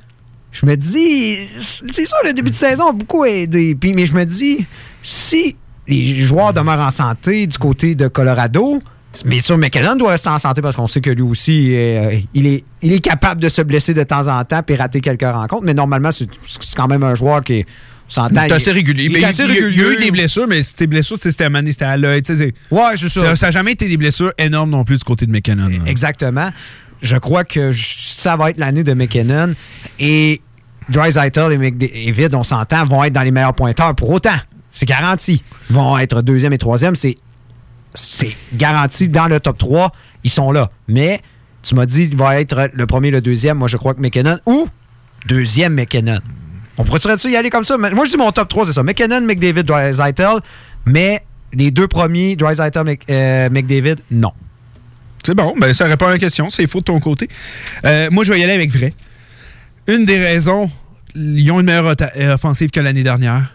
je 0.51 0.65
me 0.65 0.75
dis, 0.75 1.35
c'est 1.35 2.05
sûr, 2.05 2.17
le 2.25 2.33
début 2.33 2.49
de 2.49 2.55
saison 2.55 2.89
a 2.89 2.93
beaucoup 2.93 3.25
aidé. 3.25 3.75
Puis, 3.79 3.93
mais 3.93 4.07
je 4.07 4.15
me 4.15 4.23
dis, 4.25 4.65
si 5.03 5.55
les 5.87 6.21
joueurs 6.21 6.53
demeurent 6.53 6.79
en 6.79 6.91
santé 6.91 7.45
du 7.45 7.57
côté 7.59 7.93
de 7.93 8.07
Colorado, 8.07 8.81
bien 9.25 9.39
sûr, 9.39 9.57
McKinnon 9.57 9.95
doit 9.95 10.11
rester 10.11 10.29
en 10.29 10.39
santé 10.39 10.61
parce 10.61 10.75
qu'on 10.75 10.87
sait 10.87 11.01
que 11.01 11.09
lui 11.09 11.21
aussi, 11.21 11.71
euh, 11.75 12.17
il, 12.33 12.47
est, 12.47 12.63
il 12.81 12.93
est 12.93 12.99
capable 12.99 13.41
de 13.41 13.49
se 13.49 13.61
blesser 13.61 13.93
de 13.93 14.03
temps 14.03 14.27
en 14.27 14.43
temps 14.43 14.61
et 14.67 14.75
rater 14.75 15.01
quelques 15.01 15.21
rencontres. 15.23 15.63
Mais 15.63 15.73
normalement, 15.73 16.11
c'est 16.11 16.27
quand 16.75 16.87
même 16.87 17.03
un 17.03 17.15
joueur 17.15 17.41
qui 17.43 17.53
est. 17.59 17.65
il- 18.19 18.53
assez 18.53 18.71
régulier. 18.71 19.05
Il 19.05 19.13
Mais 19.13 19.21
est 19.21 19.25
assez 19.25 19.43
il, 19.43 19.49
il 19.49 19.55
y 19.55 19.57
a- 19.57 19.59
eu 19.61 19.65
régulier. 19.65 20.05
des 20.05 20.11
blessures, 20.11 20.47
mais 20.47 20.61
ces 20.63 20.87
blessures, 20.87 21.17
c'était 21.17 21.43
à 21.45 21.49
Mané, 21.49 21.71
c'était 21.71 21.85
à 21.85 21.97
l'œil. 21.97 22.21
Ouais, 22.71 22.81
c'est 22.95 23.09
ça. 23.09 23.35
Ça 23.35 23.47
n'a 23.47 23.51
jamais 23.51 23.71
été 23.73 23.87
des 23.87 23.97
blessures 23.97 24.31
énormes 24.37 24.69
non 24.71 24.83
plus 24.83 24.97
du 24.97 25.03
côté 25.03 25.25
de 25.25 25.31
McKinnon. 25.31 25.67
là. 25.67 25.75
Exactement. 25.85 26.49
Je 27.01 27.17
crois 27.17 27.43
que 27.43 27.71
ça 27.73 28.35
va 28.37 28.49
être 28.51 28.57
l'année 28.57 28.83
de 28.83 28.93
McKinnon. 28.93 29.53
Et 29.99 30.41
Dreisaitl 30.89 31.51
et 31.51 31.57
McDavid, 31.57 32.33
on 32.35 32.43
s'entend, 32.43 32.85
vont 32.85 33.03
être 33.03 33.13
dans 33.13 33.21
les 33.23 33.31
meilleurs 33.31 33.53
pointeurs 33.53 33.95
pour 33.95 34.09
autant. 34.09 34.35
C'est 34.71 34.85
garanti. 34.87 35.43
Ils 35.69 35.75
vont 35.75 35.97
être 35.97 36.21
deuxième 36.21 36.53
et 36.53 36.57
troisième. 36.57 36.95
C'est, 36.95 37.15
c'est 37.93 38.35
garanti 38.53 39.07
dans 39.07 39.27
le 39.27 39.39
top 39.39 39.57
3. 39.57 39.91
Ils 40.23 40.29
sont 40.29 40.51
là. 40.51 40.69
Mais 40.87 41.21
tu 41.61 41.75
m'as 41.75 41.85
dit 41.85 42.09
qu'il 42.09 42.17
va 42.17 42.39
être 42.41 42.69
le 42.73 42.85
premier, 42.87 43.11
le 43.11 43.21
deuxième. 43.21 43.57
Moi, 43.57 43.67
je 43.67 43.77
crois 43.77 43.93
que 43.93 44.01
McKinnon 44.01 44.37
ou 44.45 44.67
deuxième 45.27 45.73
McKinnon. 45.75 46.19
On 46.77 46.83
pourrait-tu 46.83 47.29
y 47.29 47.35
aller 47.35 47.49
comme 47.49 47.63
ça? 47.63 47.77
Moi, 47.77 48.05
je 48.05 48.11
dis 48.11 48.17
mon 48.17 48.31
top 48.31 48.49
3, 48.49 48.65
c'est 48.67 48.73
ça. 48.73 48.83
McKinnon, 48.83 49.21
McDavid, 49.21 49.63
Dreisaitl. 49.63 50.39
Mais 50.85 51.21
les 51.53 51.69
deux 51.71 51.87
premiers, 51.87 52.35
Dreisaitl, 52.35 52.79
Mc- 52.79 53.01
euh, 53.09 53.49
McDavid, 53.49 53.95
non. 54.11 54.31
C'est 55.25 55.35
bon, 55.35 55.53
ben 55.57 55.73
ça 55.73 55.85
répond 55.85 56.07
à 56.07 56.11
la 56.11 56.19
question. 56.19 56.49
C'est 56.49 56.67
faux 56.67 56.79
de 56.79 56.85
ton 56.85 56.99
côté. 56.99 57.29
Euh, 57.85 58.09
moi, 58.11 58.23
je 58.25 58.33
vais 58.33 58.39
y 58.39 58.43
aller 58.43 58.53
avec 58.53 58.71
vrai. 58.71 58.93
Une 59.87 60.03
des 60.05 60.17
raisons, 60.17 60.69
ils 61.15 61.49
ont 61.51 61.59
une 61.61 61.67
meilleure 61.67 61.93
euh, 62.17 62.33
offensive 62.33 62.71
que 62.71 62.79
l'année 62.81 63.03
dernière. 63.03 63.53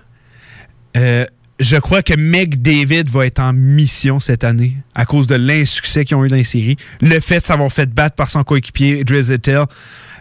Je 1.60 1.76
crois 1.76 2.02
que 2.02 2.14
McDavid 2.14 3.04
va 3.08 3.26
être 3.26 3.40
en 3.40 3.52
mission 3.52 4.20
cette 4.20 4.44
année 4.44 4.76
à 4.94 5.04
cause 5.06 5.26
de 5.26 5.34
l'insuccès 5.34 6.04
qu'ils 6.04 6.16
ont 6.16 6.24
eu 6.24 6.28
dans 6.28 6.36
les 6.36 6.44
séries. 6.44 6.76
Le 7.00 7.18
fait 7.20 7.38
de 7.38 7.44
s'avoir 7.44 7.72
fait 7.72 7.92
battre 7.92 8.14
par 8.14 8.28
son 8.28 8.44
coéquipier 8.44 9.02
Drizzettel. 9.04 9.64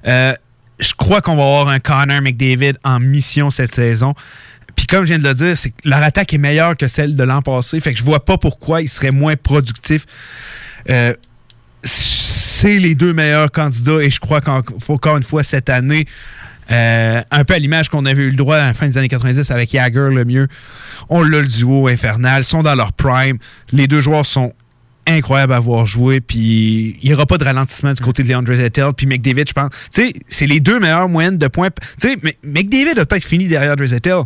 Euh, 0.08 0.34
je 0.80 0.94
crois 0.94 1.22
qu'on 1.22 1.36
va 1.36 1.44
avoir 1.44 1.68
un 1.70 1.80
Connor 1.80 2.22
McDavid 2.22 2.74
en 2.84 3.00
mission 3.00 3.50
cette 3.50 3.74
saison. 3.74 4.14
Puis 4.76 4.86
comme 4.86 5.04
je 5.04 5.14
viens 5.14 5.20
de 5.20 5.28
le 5.28 5.34
dire, 5.34 5.56
leur 5.86 6.04
attaque 6.04 6.34
est 6.34 6.38
meilleure 6.40 6.78
que 6.78 6.88
celle 6.88 7.16
de 7.16 7.24
l'an 7.24 7.42
passé. 7.42 7.80
Fait 7.82 7.94
que 7.94 8.00
je 8.00 8.04
vois 8.04 8.24
pas 8.24 8.38
pourquoi 8.38 8.82
il 8.82 8.90
serait 8.90 9.12
moins 9.12 9.36
productif. 9.36 10.06
Euh, 10.90 11.14
c'est 11.84 12.80
les 12.80 12.96
deux 12.96 13.14
meilleurs 13.14 13.52
candidats 13.52 14.02
et 14.02 14.10
je 14.10 14.20
crois 14.20 14.42
qu'encore 14.42 15.18
une 15.18 15.24
fois 15.24 15.44
cette 15.44 15.70
année, 15.70 16.06
euh, 16.72 17.22
un 17.32 17.44
peu 17.44 17.54
à 17.54 17.60
l'image 17.60 17.90
qu'on 17.90 18.06
avait 18.06 18.24
eu 18.24 18.30
le 18.30 18.36
droit 18.36 18.58
à 18.58 18.68
la 18.68 18.74
fin 18.74 18.88
des 18.88 18.98
années 18.98 19.08
90 19.08 19.52
avec 19.52 19.72
Jagger 19.72 20.10
le 20.14 20.26
mieux, 20.26 20.48
on 21.10 21.24
l'a 21.24 21.42
le 21.42 21.48
duo 21.48 21.88
infernal, 21.88 22.44
sont 22.44 22.62
dans 22.62 22.76
leur 22.76 22.94
prime. 22.94 23.38
Les 23.72 23.88
deux 23.88 24.02
joueurs 24.02 24.26
sont 24.26 24.54
incroyables 25.08 25.54
à 25.54 25.60
voir 25.60 25.86
jouer, 25.86 26.20
puis 26.20 26.98
il 27.02 27.08
n'y 27.08 27.14
aura 27.14 27.26
pas 27.26 27.38
de 27.38 27.44
ralentissement 27.46 27.94
du 27.94 28.02
côté 28.02 28.24
de 28.24 28.30
Leandre 28.30 28.54
Zettel, 28.54 28.92
puis 28.96 29.08
McDavid, 29.08 29.46
je 29.48 29.54
pense. 29.54 29.70
Tu 29.94 30.08
sais, 30.08 30.14
c'est 30.28 30.48
les 30.48 30.60
deux 30.60 30.80
meilleures 30.80 31.10
moyennes 31.10 31.38
de 31.38 31.48
points. 31.48 31.70
Tu 32.00 32.10
sais, 32.10 32.18
McDavid 32.44 33.00
a 33.00 33.06
peut-être 33.06 33.24
fini 33.24 33.48
derrière 33.48 33.76
Zettel, 33.86 34.24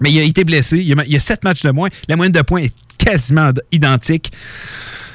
mais 0.00 0.12
il 0.12 0.20
a 0.20 0.22
été 0.22 0.44
blessé. 0.44 0.78
Il 0.78 0.86
y 0.86 0.92
a, 0.92 1.04
il 1.06 1.12
y 1.12 1.16
a 1.16 1.20
sept 1.20 1.44
matchs 1.44 1.62
de 1.62 1.70
moins. 1.70 1.88
La 2.08 2.16
moyenne 2.16 2.32
de 2.32 2.42
points 2.42 2.62
est 2.62 2.74
quasiment 2.98 3.52
identique. 3.72 4.32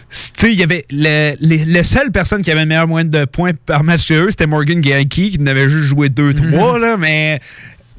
Tu 0.10 0.16
sais, 0.48 0.52
il 0.54 0.60
y 0.60 0.64
avait 0.64 0.86
le, 0.90 1.36
les, 1.40 1.66
la 1.66 1.84
seule 1.84 2.12
personne 2.12 2.42
qui 2.42 2.52
avait 2.52 2.64
une 2.64 2.70
meilleure 2.70 2.88
moyenne 2.88 3.10
de 3.12 3.26
points 3.26 3.52
par 3.66 3.84
match 3.84 4.08
que 4.08 4.14
eux, 4.16 4.28
c'était 4.32 4.48
Morgan 4.48 4.82
Gancey, 4.82 5.06
qui 5.30 5.38
n'avait 5.40 5.70
juste 5.70 5.86
joué 5.86 6.10
2-3, 6.10 6.80
là, 6.80 6.98
mais 6.98 7.40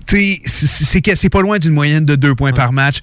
tu 0.08 0.36
sais, 0.44 1.14
c'est- 1.14 1.28
pas 1.28 1.40
loin 1.40 1.58
d'une 1.58 1.72
moyenne 1.74 2.04
de 2.04 2.16
2 2.16 2.34
points 2.34 2.52
par 2.52 2.72
match. 2.72 2.98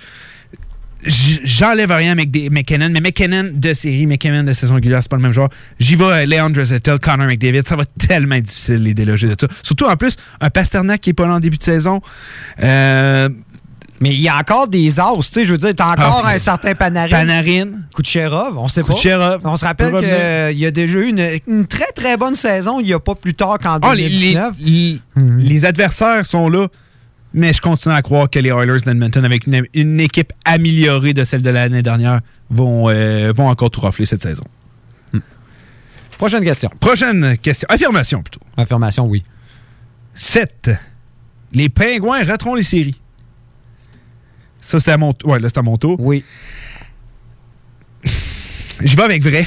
J'enlève 1.06 1.92
rien 1.92 2.14
à 2.14 2.16
McD- 2.16 2.50
McKinnon, 2.52 2.90
mais 2.92 3.00
McKinnon 3.00 3.52
de 3.54 3.74
série, 3.74 4.08
McKinnon 4.08 4.44
de 4.44 4.52
saison 4.52 4.76
régulière, 4.76 5.02
c'est 5.02 5.10
pas 5.12 5.16
le 5.16 5.22
même 5.22 5.32
genre. 5.32 5.50
J'y 5.80 5.96
vais 5.96 6.06
à 6.06 6.26
Leandre 6.26 6.64
Zettel, 6.64 7.00
Connor 7.00 7.28
McDavid. 7.28 7.62
Ça 7.68 7.76
va 7.76 7.84
être 7.84 7.94
tellement 8.08 8.40
difficile 8.40 8.78
les 8.84 8.94
déloger 8.96 9.28
de 9.28 9.36
ça. 9.40 9.48
Surtout 9.62 9.86
en 9.86 9.96
plus, 9.96 10.18
un 10.42 10.50
Pasternak 10.50 11.00
qui 11.00 11.12
est 11.12 11.14
pas 11.14 11.28
là 11.28 11.36
en 11.36 11.40
début 11.40 11.58
de 11.58 11.64
saison. 11.64 12.02
Euh, 12.64 13.30
Mais 14.00 14.10
il 14.14 14.22
y 14.22 14.30
a 14.30 14.38
encore 14.38 14.68
des 14.68 15.00
as, 15.00 15.12
tu 15.18 15.24
sais, 15.24 15.44
je 15.46 15.54
veux 15.54 15.58
dire, 15.58 15.74
t'as 15.76 15.92
encore 15.92 16.22
Ah, 16.26 16.34
un 16.36 16.38
certain 16.38 16.76
Panarin. 16.76 17.10
Panarin. 17.10 17.66
Kucherov, 17.96 18.58
on 18.58 18.68
sait 18.68 18.84
Kucherov. 18.84 19.42
pas. 19.42 19.50
On 19.50 19.58
se 19.58 19.66
rappelle 19.66 19.92
qu'il 19.92 20.60
y 20.60 20.66
a 20.68 20.72
déjà 20.72 21.00
eu 21.00 21.08
une, 21.10 21.28
une 21.48 21.66
très 21.66 21.92
très 21.96 22.16
bonne 22.16 22.36
saison 22.36 22.80
il 22.80 22.86
n'y 22.86 22.94
a 22.94 23.00
pas 23.00 23.16
plus 23.16 23.34
tard 23.34 23.58
qu'en 23.58 23.80
Ah, 23.82 23.96
les, 23.96 24.08
les- 24.08 24.34
2019. 24.36 25.64
adversaires 25.64 26.26
sont 26.28 26.48
là, 26.48 26.68
mais 27.34 27.54
je 27.54 27.62
continue 27.62 27.96
à 27.96 28.02
croire 28.04 28.30
que 28.30 28.38
les 28.38 28.50
Oilers 28.50 28.82
d'Edmonton, 28.86 29.26
avec 29.26 29.48
une, 29.48 29.64
une 29.74 30.00
équipe 30.00 30.32
améliorée 30.46 31.14
de 31.14 31.24
celle 31.24 31.42
de 31.42 31.50
l'année 31.50 31.82
dernière, 31.82 32.20
vont, 32.52 32.90
euh, 32.90 33.34
vont 33.36 33.50
encore 33.50 33.72
tout 33.72 33.82
rafler 33.82 34.06
cette 34.06 34.22
saison. 34.22 34.44
Prochaine 36.18 36.44
question. 36.44 36.70
Prochaine 36.80 37.38
question. 37.38 37.68
Affirmation 37.70 38.22
plutôt. 38.24 38.40
Affirmation, 38.58 39.06
oui. 39.06 39.24
7. 40.16 40.72
Les 41.54 41.70
Pingouins 41.70 42.24
rateront 42.24 42.56
les 42.56 42.64
séries. 42.64 43.00
Ça, 44.68 44.80
c'était 44.80 44.92
à 44.92 44.98
mon, 44.98 45.14
ouais, 45.24 45.40
là, 45.40 45.48
c'était 45.48 45.60
à 45.60 45.64
mon 45.64 45.78
tour. 45.78 45.96
Oui. 45.98 46.26
Je 48.04 48.96
vais 48.98 49.04
avec 49.04 49.24
vrai. 49.24 49.46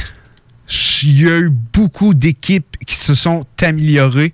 Il 1.02 1.20
y 1.22 1.28
a 1.28 1.38
eu 1.40 1.50
beaucoup 1.50 2.14
d'équipes 2.14 2.74
qui 2.86 2.94
se 2.94 3.14
sont 3.14 3.44
améliorées. 3.60 4.32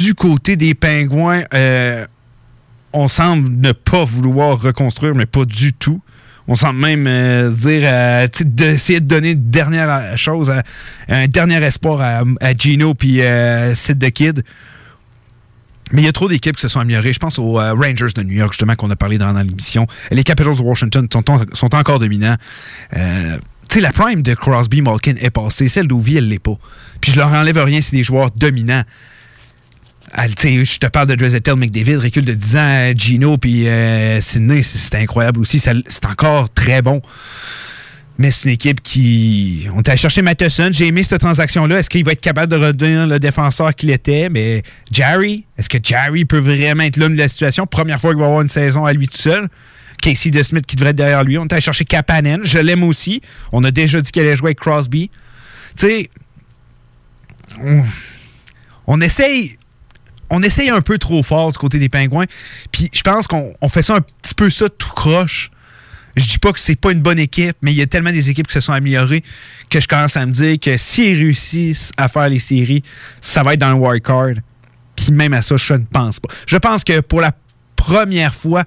Du 0.00 0.14
côté 0.14 0.56
des 0.56 0.74
Pingouins, 0.74 1.42
euh, 1.54 2.04
on 2.92 3.06
semble 3.06 3.50
ne 3.50 3.70
pas 3.70 4.02
vouloir 4.02 4.60
reconstruire, 4.60 5.14
mais 5.14 5.26
pas 5.26 5.44
du 5.44 5.74
tout. 5.74 6.00
On 6.48 6.56
semble 6.56 6.80
même 6.80 7.06
euh, 7.06 7.50
dire 7.52 7.82
euh, 7.84 8.26
d'essayer 8.44 8.98
de 8.98 9.06
donner 9.06 9.30
une 9.30 9.48
dernière 9.50 10.18
chose, 10.18 10.50
à- 10.50 10.64
un 11.08 11.28
dernier 11.28 11.62
espoir 11.62 12.00
à, 12.00 12.24
à 12.40 12.52
Gino 12.56 12.94
puis 12.94 13.20
Sid 13.76 14.00
the 14.04 14.10
Kid. 14.10 14.42
Mais 15.92 16.02
il 16.02 16.04
y 16.04 16.08
a 16.08 16.12
trop 16.12 16.28
d'équipes 16.28 16.56
qui 16.56 16.62
se 16.62 16.68
sont 16.68 16.80
améliorées. 16.80 17.12
Je 17.12 17.18
pense 17.18 17.38
aux 17.38 17.58
euh, 17.58 17.74
Rangers 17.74 18.12
de 18.14 18.22
New 18.22 18.34
York, 18.34 18.52
justement, 18.52 18.74
qu'on 18.74 18.90
a 18.90 18.96
parlé 18.96 19.18
dans, 19.18 19.32
l'émission. 19.32 19.86
Les 20.10 20.22
Capitals 20.22 20.56
de 20.56 20.62
Washington 20.62 21.08
sont, 21.12 21.74
encore 21.74 21.98
dominants. 21.98 22.36
Euh, 22.96 23.38
tu 23.68 23.74
sais, 23.76 23.80
la 23.80 23.92
prime 23.92 24.22
de 24.22 24.34
Crosby, 24.34 24.82
Malkin 24.82 25.14
est 25.20 25.30
passée. 25.30 25.68
Celle 25.68 25.86
d'Ovi, 25.86 26.16
elle 26.16 26.28
l'est 26.28 26.38
pas. 26.38 26.56
Puis 27.00 27.12
je 27.12 27.16
leur 27.16 27.32
enlève 27.32 27.58
rien, 27.58 27.80
c'est 27.80 27.96
des 27.96 28.04
joueurs 28.04 28.30
dominants. 28.30 28.82
Ah, 30.12 30.26
je 30.26 30.78
te 30.78 30.86
parle 30.88 31.06
de 31.06 31.14
Dreisaitl, 31.14 31.54
McDavid, 31.54 31.96
recule 31.96 32.24
de 32.24 32.34
10 32.34 32.56
ans, 32.56 32.92
Gino, 32.96 33.36
puis 33.36 33.68
euh, 33.68 34.20
Sidney, 34.20 34.62
c'est 34.64 34.96
incroyable 34.96 35.38
aussi. 35.38 35.60
C'est 35.60 36.06
encore 36.06 36.50
très 36.52 36.82
bon. 36.82 37.00
Mais 38.20 38.30
c'est 38.30 38.50
une 38.50 38.54
équipe 38.54 38.82
qui. 38.82 39.66
On 39.74 39.78
est 39.78 39.88
allé 39.88 39.96
chercher 39.96 40.20
Matheson. 40.20 40.68
J'ai 40.72 40.88
aimé 40.88 41.02
cette 41.02 41.22
transaction-là. 41.22 41.78
Est-ce 41.78 41.88
qu'il 41.88 42.04
va 42.04 42.12
être 42.12 42.20
capable 42.20 42.52
de 42.52 42.66
redevenir 42.66 43.06
le 43.06 43.18
défenseur 43.18 43.74
qu'il 43.74 43.88
était? 43.88 44.28
Mais 44.28 44.62
Jerry, 44.92 45.46
est-ce 45.56 45.70
que 45.70 45.78
Jerry 45.82 46.26
peut 46.26 46.36
vraiment 46.38 46.82
être 46.82 46.98
l'homme 46.98 47.14
de 47.14 47.18
la 47.18 47.28
situation? 47.28 47.66
Première 47.66 47.98
fois 47.98 48.10
qu'il 48.10 48.20
va 48.20 48.26
avoir 48.26 48.42
une 48.42 48.50
saison 48.50 48.84
à 48.84 48.92
lui 48.92 49.08
tout 49.08 49.16
seul. 49.16 49.48
Casey 50.02 50.28
DeSmith 50.28 50.66
qui 50.66 50.76
devrait 50.76 50.90
être 50.90 50.96
derrière 50.96 51.24
lui. 51.24 51.38
On 51.38 51.44
est 51.44 51.52
allé 51.54 51.62
chercher 51.62 51.86
Kapanen. 51.86 52.42
Je 52.44 52.58
l'aime 52.58 52.84
aussi. 52.84 53.22
On 53.52 53.64
a 53.64 53.70
déjà 53.70 54.02
dit 54.02 54.12
qu'elle 54.12 54.26
allait 54.26 54.36
jouer 54.36 54.48
avec 54.48 54.60
Crosby. 54.60 55.10
Tu 55.78 55.88
sais, 55.88 56.10
on, 57.58 57.82
on 58.86 59.00
essaye 59.00 59.56
on 60.28 60.42
essaye 60.42 60.68
un 60.68 60.82
peu 60.82 60.98
trop 60.98 61.22
fort 61.22 61.52
du 61.52 61.58
côté 61.58 61.78
des 61.78 61.88
pingouins. 61.88 62.26
Puis 62.70 62.90
je 62.92 63.00
pense 63.00 63.26
qu'on 63.26 63.54
on 63.62 63.70
fait 63.70 63.82
ça 63.82 63.94
un 63.96 64.02
petit 64.02 64.34
peu 64.34 64.50
ça 64.50 64.68
tout 64.68 64.92
croche. 64.94 65.50
Je 66.16 66.26
dis 66.26 66.38
pas 66.38 66.52
que 66.52 66.58
c'est 66.58 66.76
pas 66.76 66.92
une 66.92 67.00
bonne 67.00 67.18
équipe, 67.18 67.56
mais 67.62 67.72
il 67.72 67.76
y 67.76 67.82
a 67.82 67.86
tellement 67.86 68.12
des 68.12 68.30
équipes 68.30 68.46
qui 68.46 68.54
se 68.54 68.60
sont 68.60 68.72
améliorées 68.72 69.22
que 69.68 69.80
je 69.80 69.86
commence 69.86 70.16
à 70.16 70.26
me 70.26 70.32
dire 70.32 70.58
que 70.58 70.76
s'ils 70.76 71.16
réussissent 71.16 71.92
à 71.96 72.08
faire 72.08 72.28
les 72.28 72.38
séries, 72.38 72.82
ça 73.20 73.42
va 73.42 73.54
être 73.54 73.60
dans 73.60 73.70
le 73.70 73.74
wild 73.74 74.02
card. 74.02 74.34
Puis 74.96 75.12
même 75.12 75.32
à 75.34 75.42
ça, 75.42 75.56
je 75.56 75.74
ne 75.74 75.84
pense 75.84 76.20
pas. 76.20 76.28
Je 76.46 76.56
pense 76.56 76.84
que 76.84 77.00
pour 77.00 77.20
la 77.20 77.32
première 77.76 78.34
fois 78.34 78.64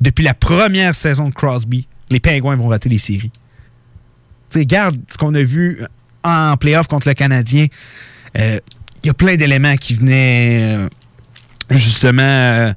depuis 0.00 0.24
la 0.24 0.34
première 0.34 0.94
saison 0.94 1.28
de 1.28 1.34
Crosby, 1.34 1.88
les 2.10 2.20
Pingouins 2.20 2.56
vont 2.56 2.68
rater 2.68 2.88
les 2.88 2.98
séries. 2.98 3.32
Tu 4.50 4.58
regarde 4.58 4.98
ce 5.10 5.16
qu'on 5.16 5.34
a 5.34 5.42
vu 5.42 5.80
en 6.22 6.56
playoff 6.56 6.86
contre 6.86 7.08
le 7.08 7.14
Canadien. 7.14 7.66
Il 8.36 8.60
y 9.04 9.08
a 9.08 9.14
plein 9.14 9.36
d'éléments 9.36 9.76
qui 9.76 9.94
venaient 9.94 10.76
euh, 10.76 10.88
justement 11.70 12.22
euh, 12.22 12.72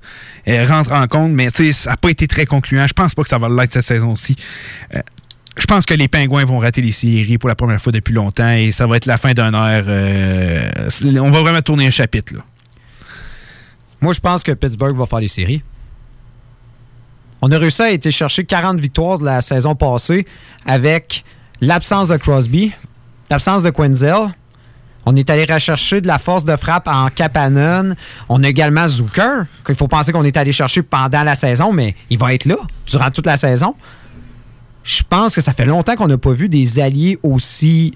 euh, 0.47 0.65
rentrer 0.65 0.95
en 0.95 1.07
compte, 1.07 1.31
mais 1.31 1.49
ça 1.49 1.91
n'a 1.91 1.97
pas 1.97 2.09
été 2.09 2.27
très 2.27 2.45
concluant. 2.45 2.87
Je 2.87 2.93
pense 2.93 3.15
pas 3.15 3.23
que 3.23 3.29
ça 3.29 3.37
va 3.37 3.49
l'être 3.49 3.73
cette 3.73 3.85
saison-ci. 3.85 4.35
je 5.57 5.65
pense 5.65 5.85
que 5.85 5.93
les 5.93 6.07
Pingouins 6.07 6.45
vont 6.45 6.59
rater 6.59 6.81
les 6.81 6.91
séries 6.91 7.37
pour 7.37 7.49
la 7.49 7.55
première 7.55 7.81
fois 7.81 7.91
depuis 7.91 8.13
longtemps 8.13 8.51
et 8.51 8.71
ça 8.71 8.87
va 8.87 8.97
être 8.97 9.05
la 9.05 9.17
fin 9.17 9.33
d'un 9.33 9.53
air. 9.53 9.85
on 11.21 11.31
va 11.31 11.41
vraiment 11.41 11.61
tourner 11.61 11.87
un 11.87 11.91
chapitre. 11.91 12.33
Moi, 14.01 14.13
je 14.13 14.19
pense 14.19 14.43
que 14.43 14.51
Pittsburgh 14.53 14.95
va 14.95 15.05
faire 15.05 15.19
les 15.19 15.27
séries. 15.27 15.61
On 17.41 17.51
a 17.51 17.57
réussi 17.57 17.81
à 17.81 17.85
aller 17.85 18.11
chercher 18.11 18.43
40 18.43 18.79
victoires 18.79 19.17
de 19.17 19.25
la 19.25 19.41
saison 19.41 19.75
passée 19.75 20.25
avec 20.65 21.23
l'absence 21.61 22.09
de 22.09 22.17
Crosby, 22.17 22.73
l'absence 23.29 23.63
de 23.63 23.69
Quenzel. 23.69 24.29
On 25.05 25.15
est 25.15 25.29
allé 25.29 25.45
rechercher 25.51 26.01
de 26.01 26.07
la 26.07 26.19
force 26.19 26.45
de 26.45 26.55
frappe 26.55 26.87
en 26.87 27.09
Kapanen. 27.09 27.95
On 28.27 28.43
a 28.43 28.47
également 28.47 28.87
Zucker, 28.87 29.43
qu'il 29.65 29.75
faut 29.75 29.87
penser 29.87 30.11
qu'on 30.11 30.23
est 30.23 30.37
allé 30.37 30.51
chercher 30.51 30.81
pendant 30.81 31.23
la 31.23 31.35
saison, 31.35 31.71
mais 31.71 31.95
il 32.09 32.17
va 32.17 32.33
être 32.33 32.45
là 32.45 32.57
durant 32.85 33.09
toute 33.09 33.25
la 33.25 33.37
saison. 33.37 33.75
Je 34.83 35.03
pense 35.07 35.35
que 35.35 35.41
ça 35.41 35.53
fait 35.53 35.65
longtemps 35.65 35.95
qu'on 35.95 36.07
n'a 36.07 36.17
pas 36.17 36.33
vu 36.33 36.49
des 36.49 36.79
alliés 36.79 37.19
aussi 37.23 37.95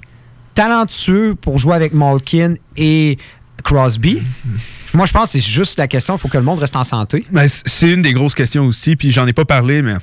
talentueux 0.53 1.35
pour 1.35 1.57
jouer 1.57 1.75
avec 1.75 1.93
Malkin 1.93 2.55
et 2.77 3.17
Crosby. 3.63 4.21
Moi, 4.93 5.05
je 5.05 5.11
pense 5.11 5.31
que 5.31 5.39
c'est 5.39 5.47
juste 5.47 5.80
la 5.80 5.88
question. 5.88 6.15
Il 6.15 6.19
faut 6.19 6.27
que 6.27 6.38
le 6.38 6.43
monde 6.43 6.59
reste 6.59 6.75
en 6.75 6.84
santé. 6.84 7.25
Ben, 7.31 7.47
c'est 7.47 7.89
une 7.89 8.01
des 8.01 8.13
grosses 8.13 8.35
questions 8.35 8.65
aussi. 8.65 8.95
Puis 8.95 9.11
j'en 9.11 9.25
ai 9.25 9.34
pas 9.34 9.45
parlé, 9.45 9.81
mais 9.81 9.95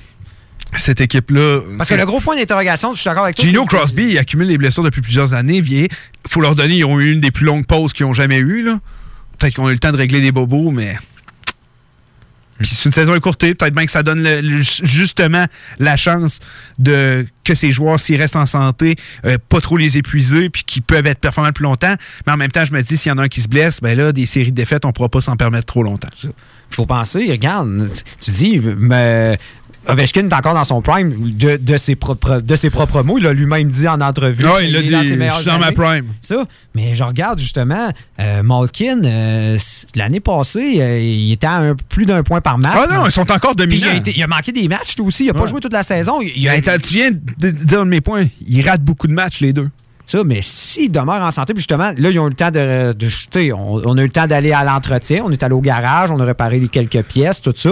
cette 0.77 1.01
équipe-là. 1.01 1.61
Parce 1.77 1.89
que 1.89 1.95
le 1.95 2.07
gros 2.07 2.21
point 2.21 2.37
d'interrogation, 2.37 2.95
je 2.95 3.01
suis 3.01 3.09
d'accord 3.09 3.25
avec 3.25 3.37
toi. 3.37 3.45
Gino 3.45 3.65
Crosby, 3.67 4.11
il 4.11 4.19
accumule 4.19 4.49
des 4.49 4.59
blessures 4.59 4.83
depuis 4.83 5.01
plusieurs 5.01 5.35
années. 5.35 5.59
Il 5.59 5.89
faut 6.29 6.41
leur 6.41 6.55
donner, 6.55 6.77
ils 6.77 6.85
ont 6.85 7.01
eu 7.01 7.13
une 7.13 7.21
des 7.21 7.31
plus 7.31 7.47
longues 7.47 7.67
pauses 7.67 7.93
qu'ils 7.93 8.07
ont 8.07 8.13
jamais 8.13 8.39
eues. 8.39 8.65
Peut-être 9.39 9.55
qu'ils 9.55 9.65
ont 9.65 9.71
eu 9.71 9.75
le 9.75 9.79
temps 9.79 9.93
de 9.93 9.97
régler 9.97 10.21
des 10.21 10.33
bobos, 10.33 10.71
mais 10.71 10.97
puis 12.61 12.69
c'est 12.69 12.85
une 12.85 12.93
saison 12.93 13.15
écourtée, 13.15 13.55
peut-être 13.55 13.75
bien 13.75 13.87
que 13.87 13.91
ça 13.91 14.03
donne 14.03 14.29
justement 14.53 15.47
la 15.79 15.97
chance 15.97 16.41
de 16.79 17.27
que 17.43 17.55
ces 17.55 17.73
joueurs, 17.73 17.99
s'ils 17.99 18.21
restent 18.21 18.37
en 18.37 18.45
santé, 18.45 18.97
euh, 19.25 19.39
pas 19.49 19.63
trop 19.63 19.79
les 19.79 19.97
épuiser, 19.97 20.51
puis 20.51 20.63
qu'ils 20.65 20.83
peuvent 20.83 21.07
être 21.07 21.21
performants 21.21 21.53
plus 21.53 21.65
longtemps. 21.65 21.95
Mais 22.27 22.33
en 22.35 22.37
même 22.37 22.51
temps, 22.51 22.67
je 22.67 22.73
me 22.73 22.83
dis, 22.83 22.99
s'il 22.99 23.09
y 23.09 23.13
en 23.13 23.19
a 23.19 23.23
un 23.23 23.29
qui 23.29 23.41
se 23.41 23.49
blesse, 23.49 23.81
ben 23.81 23.97
là, 23.97 24.13
des 24.13 24.27
séries 24.27 24.51
de 24.51 24.57
défaites, 24.57 24.85
on 24.85 24.93
pourra 24.93 25.09
pas 25.09 25.23
s'en 25.23 25.37
permettre 25.37 25.65
trop 25.65 25.83
longtemps. 25.83 26.11
Il 26.23 26.31
faut 26.71 26.85
penser, 26.85 27.27
regarde, 27.31 27.91
tu 28.21 28.31
dis, 28.31 28.61
mais 28.61 29.39
Ovechkin 29.87 30.29
est 30.29 30.35
encore 30.35 30.55
dans 30.55 30.65
son 30.65 30.83
prime 30.83 31.15
de, 31.33 31.77
ses, 31.77 31.97
propres, 31.97 32.41
de 32.41 32.57
ses 32.57 32.71
propres 32.71 33.03
mots. 33.03 33.19
Il 33.19 33.25
l'a 33.25 33.33
lui-même 33.33 33.69
dit 33.69 33.89
en 33.89 34.01
entrevue. 34.01 34.45
Oui, 34.45 34.67
il 34.67 34.73
l'a 34.73 34.83
dit, 34.83 34.95
je 34.95 35.03
suis 35.03 35.47
dans 35.47 35.59
ma 35.59 35.73
prime. 35.73 36.07
Ça. 36.21 36.45
Mais 36.75 36.95
je 36.95 37.03
regarde 37.03 37.39
justement, 37.39 37.89
euh, 38.19 38.43
Malkin, 38.43 39.03
euh, 39.05 39.59
l'année 39.95 40.21
passée, 40.21 40.77
euh, 40.81 40.99
il 41.01 41.33
était 41.33 41.47
à 41.47 41.75
plus 41.89 42.05
d'un 42.05 42.23
point 42.23 42.41
par 42.41 42.59
match. 42.59 42.77
Ah 42.77 42.95
non, 42.95 43.07
ils 43.07 43.13
sont 43.13 43.31
encore 43.31 43.55
dominants. 43.55 43.89
Il 44.07 44.23
a, 44.23 44.27
manqué 44.27 44.53
des 44.53 44.69
matchs, 44.69 44.97
lui 44.97 45.07
aussi. 45.07 45.25
Il 45.25 45.29
n'a 45.29 45.35
pas 45.35 45.47
joué 45.47 45.61
toute 45.61 45.73
la 45.73 45.83
saison. 45.83 46.21
Il, 46.21 46.49
a, 46.49 46.61
tu 46.61 46.95
viens 46.95 47.11
de 47.11 47.51
dire 47.51 47.81
un 47.81 47.85
de 47.85 47.91
mes 47.91 48.01
points. 48.01 48.27
Il 48.47 48.67
rate 48.69 48.83
beaucoup 48.83 49.07
de 49.07 49.13
matchs, 49.13 49.41
les 49.41 49.53
deux. 49.53 49.69
Ça, 50.07 50.25
mais 50.25 50.41
s'il 50.43 50.91
demeure 50.91 51.23
en 51.23 51.31
santé, 51.31 51.55
puis 51.55 51.61
justement, 51.61 51.93
là, 51.97 52.11
ils 52.11 52.19
ont 52.19 52.27
eu 52.27 52.31
le 52.31 52.35
temps 52.35 52.51
de. 52.51 52.93
de 52.93 53.53
on, 53.53 53.81
on, 53.85 53.97
a 53.97 54.01
eu 54.03 54.07
le 54.07 54.11
temps 54.11 54.27
d'aller 54.27 54.53
à 54.53 54.65
l'entretien. 54.65 55.23
On 55.25 55.31
est 55.31 55.43
allé 55.43 55.55
au 55.55 55.61
garage, 55.61 56.11
on 56.11 56.19
a 56.19 56.25
réparé 56.25 56.59
les 56.59 56.69
quelques 56.69 57.03
pièces, 57.05 57.41
tout 57.41 57.55
ça. 57.57 57.71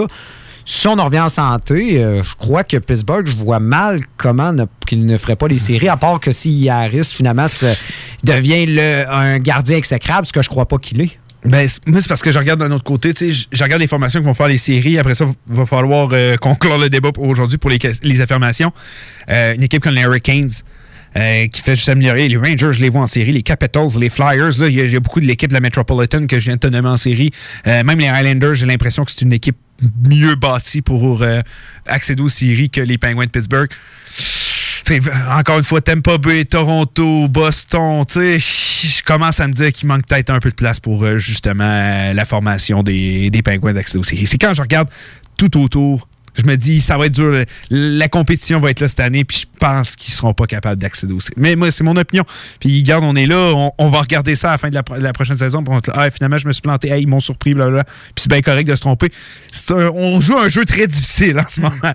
Si 0.65 0.87
on 0.87 0.97
en 0.99 1.05
revient 1.05 1.21
en 1.21 1.29
santé, 1.29 2.03
euh, 2.03 2.23
je 2.23 2.35
crois 2.35 2.63
que 2.63 2.77
Pittsburgh, 2.77 3.27
je 3.27 3.35
vois 3.35 3.59
mal 3.59 4.01
comment 4.17 4.53
qu'il 4.85 5.05
ne 5.05 5.17
ferait 5.17 5.35
pas 5.35 5.47
les 5.47 5.59
séries, 5.59 5.89
à 5.89 5.97
part 5.97 6.19
que 6.19 6.31
si 6.31 6.51
Yaris, 6.51 7.05
finalement, 7.05 7.47
devient 8.23 8.79
un 9.09 9.39
gardien 9.39 9.77
exécrable, 9.77 10.27
ce 10.27 10.33
que 10.33 10.41
je 10.41 10.49
crois 10.49 10.67
pas 10.67 10.77
qu'il 10.77 11.01
est. 11.01 11.17
Ben, 11.45 11.67
moi, 11.87 12.01
c'est 12.01 12.09
parce 12.09 12.21
que 12.21 12.31
je 12.31 12.37
regarde 12.37 12.59
d'un 12.59 12.71
autre 12.71 12.83
côté. 12.83 13.13
Je 13.13 13.63
regarde 13.63 13.81
les 13.81 13.87
formations 13.87 14.19
qui 14.19 14.25
vont 14.25 14.33
faire 14.33 14.49
les 14.49 14.57
séries. 14.57 14.99
Après 14.99 15.15
ça, 15.15 15.25
il 15.49 15.55
va 15.55 15.65
falloir 15.65 16.09
euh, 16.11 16.35
conclure 16.35 16.77
le 16.77 16.89
débat 16.89 17.11
aujourd'hui 17.17 17.57
pour 17.57 17.69
les, 17.69 17.79
les 18.03 18.21
affirmations. 18.21 18.73
Euh, 19.29 19.55
une 19.55 19.63
équipe 19.63 19.81
comme 19.81 19.95
les 19.95 20.01
Hurricanes, 20.01 20.49
qui 21.15 21.61
fait 21.61 21.75
juste 21.75 21.89
améliorer. 21.89 22.27
Les 22.27 22.37
Rangers, 22.37 22.73
je 22.73 22.81
les 22.81 22.89
vois 22.89 23.01
en 23.01 23.07
série. 23.07 23.31
Les 23.31 23.41
Capitals, 23.41 23.87
les 23.99 24.09
Flyers, 24.09 24.51
il 24.61 24.91
y, 24.91 24.95
a 24.95 24.99
beaucoup 24.99 25.19
de 25.19 25.25
l'équipe 25.25 25.49
de 25.49 25.55
la 25.55 25.59
Metropolitan 25.59 26.27
que 26.27 26.39
je 26.39 26.45
viens 26.45 26.57
de 26.61 26.69
nommer 26.69 26.89
en 26.89 26.97
série. 26.97 27.31
Même 27.65 27.97
les 27.97 28.07
Highlanders, 28.07 28.53
j'ai 28.53 28.67
l'impression 28.67 29.05
que 29.05 29.11
c'est 29.11 29.21
une 29.21 29.33
équipe 29.33 29.57
mieux 30.03 30.35
bâtie 30.35 30.81
pour 30.81 31.21
euh, 31.21 31.41
accéder 31.85 32.21
aux 32.21 32.29
séries 32.29 32.69
que 32.69 32.81
les 32.81 32.97
Penguins 32.97 33.25
de 33.25 33.29
Pittsburgh. 33.29 33.69
encore 35.31 35.59
une 35.59 35.63
fois, 35.63 35.81
Tampa 35.81 36.17
Bay, 36.17 36.45
Toronto, 36.45 37.27
Boston, 37.27 38.03
je 38.07 39.03
commence 39.03 39.39
à 39.39 39.47
me 39.47 39.53
dire 39.53 39.71
qu'il 39.71 39.87
manque 39.87 40.05
peut-être 40.07 40.31
un 40.31 40.39
peu 40.39 40.49
de 40.49 40.55
place 40.55 40.79
pour 40.79 41.17
justement 41.17 42.11
la 42.13 42.25
formation 42.25 42.83
des, 42.83 43.31
Penguins 43.43 43.73
d'accéder 43.73 43.99
aux 43.99 44.03
séries. 44.03 44.27
C'est 44.27 44.37
quand 44.37 44.53
je 44.53 44.61
regarde 44.61 44.89
tout 45.37 45.57
autour 45.61 46.08
je 46.35 46.43
me 46.43 46.55
dis, 46.55 46.81
ça 46.81 46.97
va 46.97 47.07
être 47.07 47.15
dur. 47.15 47.43
La 47.69 48.07
compétition 48.07 48.59
va 48.59 48.71
être 48.71 48.79
là 48.79 48.87
cette 48.87 48.99
année, 48.99 49.23
puis 49.25 49.39
je 49.41 49.45
pense 49.59 49.95
qu'ils 49.95 50.13
seront 50.13 50.33
pas 50.33 50.45
capables 50.45 50.81
d'accéder 50.81 51.13
aussi. 51.13 51.31
Mais 51.37 51.55
moi, 51.55 51.71
c'est 51.71 51.83
mon 51.83 51.95
opinion. 51.95 52.23
Puis, 52.59 52.83
garde, 52.83 53.03
on 53.03 53.15
est 53.15 53.25
là, 53.25 53.71
on, 53.77 53.89
va 53.89 54.01
regarder 54.01 54.35
ça 54.35 54.49
à 54.49 54.51
la 54.53 54.57
fin 54.57 54.69
de 54.69 54.75
la, 54.75 55.13
prochaine 55.13 55.37
saison. 55.37 55.63
Puis 55.63 55.91
ah, 55.93 56.09
finalement, 56.09 56.37
je 56.37 56.47
me 56.47 56.53
suis 56.53 56.61
planté. 56.61 56.89
ils 56.99 57.07
m'ont 57.07 57.19
surpris, 57.19 57.53
Puis 57.53 57.63
c'est 58.17 58.29
bien 58.29 58.41
correct 58.41 58.67
de 58.67 58.75
se 58.75 58.81
tromper. 58.81 59.11
on 59.69 60.21
joue 60.21 60.37
un 60.37 60.49
jeu 60.49 60.65
très 60.65 60.87
difficile 60.87 61.39
en 61.39 61.47
ce 61.47 61.61
moment. 61.61 61.93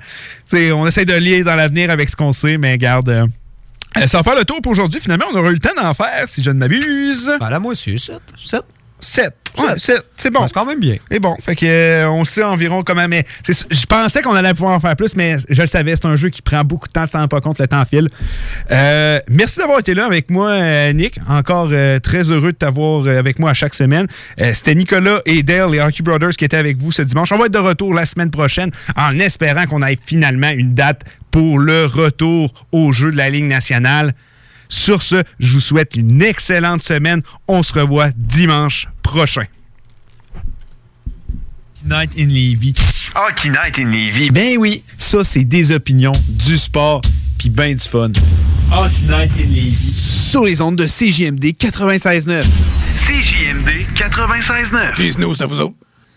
on 0.53 0.87
essaie 0.87 1.05
de 1.05 1.15
lier 1.15 1.45
dans 1.45 1.55
l'avenir 1.55 1.91
avec 1.91 2.09
ce 2.09 2.17
qu'on 2.17 2.33
sait, 2.33 2.59
mais 2.59 2.79
garde. 2.79 3.09
Euh, 3.09 3.27
euh, 3.97 4.07
ça 4.07 4.19
va 4.19 4.25
faire 4.25 4.37
le 4.37 4.45
tour 4.45 4.61
pour 4.61 4.73
aujourd'hui. 4.73 5.01
Finalement, 5.01 5.27
on 5.33 5.37
aura 5.37 5.51
eu 5.51 5.55
le 5.55 5.59
temps 5.61 5.75
d'en 5.81 5.95
faire, 5.95 6.25
si 6.27 6.43
je 6.43 6.51
ne 6.51 6.59
m'abuse. 6.59 7.31
Ben 7.39 7.51
là, 7.51 7.61
moi 7.61 7.73
aussi, 7.73 7.99
7. 7.99 8.21
7. 8.45 8.63
7. 9.01 9.35
c'est 10.17 10.31
bon. 10.31 10.47
C'est 10.47 10.55
quand 10.55 10.65
même 10.65 10.81
bien. 10.81 10.97
Et 11.11 11.19
bon, 11.19 11.37
fait 11.41 11.55
que 11.55 11.67
euh, 11.67 12.09
on 12.09 12.25
sait 12.25 12.43
environ 12.43 12.83
comment. 12.83 13.07
Mais 13.09 13.25
je 13.47 13.87
pensais 13.87 14.23
qu'on 14.23 14.35
allait 14.35 14.53
pouvoir 14.55 14.73
en 14.73 14.81
faire 14.81 14.97
plus, 14.97 15.15
mais 15.17 15.37
je 15.49 15.61
le 15.61 15.67
savais. 15.67 15.95
C'est 15.95 16.07
un 16.07 16.17
jeu 16.17 16.29
qui 16.29 16.43
prend 16.43 16.65
beaucoup 16.65 16.89
de 16.89 16.93
temps, 16.93 17.07
ça 17.07 17.21
rend 17.21 17.29
pas 17.29 17.41
compte, 17.41 17.59
le 17.59 17.69
temps 17.69 17.85
file. 17.85 18.09
Euh, 18.71 19.21
merci 19.29 19.59
d'avoir 19.59 19.79
été 19.79 19.95
là 19.95 20.07
avec 20.07 20.31
moi, 20.31 20.51
euh, 20.51 20.93
Nick. 20.93 21.19
Encore 21.29 21.71
très 22.03 22.31
heureux 22.31 22.53
de 22.53 22.57
t'avoir 22.57 23.07
avec 23.07 23.39
moi 23.39 23.51
à 23.51 23.55
chaque 23.55 23.75
semaine. 23.75 24.07
C'était 24.39 24.75
Nicolas 24.75 25.21
et 25.27 25.43
Dale, 25.43 25.71
les 25.71 25.81
Hockey 25.81 26.03
Brothers, 26.03 26.31
qui 26.31 26.45
étaient 26.45 26.57
avec 26.57 26.79
vous 26.79 26.93
ce 26.93 27.03
dimanche. 27.03 27.31
On 27.33 27.39
va 27.39 27.47
être 27.47 27.53
de 27.53 27.59
retour 27.59 27.95
la 27.95 28.07
semaine 28.07 28.31
prochaine 28.31 28.71
en 28.97 29.19
espérant 29.19 29.67
qu'on 29.67 29.83
ait 29.83 29.99
finalement 30.05 30.51
une 30.51 30.75
date 30.75 31.03
pour 31.31 31.59
le 31.59 31.85
retour 31.87 32.53
au 32.73 32.93
jeu 32.93 33.11
de 33.11 33.17
la 33.17 33.31
Ligue 33.31 33.47
nationale. 33.47 34.15
Sur 34.69 35.03
ce, 35.03 35.23
je 35.39 35.53
vous 35.53 35.61
souhaite 35.61 35.97
une 35.97 36.23
excellente 36.23 36.83
semaine. 36.83 37.23
On 37.49 37.63
se 37.63 37.73
revoit 37.73 38.11
dimanche 38.17 38.89
prochain. 39.03 39.45
Night 41.85 42.13
in 42.19 42.29
Levy. 42.29 42.73
Hockey 43.15 43.51
Night 43.51 43.79
in 43.79 43.91
Levy. 43.91 44.31
Ben 44.31 44.57
oui, 44.59 44.83
ça 44.97 45.23
c'est 45.23 45.45
des 45.45 45.71
opinions, 45.71 46.13
du 46.29 46.57
sport, 46.57 47.03
puis 47.39 47.51
ben 47.51 47.75
du 47.75 47.87
fun. 47.87 48.11
Hockey 48.73 49.03
Night 49.03 49.31
in 49.39 49.49
Levy. 49.49 49.93
Sur 49.93 50.45
les 50.45 50.63
ondes 50.63 50.77
de 50.77 50.87
CJMD 50.87 51.45
96.9. 51.45 52.43
CJMD 53.07 53.87
96.9. 53.95 54.95
Qui 54.95 55.21
nous, 55.21 55.35
c'est 55.35 55.45
vous 55.45 55.61
autres? 55.61 55.75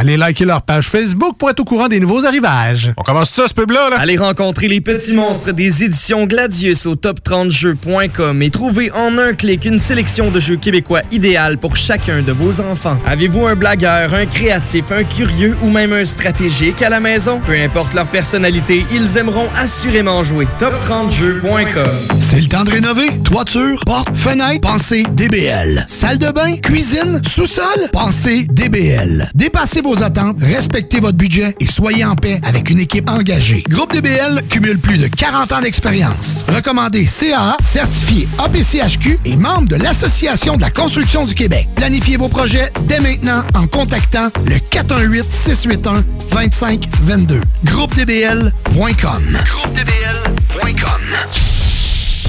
Allez 0.00 0.16
liker 0.16 0.44
leur 0.44 0.62
page 0.62 0.90
Facebook 0.90 1.36
pour 1.36 1.50
être 1.50 1.58
au 1.58 1.64
courant 1.64 1.88
des 1.88 1.98
nouveaux 1.98 2.24
arrivages. 2.24 2.92
On 2.96 3.02
commence 3.02 3.30
ça, 3.30 3.48
ce 3.48 3.52
pub-là? 3.52 3.90
Là? 3.90 3.96
Allez 3.98 4.16
rencontrer 4.16 4.68
les 4.68 4.80
petits 4.80 5.12
monstres 5.12 5.50
des 5.50 5.82
éditions 5.82 6.24
Gladius 6.24 6.86
au 6.86 6.94
top30jeux.com 6.94 8.40
et 8.40 8.50
trouvez 8.50 8.92
en 8.92 9.18
un 9.18 9.32
clic 9.32 9.64
une 9.64 9.80
sélection 9.80 10.30
de 10.30 10.38
jeux 10.38 10.54
québécois 10.54 11.00
idéal 11.10 11.58
pour 11.58 11.74
chacun 11.74 12.22
de 12.22 12.30
vos 12.30 12.60
enfants. 12.60 12.96
Avez-vous 13.06 13.48
un 13.48 13.56
blagueur, 13.56 14.14
un 14.14 14.26
créatif, 14.26 14.92
un 14.92 15.02
curieux 15.02 15.56
ou 15.64 15.68
même 15.68 15.92
un 15.92 16.04
stratégique 16.04 16.80
à 16.80 16.90
la 16.90 17.00
maison? 17.00 17.40
Peu 17.40 17.60
importe 17.60 17.92
leur 17.92 18.06
personnalité, 18.06 18.86
ils 18.94 19.16
aimeront 19.16 19.48
assurément 19.56 20.22
jouer. 20.22 20.46
top30jeux.com 20.60 21.90
C'est 22.20 22.40
le 22.40 22.46
temps 22.46 22.62
de 22.62 22.70
rénover. 22.70 23.18
Toiture, 23.24 23.80
porte, 23.84 24.14
fenêtre, 24.14 24.60
pensez 24.60 25.02
DBL. 25.10 25.86
Salle 25.88 26.18
de 26.18 26.30
bain, 26.30 26.56
cuisine, 26.58 27.20
sous-sol, 27.28 27.88
pensez 27.92 28.46
DBL. 28.48 29.32
Dépassez 29.34 29.80
vos 29.80 29.87
attentes, 29.96 30.36
respectez 30.40 31.00
votre 31.00 31.16
budget 31.16 31.56
et 31.60 31.66
soyez 31.66 32.04
en 32.04 32.14
paix 32.14 32.40
avec 32.44 32.70
une 32.70 32.78
équipe 32.80 33.10
engagée. 33.10 33.64
Groupe 33.68 33.92
DBL 33.92 34.42
cumule 34.48 34.78
plus 34.78 34.98
de 34.98 35.08
40 35.08 35.52
ans 35.52 35.60
d'expérience. 35.60 36.44
Recommandé 36.48 37.06
CAA, 37.06 37.56
certifié 37.62 38.26
APCHQ 38.38 39.18
et 39.24 39.36
membre 39.36 39.68
de 39.68 39.76
l'Association 39.76 40.56
de 40.56 40.62
la 40.62 40.70
construction 40.70 41.26
du 41.26 41.34
Québec. 41.34 41.68
Planifiez 41.74 42.16
vos 42.16 42.28
projets 42.28 42.70
dès 42.82 43.00
maintenant 43.00 43.42
en 43.54 43.66
contactant 43.66 44.30
le 44.46 44.56
418-681-2522. 44.56 47.40
GroupeDBL.com. 47.64 49.38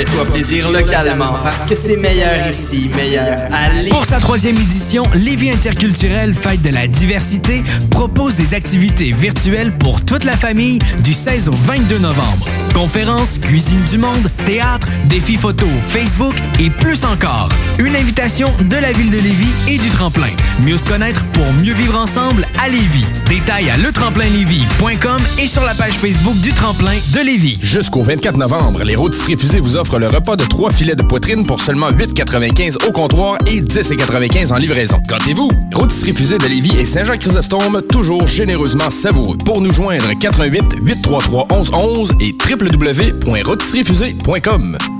Fais-toi 0.00 0.24
plaisir 0.24 0.70
localement 0.70 1.34
parce 1.42 1.66
que 1.66 1.74
c'est 1.74 1.98
meilleur 1.98 2.48
ici, 2.48 2.88
meilleur 2.96 3.38
à 3.52 3.68
Lévis. 3.70 3.90
Pour 3.90 4.06
sa 4.06 4.18
troisième 4.18 4.56
édition, 4.56 5.02
Lévis 5.14 5.50
Interculturel 5.50 6.32
Fête 6.32 6.62
de 6.62 6.70
la 6.70 6.86
diversité 6.86 7.62
propose 7.90 8.34
des 8.36 8.54
activités 8.54 9.12
virtuelles 9.12 9.76
pour 9.76 10.02
toute 10.02 10.24
la 10.24 10.38
famille 10.38 10.78
du 11.04 11.12
16 11.12 11.50
au 11.50 11.52
22 11.52 11.98
novembre. 11.98 12.48
Conférences, 12.72 13.38
cuisine 13.38 13.82
du 13.84 13.98
monde, 13.98 14.30
théâtre, 14.46 14.88
défis 15.04 15.36
photo, 15.36 15.66
Facebook 15.88 16.34
et 16.58 16.70
plus 16.70 17.04
encore. 17.04 17.50
Une 17.78 17.94
invitation 17.94 18.48
de 18.70 18.76
la 18.76 18.92
ville 18.92 19.10
de 19.10 19.18
Lévis 19.18 19.52
et 19.68 19.76
du 19.76 19.90
tremplin. 19.90 20.30
Mieux 20.64 20.78
se 20.78 20.86
connaître 20.86 21.22
pour 21.32 21.52
mieux 21.52 21.74
vivre 21.74 21.98
ensemble 21.98 22.46
à 22.58 22.70
Lévis. 22.70 23.04
Détails 23.28 23.68
à 23.68 23.76
letremplinlévis.com 23.76 25.20
et 25.38 25.46
sur 25.46 25.62
la 25.62 25.74
page 25.74 25.92
Facebook 25.92 26.40
du 26.40 26.52
tremplin 26.52 26.96
de 27.12 27.20
Lévis. 27.20 27.58
Jusqu'au 27.60 28.02
24 28.02 28.38
novembre, 28.38 28.82
les 28.82 28.96
rôtisseries 28.96 29.36
fusées 29.36 29.60
vous 29.60 29.76
offrent 29.76 29.89
le 29.98 30.08
repas 30.08 30.36
de 30.36 30.44
trois 30.44 30.70
filets 30.70 30.94
de 30.94 31.02
poitrine 31.02 31.46
pour 31.46 31.60
seulement 31.60 31.90
8,95 31.90 32.88
au 32.88 32.92
comptoir 32.92 33.36
et 33.46 33.60
10,95 33.60 34.52
en 34.52 34.56
livraison. 34.56 34.98
Gâtez-vous! 35.08 35.50
Rôtisserie 35.74 36.12
fusée 36.12 36.38
de 36.38 36.46
Lévis 36.46 36.78
et 36.78 36.84
Saint-Jean-Chrysostome, 36.84 37.82
toujours 37.90 38.24
généreusement 38.26 38.90
savoureux. 38.90 39.38
Pour 39.44 39.60
nous 39.60 39.72
joindre, 39.72 40.08
88 40.18 40.76
833 40.82 41.46
1111 41.50 42.12
et 42.20 42.34
www.rôtisseriefusée.com. 42.48 44.99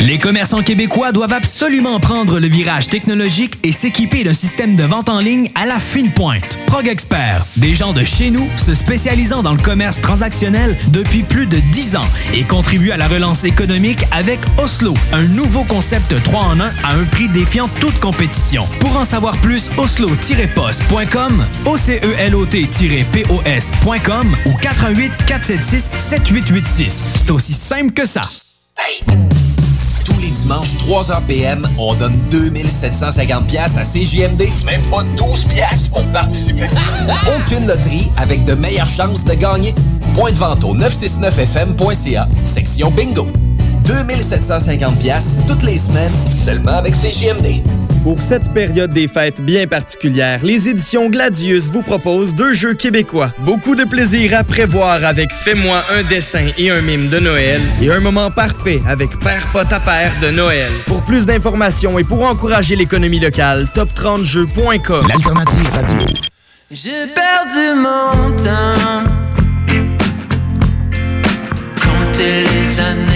Les 0.00 0.16
commerçants 0.16 0.62
québécois 0.62 1.12
doivent 1.12 1.34
absolument 1.34 2.00
prendre 2.00 2.40
le 2.40 2.46
virage 2.46 2.88
technologique 2.88 3.58
et 3.62 3.70
s'équiper 3.70 4.24
d'un 4.24 4.32
système 4.32 4.74
de 4.74 4.82
vente 4.82 5.10
en 5.10 5.20
ligne 5.20 5.50
à 5.54 5.66
la 5.66 5.78
fine 5.78 6.10
pointe. 6.10 6.58
Prog 6.66 6.88
Expert, 6.88 7.44
des 7.58 7.74
gens 7.74 7.92
de 7.92 8.02
chez 8.02 8.30
nous 8.30 8.48
se 8.56 8.72
spécialisant 8.72 9.42
dans 9.42 9.52
le 9.52 9.60
commerce 9.60 10.00
transactionnel 10.00 10.78
depuis 10.88 11.22
plus 11.22 11.46
de 11.46 11.58
10 11.58 11.96
ans 11.96 12.08
et 12.32 12.44
contribuent 12.44 12.92
à 12.92 12.96
la 12.96 13.08
relance 13.08 13.44
économique 13.44 14.06
avec 14.10 14.40
Oslo, 14.56 14.94
un 15.12 15.24
nouveau 15.24 15.64
concept 15.64 16.14
3 16.22 16.44
en 16.44 16.60
1 16.60 16.64
à 16.82 16.94
un 16.94 17.04
prix 17.04 17.28
défiant 17.28 17.68
toute 17.80 18.00
compétition. 18.00 18.66
Pour 18.80 18.96
en 18.96 19.04
savoir 19.04 19.36
plus, 19.42 19.68
oslo-post.com, 19.76 21.46
OCELOT-POS.com 21.66 24.36
ou 24.46 24.54
418 24.62 25.26
476 25.26 25.90
7886. 25.98 27.04
C'est 27.16 27.30
aussi 27.30 27.52
simple 27.52 27.92
que 27.92 28.06
ça. 28.06 28.22
Tous 30.04 30.18
les 30.20 30.30
dimanches, 30.30 30.74
3h 30.76 31.22
PM, 31.26 31.66
on 31.78 31.94
donne 31.94 32.16
2750 32.30 33.46
pièces 33.46 33.76
à 33.76 33.82
CJMD. 33.82 34.48
Même 34.64 34.82
pas 34.90 35.04
12 35.16 35.44
pièces 35.46 35.88
pour 35.88 36.04
participer. 36.12 36.68
Aucune 37.36 37.66
loterie 37.66 38.10
avec 38.16 38.44
de 38.44 38.54
meilleures 38.54 38.88
chances 38.88 39.24
de 39.24 39.34
gagner. 39.34 39.74
Point 40.14 40.32
de 40.32 40.36
vente 40.36 40.64
au 40.64 40.74
969fm.ca, 40.76 42.28
section 42.44 42.90
bingo. 42.90 43.26
2750$ 43.90 45.46
toutes 45.48 45.64
les 45.64 45.78
semaines, 45.78 46.12
seulement 46.30 46.76
avec 46.76 46.94
CGMD. 46.94 47.62
Pour 48.04 48.22
cette 48.22 48.54
période 48.54 48.92
des 48.92 49.08
fêtes 49.08 49.40
bien 49.42 49.66
particulière, 49.66 50.40
les 50.42 50.68
éditions 50.68 51.10
Gladius 51.10 51.64
vous 51.66 51.82
proposent 51.82 52.34
deux 52.34 52.54
jeux 52.54 52.74
québécois. 52.74 53.32
Beaucoup 53.40 53.74
de 53.74 53.84
plaisir 53.84 54.38
à 54.38 54.44
prévoir 54.44 55.04
avec 55.04 55.32
Fais-moi 55.32 55.82
un 55.92 56.02
dessin 56.04 56.46
et 56.56 56.70
un 56.70 56.80
mime 56.80 57.08
de 57.08 57.18
Noël 57.18 57.60
et 57.82 57.90
un 57.90 58.00
moment 58.00 58.30
parfait 58.30 58.80
avec 58.86 59.18
Père 59.18 59.46
Pot 59.52 59.70
à 59.70 59.80
Père 59.80 60.12
de 60.22 60.30
Noël. 60.30 60.70
Pour 60.86 61.02
plus 61.04 61.26
d'informations 61.26 61.98
et 61.98 62.04
pour 62.04 62.22
encourager 62.22 62.76
l'économie 62.76 63.20
locale, 63.20 63.66
top30jeux.com. 63.74 65.06
L'alternative 65.08 65.68
radio. 65.70 66.06
J'ai 66.70 67.06
perdu 67.08 67.74
mon 67.76 68.36
temps. 68.36 69.04
Comptez 71.82 72.44
les 72.44 72.80
années 72.80 73.09